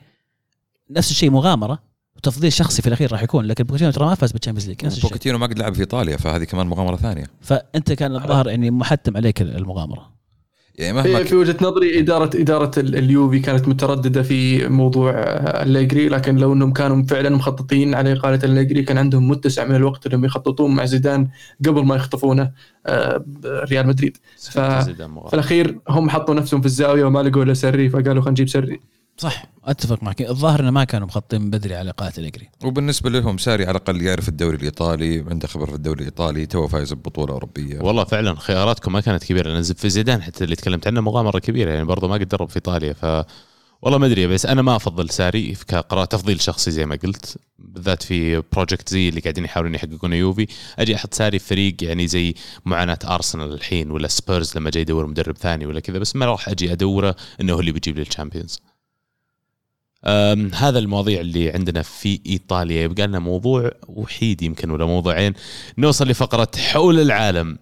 نفس 0.91 1.11
الشيء 1.11 1.31
مغامرة. 1.31 1.97
وتفضيل 2.17 2.53
شخصي 2.53 2.83
في 2.83 2.89
الأخير 2.89 3.13
راح 3.13 3.23
يكون 3.23 3.45
لكن 3.45 3.65
بوكيتينو 3.65 3.91
ترى 3.91 4.07
ما 4.07 4.15
فاز 4.15 4.33
بال 4.33 4.39
Champions 4.39 4.69
League 4.69 4.85
نفس 4.85 4.97
الشيء. 4.97 5.11
بوكيتينو 5.11 5.39
ما 5.39 5.47
قد 5.47 5.59
لعب 5.59 5.75
في 5.75 5.81
إيطاليا 5.81 6.17
فهذه 6.17 6.45
كمان 6.45 6.67
مغامرة 6.67 6.97
ثانية. 6.97 7.27
فأنت 7.41 7.93
كان 7.93 8.15
الظاهر 8.17 8.49
يعني 8.49 8.71
محتم 8.71 9.17
عليك 9.17 9.43
المغامرة. 9.43 10.16
يعني 10.79 10.93
مهما 10.93 11.25
في 11.25 11.35
وجهة 11.37 11.57
نظري 11.63 11.99
اداره 12.01 12.31
إدارة 12.41 12.71
ال- 12.79 12.97
اليوفي 12.97 13.39
كانت 13.39 13.69
مترددة 13.69 14.23
في 14.23 14.69
موضوع 14.69 15.11
أليجري 15.63 16.09
لكن 16.09 16.37
لو 16.37 16.53
إنهم 16.53 16.73
كانوا 16.73 17.03
فعلا 17.07 17.31
مخططين 17.31 17.95
على 17.95 18.13
إقالة 18.13 18.41
أليجري 18.45 18.83
كان 18.83 18.99
عندهم 18.99 19.29
متسع 19.29 19.65
من 19.65 19.75
الوقت 19.77 20.07
إنهم 20.07 20.25
يخططون 20.25 20.75
مع 20.75 20.85
زيدان 20.85 21.29
قبل 21.67 21.85
ما 21.87 21.97
يخطفونه 21.97 22.53
آه، 22.87 23.25
ريال 23.47 23.87
مدريد 23.87 24.17
ف-. 24.51 24.59
في 25.29 25.35
الأخير 25.35 25.79
هم 25.89 26.11
حطوا 26.11 26.35
نفسهم 26.35 26.61
في 26.61 26.67
الزاوية 26.67 27.05
وما 27.05 27.23
لقوا 27.23 27.43
إلا 27.43 27.55
ساري 27.55 27.89
فقالوا 27.91 28.15
خلينا 28.23 28.31
نجيب 28.31 28.49
ساري 28.49 28.81
صح 29.19 29.45
أتفق 29.65 30.03
معك. 30.03 30.23
الظاهر 30.23 30.61
إنه 30.61 30.71
ما 30.71 30.85
كانوا 30.85 31.07
مخططين 31.07 31.41
من 31.43 31.51
بدري 31.51 31.75
على 31.75 31.91
إقالة 31.91 32.13
أليجري 32.19 32.49
وبالنسبة 32.65 33.11
لهم 33.11 33.39
ساري 33.39 33.65
على 33.65 33.71
الأقل 33.71 34.03
يعرف 34.03 34.29
الدوري 34.29 34.57
الإيطالي 34.57 35.25
عنده 35.31 35.49
خبر 35.49 35.67
في 35.67 35.75
الدوري 35.75 36.01
الإيطالي 36.01 36.47
تو 36.47 36.69
فايز 36.69 36.93
ببطولة 36.93 37.33
أوروبية. 37.33 37.81
والله 37.81 38.05
فعلا 38.05 38.35
خياراتكم 38.35 38.93
ما 38.93 39.01
كانت 39.01 39.25
كبيرة 39.25 39.49
لأن 39.53 39.63
في 39.63 39.89
زيدان 39.89 40.23
حتى 40.23 40.45
اللي 40.45 40.57
تكلمت 40.57 40.87
عنه 40.87 41.01
مغامرة 41.01 41.39
كبيرة 41.39 41.71
يعني 41.71 41.85
برضه 41.85 42.09
ما 42.09 42.15
قد 42.15 42.29
درب 42.29 42.49
في 42.49 42.57
إيطاليا 42.57 42.93
ف 42.93 43.27
والله 43.83 43.99
ما 43.99 44.07
أدري 44.07 44.27
بس 44.27 44.47
أنا 44.47 44.63
ما 44.63 44.77
أفضل 44.77 45.11
ساري 45.11 45.55
كقرار 45.69 46.05
تفضيل 46.05 46.41
شخصي 46.41 46.71
زي 46.71 46.87
ما 46.87 46.99
قلت 47.05 47.37
بالذات 47.59 48.03
في 48.03 48.43
project 48.53 48.89
زي 48.89 49.09
اللي 49.09 49.21
قاعدين 49.21 49.45
يحاولون 49.45 49.75
يحققونه 49.75 50.17
يوفي. 50.17 50.47
أجي 50.79 50.95
أحط 50.97 51.15
ساري 51.15 51.39
في 51.39 51.47
فريق 51.47 51.85
يعني 51.85 52.07
زي 52.09 52.35
معاناة 52.65 52.99
ارسنال 53.05 53.53
الحين 53.53 53.91
ولا 53.91 54.09
سبيرز 54.09 54.57
لما 54.57 54.71
جاي 54.71 54.83
يدور 54.83 55.07
مدرب 55.07 55.37
ثاني 55.37 55.67
ولا 55.67 55.81
كذا 55.81 55.99
بس 55.99 56.17
ما 56.17 56.27
راح 56.27 56.49
أجي 56.49 56.73
أدوره 56.73 57.17
إنه 57.41 57.53
هو 57.53 57.61
اللي 57.61 57.73
بيجيب 57.73 57.97
لي 57.97 58.03
ال 58.03 58.09
Champions 58.09 58.61
هذا 60.55 60.79
المواضيع 60.79 61.21
اللي 61.21 61.51
عندنا 61.51 61.83
في 61.83 62.21
إيطاليا. 62.27 62.83
يبقى 62.83 63.07
لنا 63.07 63.19
موضوع 63.19 63.71
وحيد 63.89 64.43
يمكن 64.43 64.71
ولا 64.71 64.87
موضوعين. 64.87 65.33
نوصل 65.79 66.09
لفقرة 66.09 66.49
حول 66.57 67.01
العالم. 67.01 67.59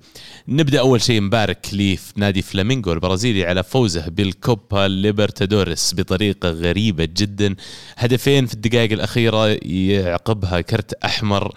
نبدأ 0.49 0.81
أول 0.81 1.03
شيء 1.03 1.23
نبارك 1.23 1.67
لي 1.73 1.97
في 1.97 2.13
نادي 2.17 2.43
فلامينغو 2.43 2.93
البرازيلي 2.93 3.45
على 3.45 3.63
فوزه 3.63 4.09
بالكوبا 4.09 4.89
ليبرتادوريس 4.89 5.95
بطريقة 5.97 6.51
غريبة 6.51 7.05
جدا. 7.05 7.55
هدفين 7.97 8.47
في 8.47 8.55
الدقائق 8.55 8.93
الأخيرة 8.93 9.47
يعقبها 9.63 10.61
كرت 10.61 10.93
أحمر. 10.93 11.55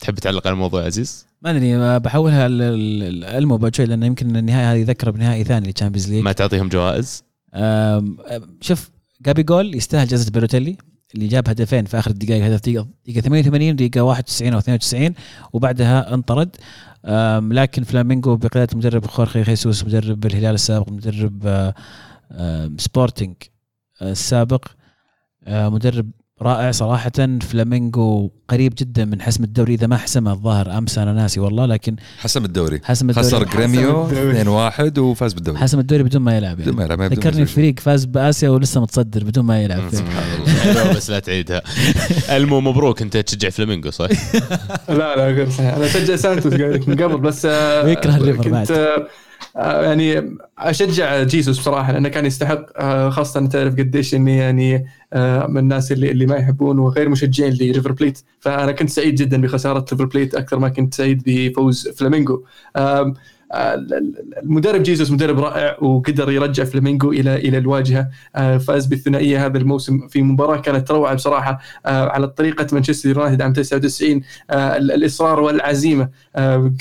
تحب 0.00 0.14
تعلق 0.14 0.46
على 0.46 0.54
الموضوع 0.54 0.84
عزيز؟ 0.84 1.26
ما 1.42 1.50
أدري 1.50 1.98
بحولها 1.98 2.46
ألمو 2.46 3.56
بعد 3.56 3.74
شوي 3.74 3.86
لأنه 3.86 4.06
يمكن 4.06 4.36
النهاية 4.36 4.72
هذه 4.72 4.78
يذكر 4.78 5.10
بنهائي 5.10 5.44
ثاني 5.44 5.66
لل 5.66 5.74
Champions 5.74 6.12
League. 6.12 6.24
ما 6.24 6.32
تعطيهم 6.32 6.68
جوائز؟ 6.68 7.24
شوف 8.60 8.90
جابي 9.26 9.42
جول 9.42 9.74
يستاهل 9.74 10.06
جائزة 10.08 10.30
بيروتيلي 10.30 10.76
اللي 11.14 11.26
جاب 11.26 11.48
هدفين 11.48 11.84
في 11.84 11.98
آخر 11.98 12.10
الدقائق 12.10 12.44
هدف 12.44 12.60
دقيقة 12.60 12.88
دقيقة 13.06 13.20
88 13.20 13.76
دقيقة 13.76 14.02
91 14.02 14.52
أو 14.52 14.58
92 14.58 15.14
وبعدها 15.52 16.14
انطرد. 16.14 16.56
لكن 17.52 17.82
فلامينغو 17.82 18.36
بقيادة 18.36 18.76
مدرب 18.76 19.06
خورخي 19.06 19.44
خيسوس 19.44 19.84
مدرب 19.84 20.26
الهلال 20.26 20.54
السابق 20.54 20.88
مدرب 20.88 21.46
آم، 22.32 22.76
سبورتينج 22.78 23.34
آه، 24.02 24.10
السابق 24.12 24.64
آه، 25.44 25.68
مدرب 25.68 26.10
رائع 26.42 26.70
صراحة 26.70 27.12
فلامينغو 27.42 28.30
قريب 28.48 28.74
جدا 28.78 29.04
من 29.04 29.22
حسم 29.22 29.44
الدوري 29.44 29.74
إذا 29.74 29.86
ما 29.86 29.96
حسمه 29.96 30.32
الظاهر 30.32 30.78
أمس 30.78 30.98
أنا 30.98 31.12
ناسي 31.12 31.40
والله 31.40 31.66
لكن 31.66 31.96
حسم 32.18 32.44
الدوري 32.44 32.80
حسم 32.84 33.10
الدوري 33.10 33.26
خسر 33.26 33.44
جريميو 33.44 34.06
الدوري. 34.08 34.70
2-1 34.94 34.98
وفاز 34.98 35.32
بالدوري 35.32 35.58
حسم 35.58 35.78
الدوري 35.78 36.02
بدون 36.02 36.22
ما 36.22 36.36
يلعب 36.36 36.56
بدون 36.56 36.66
يعني. 36.66 36.76
ما 36.78 36.84
يلعب 36.84 36.98
بدون 36.98 37.08
ما 37.10 37.14
ذكرني 37.14 37.42
يسوي 37.42 37.46
فريق 37.54 37.80
فاز 37.80 38.04
بآسيا 38.04 38.48
ولسه 38.50 38.80
متصدر 38.80 39.24
بدون 39.24 39.44
ما 39.44 39.62
يلعب. 39.62 39.82
سبحان 39.92 40.24
الله 40.70 40.92
بس 40.96 41.10
لا 41.10 41.18
تعيدها 41.18 41.62
ألمو 42.36 42.60
مبروك 42.60 43.02
أنت 43.02 43.16
تشجع 43.16 43.48
فلامينغو 43.50 43.90
صح؟ 43.90 44.08
لا 44.88 45.16
لا 45.16 45.26
غير 45.26 45.50
صحيح 45.50 45.74
أنا 45.74 45.86
أشجع 45.86 46.16
سانتوس 46.16 46.54
قاعد 46.54 46.72
لك 46.72 46.88
من 46.88 46.96
قبل 47.02 47.18
بس 47.18 47.46
آه، 47.46 47.84
ويكره 47.84 48.16
الريفر 48.16 48.48
بعد. 48.48 48.66
آه، 49.56 49.82
يعني 49.82 50.36
أشجع 50.58 51.22
جيسوس 51.22 51.58
بصراحة 51.58 51.92
لأنه 51.92 52.08
كان 52.08 52.26
يستحق 52.26 52.66
آه، 52.76 53.10
خاصة 53.10 53.46
تعرف 53.46 53.74
قديش 53.76 54.14
إني 54.14 54.36
يعني 54.36 54.86
آه، 55.12 55.46
من 55.46 55.58
الناس 55.58 55.92
اللي 55.92 56.10
اللي 56.10 56.26
ما 56.26 56.36
يحبون 56.36 56.78
وغير 56.78 57.08
مشجعين 57.08 57.52
لريفر 57.52 57.92
بليت. 57.92 58.18
فأنا 58.40 58.72
كنت 58.72 58.90
سعيد 58.90 59.14
جدا 59.14 59.40
بخسارة 59.40 59.84
ريفر 59.92 60.04
بليت 60.04 60.34
أكثر 60.34 60.58
ما 60.58 60.68
كنت 60.68 60.94
سعيد 60.94 61.22
بفوز 61.26 61.88
فلامينغو. 61.88 62.44
المدرب 64.42 64.82
جيسوس 64.82 65.10
مدرب 65.10 65.38
رائع 65.40 65.76
وقدر 65.84 66.30
يرجع 66.32 66.64
فلامينغو 66.64 67.12
إلى 67.12 67.34
إلى 67.36 67.58
الواجهة. 67.58 68.08
فاز 68.58 68.86
بالثنائية 68.86 69.46
هذا 69.46 69.58
الموسم 69.58 70.08
في 70.08 70.22
مباراة 70.22 70.56
كانت 70.60 70.90
روعة 70.90 71.14
بصراحة 71.14 71.58
على 71.86 72.28
طريقة 72.28 72.66
مانشستر 72.72 73.08
يونايتد 73.08 73.42
عام 73.42 73.52
99 73.52 74.22
آه، 74.50 74.76
ال- 74.76 74.92
الإصرار 74.92 75.40
والعزيمة 75.40 76.08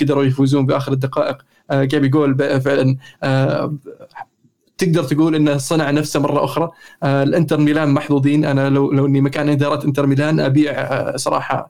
قدروا 0.01 0.23
يفوزون 0.23 0.65
بآخر 0.65 0.91
الدقائق. 0.93 1.37
جابي 1.73 2.07
جول 2.07 2.61
فعلا 2.61 2.95
آه، 3.23 3.75
تقدر 4.77 5.03
تقول 5.03 5.35
إنه 5.35 5.57
صنع 5.57 5.91
نفسه 5.91 6.19
مرة 6.19 6.43
أخرى. 6.43 6.69
آه، 7.03 7.23
الإنتر 7.23 7.57
ميلان 7.57 7.89
محظوظين. 7.89 8.45
أنا 8.45 8.69
لو 8.69 8.91
لو 8.91 9.05
إني 9.05 9.21
مكان 9.21 9.49
إدارة 9.49 9.85
إنتر 9.85 10.05
ميلان 10.07 10.39
أبيع 10.39 10.71
آه، 10.71 11.17
صراحة 11.17 11.69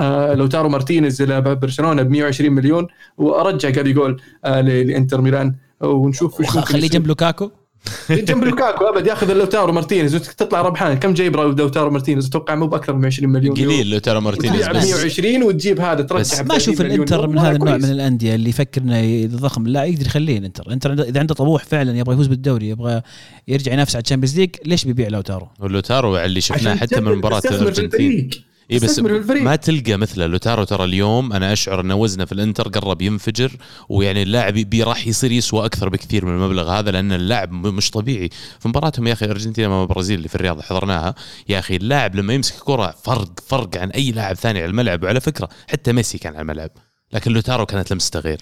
آه، 0.00 0.34
لوتارو 0.34 0.68
مارتينيز 0.68 1.22
إلى 1.22 1.40
برشلونة 1.40 2.02
ب 2.02 2.10
120 2.10 2.52
مليون. 2.52 2.86
وأرجع 3.18 3.68
جابي 3.70 3.92
جول 3.92 4.20
آه، 4.44 4.60
لإنتر 4.60 5.20
ميلان. 5.20 5.54
ونشوف 5.80 6.40
وش 6.40 6.46
ممكن 6.46 6.60
خليه. 6.60 6.88
جنب 6.88 7.06
لوكاكو. 7.06 7.50
جنب 8.10 8.44
لوكاكو 8.44 8.84
أبد 8.84 9.06
ياخذ 9.06 9.32
لوتارو 9.32 9.72
مارتينيز 9.72 10.14
وتطلع 10.14 10.60
ربحان 10.62 10.98
كم 10.98 11.14
جايب 11.14 11.36
لوتارو 11.36 11.90
مارتينيز 11.90 12.26
أتوقع 12.26 12.54
مو 12.54 12.66
بأكثر 12.66 12.92
من 12.92 13.06
20 13.06 13.32
مليون 13.32 13.54
قليل 13.56 13.90
لو 13.90 13.98
ترى 13.98 14.20
مارتينيز 14.20 14.68
بس 14.68 14.86
120 14.86 15.42
وتجيب 15.42 15.80
هذا 15.80 16.02
ترجع 16.02 16.42
ما 16.42 16.56
أشوف 16.56 16.74
30 16.76 16.86
مليون 16.86 16.94
الإنتر. 17.08 17.26
من 17.28 17.38
هذا 17.38 17.56
النوع. 17.56 17.76
من 17.76 17.84
الأندية 17.84 18.34
اللي 18.34 18.48
يفكر 18.48 18.80
إنه 18.80 18.96
يضخم 18.98 19.66
لا 19.66 19.84
يقدر 19.84 20.06
يخليه 20.06 20.38
الإنتر 20.38 20.66
الانتر 20.66 20.90
عنده- 20.90 21.04
إذا 21.08 21.20
عنده 21.20 21.34
طموح 21.34 21.64
فعلا 21.64 21.98
يبغى 21.98 22.14
يفوز 22.14 22.26
بالدوري 22.26 22.68
يبغى 22.68 23.02
يرجع 23.48 23.72
ينافس 23.72 23.96
على 23.96 24.02
ال 24.02 24.06
Champions 24.06 24.38
League 24.38 24.50
ليش 24.64 24.84
بيبيع 24.84 25.08
لوتارو؟ 25.08 25.48
ولوتارو 25.60 26.16
اللي 26.18 26.40
شفناه 26.40 26.74
حتى 26.74 27.00
من 27.00 27.12
مباراة 27.14 27.42
الأرجنتين. 27.50 28.30
اي 28.70 28.78
بس. 28.78 28.98
ما 29.30 29.56
تلقى 29.56 29.96
مثله. 29.96 30.26
لوتارو 30.26 30.64
ترى 30.64 30.84
اليوم 30.84 31.32
أنا 31.32 31.52
أشعر 31.52 31.80
أن 31.80 31.92
وزنه 31.92 32.24
في 32.24 32.32
الإنتر 32.32 32.68
قرب 32.68 33.02
ينفجر 33.02 33.52
ويعني 33.88 34.22
اللاعب 34.22 34.54
بي 34.54 34.82
راح 34.82 35.06
يصير 35.06 35.32
يسوى 35.32 35.64
أكثر 35.64 35.88
بكثير 35.88 36.24
من 36.26 36.32
المبلغ 36.32 36.70
هذا 36.70 36.90
لأن 36.90 37.12
اللاعب 37.12 37.52
مش 37.52 37.90
طبيعي. 37.90 38.28
في 38.60 38.68
مباراتهم 38.68 39.06
يا 39.06 39.12
أخي 39.12 39.26
أرجنتينا 39.26 39.68
مع 39.68 39.82
البرازيل 39.82 40.18
اللي 40.18 40.28
في 40.28 40.34
الرياض 40.34 40.60
حضرناها 40.60 41.14
يا 41.48 41.58
أخي 41.58 41.76
اللاعب 41.76 42.14
لما 42.14 42.34
يمسك 42.34 42.54
كرة 42.58 42.94
فرق 43.04 43.40
فرق 43.46 43.76
عن 43.76 43.90
أي 43.90 44.10
لاعب 44.12 44.36
ثاني 44.36 44.58
على 44.58 44.70
الملعب. 44.70 45.02
وعلى 45.02 45.20
فكرة 45.20 45.48
حتى 45.68 45.92
ميسي 45.92 46.18
كان 46.18 46.32
على 46.32 46.42
الملعب 46.42 46.70
لكن 47.12 47.32
لوتارو 47.32 47.66
كانت 47.66 47.92
لمسته 47.92 48.20
غير. 48.20 48.40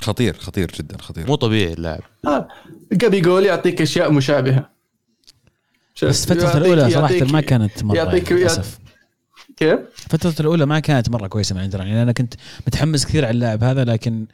خطير 0.00 0.34
خطير 0.38 0.72
جدا 0.78 0.96
خطير. 1.02 1.26
مو 1.26 1.34
طبيعي 1.34 1.72
اللاعب. 1.72 2.00
آه. 2.26 2.48
جابي 2.92 3.20
جول 3.20 3.46
يعطيك 3.46 3.82
أشياء 3.82 4.12
مشابهة. 4.12 4.70
بس 6.02 6.30
الفترة 6.32 6.58
الأولى 6.58 6.90
صراحة 6.90 7.14
ما 7.32 7.40
كانت 7.40 7.84
مرة 7.84 7.96
يعطيك- 7.96 8.30
يعني 8.30 8.40
للأسف. 8.42 8.78
كيف؟ 9.58 9.78
الفترة 10.14 10.34
الأولى 10.40 10.66
ما 10.66 10.78
كانت 10.80 11.10
مرة 11.10 11.26
كويسة 11.26 11.54
مع 11.54 11.60
الانتر 11.60 11.78
يعني 11.80 12.02
أنا 12.02 12.12
كنت 12.12 12.34
متحمس 12.66 13.06
كثير 13.06 13.24
على 13.24 13.34
اللاعب 13.34 13.64
هذا 13.64 13.84
لكن 13.84 14.26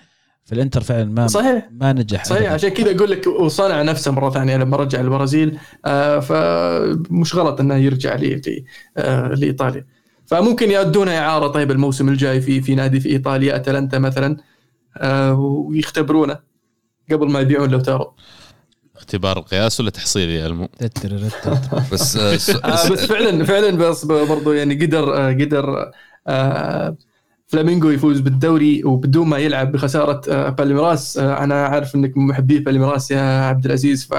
في 0.44 0.52
الإنتر 0.54 0.80
فعلا 0.80 1.04
ما 1.04 1.26
صحيح 1.26 1.68
ما 1.72 1.92
نجح 1.92 2.24
صحيح. 2.24 2.52
عشان 2.52 2.68
كذا 2.70 2.96
أقول 2.96 3.10
لك 3.10 3.26
وصنع 3.26 3.82
نفسه 3.82 4.12
مرة 4.12 4.30
ثانية 4.30 4.56
لما 4.56 4.76
رجع 4.76 5.00
البرازيل 5.00 5.58
آه 5.84 6.18
فمش 6.20 7.34
غلط 7.34 7.60
إنه 7.60 7.74
يرجع 7.76 8.14
لي 8.14 8.34
لي- 8.34 8.64
آه 8.96 9.28
لإيطاليا 9.28 9.86
فممكن 10.26 10.70
يودونه 10.70 11.18
إعارة 11.18 11.46
طيب 11.48 11.70
الموسم 11.70 12.08
الجاي 12.08 12.40
في 12.40 12.60
في 12.60 12.74
نادي 12.74 13.00
في 13.00 13.08
إيطاليا 13.08 13.56
أتلانتا 13.56 13.98
مثلا 13.98 14.36
آه، 14.96 15.34
ويختبرونه 15.34 16.38
قبل 17.12 17.30
ما 17.30 17.40
يبيعون 17.40 17.70
لو 17.70 17.80
ترى 17.80 18.06
اختبار 19.04 19.40
قياس 19.40 19.80
ولا 19.80 19.90
تحصيل 19.90 20.30
يا 20.30 20.46
ألمو؟ 20.46 20.68
بس 21.92 22.16
آه، 22.16 22.32
آه، 22.64 22.88
بس 22.90 23.04
فعلا 23.04 23.44
فعلا 23.44 23.70
بس 23.70 24.04
برضو 24.04 24.52
يعني 24.52 24.74
قدر 24.74 25.16
آه، 25.16 25.32
قدر 25.32 25.90
فلامينغو 27.46 27.90
يفوز 27.90 28.20
بالدوري 28.20 28.84
وبدون 28.84 29.28
ما 29.28 29.38
يلعب 29.38 29.72
بخسارة 29.72 30.50
بالميراس. 30.50 31.18
أنا 31.18 31.66
عارف 31.66 31.94
إنك 31.94 32.16
من 32.16 32.26
محبي 32.26 32.58
بالميراس 32.58 33.10
يا 33.10 33.20
عبد 33.20 33.64
العزيز 33.66 34.04
ف 34.04 34.14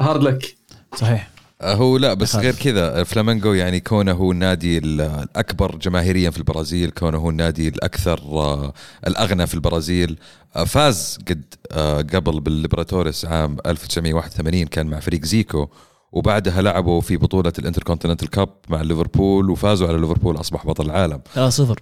hard 0.00 0.22
luck. 0.22 0.56
صحيح. 0.94 1.31
هو 1.64 1.96
لا 1.96 2.14
بس. 2.14 2.36
غير 2.36 2.54
كذا 2.54 3.04
فلامينغو 3.04 3.52
يعني 3.52 3.80
كونه 3.80 4.12
هو 4.12 4.32
النادي 4.32 4.78
ال- 4.78 5.00
الأكبر 5.00 5.76
جماهيريا 5.76 6.30
في 6.30 6.38
البرازيل 6.38 6.90
كونه 6.90 7.18
هو 7.18 7.30
النادي 7.30 7.68
الأكثر 7.68 8.18
آه، 8.20 8.72
الأغنى 9.06 9.46
في 9.46 9.54
البرازيل 9.54 10.18
آه، 10.56 10.64
فاز 10.64 11.18
قد 11.28 11.44
آه، 11.72 11.96
قبل 12.02 12.40
بالليبراتوريس 12.40 13.24
عام 13.24 13.56
1981 13.66 14.66
كان 14.66 14.86
مع 14.86 15.00
فريق 15.00 15.24
زيكو 15.24 15.68
وبعدها 16.12 16.62
لعبوا 16.62 17.00
في 17.00 17.16
بطولة 17.16 17.52
ال 17.58 17.62
Intercontinental 17.62 18.30
Cup 18.30 18.48
مع 18.68 18.82
ليفربول 18.82 19.50
وفازوا 19.50 19.88
على 19.88 19.98
ليفربول 19.98 20.40
أصبح 20.40 20.66
بطل 20.66 20.86
العالم. 20.86 21.20
3 21.34 21.50
0 21.50 21.80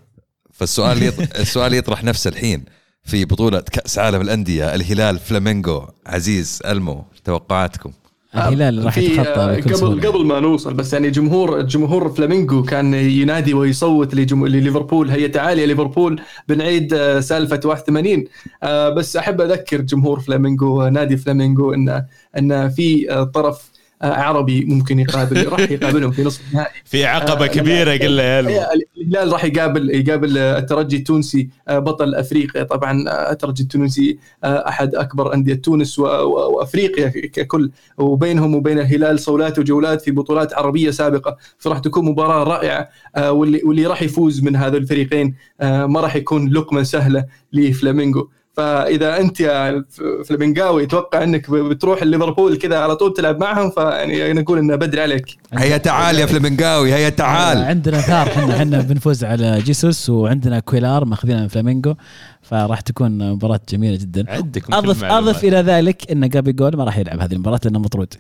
فالسؤال 0.53 1.03
يط... 1.03 1.15
السؤال 1.41 1.75
يطرح 1.75 2.05
نفسه 2.05 2.29
الحين 2.29 2.65
في 3.05 3.25
بطولة 3.25 3.61
كأس 3.61 3.99
عالم 3.99 4.21
الأندية 4.21 4.75
الهلال 4.75 5.19
فلامينغو 5.19 5.89
عزيز 6.07 6.59
ألمو 6.67 7.05
توقعاتكم؟ 7.25 7.93
الهلال 8.35 8.85
راح 8.85 8.99
يتخطى 8.99 9.29
آه، 9.41 9.57
قبل 9.57 10.09
قبل 10.09 10.25
ما 10.27 10.41
نوصل 10.41 10.75
بس 10.75 10.93
يعني 10.93 11.11
جمهور 11.11 11.63
جمهور 11.63 12.09
فلامينغو 12.09 12.63
كان 12.63 12.95
ينادي 12.95 13.55
ويصوت 13.55 14.15
لجم- 14.15 14.47
لليفربول 14.47 15.11
هيا 15.11 15.27
تعال 15.27 15.59
يا 15.59 15.67
ليفربول 15.67 16.21
بنعيد 16.49 16.95
آه، 16.95 17.21
سالفة 17.21 17.61
81 17.65 18.25
آه، 18.63 18.89
بس 18.89 19.17
أحب 19.17 19.41
أذكر 19.41 19.81
جمهور 19.81 20.21
فلامينغو 20.21 20.83
آه، 20.83 20.89
نادي 20.91 21.17
فلامينغو 21.17 21.75
ان 21.75 22.05
إن 22.39 22.69
في 22.69 23.11
آه، 23.13 23.25
طرف 23.25 23.57
آه، 23.57 23.80
عربي 24.03 24.65
ممكن 24.65 24.99
يقابل 24.99 25.49
راح 25.49 25.61
يقابلهم 25.61 26.11
في 26.11 26.25
نصف 26.25 26.41
النهائي. 26.51 26.73
في 26.85 27.05
عقبة 27.05 27.45
آه، 27.45 27.49
كبيرة 27.49 27.93
قل 27.93 28.17
له 28.17 28.41
الهلال 28.41 29.33
راح 29.33 29.45
يقابل 29.45 29.91
يقابل 29.91 30.39
الترجي 30.39 30.97
التونسي 30.97 31.49
آه، 31.69 31.79
بطل 31.79 32.15
أفريقيا. 32.15 32.63
طبعا 32.63 33.09
آه، 33.09 33.33
الترجي 33.33 33.63
التونسي 33.63 34.19
أحد 34.45 34.95
أكبر 34.95 35.35
أندية 35.35 35.55
تونس 35.55 35.99
وأفريقيا 35.99 37.09
ككل. 37.09 37.71
وبينهم 37.99 38.55
وبين 38.55 38.79
الهلال 38.79 39.21
صولات 39.21 39.59
وجولات 39.59 40.03
في 40.03 40.11
بطولات 40.11 40.55
عربية 40.55 40.91
سابقة. 40.91 41.37
فراح 41.59 41.79
تكون 41.79 42.05
مباراة 42.05 42.45
رائعة 42.45 42.89
واللي 43.31 43.61
واللي 43.65 43.87
راح 43.87 44.03
يفوز 44.03 44.43
من 44.43 44.57
هذول 44.57 44.83
الفريقين 44.83 45.35
ما 45.63 46.01
راح 46.01 46.17
يكون 46.17 46.53
لقمة 46.53 46.83
سهلة 46.83 47.25
لفلامينغو. 47.53 48.31
فإذا 48.61 49.21
أنت 49.21 49.41
يا 49.41 49.85
ف- 49.91 50.03
فلامينغاوي 50.29 50.87
توقع 50.87 51.23
إنك 51.23 51.51
بتروح 51.51 52.03
ليفربول 52.03 52.57
كذا 52.57 52.79
على 52.79 52.97
طول 52.97 53.13
تلعب 53.15 53.41
معهم 53.41 53.71
فيعني 53.71 54.33
نقول 54.33 54.59
إنه 54.59 54.77
بدري 54.77 55.01
عليك. 55.03 55.27
هيا 55.55 55.77
تعال 55.77 56.19
يا 56.19 56.27
فلامينغاوي 56.27 56.95
هيا 56.95 57.09
تعال. 57.09 57.59
عندنا 57.59 58.01
ثار 58.01 58.27
إحنا 58.27 58.57
إحنا 58.57 58.81
بنفوز 58.81 59.25
على 59.25 59.61
جيسوس 59.63 60.11
وعندنا 60.11 60.59
كويلار 60.61 61.05
ماخذينها 61.05 61.41
من 61.43 61.49
فلامينغو 61.49 61.95
فراح 62.43 62.81
تكون 62.81 63.31
مباراة 63.33 63.61
جميلة 63.69 63.97
جدا. 63.97 64.25
عندك 64.29 64.71
اضف. 64.75 65.05
أضف 65.05 65.45
إلى 65.45 65.57
ذلك 65.57 66.11
إن 66.11 66.29
جابي 66.29 66.53
جول 66.53 66.77
ما 66.77 66.85
راح 66.85 66.99
يلعب 66.99 67.21
هذه 67.21 67.33
المباراة 67.33 67.61
لأنه 67.65 67.79
مطرود. 67.79 68.15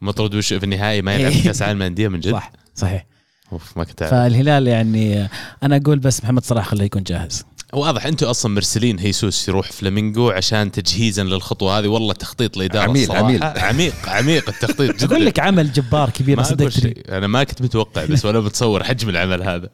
مطرود 0.00 0.34
وش 0.34 0.52
في 0.52 0.64
النهائي 0.64 1.02
ما 1.02 1.14
يلعب 1.14 1.32
في 1.32 1.42
كأس 1.42 1.62
العالم 1.62 1.78
للأندية 1.78 2.08
من 2.08 2.20
جد؟ 2.20 2.32
صح 2.32 2.52
صحيح. 2.74 3.06
أوف 3.52 3.76
ما 3.76 3.84
كنت 3.84 4.02
أعرف. 4.02 4.14
فالهلال 4.14 4.66
يعني 4.68 5.28
أنا 5.62 5.76
أقول 5.76 5.98
بس 5.98 6.24
محمد 6.24 6.44
صلاح 6.44 6.66
خليه 6.68 6.84
يكون 6.84 7.02
جاهز. 7.02 7.44
واضح 7.72 8.06
أنتم 8.06 8.26
أصلا 8.26 8.54
مرسلين 8.54 8.98
هيسوس 8.98 9.48
يروح 9.48 9.72
فلامينغو 9.72 10.30
عشان 10.30 10.70
تجهيزا 10.72 11.22
للخطوة 11.24 11.78
هذه 11.78 11.86
والله 11.88 12.14
تخطيط 12.14 12.56
الاداره 12.56 12.82
عميق 12.82 13.02
الصراحة. 13.02 13.24
عميق. 13.24 13.42
عميق 13.68 13.94
عميق 14.08 14.48
التخطيط 14.48 14.96
جدا. 14.96 15.06
أقول 15.06 15.26
لك 15.26 15.38
عمل 15.38 15.72
جبار 15.72 16.10
كبير 16.10 16.36
ما 16.36 16.70
شيء. 16.70 17.02
أنا 17.08 17.26
ما 17.26 17.44
كنت 17.44 17.62
متوقع 17.62 18.04
بس 18.04 18.24
وأنا 18.24 18.40
متصور 18.40 18.84
حجم 18.84 19.08
العمل 19.08 19.42
هذا. 19.42 19.68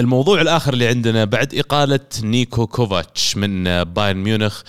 الموضوع 0.00 0.40
الآخر 0.40 0.72
اللي 0.72 0.88
عندنا 0.88 1.24
بعد 1.24 1.54
إقالة 1.54 2.00
نيكو 2.22 2.66
كوفاتش 2.66 3.36
من 3.36 3.84
بايرن 3.84 4.16
ميونخ. 4.18 4.62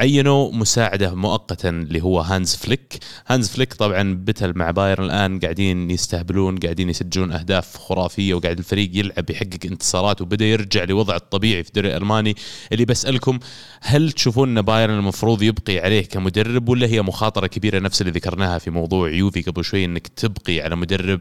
عينوا 0.00 0.52
مساعده 0.52 1.14
مؤقتا 1.14 1.68
اللي 1.68 2.02
هو 2.02 2.20
هانز 2.20 2.54
فليك. 2.54 2.98
هانز 3.26 3.48
فليك 3.48 3.74
طبعا 3.74 4.14
بطل 4.24 4.52
مع 4.58 4.70
بايرن 4.70 5.04
الآن 5.04 5.40
قاعدين 5.40 5.90
يستهبلون 5.90 6.58
قاعدين 6.58 6.90
يسجلون 6.90 7.32
أهداف 7.32 7.76
خرافية 7.76 8.34
وقاعد 8.34 8.58
الفريق 8.58 8.90
يلعب 8.94 9.30
يحقق 9.30 9.58
انتصارات 9.64 10.20
وبدأ 10.22 10.44
يرجع 10.44 10.84
لوضع 10.84 11.18
الطبيعي 11.22 11.62
في 11.62 11.68
الدوري 11.68 11.88
الألماني. 11.88 12.36
اللي 12.72 12.84
بسألكم 12.84 13.38
هل 13.80 14.12
تشوفون 14.12 14.58
أن 14.58 14.62
بايرن 14.62 14.94
المفروض 14.98 15.42
يبقي 15.42 15.78
عليه 15.78 16.02
كمدرب 16.02 16.68
ولا 16.68 16.86
هي 16.86 17.02
مخاطرة 17.02 17.46
كبيرة 17.46 17.78
نفس 17.78 18.00
اللي 18.00 18.12
ذكرناها 18.12 18.58
في 18.58 18.70
موضوع 18.70 19.10
يوفي 19.10 19.42
قبل 19.42 19.64
شوي 19.64 19.84
أنك 19.84 20.06
تبقي 20.08 20.60
على 20.60 20.76
مدرب 20.76 21.20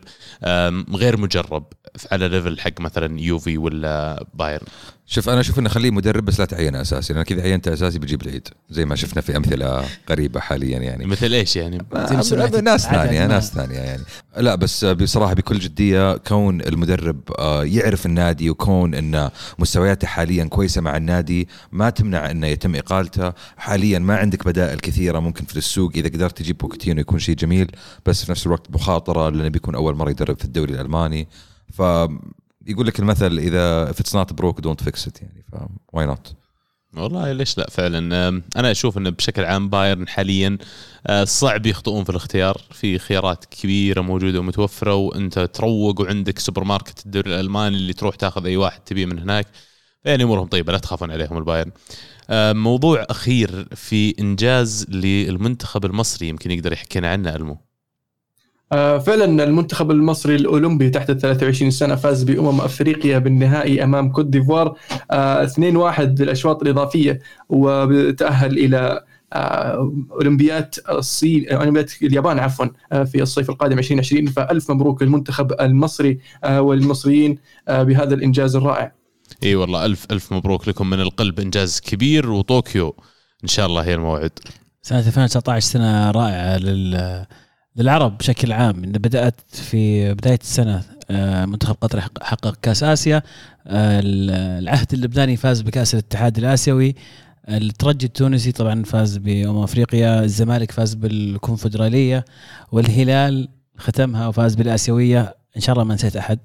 غير 0.93 1.17
مجرب؟ 1.17 1.63
على 2.11 2.27
level 2.27 2.59
حق 2.59 2.81
مثلا 2.81 3.19
يوفي 3.19 3.57
ولا 3.57 4.25
بايرن 4.33 4.67
شوف 5.11 5.29
أنا 5.29 5.39
أشوف 5.39 5.59
إنه 5.59 5.69
خليه 5.69 5.91
مدرب 5.91 6.25
بس 6.25 6.39
لا 6.39 6.45
تعينه 6.45 6.81
أساسي 6.81 7.13
لأن 7.13 7.23
كذا 7.23 7.41
عينته 7.41 7.73
أساسي 7.73 7.99
بيجيب 7.99 8.21
العيد 8.21 8.47
زي 8.69 8.85
ما 8.85 8.95
شفنا 8.95 9.21
في 9.21 9.37
أمثلة 9.37 9.85
قريبه 10.09 10.39
حاليا 10.39 10.79
يعني. 10.79 11.05
مثل 11.05 11.33
إيش 11.33 11.55
يعني. 11.55 11.77
ناس 11.93 12.29
ثانية 12.87 13.27
ناس 13.27 13.53
ثانية 13.53 13.77
يعني. 13.77 14.03
لا 14.37 14.55
بس 14.55 14.85
بصراحة 14.85 15.33
بكل 15.33 15.59
جدية 15.59 16.17
كون 16.17 16.61
المدرب 16.61 17.19
آه، 17.39 17.63
يعرف 17.63 18.05
النادي 18.05 18.49
وكون 18.49 18.93
إن 18.93 19.29
مستوياته 19.59 20.07
حاليا 20.07 20.45
كويسة 20.45 20.81
مع 20.81 20.97
النادي 20.97 21.47
ما 21.71 21.89
تمنع 21.89 22.31
إنه 22.31 22.47
يتم 22.47 22.75
إقالته. 22.75 23.33
حاليا 23.57 23.99
ما 23.99 24.15
عندك 24.15 24.45
بدائل 24.45 24.79
كثيرة 24.79 25.19
ممكن 25.19 25.45
في 25.45 25.57
السوق 25.57 25.91
إذا 25.95 26.09
قدرت 26.09 26.37
تجيب 26.37 26.57
بوكيتينو 26.57 27.01
يكون 27.01 27.19
شيء 27.19 27.35
جميل 27.35 27.71
بس 28.05 28.25
في 28.25 28.31
نفس 28.31 28.45
الوقت 28.45 28.71
مخاطرة 28.71 29.29
لأنه 29.29 29.49
بيكون 29.49 29.75
أول 29.75 29.95
مرة 29.95 30.09
يدرب 30.09 30.37
في 30.37 30.45
الدوري 30.45 30.73
الألماني. 30.73 31.27
ف 31.71 31.81
يقول 32.67 32.87
لك 32.87 32.99
المثل 32.99 33.37
إذا 33.37 33.91
if 33.91 33.95
it's 33.95 34.13
not 34.13 34.35
broke 34.41 34.61
don't 34.61 34.85
fix 34.85 35.07
it. 35.07 35.21
يعني 35.21 35.45
ف 35.51 35.55
why 35.95 36.15
not? 36.15 36.33
والله 36.97 37.31
ليش 37.31 37.57
لا 37.57 37.69
فعلا؟ 37.69 37.97
أنا 38.57 38.71
أشوف 38.71 38.97
انه 38.97 39.09
بشكل 39.09 39.45
عام 39.45 39.69
بايرن 39.69 40.07
حاليا 40.07 40.57
أه، 41.07 41.23
صعب 41.23 41.65
يخطئون 41.65 42.03
في 42.03 42.09
الاختيار. 42.09 42.61
في 42.71 42.99
خيارات 42.99 43.45
كبيرة 43.45 44.01
موجودة 44.01 44.39
ومتوفرة 44.39 44.95
وأنت 44.95 45.39
تروق 45.39 46.01
وعندك 46.01 46.39
سوبر 46.39 46.63
ماركت 46.63 47.05
الدوري 47.05 47.33
الألماني 47.35 47.77
اللي 47.77 47.93
تروح 47.93 48.15
تاخذ 48.15 48.45
أي 48.45 48.57
واحد 48.57 48.81
تبيه 48.81 49.05
من 49.05 49.19
هناك. 49.19 49.47
يعني 50.05 50.23
أمورهم 50.23 50.47
طيبة 50.47 50.71
لا 50.71 50.77
تخافون 50.77 51.11
عليهم 51.11 51.37
البايرن. 51.37 51.71
أه، 52.29 52.53
موضوع 52.53 53.05
أخير 53.09 53.67
في 53.75 54.15
إنجاز 54.19 54.85
للمنتخب 54.89 55.85
المصري 55.85 56.27
يمكن 56.27 56.51
يقدر 56.51 56.73
يحكينا 56.73 57.11
عنه 57.11 57.35
ألمو. 57.35 57.53
آه، 57.53 57.70
فعلا 58.71 59.43
المنتخب 59.43 59.91
المصري 59.91 60.35
الأولمبي 60.35 60.89
تحت 60.89 61.09
ال 61.09 61.17
23 61.19 61.71
سنة 61.71 61.95
فاز 61.95 62.23
بأمم 62.23 62.61
أفريقيا 62.61 63.17
بالنهائي 63.17 63.83
أمام 63.83 64.11
كوت 64.11 64.25
ديفوار 64.25 64.77
آه، 65.11 65.45
2-1 65.45 66.01
بالأشواط 66.01 66.61
الإضافية 66.61 67.19
وتأهل 67.49 68.57
إلى 68.57 69.03
آه، 69.33 69.93
اولمبياد 70.11 70.75
الصين 70.89 71.45
آه، 71.49 71.53
اولمبياد 71.55 71.89
اليابان 72.03 72.39
عفوا 72.39 72.65
آه، 72.91 73.03
في 73.03 73.21
الصيف 73.21 73.49
القادم 73.49 73.77
2020 73.79 74.25
فألف 74.25 74.71
مبروك 74.71 75.03
للمنتخب 75.03 75.51
المصري 75.61 76.19
آه، 76.43 76.61
والمصريين 76.61 77.37
آه، 77.67 77.83
بهذا 77.83 78.13
الإنجاز 78.13 78.55
الرائع. 78.55 78.91
إي 79.43 79.55
والله 79.55 79.85
ألف 79.85 80.05
ألف 80.11 80.33
مبروك 80.33 80.67
لكم 80.67 80.89
من 80.89 80.99
القلب 81.01 81.39
إنجاز 81.39 81.79
كبير 81.79 82.29
وطوكيو 82.31 82.95
إن 83.43 83.47
شاء 83.47 83.65
الله 83.65 83.81
هي 83.83 83.93
الموعد. 83.93 84.31
سنة 84.81 84.99
2019 84.99 85.59
سنة 85.67 86.11
رائعة 86.11 86.57
لل 86.57 87.25
للعرب 87.75 88.17
بشكل 88.17 88.51
عام 88.51 88.83
إن 88.83 88.91
بدأت 88.91 89.41
في 89.51 90.13
بداية 90.13 90.39
السنة 90.41 90.83
آه، 91.11 91.45
منتخب 91.45 91.75
قطر 91.81 92.01
حق- 92.01 92.23
حقق 92.23 92.55
كأس 92.61 92.83
آسيا 92.83 93.17
آه، 93.67 94.01
العهد 94.59 94.93
اللبناني 94.93 95.37
فاز 95.37 95.61
بكأس 95.61 95.93
الاتحاد 95.93 96.37
الآسيوي 96.37 96.95
الترجي 97.49 98.05
التونسي 98.05 98.51
طبعا 98.51 98.83
فاز 98.83 99.17
بأمم 99.17 99.57
أفريقيا 99.63 100.23
الزمالك 100.23 100.71
فاز 100.71 100.93
بالكونفدرالية 100.93 102.25
والهلال 102.71 103.49
ختمها 103.77 104.27
وفاز 104.27 104.55
بالآسيوية. 104.55 105.35
إن 105.55 105.61
شاء 105.61 105.73
الله 105.73 105.83
ما 105.85 105.93
نسيت 105.93 106.15
أحد. 106.15 106.39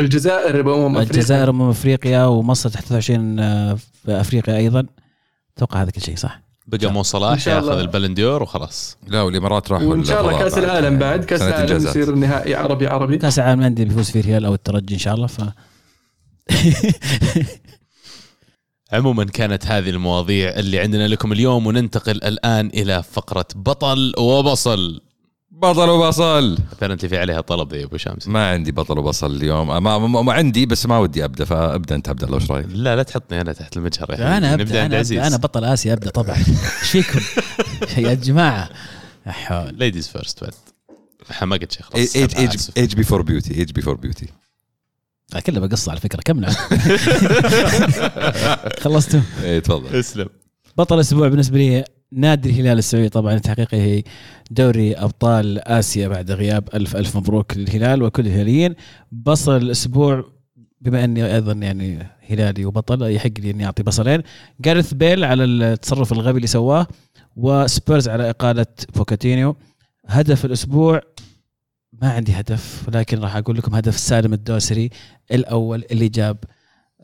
الجزائر 0.00 0.62
بأمم 0.62 0.96
أفريقيا. 0.96 1.10
الجزائر 1.20 1.50
أمم 1.50 1.68
أفريقيا 1.70 2.24
ومصر 2.24 2.68
تحت 2.70 2.84
23 2.84 3.38
آه، 3.40 3.74
في 3.74 4.20
أفريقيا 4.20 4.56
أيضا. 4.56 4.86
أتوقع 5.56 5.82
هذا 5.82 5.90
كل 5.90 6.00
شيء 6.00 6.16
صح. 6.16 6.40
بقى 6.66 6.92
Mo 6.92 7.02
صلاح 7.02 7.48
ياخذ. 7.48 7.78
البالون 7.78 8.18
دور 8.18 8.42
وخلاص 8.42 8.96
لا 9.06 9.22
والامارات 9.22 9.72
راحوا 9.72 9.86
وإن 9.86 10.04
شاء 10.04 10.20
الله 10.20 10.38
كأس 10.38 10.58
العالم 10.58 10.98
بعد 10.98 11.24
كأس 11.24 11.42
العالم. 11.42 11.76
يصير 11.76 12.14
نهائي 12.14 12.54
عربي 12.54 12.86
عربي 12.86 13.18
كأس 13.18 13.38
العالم 13.38 13.60
للانديه 13.60 13.84
بيفوز 13.84 14.10
فيه 14.10 14.20
الهلال 14.20 14.44
أو 14.44 14.54
الترجي 14.54 14.94
إن 14.94 14.98
شاء 14.98 15.14
الله 15.14 15.26
ف 15.26 15.40
عموما 18.92 19.24
كانت 19.24 19.66
هذه 19.66 19.90
المواضيع 19.90 20.48
اللي 20.50 20.78
عندنا 20.78 21.08
لكم 21.08 21.32
اليوم 21.32 21.66
وننتقل 21.66 22.16
الآن 22.24 22.66
إلى 22.66 23.02
فقرة 23.02 23.46
بطل 23.54 24.12
وبصل 24.18 25.00
بطل 25.62 25.88
وبصل 25.88 26.58
apparently 26.76 27.08
في 27.08 27.18
عليها 27.18 27.40
طلب 27.40 27.72
يا 27.72 27.84
ابو 27.84 27.96
شمس 27.96 28.28
ما 28.28 28.50
عندي 28.50 28.72
بطل 28.72 28.98
وبصل 28.98 29.36
اليوم 29.36 29.68
ما, 29.68 29.80
ما, 29.80 30.22
ما 30.22 30.32
عندي 30.32 30.66
بس 30.66 30.86
ما 30.86 30.98
ودي 30.98 31.24
ابدا 31.24 31.44
فابدا 31.44 31.94
انت 31.94 32.08
عبد 32.08 32.24
الله 32.24 32.36
وش 32.36 32.50
رايك؟ 32.50 32.66
لا 32.68 32.96
لا 32.96 33.02
تحطني 33.02 33.40
أنا 33.40 33.52
تحت 33.52 33.76
المجهر 33.76 34.06
حبيبي. 34.06 34.22
أنا 34.22 34.54
ابدا 34.54 34.98
عزيز 34.98 35.18
أبدأ 35.18 35.26
أنا 35.26 35.36
بطل 35.36 35.64
اسيا 35.64 35.92
ابدا 35.92 36.10
طبعا 36.10 36.36
إيش 36.36 36.90
فيكم 36.90 37.20
يا 37.98 38.14
جماعة 38.14 38.70
حول 39.26 39.74
ladies 39.74 40.08
first 40.08 40.44
بعد 40.44 40.54
حمقت 41.30 41.72
شيء 41.72 41.82
خلاص 41.82 42.16
age 42.16 42.56
age 42.76 42.94
before 42.94 43.22
beauty 43.22 43.54
age 43.54 43.72
before 43.72 43.96
beauty 43.96 44.26
كلها 45.46 45.60
بقصه 45.60 45.90
على 45.90 46.00
فكره 46.00 46.20
كملوا 46.20 46.50
خلصتوا 48.80 49.20
إيه 49.42 49.58
تفضل 49.58 49.96
اسلم 49.96 50.28
بطل 50.78 50.94
الأسبوع 50.94 51.28
بالنسبة 51.28 51.58
لي 51.58 51.84
نادي 52.12 52.50
الهلال 52.50 52.78
السعودي 52.78 53.08
طبعا 53.08 53.38
تحقيقه 53.38 54.02
دوري 54.50 54.94
أبطال 54.94 55.58
آسيا 55.58 56.08
بعد 56.08 56.30
غياب 56.30 56.68
ألف 56.74 56.96
ألف 56.96 57.16
مبروك 57.16 57.56
للهلال 57.56 58.02
وكل 58.02 58.26
الهلاليين. 58.26 58.74
بصل 59.12 59.56
الأسبوع 59.56 60.24
بما 60.80 61.04
أني 61.04 61.34
أيضا 61.34 61.52
يعني 61.52 62.06
هلالي 62.30 62.64
وبطل 62.64 63.02
يحق 63.02 63.30
لي 63.38 63.50
أني 63.50 63.66
أعطي 63.66 63.82
بصلين. 63.82 64.22
جاريث 64.60 64.94
بيل 64.94 65.24
على 65.24 65.44
التصرف 65.44 66.12
الغبي 66.12 66.36
اللي 66.36 66.46
سواه 66.46 66.86
وسبيرز 67.36 68.08
على 68.08 68.30
إقالة 68.30 68.66
بوكيتينو. 68.96 69.56
هدف 70.06 70.44
الأسبوع 70.44 71.00
ما 72.02 72.12
عندي 72.12 72.32
هدف 72.32 72.88
ولكن 72.88 73.18
راح 73.18 73.36
أقول 73.36 73.56
لكم 73.56 73.74
هدف 73.74 73.98
سالم 73.98 74.32
الدوسري 74.32 74.90
الأول 75.32 75.84
اللي 75.90 76.08
جاب 76.08 76.36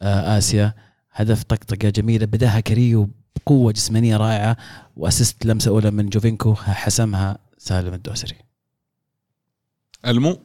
آه، 0.02 0.38
آسيا. 0.38 0.74
هدف 1.12 1.42
طقطقة 1.42 1.88
جميلة 1.88 2.26
بداها 2.26 2.60
كاريو 2.60 3.08
بقوه 3.36 3.72
جسمانية 3.72 4.16
رائعة 4.16 4.56
واسست 4.96 5.46
لمسة 5.46 5.68
أولى 5.70 5.90
من 5.90 6.08
جوفينكو 6.08 6.54
حسمها 6.54 7.38
سالم 7.58 7.94
الدوسري 7.94 8.34
المو 10.06 10.38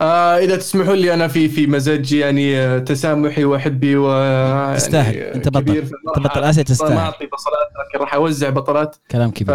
آه 0.00 0.38
إذا 0.38 0.56
تسمحوا 0.56 0.94
لي 0.94 1.14
أنا 1.14 1.28
في 1.28 1.48
في 1.48 1.66
مزاج 1.66 2.12
يعني 2.12 2.56
آه، 2.58 2.78
تسامحي 2.78 3.44
وأحبي 3.44 3.96
و 3.96 4.10
يعني 4.12 4.76
تستاهل. 4.76 5.14
أنت 5.16 5.48
بطل. 5.48 5.60
كبير 5.60 5.84
في 5.84 5.92
أنت 6.16 6.26
بطل. 6.26 6.44
آسيا 6.44 6.62
ما 6.62 6.68
تستاهل 6.68 6.92
أعطي 6.98 7.26
بصلات 7.26 7.68
لكن 7.88 7.98
راح 8.04 8.14
أوزع 8.14 8.50
بطلات 8.50 8.96
كلام 9.10 9.30
كبير 9.30 9.54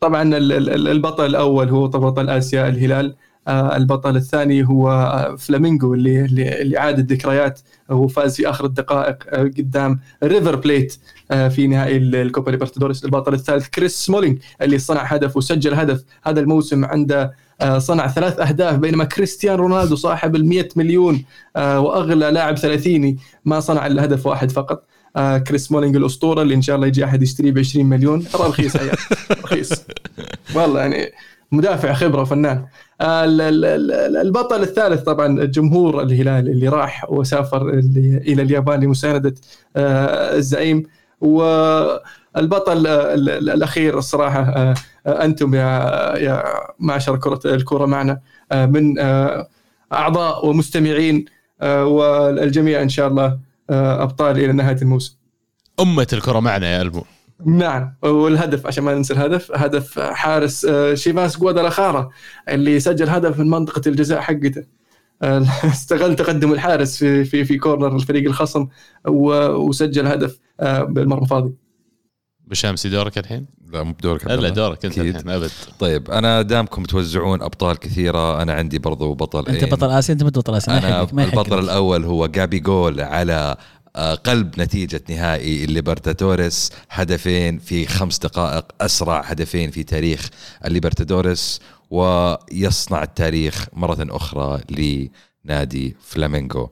طبعا 0.00 0.22
ال- 0.22 0.52
ال- 0.52 0.88
البطل 0.88 1.26
الأول 1.26 1.68
هو 1.68 1.88
بطل 1.88 2.30
آسيا 2.30 2.68
الهلال 2.68 3.06
آه، 3.06 3.14
البطل 3.48 4.16
الثاني 4.16 4.68
هو 4.68 4.90
آه، 4.90 5.36
فلامينغو 5.36 5.94
اللي 5.94 6.24
اللي 6.24 6.78
أعاد 6.78 6.98
الذكريات. 6.98 7.60
هو 7.90 8.06
فاز 8.08 8.36
في 8.36 8.50
آخر 8.50 8.64
الدقائق 8.64 9.16
آه، 9.28 9.42
قدام 9.42 10.00
ريفر 10.24 10.56
بليت 10.56 10.96
آه، 11.30 11.48
في 11.48 11.66
نهائي 11.66 11.96
ال- 11.96 12.16
الكوبا 12.16 12.50
ليبرتادوريس. 12.50 13.04
البطل 13.04 13.34
الثالث 13.34 13.68
كريس 13.68 13.96
سمولينج 13.96 14.38
اللي 14.62 14.78
صنع 14.78 15.02
هدف 15.02 15.36
وسجل 15.36 15.74
هدف 15.74 16.04
هذا 16.24 16.40
الموسم 16.40 16.84
عنده 16.84 17.32
آه، 17.60 17.78
صنع 17.78 18.08
ثلاث 18.08 18.40
أهداف 18.40 18.76
بينما 18.76 19.04
كريستيانو 19.04 19.56
رونالدو 19.62 19.96
صاحب 19.96 20.36
ال 20.36 20.46
100 20.46 20.68
مليون 20.76 21.24
آه، 21.56 21.80
وأغلى 21.80 22.30
لاعب 22.30 22.56
ثلاثيني 22.58 23.18
ما 23.44 23.60
صنع 23.60 23.86
إلا 23.86 24.04
هدف 24.04 24.26
واحد 24.26 24.50
فقط. 24.50 24.84
آه، 25.16 25.38
كريس 25.38 25.72
سمولينج 25.72 25.96
الأسطورة 25.96 26.42
اللي 26.42 26.54
إن 26.54 26.62
شاء 26.62 26.76
الله 26.76 26.86
يجي 26.86 27.04
أحد 27.04 27.22
يشتريه 27.22 27.52
ب 27.52 27.58
20 27.58 27.86
مليون. 27.86 28.24
ترى 28.24 28.48
رخيص 28.48 28.76
رخيص. 29.44 29.70
والله 30.54 30.80
يعني 30.80 31.12
مدافع 31.52 31.92
خبرة 31.92 32.24
آه، 32.24 32.34
ال- 32.34 32.66
البطل 33.00 34.62
الثالث 34.62 35.02
طبعا 35.02 35.44
جمهور 35.44 36.02
الهلال 36.02 36.48
اللي 36.48 36.68
راح 36.68 37.10
وسافر 37.10 37.68
إلى 37.68 38.42
اليابان 38.42 38.80
لمساندة 38.84 39.34
آه، 39.76 40.36
الزعيم. 40.36 40.82
والبطل 41.20 42.86
آه، 42.86 43.14
ال- 43.14 43.28
ال- 43.30 43.50
الأخير 43.50 43.98
الصراحة 43.98 44.40
آه، 44.40 44.74
آه، 45.06 45.24
أنتم 45.24 45.54
يا 45.54 45.68
يا 46.18 46.44
معشر 46.78 47.16
كره 47.16 47.40
الكره 47.44 47.86
معنا 47.86 48.20
آه، 48.52 48.66
من 48.66 48.98
آه، 48.98 49.48
أعضاء 49.92 50.46
ومستمعين 50.46 51.24
آه، 51.60 51.84
والجميع 51.84 52.82
إن 52.82 52.88
شاء 52.88 53.08
الله 53.08 53.38
آه، 53.70 54.02
أبطال 54.02 54.38
إلى 54.38 54.52
نهاية 54.52 54.76
الموسم. 54.82 55.16
أمة 55.80 56.06
الكرة 56.12 56.40
معنا 56.40 56.66
يا 56.76 56.82
ألمو 56.82 57.04
نعم 57.44 57.94
والهدف 58.02 58.66
عشان 58.66 58.84
ما 58.84 58.94
ننسى 58.94 59.14
الهدف 59.14 59.52
هدف 59.54 59.98
حارس 60.00 60.64
آه، 60.64 60.94
شيفاس 60.94 61.38
جوادالاخارا 61.38 62.10
اللي 62.48 62.80
سجل 62.80 63.08
هدف 63.08 63.38
من 63.38 63.50
منطقة 63.50 63.82
الجزاء 63.88 64.20
حقته 64.20 64.64
آه، 65.22 65.46
استغل 65.64 66.16
تقدم 66.16 66.52
الحارس 66.52 66.96
في 66.98 67.24
في 67.24 67.44
في 67.44 67.58
كورنر 67.58 67.96
الفريق 67.96 68.28
الخصم 68.28 68.68
و- 69.08 69.48
وسجل 69.54 70.06
هدف 70.06 70.38
آه، 70.60 70.82
بالمرمى 70.82 71.26
فاضي 71.26 71.52
بو 72.46 72.58
شامسي 72.58 72.88
دورك 72.88 73.18
الحين؟ 73.18 73.46
لا 73.72 73.82
مو 73.82 73.92
بدورك 73.92 74.26
لا. 74.26 74.48
دورك 74.48 74.84
أنت 74.84 74.98
أكيد. 74.98 75.16
الحين 75.16 75.30
أبد 75.30 75.50
طيب 75.78 76.10
أنا 76.10 76.42
دامكم 76.42 76.82
توزعون 76.84 77.42
أبطال 77.42 77.76
كثيرة 77.78 78.42
أنا 78.42 78.52
عندي 78.52 78.78
برضو 78.78 79.14
بطل 79.14 79.46
أنت 79.48 79.64
بطل 79.64 79.90
آسيا 79.90 80.14
أنت 80.14 80.24
بطل 80.24 80.54
آسيا 80.54 80.72
ما 80.72 80.88
أنا. 80.88 81.24
البطل 81.24 81.58
الأول 81.58 82.04
هو 82.04 82.26
جابي 82.26 82.58
قول 82.58 83.00
على 83.00 83.56
قلب 84.24 84.60
نتيجة 84.60 85.00
نهائي 85.10 85.64
الليبرتادوريس 85.64 86.72
هدفين 86.90 87.58
في 87.58 87.86
خمس 87.86 88.18
دقائق 88.18 88.64
أسرع 88.80 89.20
هدفين 89.20 89.70
في 89.70 89.82
تاريخ 89.82 90.28
الليبرتادوريس 90.64 91.60
ويصنع 91.90 93.02
التاريخ 93.02 93.66
مرة 93.72 93.96
أخرى 94.00 94.60
لنادي 95.44 95.96
فلامينغو 96.00 96.70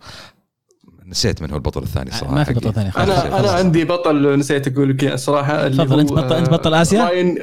نسيت 1.07 1.43
من 1.43 1.51
هو 1.51 1.57
البطل 1.57 1.83
الثاني 1.83 2.11
صراحة 2.11 2.35
ما 2.35 2.45
في 2.45 2.53
بطل 2.55 2.73
ثاني 2.75 2.91
خلاص. 2.91 3.09
أنا 3.19 3.41
أنا 3.41 3.51
عندي 3.51 3.85
بطل 3.85 4.39
نسيت 4.39 4.69
أقول 4.69 4.91
لك 4.91 5.03
إياه 5.05 5.15
الصراحه 5.15 5.67
اللي 5.67 5.85
تفضل، 5.85 5.95
هو، 5.95 6.01
أنت 6.01 6.13
بطل- 6.13 6.33
أنت 6.37 6.51
بطل 6.51 6.75
آسيا؟ 6.75 7.05
راين 7.05 7.39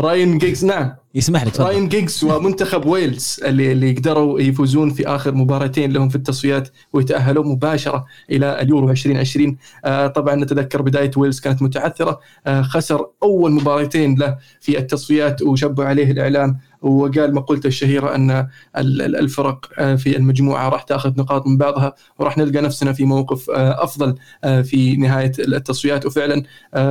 راين 0.00 0.38
جيجز 0.38 0.64
نعم. 0.64 0.92
يسمح 1.14 1.44
لك 1.44 1.60
راين 1.60 1.88
جيجز 1.88 2.24
ومنتخب 2.24 2.86
ويلز 2.86 3.40
اللي 3.44 3.72
اللي 3.72 3.92
قدروا 3.92 4.40
يفوزون 4.40 4.90
في 4.90 5.06
آخر 5.08 5.34
مباراتين 5.34 5.92
لهم 5.92 6.08
في 6.08 6.16
التصفيات 6.16 6.68
ويتأهلوا 6.92 7.44
مباشرة 7.44 8.06
إلى 8.30 8.62
اليورو 8.62 8.90
2020 8.90 9.56
آه 9.84 10.06
طبعا 10.06 10.34
نتذكر 10.34 10.82
بداية 10.82 11.10
ويلز 11.16 11.40
كانت 11.40 11.62
متعثرة 11.62 12.20
آه 12.46 12.62
خسر 12.62 13.06
أول 13.22 13.52
مباراتين 13.52 14.18
له 14.18 14.36
في 14.60 14.78
التصفيات 14.78 15.42
وشبه 15.42 15.84
عليه 15.84 16.10
الإعلام 16.10 16.58
وقال 16.82 17.34
مقولته 17.34 17.66
الشهيرة 17.66 18.14
أن 18.14 18.30
ال- 18.30 18.46
ال- 19.02 19.16
الفرق 19.16 19.66
آه، 19.78 19.94
في 19.94 20.16
المجموعة 20.16 20.68
راح 20.68 20.82
تأخذ 20.82 21.12
نقاط 21.18 21.46
من 21.46 21.56
بعضها 21.56 21.94
وراح 22.18 22.38
نلقى 22.38 22.62
نفسنا 22.62 22.92
في 22.92 23.04
موقف 23.04 23.50
آه، 23.50 23.84
أفضل 23.84 24.14
آه، 24.44 24.62
في 24.62 24.96
نهاية 24.96 25.32
التصفيات. 25.38 26.06
وفعلا 26.06 26.42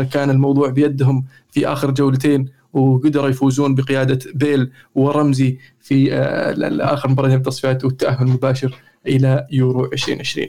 كان 0.03 0.29
الموضوع 0.29 0.69
بيدهم 0.69 1.25
في 1.51 1.67
آخر 1.67 1.91
جولتين 1.91 2.58
وقدروا 2.73 3.29
يفوزون 3.29 3.75
بقيادة 3.75 4.19
بيل 4.33 4.71
ورمزي 4.95 5.57
في 5.81 6.13
آه، 6.13 6.93
اخر 6.93 7.09
مباراتين 7.09 7.37
في 7.37 7.47
التصفيات 7.47 7.85
والتأهل 7.85 8.27
المباشر 8.27 8.75
إلى 9.07 9.47
يورو 9.51 9.85
2020 9.85 10.47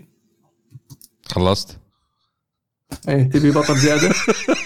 خلصت؟ 1.26 1.78
إيه 3.08 3.22
تبي 3.22 3.50
بطل 3.50 3.76
زيادة؟ 3.76 4.10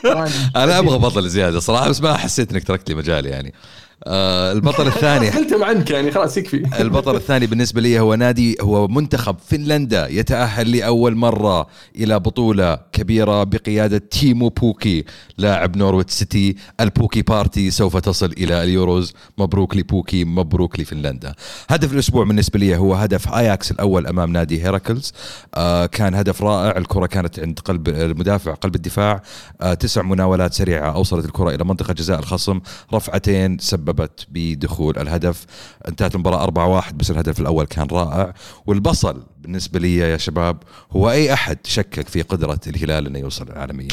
أنا 0.56 0.78
أبغى 0.78 0.98
بطل 0.98 1.28
زيادة 1.28 1.60
صراحة 1.60 1.88
بس 1.88 2.00
ما 2.00 2.16
حسيت 2.16 2.52
إنك 2.52 2.64
تركت 2.64 2.88
لي 2.88 2.94
مجال 2.94 3.26
يعني. 3.26 3.54
آه 4.04 4.52
البطل 4.52 4.86
الثاني. 4.86 5.30
قلتهم 5.38 5.64
عنك 5.64 5.90
يعني 5.90 6.10
خلاص 6.10 6.36
يكفي. 6.36 6.62
البطل 6.82 7.16
الثاني 7.16 7.46
بالنسبة 7.46 7.80
لي 7.80 8.00
هو 8.00 8.14
نادي 8.14 8.56
هو 8.60 8.88
منتخب 8.88 9.36
فنلندا 9.46 10.08
يتأهل 10.08 10.76
لأول 10.76 11.16
مرة 11.16 11.66
إلى 11.96 12.20
بطولة 12.20 12.78
كبيرة 12.92 13.44
بقيادة 13.44 13.98
تيمو 13.98 14.48
بوكي 14.48 15.04
لاعب 15.38 15.76
نورويتش 15.76 16.10
سيتي. 16.10 16.56
البوكي 16.80 17.22
party 17.22 17.70
سوف 17.70 17.96
تصل 17.96 18.32
إلى 18.38 18.62
اليوروز. 18.62 19.14
مبروك 19.38 19.76
لبوكي 19.76 20.24
مبروك 20.24 20.80
لفنلندا. 20.80 21.34
هدف 21.68 21.92
الأسبوع 21.92 22.24
بالنسبة 22.24 22.58
لي 22.58 22.76
هو 22.76 22.94
هدف 22.94 23.32
أياكس 23.34 23.70
الأول 23.70 24.06
أمام 24.06 24.32
نادي 24.32 24.64
هيراكلز 24.64 25.12
آه 25.54 25.86
كان 25.86 26.14
هدف 26.14 26.42
رائع 26.42 26.76
الكرة 26.78 27.06
كانت 27.06 27.38
عند 27.40 27.58
قلب 27.58 27.88
المدافع 27.88 28.54
قلب 28.54 28.74
الدفاع. 28.74 29.22
آه 29.60 29.74
تسع 29.74 30.02
مناولات 30.02 30.54
سريعة 30.54 30.90
أوصلت 30.94 31.24
الكرة 31.24 31.54
إلى 31.54 31.64
منطقة 31.64 31.94
جزاء 31.94 32.18
الخصم. 32.18 32.60
رفعتين 32.94 33.58
سببت 33.84 34.26
بدخول 34.30 34.98
الهدف. 34.98 35.46
انتهت 35.88 36.14
المباراة 36.14 36.80
4-1 36.80 36.94
بس 36.94 37.10
الهدف 37.10 37.40
الأول 37.40 37.66
كان 37.66 37.86
رائع. 37.86 38.34
والبصل 38.66 39.26
بالنسبة 39.38 39.78
لي 39.78 39.96
يا 39.96 40.16
شباب 40.16 40.56
هو 40.92 41.10
أي 41.10 41.32
أحد 41.32 41.58
شكك 41.64 42.08
في 42.08 42.22
قدرة 42.22 42.60
الهلال 42.66 43.06
أنه 43.06 43.18
يوصل 43.18 43.48
العالمية 43.48 43.88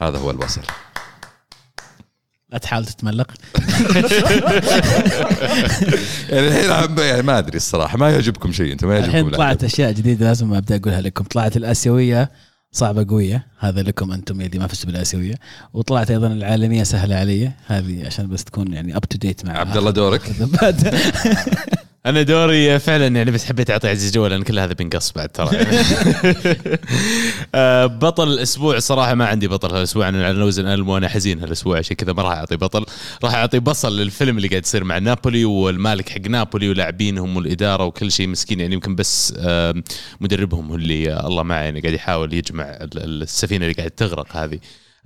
هذا 0.00 0.18
هو 0.18 0.30
البصل. 0.30 0.60
لا 2.48 2.58
تحاول 2.58 2.86
تتملق. 2.86 3.30
يعني 6.28 6.48
الحين 6.48 6.98
يعني 6.98 7.22
ما 7.22 7.38
أدري 7.38 7.56
الصراحة 7.56 7.98
ما 7.98 8.10
يعجبكم 8.10 8.52
شيء 8.52 8.72
أنتم 8.72 8.88
ما 8.88 8.98
الحين 8.98 9.14
يعجبكم 9.14 9.36
طلعت 9.36 9.60
العدد. 9.60 9.64
أشياء 9.64 9.92
جديدة 9.92 10.26
لازم 10.26 10.54
أبدأ 10.54 10.76
أقولها 10.76 11.00
لكم. 11.00 11.24
طلعت 11.24 11.56
الآسيوية 11.56 12.30
صعبة 12.74 13.06
قوية. 13.08 13.46
هذا 13.58 13.82
لكم 13.82 14.12
أنتم 14.12 14.40
اللي 14.40 14.58
ما 14.58 14.66
فزتوا 14.66 14.90
بالآسيوية. 14.90 15.34
وطلعت 15.72 16.10
أيضا 16.10 16.26
العالمية 16.26 16.82
سهلة 16.82 17.14
علي. 17.14 17.52
هذه 17.66 18.06
عشان 18.06 18.28
بس 18.28 18.44
تكون 18.44 18.72
يعني 18.72 18.96
up 18.96 19.04
to 19.04 19.18
date 19.18 19.46
مع 19.46 19.58
عبد 19.58 19.76
الله 19.76 19.90
دورك. 19.90 20.22
أنا 22.06 22.22
دوري 22.22 22.78
فعلا 22.78 23.06
يعني 23.06 23.30
بس 23.30 23.44
حبيت 23.44 23.70
أعطي 23.70 23.88
عزيز 23.88 24.12
جوال 24.12 24.30
لأن 24.30 24.42
كل 24.42 24.58
هذا 24.58 24.72
بينقص 24.72 25.12
بعد 25.12 25.28
ترى. 25.28 25.50
آه، 27.54 27.86
بطل 27.86 28.28
الأسبوع 28.28 28.78
صراحة 28.78 29.14
ما 29.14 29.26
عندي 29.26 29.48
بطل 29.48 29.74
هالأسبوع. 29.74 30.08
أنا 30.08 30.26
على 30.26 30.42
وزن 30.42 30.66
ألم 30.66 30.88
وأنا 30.88 31.08
حزين 31.08 31.40
هالأسبوع 31.40 31.78
عشان 31.78 31.96
كذا 31.96 32.12
ما 32.12 32.22
راح 32.22 32.32
أعطي 32.32 32.56
بطل. 32.56 32.84
راح 33.24 33.34
أعطي 33.34 33.58
بصل 33.58 33.96
للفيلم 34.00 34.36
اللي 34.36 34.48
قاعد 34.48 34.62
يصير 34.64 34.84
مع 34.84 34.98
نابولي 34.98 35.44
والمالك 35.44 36.08
حق 36.08 36.20
نابولي 36.20 36.68
ولاعبينهم 36.70 37.36
والإدارة 37.36 37.84
وكل 37.84 38.12
شيء 38.12 38.26
مسكين. 38.28 38.60
يعني 38.60 38.74
يمكن 38.74 38.94
بس 38.94 39.34
مدربهم 40.20 40.68
هو 40.68 40.74
اللي 40.76 41.12
آه، 41.12 41.26
الله 41.26 41.42
معه 41.42 41.60
يعني 41.60 41.80
قاعد 41.80 41.94
يحاول 41.94 42.32
يجمع 42.34 42.64
ال- 42.64 43.22
السفينة 43.22 43.64
اللي 43.64 43.74
قاعد 43.74 43.90
تغرق 43.90 44.36
هذه. 44.36 44.58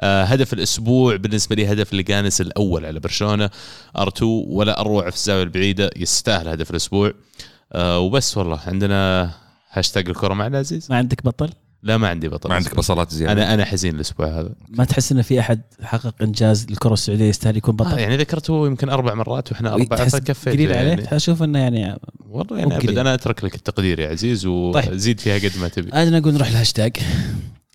هدف 0.03 0.53
الأسبوع 0.53 1.16
بالنسبة 1.16 1.57
لي 1.57 1.73
هدف 1.73 1.95
لجانس 1.95 2.41
الأول 2.41 2.87
على 2.87 3.01
برشلونة. 3.01 3.51
ار2 3.99 4.23
ولا 4.23 4.81
أروع 4.81 5.11
في 5.11 5.16
الزاوية 5.16 5.43
البعيدة 5.43 5.91
يستاهل 5.97 6.49
هدف 6.49 6.70
الأسبوع. 6.70 7.12
آه، 7.73 7.99
وبس 7.99 8.37
والله 8.37 8.61
عندنا 8.66 9.31
هاشتاج 9.70 10.09
الكرة 10.09 10.35
معنا 10.35 10.59
عزيز؟ 10.59 10.87
ما 10.91 10.97
عندك 10.97 11.25
بطل؟ 11.25 11.51
لا 11.83 11.97
ما 11.97 12.09
عندي 12.09 12.29
بطل. 12.29 12.49
ما 12.49 12.55
عندك 12.55 12.75
بصلات 12.75 13.11
زيادة. 13.11 13.33
أنا 13.33 13.55
أنا 13.55 13.65
حزين 13.65 13.95
الأسبوع 13.95 14.27
هذا. 14.27 14.51
ما 14.69 14.85
تحس 14.85 15.12
انه 15.12 15.23
في 15.23 15.41
أحد 15.41 15.61
حقق 15.83 16.15
إنجاز 16.23 16.66
للكرة 16.70 16.93
السعودية 16.93 17.25
يستاهل 17.29 17.57
يكون 17.57 17.75
آه 17.81 17.85
بطل 17.85 17.99
يعني 17.99 18.16
ذكرته 18.16 18.66
يمكن 18.66 18.89
أربع 18.89 19.15
مرات 19.15 19.53
وإحنا 19.53 19.75
أربعة 19.75 19.99
تحس 19.99 20.16
فكفيت 20.16 20.55
قليل 20.55 20.73
عليه؟ 20.73 20.89
يعني. 20.89 21.16
أشوف 21.16 21.43
إنه 21.43 21.59
يعني 21.59 21.99
والله 22.29 22.59
يعني. 22.59 22.77
أبد. 22.77 22.99
أنا 22.99 23.15
أترك 23.15 23.45
لك 23.45 23.55
التقدير 23.55 23.99
يا 23.99 24.09
عزيز 24.09 24.43
طيب. 24.43 24.93
وزيد 24.93 25.20
فيها 25.20 25.39
قد 25.39 25.53
ما 25.61 25.69
تبي. 25.69 25.93
أنا 25.93 26.19
نقول 26.19 26.35
نروح 26.35 26.49
الهاشتاج 26.49 26.97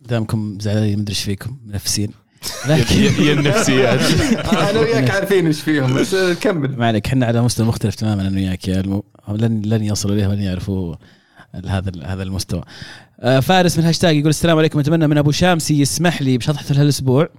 دامكم 0.09 0.57
زعلانين 0.61 0.99
مدري 0.99 1.09
إيش 1.09 1.23
فيكم 1.23 1.57
منفسين 1.65 2.11
لكن 2.67 2.95
يا 3.25 3.33
النفسيات. 3.33 3.99
أنا 4.69 4.79
وياك 4.79 5.09
عارفين 5.09 5.47
إيش 5.47 5.61
فيهم 5.61 5.93
بس 5.93 6.15
كمل. 6.15 6.77
ما 6.77 6.87
عليك 6.87 7.07
إحنا 7.07 7.25
على 7.25 7.41
مستوى 7.41 7.67
مختلف 7.67 7.95
تماما 7.95 8.27
أنا 8.27 8.35
وياك 8.37 8.67
يا 8.67 8.79
المو 8.79 9.03
لن 9.29 9.61
لن 9.61 9.83
يصلوا 9.83 10.15
إليه 10.15 10.27
ولن 10.27 10.41
يعرفوا 10.41 10.95
هذا 11.65 11.91
هذا 12.05 12.23
المستوى. 12.23 12.63
آه، 13.19 13.39
فارس 13.39 13.77
من 13.77 13.83
هاشتاج 13.85 14.15
يقول 14.15 14.29
السلام 14.29 14.57
عليكم 14.57 14.79
أتمنى 14.79 15.07
من 15.07 15.17
أبو 15.17 15.31
شامسي 15.31 15.79
يسمح 15.81 16.21
لي 16.21 16.37
بشطحة 16.37 16.65
هالاسبوع 16.69 17.29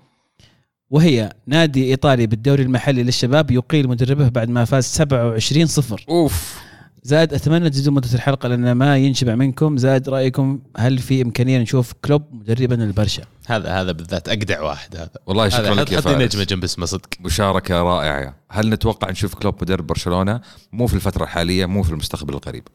وهي 0.90 1.32
نادي 1.46 1.84
إيطالي 1.84 2.26
بالدوري 2.26 2.62
المحلي 2.62 3.02
للشباب 3.02 3.50
يقيل 3.50 3.88
مدربه 3.88 4.28
بعد 4.28 4.48
ما 4.48 4.64
فاز 4.64 4.84
27 4.84 5.66
صفر. 5.66 6.04
أوف. 6.08 6.58
زاد 7.06 7.34
أتمنى 7.34 7.70
تزيدون 7.70 7.94
مدة 7.94 8.08
الحلقة 8.14 8.48
لأن 8.48 8.72
ما 8.72 8.96
ينشبع 8.96 9.34
منكم. 9.34 9.76
زاد 9.76 10.08
رأيكم 10.08 10.60
هل 10.76 10.98
في 10.98 11.22
إمكانية 11.22 11.58
نشوف 11.58 11.92
كلوب 12.04 12.22
مدربا 12.32 12.74
للبرشا 12.74 13.22
هذا 13.46 13.80
هذا 13.80 13.92
بالذات 13.92 14.28
اجدع 14.28 14.62
واحد. 14.62 14.96
هذا 14.96 15.10
والله 15.26 15.48
شكرا 15.48 15.74
لك 15.74 15.92
يا 15.92 16.00
فارس. 16.00 16.22
نجمه 16.22 16.44
جنب 16.44 16.64
اسمه 16.64 16.86
صدق. 16.86 17.08
مشاركة 17.20 17.82
رائعة. 17.82 18.34
هل 18.50 18.70
نتوقع 18.70 19.10
نشوف 19.10 19.34
كلوب 19.34 19.54
مدرب 19.62 19.86
برشلونة؟ 19.86 20.40
مو 20.72 20.86
في 20.86 20.94
الفترة 20.94 21.24
الحالية 21.24 21.66
مو 21.66 21.82
في 21.82 21.90
المستقبل 21.90 22.34
القريب. 22.34 22.68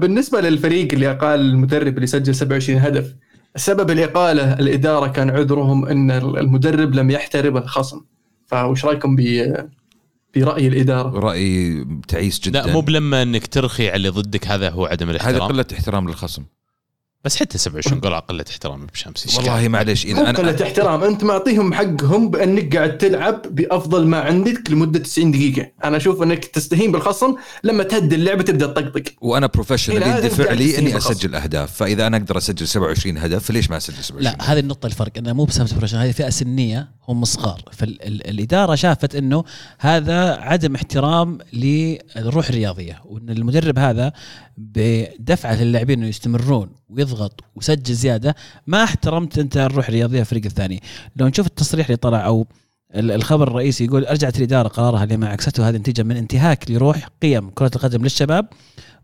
بالنسبة 0.00 0.40
للفريق 0.40 0.92
اللي 0.92 1.10
اقال 1.10 1.40
المدرب 1.40 1.94
اللي 1.96 2.06
سجل 2.06 2.34
27 2.34 2.78
هدف 2.78 3.14
سبب 3.56 3.90
الاقاله 3.90 4.52
الإدارة 4.52 5.06
كان 5.06 5.30
عذرهم 5.30 5.86
إن 5.86 6.10
المدرب 6.10 6.94
لم 6.94 7.10
يحترم 7.10 7.56
الخصم. 7.56 8.00
فوش 8.46 8.84
رأيكم 8.84 9.16
ب 9.16 9.20
برأي 10.36 10.68
الإدارة؟ 10.68 11.18
رأيي 11.18 11.86
تعيس 12.08 12.40
جدا. 12.40 12.60
لا 12.60 12.72
مو 12.72 12.80
بلما 12.80 13.22
إنك 13.22 13.46
ترخي 13.46 13.88
على 13.88 13.96
اللي 13.96 14.08
ضدك 14.08 14.46
هذا 14.48 14.70
هو 14.70 14.86
عدم 14.86 15.10
الاحترام. 15.10 15.48
قلة 15.48 15.66
احترام 15.72 16.08
للخصم. 16.08 16.44
بس 17.24 17.36
حتى 17.36 17.58
27 17.58 18.00
جول 18.00 18.14
قله 18.20 18.44
احترام 18.50 18.86
بو 18.86 19.00
شامس. 19.00 19.36
والله 19.36 19.68
معليش 19.68 20.06
مو 20.06 20.22
إذا 20.22 20.32
قله 20.32 20.62
احترام. 20.62 21.04
أنت 21.04 21.24
معطيهم 21.24 21.74
حقهم 21.74 22.30
بأنك 22.30 22.76
قاعد 22.76 22.98
تلعب 22.98 23.42
بأفضل 23.50 24.06
ما 24.06 24.20
عندك 24.20 24.70
لمدة 24.70 24.98
90 24.98 25.32
دقيقة، 25.32 25.70
أنا 25.84 25.96
أشوف 25.96 26.22
أنك 26.22 26.44
تستهين 26.44 26.92
بالخصم. 26.92 27.34
لما 27.64 27.84
تهدي 27.84 28.14
اللعبه 28.14 28.42
تبدأ 28.42 28.66
تطقطق. 28.66 29.02
وأنا 29.20 29.46
professional 29.46 30.24
يدفع 30.24 30.52
لي 30.52 30.78
الخصم. 30.78 31.10
أسجل 31.10 31.34
أهداف. 31.34 31.72
فإذا 31.72 32.06
أنا 32.06 32.16
أقدر 32.16 32.38
أسجل 32.38 32.68
27 32.68 33.18
هدف 33.18 33.44
فليش 33.44 33.70
ما 33.70 33.76
أسجل 33.76 34.04
27 34.04 34.22
لا 34.24 34.52
هذه 34.52 34.58
النقطة 34.58 34.86
الفرق. 34.86 35.12
إنه 35.18 35.32
مو 35.32 35.44
بسبب 35.44 35.80
برشلونة 35.80 36.04
هذه 36.04 36.12
فئة 36.12 36.30
سنية 36.30 36.88
هم 37.08 37.24
صغار. 37.24 37.62
فالإدارة 37.72 38.74
شافت 38.74 39.14
إنه 39.14 39.44
هذا 39.78 40.34
عدم 40.34 40.74
احترام 40.74 41.38
للروح 41.52 42.48
الرياضية 42.48 43.02
وإن 43.04 43.30
المدرب 43.30 43.78
هذا 43.78 44.12
بدفعة 44.74 45.62
للاعبين 45.62 45.98
إنه 45.98 46.08
يستمرون 46.08 46.70
ويضغط 46.88 47.44
ويسجل 47.54 47.94
زيادة. 47.94 48.34
ما 48.66 48.84
احترمت 48.84 49.38
أنت 49.38 49.56
الروح 49.56 49.88
الرياضية 49.88 50.20
الفريق 50.20 50.44
الثاني. 50.44 50.82
لو 51.16 51.28
نشوف 51.28 51.46
التصريح 51.46 51.86
اللي 51.86 51.96
طلع 51.96 52.26
أو 52.26 52.46
ال- 52.94 53.10
الخبر 53.10 53.48
الرئيسي 53.48 53.84
يقول 53.84 54.06
أرجعت 54.06 54.38
الإدارة. 54.38 54.68
قرارها 54.68 55.04
اللي 55.04 55.16
ما 55.16 55.28
عكسته 55.28 55.68
هذا 55.68 55.78
نتيجه 55.78 56.02
من 56.02 56.16
انتهاك 56.16 56.70
لروح 56.70 57.08
قيم 57.22 57.50
كرة 57.50 57.70
القدم 57.76 58.02
للشباب. 58.02 58.48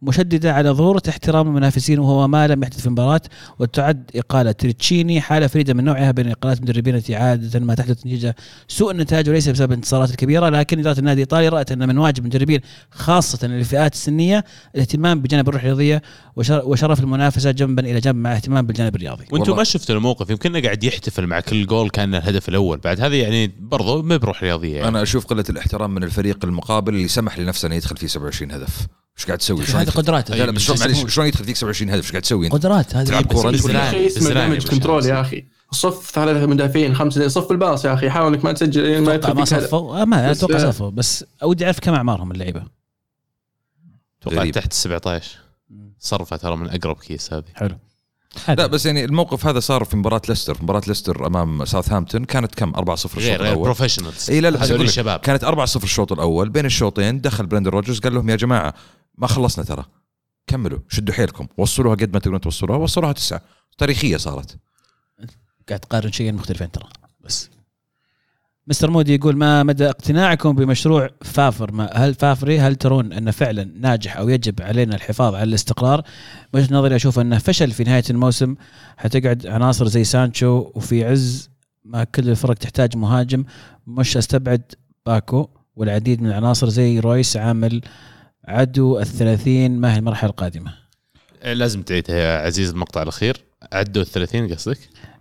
مشددة 0.02 0.52
على 0.54 0.70
ضروره 0.70 1.02
احترام 1.08 1.46
المنافسين 1.48 1.98
وهو 1.98 2.28
ما 2.28 2.46
لم 2.46 2.62
يحدث 2.62 2.80
في 2.80 2.86
المباراة 2.86 3.20
وتعد 3.58 4.10
إقالة 4.16 4.52
تريتشيني. 4.52 5.20
حالة 5.20 5.46
فريدة 5.46 5.74
من 5.74 5.84
نوعها 5.84 6.10
بين 6.10 6.30
إقالات 6.30 6.62
مدربين 6.62 6.94
التي 6.94 7.16
عادة 7.16 7.60
ما 7.60 7.74
تحدث 7.74 7.98
نتيجة 8.06 8.36
سوء 8.68 8.90
النتائج 8.90 9.28
وليس 9.30 9.48
بسبب 9.48 9.70
الانتصارات 9.72 10.10
الكبيرة 10.10 10.48
لكن 10.48 10.78
إدارة 10.78 10.98
النادي 10.98 11.22
الايطالي 11.22 11.48
رأت 11.48 11.72
أن 11.72 11.88
من 11.88 11.98
واجب 11.98 12.18
المدربين 12.18 12.60
خاصة 12.90 13.38
الفئات 13.46 13.92
السنية 13.94 14.44
الاهتمام 14.74 15.20
بجانب 15.20 15.48
الروح 15.48 15.62
الرياضية 15.62 16.02
وشر- 16.36 16.62
وشرف 16.64 17.00
المنافسة 17.00 17.50
جنبا 17.50 17.82
إلى 17.82 18.00
جنب 18.00 18.16
مع 18.16 18.34
اهتمام 18.36 18.66
بالجانب 18.66 18.96
الرياضي. 18.96 19.22
وأنتم 19.24 19.38
والله. 19.40 19.56
ما 19.56 19.64
شفتوا 19.64 19.94
الموقف؟ 19.96 20.30
يمكن 20.30 20.56
قاعد 20.62 20.84
يحتفل 20.84 21.26
مع 21.26 21.40
كل 21.40 21.66
جول 21.66 21.90
كان 21.90 22.14
الهدف 22.14 22.48
الأول. 22.48 22.78
بعد 22.78 23.00
هذا 23.00 23.16
يعني 23.16 23.52
برضو 23.60 24.02
ما 24.02 24.16
بروح 24.16 24.42
رياضية 24.42 24.76
يعني. 24.76 24.88
أنا 24.88 25.02
أشوف 25.02 25.26
قلة 25.26 25.44
الاحترام 25.50 25.94
من 25.94 26.04
الفريق 26.04 26.44
المقابل 26.44 26.94
اللي 26.94 27.08
سمح 27.08 27.38
لنفسه 27.38 27.66
أنه 27.66 27.74
يدخل 27.74 27.96
فيه 27.96 28.06
27 28.06 28.52
هدف. 28.52 28.86
إيش 29.18 29.26
قاعد 29.26 29.38
تسوي؟ 29.38 29.66
شلون 29.66 29.80
هذه 29.80 29.90
قدرات 29.90 30.30
لا 30.30 30.46
لا 30.46 30.52
بس 30.52 30.80
معليش 30.80 31.14
شلون 31.14 31.26
يدخل 31.26 31.44
فيك 31.44 31.56
27 31.56 31.90
هدف 31.90 32.04
إيش 32.04 32.10
قاعد 32.10 32.22
تسوي؟ 32.22 32.48
قدرات 32.48 32.96
هذه 32.96 33.06
تلعب 33.06 33.28
بالزرع. 33.28 33.90
شيء 33.90 34.06
اسمه 34.06 34.30
damage 34.30 34.66
control. 34.66 35.06
يا 35.06 35.20
أخي. 35.20 35.44
صف 35.72 36.10
ثلاثة 36.14 36.46
مدافعين 36.46 36.94
خمسة 36.94 37.28
صف 37.28 37.50
الباص 37.50 37.84
يا 37.84 37.94
أخي 37.94 38.10
حاول 38.10 38.34
إنك 38.34 38.44
ما 38.44 38.52
تسجل 38.52 39.00
ما 39.00 39.14
أتوقع 39.14 39.14
يدخل 39.14 39.38
ما. 39.38 39.44
صفوا. 39.44 40.04
ما 40.04 40.30
بس، 40.30 40.44
أتوقع 40.44 40.62
آه، 40.62 40.70
صفوا 40.70 40.90
بس 40.90 41.24
ودي 41.42 41.64
أعرف 41.64 41.80
كم 41.80 41.94
أعمارهم 41.94 42.32
اللعيبة. 42.32 42.62
أتوقع. 44.22 44.50
تحت 44.50 44.72
ال 44.72 44.76
17 44.76 45.38
صرفة 45.98 46.36
ترى 46.36 46.56
من 46.56 46.68
أقرب 46.68 46.96
case 46.96 47.32
هذه. 47.32 47.44
حلو. 47.54 47.78
لا 48.48 48.66
بس 48.66 48.86
يعني 48.86 49.04
الموقف 49.04 49.46
هذا 49.46 49.60
صار 49.60 49.84
في 49.84 49.96
مباراة 49.96 50.22
ليستر، 50.28 50.54
في 50.54 50.62
مباراة 50.62 50.82
ليستر 50.88 51.26
أمام 51.26 51.64
ساوثهامبتون 51.64 52.24
كانت 52.24 52.54
كم؟ 52.54 52.72
4-0 52.72 52.90
الشوط 52.90 53.16
غير 53.16 53.24
غير 53.24 53.40
الأول. 53.40 53.62
professionals 53.62 54.30
اي 54.30 54.40
لا 54.40 54.50
لا 54.50 54.64
الشباب. 54.64 55.20
كانت 55.20 55.44
4-0 55.44 55.84
الشوط 55.84 56.12
الأول. 56.12 56.48
بين 56.48 56.66
الشوطين 56.66 57.20
دخل 57.20 57.46
برندن 57.46 57.70
روجرز 57.70 57.98
قال 57.98 58.14
لهم 58.14 58.30
يا 58.30 58.36
جماعة 58.36 58.74
ما 59.18 59.26
خلصنا 59.26 59.64
ترى. 59.64 59.84
كملوا 60.46 60.78
شدوا 60.88 61.14
حيلكم. 61.14 61.46
وصلوها 61.56 61.94
قد 61.96 62.12
ما 62.12 62.18
تقدرون 62.18 62.40
توصلوها. 62.40 62.78
وصلوها 62.78 63.12
تسعة. 63.12 63.42
تاريخية 63.78 64.16
صارت. 64.16 64.56
قاعد 65.68 65.80
تقارن 65.80 66.12
شيئين 66.12 66.34
مختلفين 66.34 66.70
ترى. 66.70 66.88
بس. 67.20 67.50
مستر 68.66 68.90
مودي 68.90 69.14
يقول 69.14 69.36
ما 69.36 69.62
مدى 69.62 69.88
اقتناعكم 69.88 70.52
بمشروع 70.52 71.10
فافر؟ 71.22 71.72
ما 71.72 71.90
هل 71.94 72.14
فافري؟ 72.14 72.60
هل 72.60 72.76
ترون 72.76 73.12
انه 73.12 73.30
فعلا 73.30 73.64
ناجح 73.64 74.16
أو 74.16 74.28
يجب 74.28 74.62
علينا 74.62 74.94
الحفاظ 74.96 75.34
على 75.34 75.44
الاستقرار؟ 75.44 76.02
وجهة 76.54 76.74
نظري 76.74 76.96
أشوف 76.96 77.18
انه 77.18 77.38
فشل 77.38 77.70
في 77.70 77.84
نهاية 77.84 78.04
الموسم 78.10 78.54
حتقعد 78.96 79.46
عناصر 79.46 79.86
زي 79.88 80.04
سانشو 80.04 80.70
وفي 80.74 81.04
عز 81.04 81.50
ما 81.84 82.04
كل 82.04 82.30
الفرق 82.30 82.54
تحتاج 82.54 82.96
مهاجم 82.96 83.44
مش 83.86 84.16
أستبعد 84.16 84.72
باكو 85.06 85.48
والعديد 85.76 86.22
من 86.22 86.28
العناصر 86.28 86.68
زي 86.68 86.98
رويس 86.98 87.36
عامل 87.36 87.80
عدوا 88.48 88.98
الثلاثين 88.98 89.80
ما 89.80 89.94
هي 89.94 89.98
المرحلة 89.98 90.30
القادمة؟ 90.30 90.74
لازم 91.44 91.82
تعيدها 91.82 92.16
يا 92.16 92.46
عزيز 92.46 92.70
المقطع 92.70 93.02
الأخير. 93.02 93.44
عدوا 93.72 94.02
ال 94.02 94.06
30 94.06 94.54
قصدك؟ 94.54 94.78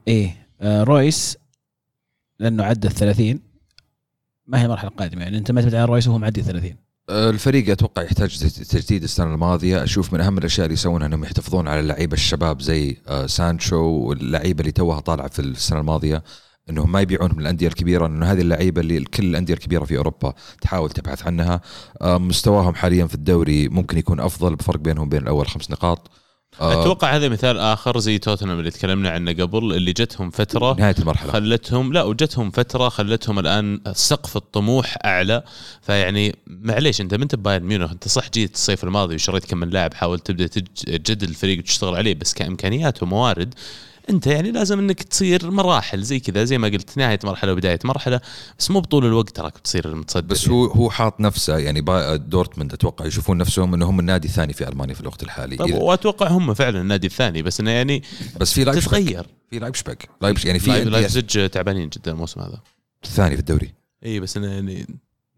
إيه 0.08 0.48
آه 0.62 0.84
رويس 0.84 1.38
لأنه 2.40 2.64
عدى 2.64 2.88
ال 2.88 2.94
30 2.94 3.40
ما 4.48 4.62
هي 4.62 4.66
المرحلة 4.66 4.90
القادمة؟ 4.90 5.24
يعني 5.24 5.38
أنت 5.38 5.52
معتمد 5.52 5.76
على 5.76 5.86
رويس 5.86 6.08
وهو 6.08 6.18
معدي 6.18 6.42
ال 6.42 6.46
30 6.46 6.76
آه، 7.10 7.30
الفريق 7.30 7.70
أتوقع 7.72 8.02
يحتاج 8.02 8.38
تجديد 8.70 9.04
السنة 9.04 9.34
الماضية. 9.34 9.84
أشوف 9.84 10.14
من 10.14 10.22
أهم 10.22 10.38
الأشياء 10.38 10.66
اللي 10.66 10.74
يسوونها 10.74 11.08
إنهم 11.08 11.24
يحتفظون 11.24 11.68
على 11.68 11.80
اللعيبة 11.80 12.14
الشباب 12.14 12.62
زي 12.62 12.98
آه، 13.08 13.26
سانشو 13.26 13.78
واللعيبة 13.78 14.60
اللي 14.62 14.72
توها 14.72 15.00
طالعة 15.00 15.28
في 15.28 15.40
السنة 15.40 15.80
الماضية. 15.80 16.24
إنهم 16.70 16.92
ما 16.92 17.02
يبيعونهم 17.02 17.40
للأندية 17.40 17.68
الكبيرة 17.68 18.06
انه 18.06 18.32
هذه 18.32 18.42
اللعيبة 18.42 18.82
اللي 18.82 19.00
كل 19.04 19.24
الأندية 19.24 19.54
الكبيرة 19.54 19.84
في 19.86 19.98
أوروبا 19.98 20.34
تحاول 20.62 20.90
تبحث 20.90 21.24
عنها. 21.28 21.62
آه، 22.02 22.18
مستواهم 22.18 22.76
حاليا 22.76 23.06
في 23.06 23.16
الدوري 23.16 23.68
ممكن 23.68 23.98
يكون 23.98 24.20
أفضل 24.20 24.56
بفرق 24.56 24.80
بينهم 24.80 25.08
وبين 25.08 25.22
الأول 25.22 25.48
خمس 25.48 25.72
نقاط. 25.72 26.12
آه، 26.62 26.82
أتوقع 26.82 27.16
هذا 27.16 27.30
مثال 27.30 27.60
آخر 27.60 28.00
زي 28.00 28.18
توتنهام 28.18 28.60
اللي 28.60 28.72
تكلمنا 28.72 29.10
عنه 29.10 29.32
قبل 29.32 29.58
اللي 29.74 29.94
جتهم 29.94 30.30
فترة 30.30 30.76
نهاية 30.80 30.96
المرحلة. 31.00 31.32
خلتهم 31.32 31.94
لا 31.94 32.04
وجتهم 32.04 32.52
فترة 32.52 32.90
خلتهم 32.90 33.40
الآن 33.40 33.82
سقف 33.94 34.38
الطموح 34.38 34.98
أعلى. 35.06 35.44
فيعني 35.82 36.36
معليش 36.48 37.02
أنت 37.02 37.14
ما 37.14 37.24
انت 37.24 37.36
بايرن 37.36 37.64
ميونخ؟ 37.66 37.92
أنت 37.92 38.08
صح 38.08 38.30
جيت 38.34 38.56
الصيف 38.56 38.84
الماضي 38.84 39.16
وشريت 39.16 39.46
كم 39.46 39.58
من 39.58 39.70
لاعب 39.70 39.94
حاولت 39.94 40.28
تبدأ 40.28 40.48
تج- 40.48 40.98
تجدد 40.98 41.24
الفريق 41.24 41.60
وتشتغل 41.60 41.96
عليه 41.96 42.16
بس 42.16 42.34
كإمكانيات 42.34 43.04
وموارد 43.04 43.54
انت 44.10 44.28
يعني 44.28 44.52
لازم 44.52 44.80
انك 44.80 45.04
تصير 45.04 45.52
مراحل 45.52 46.02
زي 46.04 46.20
كذا 46.20 46.44
زي 46.44 46.58
ما 46.58 46.68
قلت 46.68 46.98
نهاية 46.98 47.20
مرحلة 47.24 47.52
وبداية 47.54 47.80
مرحلة 47.84 48.22
بس 48.60 48.72
مو 48.72 48.80
بطول 48.80 49.06
الوقت 49.06 49.30
تراك 49.36 49.58
بتصير 49.58 49.86
المتصدر 49.90 50.28
بس 50.28 50.50
هو 50.50 50.66
هو 50.66 50.90
حاط 50.90 51.22
نفسه 51.22 51.58
يعني 51.58 51.82
دورتموند 52.18 52.74
أتوقع 52.74 53.06
يشوفون 53.06 53.38
نفسهم 53.38 53.74
انهم 53.74 54.00
النادي 54.00 54.28
الثاني 54.28 54.54
في 54.54 54.68
ألمانيا 54.70 54.94
في 54.94 55.02
الوقت 55.02 55.24
الحالي. 55.24 55.56
طب 55.56 55.72
وأتوقع 55.74 56.28
هم 56.28 56.54
فعلا 56.54 56.82
النادي 56.82 57.08
الثاني 57.08 57.42
بس 57.42 57.60
إنه 57.60 57.72
يعني 57.72 58.04
بس 58.40 58.54
في 58.54 58.66
تتغير. 58.66 59.28
في 59.50 59.60
لايبزيج 59.60 59.96
لايبزيج 60.22 60.46
يعني 60.48 60.60
في 60.60 60.70
لايب- 60.70 60.82
أندية. 60.82 60.92
لايبزيج 60.92 61.50
تعبانين 61.50 61.90
جدا 61.90 62.12
الموسم 62.12 62.42
هذا. 62.42 62.62
الثاني 63.04 63.34
في 63.36 63.40
الدوري. 63.40 63.74
إي 64.06 64.20
بس 64.20 64.38
إنه 64.38 64.48
يعني 64.48 64.88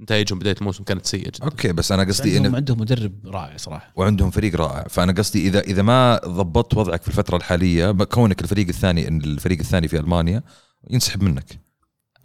نتائجهم 0.02 0.40
بداية 0.40 0.56
الموسم 0.62 0.84
كانت 0.84 1.06
سيئة 1.06 1.30
جدا. 1.30 1.44
أوكي 1.44 1.72
بس 1.72 1.92
أنا 1.92 2.04
قصدي 2.04 2.30
عندهم, 2.30 2.46
انه 2.46 2.56
عندهم 2.56 2.82
مدرب 2.82 3.14
رائع 3.26 3.58
صراحة. 3.58 3.94
وعندهم 3.96 4.32
فريق 4.32 4.56
رائع. 4.56 4.84
فأنا 4.90 5.12
قصدي 5.12 5.48
إذا 5.48 5.60
إذا 5.60 5.82
ما 5.82 6.22
ضبطت 6.26 6.78
وضعك 6.78 7.02
في 7.02 7.08
الفترة 7.08 7.38
الحالية 7.38 7.92
كونك 7.92 8.42
الفريق 8.42 8.68
الثاني 8.68 9.08
الفريق 9.08 9.60
الثاني 9.60 9.88
في 9.88 10.00
ألمانيا 10.00 10.44
ينسحب 10.90 11.24
منك. 11.24 11.60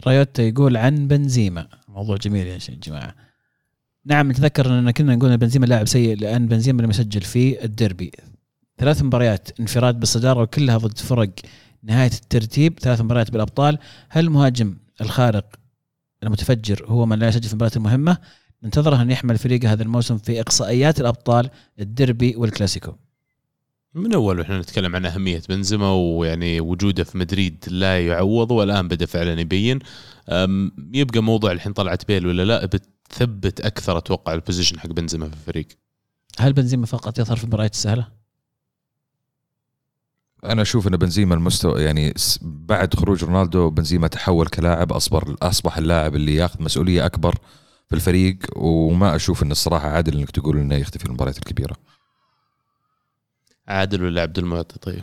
رايوتا 0.06 0.42
يقول 0.42 0.76
عن 0.76 1.08
بنزيما. 1.08 1.68
موضوع 1.88 2.16
جميل 2.16 2.46
يا 2.46 2.58
جماعة. 2.68 3.14
نعم 4.06 4.30
نتذكر 4.30 4.66
اننا 4.66 4.90
كنا 4.90 5.16
نقول 5.16 5.30
إن 5.30 5.36
بنزيما 5.36 5.66
لاعب 5.66 5.86
سيء 5.86 6.16
لأن 6.16 6.48
بنزيما 6.48 6.82
لم 6.82 6.90
يسجل 6.90 7.20
في 7.20 7.64
الديربي. 7.64 8.12
ثلاث 8.78 9.02
مباريات 9.02 9.60
انفراد 9.60 10.00
بالصدارة 10.00 10.42
وكلها 10.42 10.76
ضد 10.76 10.98
فرق 10.98 11.30
نهاية 11.82 12.10
الترتيب 12.12 12.78
ثلاث 12.80 13.00
مباريات 13.00 13.30
بالأبطال. 13.30 13.78
هل 14.08 14.24
المهاجم 14.24 14.76
الخارق 15.00 15.63
المتفجر 16.26 16.86
هو 16.86 17.06
من 17.06 17.18
لا 17.18 17.28
يسجل 17.28 17.42
في 17.42 17.52
المباريات 17.52 17.76
المهمة 17.76 18.18
ننتظره 18.62 19.02
أن 19.02 19.10
يحمل 19.10 19.38
فريقه 19.38 19.72
هذا 19.72 19.82
الموسم 19.82 20.18
في 20.18 20.40
إقصائيات 20.40 21.00
الأبطال 21.00 21.50
الديربي 21.80 22.36
والكلاسيكو. 22.36 22.92
من 23.94 24.14
أول 24.14 24.38
وإحنا 24.38 24.60
نتكلم 24.60 24.96
عن 24.96 25.06
أهمية 25.06 25.42
بنزيما 25.48 25.92
ويعني 25.92 26.60
وجوده 26.60 27.04
في 27.04 27.18
مدريد 27.18 27.64
لا 27.68 28.06
يعوض 28.06 28.50
والآن 28.50 28.88
بدأ 28.88 29.06
فعلا 29.06 29.40
يبين. 29.40 29.78
يبقى 30.94 31.20
موضوع 31.20 31.52
الحين 31.52 31.72
طلعت 31.72 32.08
بيل 32.08 32.26
ولا 32.26 32.44
لا؟ 32.44 32.66
بتثبت 32.66 33.60
أكثر 33.60 33.98
أتوقع 33.98 34.34
ال 34.34 34.39
position 34.39 34.80
حق 34.80 34.86
بنزيما 34.86 35.28
في 35.28 35.34
الفريق. 35.34 35.68
هل 36.38 36.52
بنزيما 36.52 36.86
فقط 36.86 37.18
يظهر 37.18 37.36
في 37.36 37.44
المباريات 37.44 37.72
السهلة؟ 37.74 38.08
أنا 40.44 40.62
أشوف 40.62 40.88
إن 40.88 40.96
بنزيما 40.96 41.34
المستوى 41.34 41.82
يعني 41.82 42.14
بعد 42.42 42.94
خروج 42.94 43.24
رونالدو 43.24 43.70
بنزيما 43.70 44.08
تحول 44.08 44.46
كلاعب 44.46 44.92
أصبر 44.92 45.36
أصبح 45.42 45.78
اللاعب 45.78 46.14
اللي 46.14 46.34
ياخذ 46.34 46.62
مسؤولية 46.62 47.06
أكبر 47.06 47.34
في 47.88 47.94
الفريق 47.94 48.38
وما 48.56 49.16
أشوف 49.16 49.42
إن 49.42 49.50
الصراحة 49.50 49.88
عادل 49.88 50.18
إنك 50.18 50.30
تقول 50.30 50.58
إنه 50.58 50.74
يختفي 50.74 51.06
المباريات 51.06 51.38
الكبيرة. 51.38 51.76
عادل 53.68 54.02
ولا 54.02 54.22
عبد 54.22 54.38
المعطي؟ 54.38 54.78
طيب. 54.78 55.02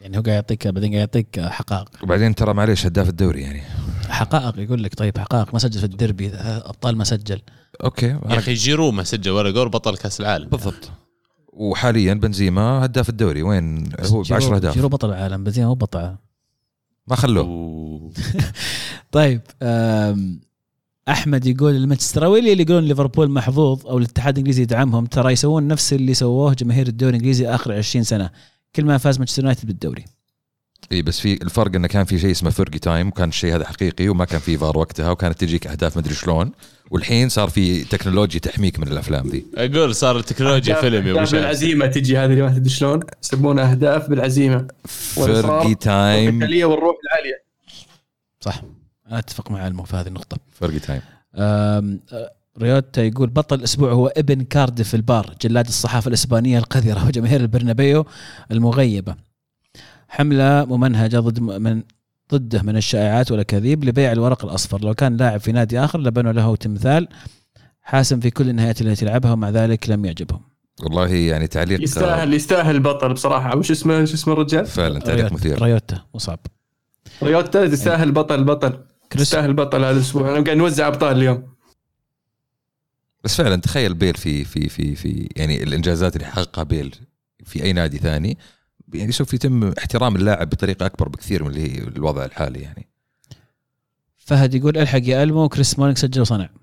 يعني 0.00 0.18
هو 0.18 0.22
قاعد 0.22 0.34
يعطيك 0.34 0.68
بعدين 0.68 0.90
قاعد 0.94 1.00
يعطيك 1.00 1.40
حقائق. 1.40 1.88
وبعدين 2.02 2.34
ترى 2.34 2.54
معليش 2.54 2.86
هداف 2.86 3.08
الدوري 3.08 3.42
يعني. 3.42 3.62
حقائق 4.08 4.58
يقول 4.58 4.82
لك 4.82 4.94
طيب 4.94 5.18
حقائق 5.18 5.52
ما 5.52 5.58
سجل 5.58 5.78
في 5.80 5.86
الديربي 5.86 6.30
أبطال 6.34 6.96
ما 6.96 7.04
سجل. 7.04 7.40
okay 7.84 8.06
يا 8.06 8.20
أخي 8.38 8.54
جيرو 8.54 8.90
ما 8.90 9.04
سجل 9.04 9.30
ولا 9.30 9.50
جول 9.50 9.68
بطل 9.68 9.96
كأس 9.96 10.20
العالم. 10.20 10.48
بالضبط. 10.48 10.90
وحاليا 11.52 12.14
بنزيما 12.14 12.84
هداف 12.84 13.08
الدوري. 13.08 13.42
وين؟ 13.42 13.88
هو 14.00 14.20
ب 14.22 14.24
جيرو- 14.24 14.32
10 14.32 14.56
أهداف. 14.56 14.74
جيرو 14.74 14.88
بطل 14.88 15.08
العالم 15.08 15.44
بنزيما 15.44 15.66
مو 15.68 15.74
بطل 15.74 16.16
ما 17.06 17.16
خلوه. 17.16 18.12
طيب 19.12 19.40
أحمد 21.08 21.46
يقول 21.46 21.76
المانشستراوية 21.76 22.52
اللي 22.52 22.62
يقولون 22.62 22.84
ليفربول 22.84 23.30
محظوظ 23.30 23.86
أو 23.86 23.98
الاتحاد 23.98 24.34
الإنجليزي 24.34 24.62
يدعمهم 24.62 25.06
ترى 25.06 25.32
يسوون 25.32 25.68
نفس 25.68 25.92
اللي 25.92 26.14
سووه 26.14 26.54
جماهير 26.54 26.86
الدوري 26.86 27.10
الإنجليزي 27.10 27.48
آخر 27.48 27.72
20 27.72 28.02
سنة. 28.04 28.30
كل 28.76 28.84
ما 28.84 28.98
فاز 28.98 29.18
مانشستر 29.18 29.42
يونايتد 29.42 29.66
بالدوري. 29.66 30.04
اي 30.92 31.02
بس 31.02 31.20
في 31.20 31.42
الفرق 31.42 31.74
إنه 31.74 31.88
كان 31.88 32.04
في 32.04 32.18
شيء 32.18 32.30
اسمه 32.30 32.50
Fergie 32.50 32.78
time 32.78 33.08
وكان 33.08 33.28
الشيء 33.28 33.54
هذا 33.54 33.66
حقيقي 33.66 34.08
وما 34.08 34.24
كان 34.24 34.40
في 34.40 34.58
فار 34.58 34.78
وقتها 34.78 35.10
وكانت 35.10 35.40
تجيك 35.40 35.66
أهداف 35.66 35.96
مدري 35.96 36.14
شلون. 36.14 36.52
والحين 36.90 37.28
صار 37.28 37.48
في 37.48 37.84
تكنولوجيا 37.84 38.40
تحميك 38.40 38.78
من 38.78 38.88
الأفلام 38.88 39.28
ذي. 39.28 39.44
أقول 39.54 39.94
صار 39.94 40.18
التكنولوجيا 40.18 40.74
فيلم 40.74 41.06
يا 41.06 41.22
أبو 41.22 41.30
بالعزيمة 41.30 41.86
تجي 41.86 42.18
هذه 42.18 42.30
اللي 42.30 42.42
ما 42.42 42.50
تدري 42.50 42.70
شلون 42.70 43.00
يسمونها 43.22 43.70
أهداف 43.70 44.10
بالعزيمة. 44.10 44.68
Fergie 44.84 45.74
time. 45.74 46.42
والروح 46.42 46.96
العالية. 47.04 47.44
صح. 48.40 48.62
أنا 49.08 49.18
أتفق 49.18 49.50
مع 49.50 49.66
المو 49.66 49.82
في 49.82 49.96
هذه 49.96 50.06
النقطة. 50.06 50.38
Fergie 50.60 50.78
time. 50.78 51.00
أه، 51.34 51.98
ريوتا 52.58 53.02
يقول 53.02 53.30
بطل 53.30 53.58
الأسبوع 53.58 53.92
هو 53.92 54.06
ابن 54.06 54.42
كارديف 54.42 54.94
البار 54.94 55.34
جلاد 55.42 55.66
الصحافة 55.66 56.08
الإسبانية 56.08 56.58
القذرة 56.58 57.06
وجماهير 57.06 57.40
البرنابيو 57.40 58.06
المغيبة. 58.50 59.27
حملة 60.08 60.64
ممنهجة 60.64 61.16
ضد 61.20 61.40
من 61.40 61.82
ضده 62.34 62.62
من 62.62 62.76
الشائعات 62.76 63.32
والاكاذيب 63.32 63.84
لبيع 63.84 64.12
الورق 64.12 64.44
الأصفر. 64.44 64.84
لو 64.84 64.94
كان 64.94 65.16
لاعب 65.16 65.40
في 65.40 65.52
نادي 65.52 65.78
آخر 65.80 66.00
لبنوا 66.00 66.32
له 66.32 66.56
تمثال 66.56 67.08
حاسم 67.82 68.20
في 68.20 68.30
كل 68.30 68.48
النهايات 68.48 68.80
التي 68.80 69.04
لعبها 69.04 69.32
ومع 69.32 69.50
ذلك 69.50 69.90
لم 69.90 70.04
يعجبهم. 70.04 70.40
والله 70.82 71.08
يعني 71.08 71.46
تعليق 71.46 71.82
يستاهل 71.82 72.34
يستاهل 72.34 72.74
البطل 72.74 73.12
بصراحة. 73.12 73.56
وش 73.56 73.70
اسمه 73.70 74.04
شو 74.04 74.14
اسمه 74.14 74.34
الرجال؟ 74.34 74.66
فعلا 74.66 75.00
تعليق 75.00 75.26
ريوتا- 75.26 75.32
مثير. 75.32 75.62
ريوتا 75.62 76.04
مصعب 76.14 76.38
ريوتا 77.22 77.66
تستاهل 77.66 78.12
بطل 78.12 78.44
بطل. 78.44 78.78
كريس 79.12 79.24
تستاهل 79.28 79.52
بطل 79.54 79.84
هذا 79.84 79.90
الأسبوع. 79.96 80.22
أنا 80.36 80.44
قاعد 80.44 80.56
نوزع 80.56 80.86
أبطال 80.86 81.16
اليوم. 81.16 81.42
بس 83.24 83.36
فعلا 83.36 83.56
تخيل 83.56 83.94
بيل 83.94 84.14
في 84.14 84.44
في 84.44 84.68
في 84.68 84.94
في 84.94 85.28
يعني 85.36 85.62
الإنجازات 85.62 86.16
اللي 86.16 86.26
حققها 86.26 86.64
بيل 86.64 86.94
في 87.44 87.62
أي 87.62 87.72
نادي 87.72 87.98
ثاني. 87.98 88.38
يعني 88.94 89.12
سوف 89.12 89.34
يتم 89.34 89.72
احترام 89.78 90.16
اللاعب 90.16 90.50
بطريقة 90.50 90.86
أكبر 90.86 91.08
بكثير 91.08 91.44
من 91.44 91.50
اللي 91.50 91.72
هي 91.72 91.78
الوضع 91.78 92.24
الحالي 92.24 92.60
يعني. 92.60 92.88
فهد 94.18 94.54
يقول 94.54 94.78
ألحق 94.78 95.00
يا 95.02 95.22
ألمو 95.22 95.48
كريس 95.48 95.78
سمولينج 95.78 95.98
سجل 95.98 96.20
وصنع 96.20 96.48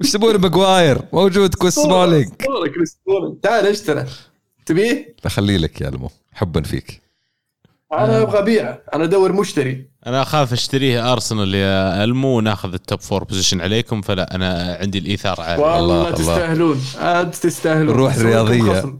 وش 0.00 0.12
تبون 0.12 0.36
ماجواير؟ 0.36 1.02
موجود 1.12 1.54
كويس 1.54 1.74
سمولينج 1.74 2.32
والله 2.48 2.68
كريس 2.68 2.98
سمولينج. 3.04 3.40
تعال 3.40 3.66
اشترى. 3.66 4.06
تبيه؟ 4.66 5.14
بخلي 5.24 5.58
لك 5.58 5.80
يا 5.80 5.88
ألمو 5.88 6.10
حبا 6.32 6.62
فيك. 6.62 7.00
أنا 7.92 8.22
أبغى 8.22 8.38
أبيعه. 8.38 8.78
أنا 8.94 9.04
أدور 9.04 9.32
مشتري. 9.32 9.88
أنا 10.06 10.22
أخاف 10.22 10.52
أشتريه 10.52 11.12
أرسنال 11.12 11.54
يا 11.54 12.04
ألمو. 12.04 12.36
وناخذ 12.36 12.72
ال 12.72 12.79
top 12.79 13.00
four 13.00 13.24
position 13.24 13.60
عليكم. 13.60 14.02
فلا 14.02 14.34
أنا 14.34 14.78
عندي 14.80 14.98
الإيثار 14.98 15.40
عالي. 15.40 15.54
الله- 15.54 15.76
والله 15.76 16.08
الله. 16.08 16.16
تستاهلون. 16.16 16.80
عاد 17.00 17.30
تستاهلون. 17.30 18.10
الرياضية. 18.10 18.80
خصم. 18.80 18.98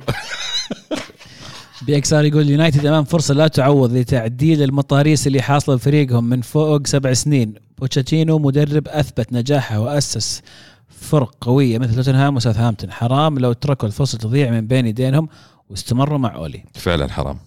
بي 1.82 1.96
إكس 1.96 2.12
ار 2.12 2.24
يقول 2.24 2.50
يونايتد 2.50 2.86
أمام 2.86 3.04
فرصة 3.04 3.34
لا 3.34 3.48
تعوض 3.48 3.92
لتعديل 3.92 4.62
المطاريس 4.62 5.26
اللي 5.26 5.42
حاصلة 5.42 5.76
بفريقهم 5.76 6.24
من 6.24 6.40
فوق 6.40 6.86
سبع 6.86 7.12
سنين. 7.12 7.54
بوتشيتينو 7.78 8.38
مدرب 8.38 8.88
أثبت 8.88 9.32
نجاحه 9.32 9.80
وأسس 9.80 10.42
فرق 10.88 11.34
قوية 11.40 11.78
مثل 11.78 11.94
توتنهام 11.94 12.36
وساوثهامبتون. 12.36 12.92
حرام 12.92 13.38
لو 13.38 13.52
تركوا 13.52 13.88
الفرصة 13.88 14.18
تضيع 14.18 14.50
من 14.50 14.66
بين 14.66 14.86
يدينهم 14.86 15.28
واستمروا 15.68 16.18
مع 16.18 16.34
أولي. 16.34 16.64
فعلا 16.74 17.12
حرام. 17.12 17.38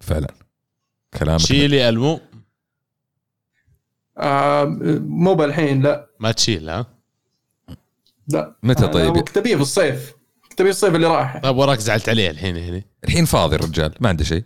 فعلا. 0.00 0.28
كلامك 1.14 1.40
شيلي 1.40 1.88
ألمو. 1.88 2.20
آه 4.18 4.64
مو 5.00 5.34
بالحين 5.34 5.82
لا. 5.82 6.10
ما 6.20 6.32
تشيل 6.32 6.70
ها؟ 6.70 6.86
لا. 8.28 8.56
متى 8.62 8.84
أنا 8.84 8.92
طيب؟ 8.92 9.24
تبيه 9.24 9.56
في 9.56 9.62
الصيف. 9.62 10.14
تبيه 10.56 10.70
الصيف 10.70 10.94
اللي 10.94 11.06
راح. 11.06 11.38
طيب 11.38 11.56
وراك 11.56 11.78
زعلت 11.78 12.08
عليه 12.08 12.30
الحين 12.30 12.56
هنا 12.56 12.82
الحين 13.04 13.24
فاضي 13.24 13.56
الرجال 13.56 13.94
ما 14.00 14.08
عنده 14.08 14.24
شيء. 14.24 14.44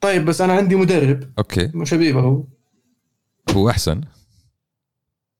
طيب 0.00 0.24
بس 0.24 0.40
أنا 0.40 0.52
عندي 0.52 0.76
مدرب. 0.76 1.32
أوكي. 1.38 1.70
مش 1.74 1.90
حبيبه 1.90 2.20
هو. 2.20 2.44
هو 3.50 3.70
أحسن. 3.70 4.00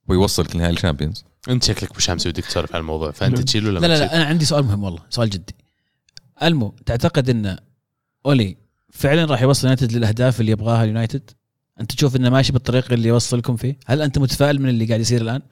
ويوصلك 0.09 0.57
لنهائي 0.57 0.73
ال 0.73 0.78
Champions. 0.78 1.25
أنت 1.49 1.65
شكلك 1.65 1.91
أبو 1.91 1.99
شامس 1.99 2.27
ودك 2.27 2.45
تسولف 2.45 2.75
عن 2.75 2.81
الموضوع 2.81 3.11
فأنت 3.11 3.39
لا. 3.39 3.45
تشيل 3.45 3.69
ولا 3.69 3.79
لا 3.79 3.87
لا؟ 3.87 3.99
لا 3.99 4.17
أنا 4.17 4.25
عندي 4.25 4.45
سؤال 4.45 4.65
مهم 4.65 4.85
والله 4.85 5.03
سؤال 5.11 5.31
جدي. 5.31 5.55
ألمو 6.43 6.75
تعتقد 6.87 7.31
إن 7.31 7.59
أولي 8.27 8.57
فعلا 8.97 9.25
راح 9.25 9.43
يوصل 9.43 9.67
يونايتد 9.67 9.93
للأهداف 9.93 10.41
اللي 10.41 10.53
يبغاها 10.53 10.83
اليونايتد؟ 10.85 11.31
أنت 11.81 11.93
تشوف 11.93 12.17
إنه 12.17 12.31
ماشي 12.31 12.53
بالطريق 12.53 12.93
اللي 12.93 13.09
يوصلكم 13.09 13.57
فيه؟ 13.57 13.79
هل 13.87 14.03
أنت 14.03 14.19
متفائل 14.19 14.63
من 14.63 14.69
اللي 14.69 14.85
قاعد 14.87 15.01
يصير 15.01 15.21
الآن؟ 15.21 15.43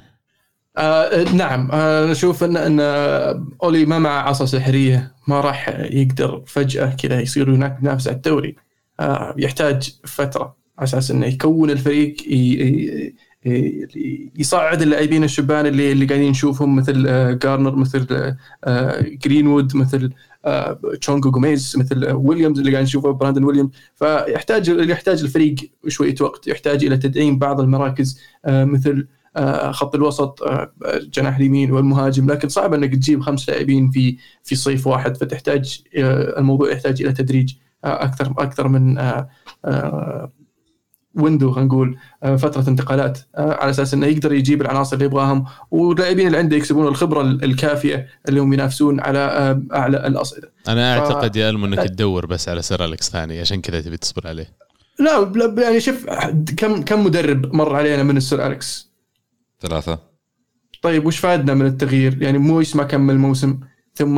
آه 0.76 1.22
نعم. 1.32 1.70
آه، 1.72 2.04
أنا 2.04 2.12
أشوف 2.12 2.44
ان 2.44 2.56
إن 2.56 2.78
آه، 2.80 3.46
أولي 3.62 3.84
ما 3.84 3.98
معه 3.98 4.28
عصا 4.28 4.46
سحرية 4.46 5.14
ما 5.28 5.40
راح 5.40 5.68
يقدر 5.68 6.42
فجأة 6.46 6.86
كذا 6.94 7.20
يصير 7.20 7.54
إنك 7.54 7.78
تنافس 7.82 8.08
على 8.08 8.16
الدوري. 8.16 8.56
آه 9.00 9.34
يحتاج 9.38 9.90
فترة 10.04 10.56
على 10.78 10.84
أساس 10.88 11.10
إنه 11.10 11.26
يكون 11.26 11.70
الفريق 11.70 12.16
ي- 12.28 13.14
يصعد 14.36 14.82
اللاعبين 14.82 15.24
الشبان 15.24 15.66
اللي 15.66 15.92
اللي 15.92 16.06
قاعدين 16.06 16.30
نشوفهم 16.30 16.76
مثل 16.76 17.04
آه، 17.08 17.32
جارنر 17.32 17.76
مثل 17.76 18.06
آه، 18.10 18.36
آه، 18.64 19.00
جرينوود 19.00 19.76
مثل 19.76 20.04
آه، 20.04 20.10
تشونج 21.00 21.30
وجوميز 21.30 21.74
مثل 21.78 22.04
آه، 22.04 22.14
ويليامز 22.14 22.58
اللي 22.58 22.72
قاعد 22.72 22.84
نشوفه 22.84 23.10
براندن 23.10 23.44
ويليامز. 23.44 23.70
فيحتاج 23.94 24.68
يحتاج 24.68 25.22
الفريق 25.22 25.54
شوية 25.88 26.14
وقت 26.20 26.46
يحتاج 26.48 26.84
إلى 26.84 26.96
تدعيم 26.96 27.38
بعض 27.38 27.60
المراكز 27.60 28.20
آه، 28.44 28.64
مثل 28.64 29.06
آه، 29.36 29.72
خط 29.72 29.94
الوسط 29.94 30.42
آه، 30.42 30.72
الجناح 30.84 31.36
اليمين 31.36 31.70
والمهاجم. 31.72 32.30
لكن 32.30 32.48
صعب 32.48 32.74
إنك 32.74 32.94
تجيب 32.94 33.20
خمس 33.20 33.48
لاعبين 33.50 33.90
في 33.90 34.16
في 34.42 34.54
صيف 34.54 34.86
واحد 34.86 35.16
فتحتاج 35.16 35.82
آه، 35.96 36.38
الموضوع 36.38 36.72
يحتاج 36.72 37.02
إلى 37.02 37.12
تدريج 37.12 37.54
أكثر 37.84 38.34
أكثر 38.38 38.68
من 38.68 38.98
ويندو 41.16 41.52
خلينا 41.52 41.68
نقول 41.68 41.98
فترة 42.22 42.68
انتقالات 42.68 43.18
على 43.34 43.70
أساس 43.70 43.94
إنه 43.94 44.06
يقدر 44.06 44.32
يجيب 44.32 44.62
العناصر 44.62 44.94
اللي 44.94 45.04
يبغاهم 45.04 45.44
واللاعبين 45.70 46.26
اللي 46.26 46.38
عنده 46.38 46.56
يكسبون 46.56 46.86
الخبرة 46.86 47.22
الكافية 47.22 48.06
اللي 48.28 48.40
هم 48.40 48.52
ينافسون 48.52 49.00
على 49.00 49.18
اعلى 49.72 50.06
الأصعدة. 50.06 50.52
أنا 50.68 50.98
أعتقد 50.98 51.36
يا 51.36 51.50
ألمو 51.50 51.66
إنك 51.66 51.78
تدور 51.78 52.26
بس 52.26 52.48
على 52.48 52.62
سير 52.62 52.84
أليكس 52.84 53.10
ثاني 53.10 53.40
عشان 53.40 53.60
كذا 53.60 53.80
تبي 53.80 53.96
تصبر 53.96 54.28
عليه. 54.28 54.46
لا, 54.98 55.54
يعني 55.58 55.80
شوف 55.80 56.06
كم 56.56 56.82
كم 56.82 57.04
مدرب 57.04 57.54
مر 57.54 57.76
علينا 57.76 58.02
من 58.02 58.16
السير 58.16 58.46
أليكس؟ 58.46 58.92
ثلاثة 59.60 59.98
طيب 60.82 61.06
وش 61.06 61.18
فادنا 61.18 61.54
من 61.54 61.66
التغيير؟ 61.66 62.22
يعني 62.22 62.38
مويس 62.38 62.76
ما 62.76 62.82
كمل 62.82 63.18
موسم 63.18 63.60
ثم 63.94 64.16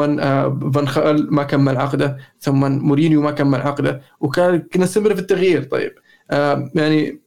فان 0.71 0.89
خال 0.89 1.35
ما 1.35 1.43
كمل 1.43 1.77
عقده 1.77 2.17
ثم 2.41 2.73
مورينيو 2.73 3.23
ما 3.23 3.31
كمل 3.31 3.61
عقده 3.61 4.03
وكان 4.21 4.63
نستمر 4.77 5.15
في 5.15 5.21
التغيير 5.21 5.63
طيب 5.63 5.91
آه 5.91 6.06
يعني 6.75 7.21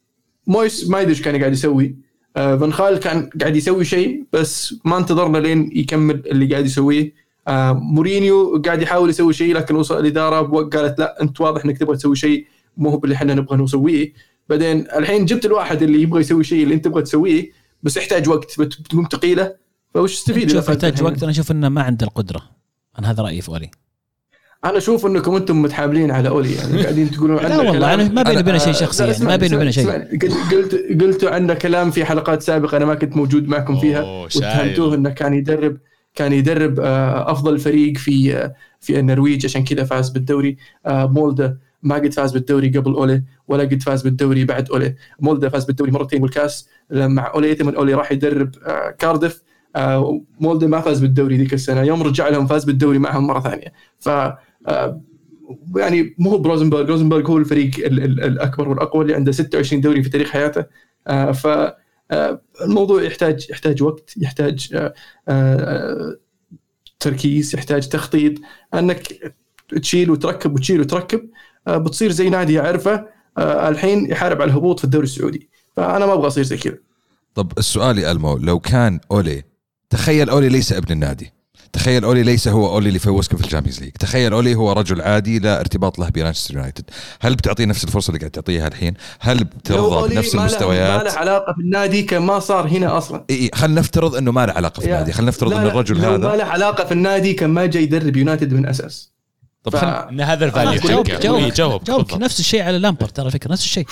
مويس 0.47 0.89
ما 0.89 0.99
يدري 0.99 1.11
إيش 1.11 1.21
كان 1.21 1.39
قاعد 1.39 1.51
يسوي. 1.51 1.95
آه 2.38 2.57
فان 2.57 2.73
خال 2.73 2.97
كان 2.97 3.30
قاعد 3.41 3.55
يسوي 3.55 3.85
شيء 3.85 4.26
بس 4.34 4.76
ما 4.85 4.97
انتظرنا 4.97 5.38
لين 5.38 5.69
يكمل 5.73 6.23
اللي 6.27 6.45
قاعد 6.45 6.65
يسويه. 6.65 7.13
آه 7.47 7.73
مورينيو 7.73 8.61
قاعد 8.65 8.81
يحاول 8.81 9.09
يسوي 9.09 9.34
شيء 9.34 9.53
لكن 9.55 9.76
وصل 9.76 9.99
الإدارة 9.99 10.41
قالت 10.69 10.99
لا 10.99 11.21
أنت 11.21 11.41
واضح 11.41 11.65
إنك 11.65 11.77
تبغى 11.77 11.97
تسوي 11.97 12.15
شيء 12.15 12.45
مو 12.77 12.89
هو 12.89 13.01
اللي 13.03 13.15
إحنا 13.15 13.34
نبغى 13.34 13.57
نسويه. 13.57 14.13
بعدين 14.49 14.80
الحين 14.80 15.26
جبت 15.26 15.45
الواحد 15.45 15.84
اللي 15.84 16.01
يبغى 16.01 16.19
يسوي 16.21 16.43
شيء 16.43 16.63
اللي 16.63 16.73
أنت 16.76 16.85
تبغى 16.85 17.01
تسويه 17.01 17.51
بس 17.84 17.97
يحتاج 17.97 18.30
وقت 18.30 18.59
بتكون 18.59 19.05
ثقيلة. 19.05 19.55
فوش 19.93 20.15
تستفيد 20.15 20.51
شوف 20.51 20.69
يحتاج 20.69 21.03
وقت 21.03 21.23
أنا 21.23 21.31
أشوف 21.31 21.51
إنه 21.51 21.69
ما 21.69 21.81
عنده 21.81 22.07
القدرة. 22.07 22.41
أنا 22.99 23.11
هذا 23.11 23.23
رأيي 23.23 23.41
في 23.41 23.49
اولي 23.49 23.71
أنا 24.65 24.77
أشوف 24.77 25.06
إنكم 25.06 25.36
أنتم 25.36 25.61
متحاملين 25.61 26.11
على 26.11 26.30
أولي 26.30 26.56
يعني 26.56 26.81
قاعدين 26.84 27.11
تقولون 27.11 27.38
لا 27.38 27.57
والله 27.57 27.94
أنا 27.94 28.07
ما 28.10 28.23
بيني 28.23 28.40
وبينه 28.40 28.57
شيء 28.57 28.73
شخصي 28.73 29.03
يعني 29.03 29.26
ما 29.26 29.36
بيني 29.36 29.56
وبينه 29.56 29.72
شيء. 29.72 29.90
قلت 30.52 31.02
قلتوا 31.02 31.30
عندنا 31.30 31.53
كلام 31.53 31.91
في 31.91 32.06
حلقات 32.06 32.41
سابقة 32.41 32.77
أنا 32.77 32.86
ما 32.86 32.95
كنت 32.95 33.15
موجود 33.15 33.48
معكم 33.48 33.80
فيها 33.80 34.02
واتهمتوه 34.02 34.95
إنه 34.95 35.10
كان 35.10 35.34
يدرب 35.34 35.77
كان 36.15 36.34
يدرب 36.34 36.80
أفضل 36.80 37.60
فريق 37.60 37.98
في 37.98 38.49
في 38.80 38.99
النرويج 38.99 39.45
عشان 39.45 39.64
كذا 39.64 39.84
فاز 39.84 40.10
بالدوري. 40.10 40.57
مولدا 40.88 41.57
ما 41.84 41.95
قد 41.95 42.14
فاز 42.14 42.31
بالدوري 42.31 42.69
قبل 42.69 42.94
أولي 42.94 43.23
ولا 43.48 43.64
قد 43.64 43.81
فاز 43.84 44.02
بالدوري 44.02 44.45
بعد 44.45 44.69
أولي. 44.69 44.95
مولدا 45.19 45.49
فاز 45.49 45.65
بالدوري 45.65 45.91
مرتين 45.91 46.22
والكاس 46.22 46.68
مع 46.91 47.31
أولي 47.34 47.56
ثم 47.56 47.69
أولي 47.69 47.94
راح 47.94 48.11
يدرب 48.11 48.52
كاردف 48.99 49.41
مولدا 50.40 50.68
ما 50.68 50.81
فاز 50.81 50.99
بالدوري 50.99 51.38
ذيك 51.38 51.53
السنة 51.53 51.81
يوم 51.81 52.03
رجع 52.03 52.27
لهم 52.27 52.48
فاز 52.48 52.64
بالدوري 52.64 52.99
معهم 52.99 53.27
مرة 53.27 53.40
ثانية. 53.40 53.73
ف 53.99 54.10
يعني 55.76 56.15
مو 56.18 56.38
بروزنبرغ 56.38 56.86
روزنبرغ 56.86 57.31
هو 57.31 57.38
الفريق 57.38 57.72
الأكبر 57.86 58.69
والأقوى 58.69 59.02
اللي 59.02 59.15
عنده 59.15 59.31
26 59.31 59.81
دوري 59.81 60.03
في 60.03 60.10
تاريخ 60.10 60.30
حياته. 60.30 60.65
ف 61.34 61.48
الموضوع 62.61 63.03
يحتاج 63.03 63.48
يحتاج 63.49 63.84
وقت 63.84 64.14
يحتاج 64.18 64.90
تركيز 66.99 67.56
يحتاج 67.56 67.88
تخطيط. 67.88 68.34
أنك 68.73 69.34
تشيل 69.81 70.11
وتركب 70.11 70.53
وتشيل 70.53 70.80
وتركب 70.80 71.30
بتصير 71.68 72.11
زي 72.11 72.30
نادي 72.30 72.53
يعرفه 72.53 73.06
الحين 73.40 74.11
يحارب 74.11 74.41
على 74.41 74.52
الهبوط 74.52 74.80
في 74.80 74.86
الدوري 74.86 75.03
السعودي. 75.03 75.49
فأنا 75.76 76.06
ما 76.06 76.14
أبغى 76.14 76.27
أصير 76.27 76.44
زي 76.44 76.57
كذا. 76.57 76.77
طب 77.36 77.52
السؤال 77.57 77.98
يا 77.98 78.11
ألمو 78.11 78.38
لو 78.38 78.60
كان 78.60 78.99
أولي 79.11 79.44
تخيل 79.90 80.30
أولي 80.30 80.49
ليس 80.49 80.73
ابن 80.73 80.91
النادي. 80.91 81.34
تخيل 81.73 82.03
أولي 82.03 82.23
ليس 82.23 82.47
هو 82.47 82.73
أولي 82.73 82.87
اللي 82.87 82.99
فوزكم 82.99 83.37
في 83.37 83.45
ال 83.45 83.49
Champions 83.49 83.80
League. 83.80 83.91
تخيل 83.91 84.33
أولي 84.33 84.55
هو 84.55 84.71
رجل 84.71 85.01
عادي 85.01 85.39
لا 85.39 85.59
ارتباط 85.59 85.99
له 85.99 86.09
بمانشستر 86.09 86.55
يونايتد. 86.55 86.83
هل 87.19 87.35
بتعطيه 87.35 87.65
نفس 87.65 87.83
الفرصة 87.83 88.09
اللي 88.09 88.19
قاعد 88.19 88.31
تعطيها 88.31 88.67
الحين؟ 88.67 88.93
هل 89.19 89.43
بترضى 89.43 90.15
بنفس 90.15 90.35
المستويات؟ 90.35 91.03
ما 91.03 91.09
له 91.09 91.11
علاقة 91.11 91.53
في 91.53 91.61
النادي 91.61 92.01
كان 92.01 92.21
ما 92.21 92.39
صار 92.39 92.67
هنا 92.67 92.97
أصلا. 92.97 93.25
إي 93.29 93.51
خلينا 93.53 93.79
نفترض 93.79 94.15
إنه 94.15 94.31
ما 94.31 94.45
له 94.45 94.53
علاقة 94.53 94.79
في 94.79 94.85
النادي. 94.85 95.11
خلينا 95.11 95.29
نفترض 95.29 95.53
ان 95.53 95.65
الرجل 95.65 96.01
لو 96.01 96.09
هذا 96.09 96.17
ما 96.17 96.35
له 96.35 96.43
علاقة 96.43 96.85
في 96.85 96.91
النادي 96.91 97.33
كان 97.33 97.49
ما 97.49 97.65
جاي 97.65 97.83
يدرب 97.83 98.15
يونايتد 98.15 98.53
من 98.53 98.65
أساس. 98.65 99.11
طب 99.63 99.75
خل... 99.75 99.87
إن 99.87 100.21
هذا 100.21 100.45
ال 100.45 100.51
value 100.51 100.81
جاوب 100.81 101.05
جاوب 101.05 101.53
جاوب 101.53 101.83
جاوب 101.83 102.01
بالضبط. 102.03 102.21
نفس 102.21 102.39
الشيء 102.39 102.61
على 102.61 102.77
لامبارد 102.77 103.15
ترى 103.15 103.31
فكرة 103.31 103.51
نفس 103.51 103.63
الشيء. 103.63 103.85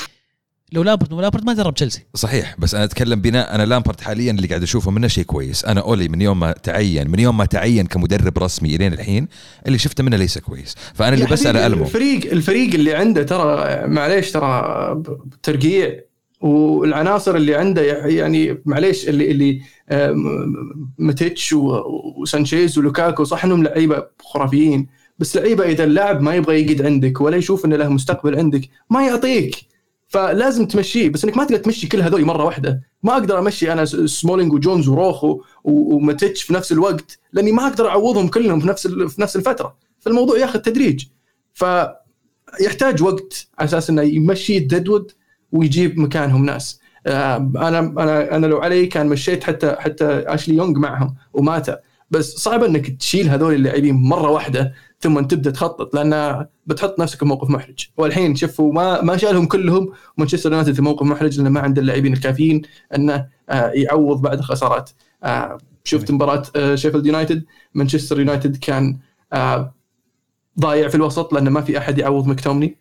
لو 0.72 0.84
لامبارد 0.84 1.12
مو 1.14 1.22
لامبارد 1.22 1.44
ما 1.44 1.54
درب 1.54 1.74
تشيلسي. 1.74 2.06
صحيح 2.14 2.56
بس 2.60 2.76
أنا 2.76 2.84
أتكلم 2.84 3.22
بناء 3.22 3.56
أنا 3.56 3.64
لامبارد 3.66 4.02
حاليا 4.02 4.32
اللي 4.32 4.48
قاعد 4.48 4.64
أشوفه 4.64 4.92
منه 4.92 5.08
شيء 5.08 5.24
كويس. 5.24 5.66
أنا 5.66 5.82
أولي 5.82 6.08
من 6.08 6.22
يوم 6.22 6.40
ما 6.40 6.52
تعين 6.52 7.12
من 7.12 7.20
يوم 7.20 7.38
ما 7.38 7.46
تعين 7.46 7.86
كمدرب 7.86 8.38
رسمي 8.38 8.76
إلين 8.76 8.94
الحين 8.94 9.28
اللي 9.68 9.78
شفته 9.78 10.04
منه 10.04 10.18
ليس 10.18 10.38
كويس. 10.38 10.76
فأنا 10.94 11.14
اللي 11.14 11.26
بسال 11.26 11.58
حبيبي، 11.58 11.68
المو 11.74 11.86
الفريق 11.86 12.32
الفريق 12.32 12.74
اللي 12.74 12.94
عنده 12.94 13.24
ترى 13.24 13.88
معليش 13.88 14.32
ترى 14.32 15.04
ترقيع 15.44 16.00
والعناصر 16.42 17.36
اللي 17.36 17.56
عنده 17.56 17.82
يعني 18.06 18.62
معليش 18.66 19.10
اللي 19.10 19.32
اللي 19.32 19.62
و- 21.54 22.22
وسانشيز 22.22 22.78
ولوكاكو 22.78 23.24
صح 23.24 23.46
إنهم 23.46 23.64
لعيبة 23.64 24.04
خرافيين 24.22 24.88
بس 25.20 25.38
لعيبة 25.38 25.64
إذا 25.66 25.84
اللاعب 25.84 26.22
ما 26.22 26.36
يبغى 26.36 26.62
يقعد 26.62 26.82
عندك 26.82 27.22
ولا 27.22 27.38
يشوف 27.38 27.66
إنه 27.66 27.76
له 27.76 27.90
مستقبل 27.90 28.38
عندك 28.38 28.62
ما 28.90 29.06
يعطيك. 29.08 29.67
فلازم 30.08 30.66
تمشيه 30.66 31.10
بس 31.10 31.24
إنك 31.24 31.38
ما 31.38 31.44
تقدر 31.44 31.58
تمشي 31.58 31.88
كل 31.88 32.02
هذول 32.02 32.26
مرة 32.26 32.44
واحدة. 32.44 32.82
ما 33.04 33.14
أقدر 33.14 33.40
أمشي 33.40 33.72
أنا 33.74 33.86
سمولينج 33.86 34.54
وجونز 34.54 34.88
وروخو 34.88 35.42
وماتيتش 35.64 36.44
في 36.44 36.54
نفس 36.54 36.72
الوقت 36.72 37.20
لأني 37.34 37.52
ما 37.52 37.68
أقدر 37.68 37.90
أعوضهم 37.90 38.28
كلهم 38.28 38.60
في 38.60 38.68
نفس 38.68 38.88
في 38.88 39.22
نفس 39.22 39.36
الفترة. 39.36 39.76
فالموضوع 40.00 40.38
ياخذ 40.38 40.60
تدريج. 40.60 41.06
فيحتاج 41.54 43.04
وقت 43.04 43.48
على 43.60 43.68
أساس 43.68 43.90
إنه 43.90 44.02
يمشي 44.02 44.60
deadwood 44.60 45.12
ويجيب 45.52 46.00
مكانهم 46.00 46.46
ناس. 46.46 46.80
آه، 47.08 47.36
أنا 47.56 47.80
أنا 47.80 48.36
أنا 48.36 48.46
لو 48.46 48.58
علي 48.58 48.86
كان 48.86 49.08
مشيت 49.08 49.44
حتى 49.44 49.76
حتى 49.80 50.06
أشلي 50.06 50.56
يونغ 50.56 50.80
معهم 50.80 51.16
وماتا 51.34 51.80
بس 52.12 52.36
صعب 52.36 52.64
إنك 52.64 52.98
تشيل 52.98 53.30
هذول 53.30 53.54
اللاعبين 53.54 53.96
مرة 53.96 54.30
واحدة. 54.30 54.74
ثم 55.00 55.20
تبدأ 55.20 55.52
تخطط 55.52 55.96
لأن 55.96 56.46
بتحط 56.66 57.00
نفسك 57.00 57.20
في 57.20 57.26
موقف 57.26 57.50
محرج. 57.50 57.88
والحين 57.98 58.36
شوفوا 58.36 58.74
ما 58.74 59.02
ما 59.02 59.18
شالهم 59.18 59.46
كلهم 59.46 59.92
مانشستر 60.18 60.52
يونايتد 60.52 60.74
في 60.74 60.82
موقف 60.82 61.06
محرج 61.06 61.38
لأنه 61.38 61.50
ما 61.50 61.60
عنده 61.60 61.82
اللاعبين 61.82 62.14
الكافيين 62.14 62.62
أنه 62.96 63.28
آه، 63.50 63.72
يعوض 63.76 64.22
بعد 64.22 64.38
الخسارات 64.38 64.90
آه، 65.24 65.58
شفت 65.84 66.12
مباراة 66.12 66.44
شيفيلد 66.76 67.06
يونايتد 67.06 67.46
مانشستر 67.74 68.20
يونايتد 68.20 68.58
كان 68.58 68.98
آه، 69.34 69.74
ضايع 70.60 70.88
في 70.88 70.96
الوسط 70.96 71.34
لأنه 71.34 71.50
ما 71.50 71.62
في 71.62 71.78
أحد 71.78 71.98
يعوض 71.98 72.28
مكتوميناي. 72.28 72.78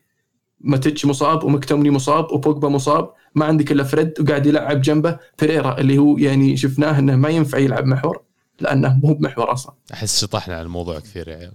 ماتيتش 0.61 1.07
مصاب 1.07 1.45
ومكتوميناي 1.45 1.91
مصاب 1.91 2.33
وبوجبا 2.33 2.69
مصاب. 2.69 3.13
ما 3.35 3.45
عندك 3.45 3.73
إلا 3.73 3.85
فريد 3.85 4.21
وقاعد 4.21 4.47
يلعب 4.47 4.81
جنبه. 4.81 5.19
بيريرا 5.41 5.79
اللي 5.81 5.99
هو 5.99 6.19
يعني 6.19 6.57
شفناه 6.57 6.99
إنه 6.99 7.17
ما 7.17 7.29
ينفع 7.29 7.59
يلعب 7.59 7.87
محور 7.87 8.26
لأنه 8.61 9.01
مو 9.03 9.15
بمحور 9.15 9.53
أصلا. 9.53 9.75
أحس 9.93 10.21
شطحنا 10.21 10.55
على 10.55 10.63
الموضوع 10.63 11.01
كثير 11.01 11.29
يا 11.29 11.37
عيال. 11.37 11.53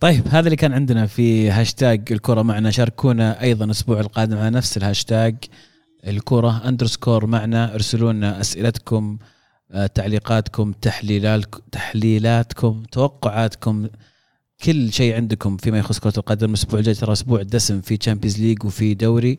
طيب 0.00 0.28
هذا 0.28 0.46
اللي 0.46 0.56
كان 0.56 0.72
عندنا 0.72 1.06
في 1.06 1.50
هاشتاج 1.50 2.12
الكرة 2.12 2.42
معنا. 2.42 2.70
شاركونا 2.70 3.42
أيضا 3.42 3.64
الأسبوع 3.64 4.00
القادم 4.00 4.38
على 4.38 4.50
نفس 4.50 4.76
الهاشتاج 4.76 5.36
الكرة. 6.06 6.68
underscore 6.68 7.26
معنا. 7.26 7.74
ارسلوا 7.74 8.12
لنا 8.12 8.40
أسئلتكم 8.40 9.18
آه، 9.72 9.86
تعليقاتكم 9.86 10.72
تحليلاتكم 10.72 11.60
تحليلاتكم 11.72 12.82
توقعاتكم. 12.92 13.88
كل 14.64 14.92
شيء 14.92 15.14
عندكم 15.14 15.56
فيما 15.56 15.78
يخص 15.78 15.98
كرة 15.98 16.14
القدم. 16.16 16.48
الأسبوع 16.48 16.78
الجاي 16.78 16.94
ترى 16.94 17.12
أسبوع 17.12 17.42
دسم 17.42 17.80
في 17.80 17.96
Champions 17.96 18.40
League 18.40 18.64
وفي 18.64 18.94
دوري. 18.94 19.38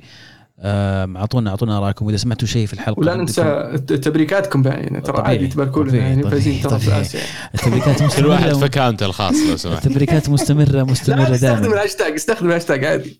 اعطونا 0.59 1.49
أعطونا 1.49 1.77
ارائكم 1.77 2.05
وإذا 2.05 2.17
سمعتوا 2.17 2.47
شيء 2.47 2.67
في 2.67 2.73
الحلقة 2.73 2.99
ولا 2.99 3.15
ننسى 3.15 3.71
تبريكاتكم 3.77 4.67
يعني 4.67 5.01
ترى 5.01 5.21
عادي 5.21 5.47
تباركوا 5.47 5.83
لنا 5.83 5.97
يعني 5.97 6.23
فايزين 6.23 6.61
ترى 6.61 6.79
في. 6.79 7.01
اسيا 7.01 7.19
التبريكات 7.55 8.03
كل 8.17 8.25
واحد 8.25 8.43
في 8.43 8.49
مستمره 8.49 8.65
account 8.65 9.00
ه 9.00 9.05
الخاص 9.05 9.35
لو 9.49 9.57
سمحت 9.57 9.85
التبريكات 9.85 10.29
مستمره 10.29 10.83
مستمرة 10.83 11.17
لا 11.29 11.35
استخدم 11.35 11.61
دائما. 11.61 11.75
الهاشتاج 11.75 12.13
استخدم 12.13 12.47
الهاشتاج 12.47 12.85
عادي. 12.85 13.19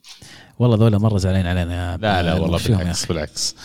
والله 0.60 0.78
ذولا 0.78 0.98
مرة 0.98 1.18
زعلانين 1.18 1.48
علينا 1.48 1.91
يا 1.91 1.98
لا 1.98 2.24
لا 2.24 2.34
والله 2.34 2.60
بالعكس. 2.68 3.06
بالعكس. 3.06 3.56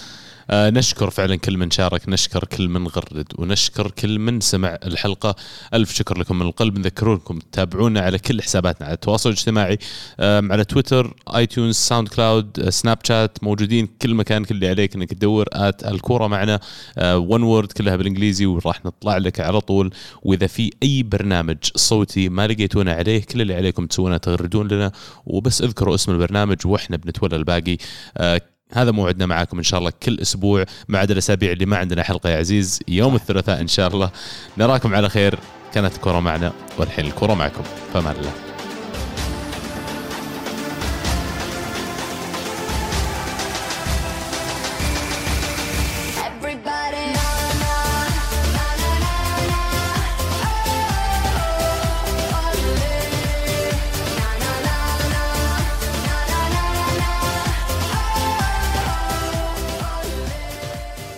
آه 0.51 0.71
نشكر 0.71 1.11
فعلا 1.11 1.37
كل 1.37 1.57
من 1.57 1.71
شارك 1.71 2.09
نشكر 2.09 2.45
كل 2.45 2.69
من 2.69 2.87
غرد 2.87 3.27
ونشكر 3.39 3.91
كل 3.91 4.19
من 4.19 4.41
سمع 4.41 4.79
الحلقة. 4.85 5.37
ألف 5.75 5.95
شكر 5.95 6.19
لكم 6.19 6.39
من 6.39 6.47
القلب 6.47 6.79
نذكرونكم 6.79 7.39
تتابعونا 7.39 8.01
على 8.01 8.19
كل 8.19 8.43
حساباتنا 8.43 8.87
على 8.87 8.95
التواصل 8.95 9.31
الاجتماعي 9.31 9.79
على 10.21 10.65
تويتر 10.65 11.15
iTunes 11.37 11.75
SoundCloud 11.75 12.61
آه، 12.61 12.71
سناب 12.71 12.99
شات 13.05 13.39
موجودين 13.45 13.89
كل 14.03 14.15
مكان 14.15 14.45
كل 14.45 14.55
اللي 14.55 14.69
عليك 14.69 14.95
إنك 14.95 15.11
تدور 15.11 15.47
at 15.53 15.85
الكورة 15.85 16.27
معنا 16.27 16.61
one 17.03 17.43
word 17.43 17.73
كلها 17.73 17.97
بالإنجليزي 17.97 18.47
وراح 18.47 18.85
نطلع 18.85 19.17
لك 19.17 19.41
على 19.41 19.61
طول. 19.61 19.91
وإذا 20.23 20.47
في 20.47 20.71
أي 20.83 21.03
برنامج 21.03 21.57
صوتي 21.77 22.29
ما 22.29 22.47
لقيتونا 22.47 22.93
عليه 22.93 23.23
كل 23.23 23.41
اللي 23.41 23.55
عليكم 23.55 23.87
تسوونه 23.87 24.17
تغردون 24.17 24.69
لنا. 24.69 24.93
وبس 25.27 25.63
أذكروا 25.63 25.95
اسم 25.95 26.13
البرنامج 26.13 26.57
وإحنا 26.67 26.97
بنتولى 26.97 27.37
الباقي. 27.37 27.77
آه، 28.17 28.41
هذا 28.73 28.91
موعدنا 28.91 29.27
معاكم 29.27 29.59
إن 29.59 29.63
شاء 29.63 29.81
الله 29.81 29.93
كل 30.03 30.21
أسبوع 30.21 30.65
ما 30.89 30.99
عدا 30.99 31.13
الأسابيع 31.13 31.53
اللي 31.53 31.67
ما 31.67 31.77
عندنا 31.77 32.03
حلقة 32.03 32.31
يا 32.31 32.37
عزيز. 32.37 32.81
يوم 32.89 33.15
الثلاثاء 33.15 33.61
إن 33.61 33.69
شاء 33.69 33.89
الله. 33.89 34.11
نراكم 34.59 34.95
على 34.95 35.09
خير. 35.09 35.39
كانت 35.75 35.95
الكره 35.95 36.21
معنا 36.21 36.53
والحين 36.79 37.07
الكره 37.07 37.35
معكم. 37.35 37.63
فمان 37.95 38.17
الله. 38.17 38.50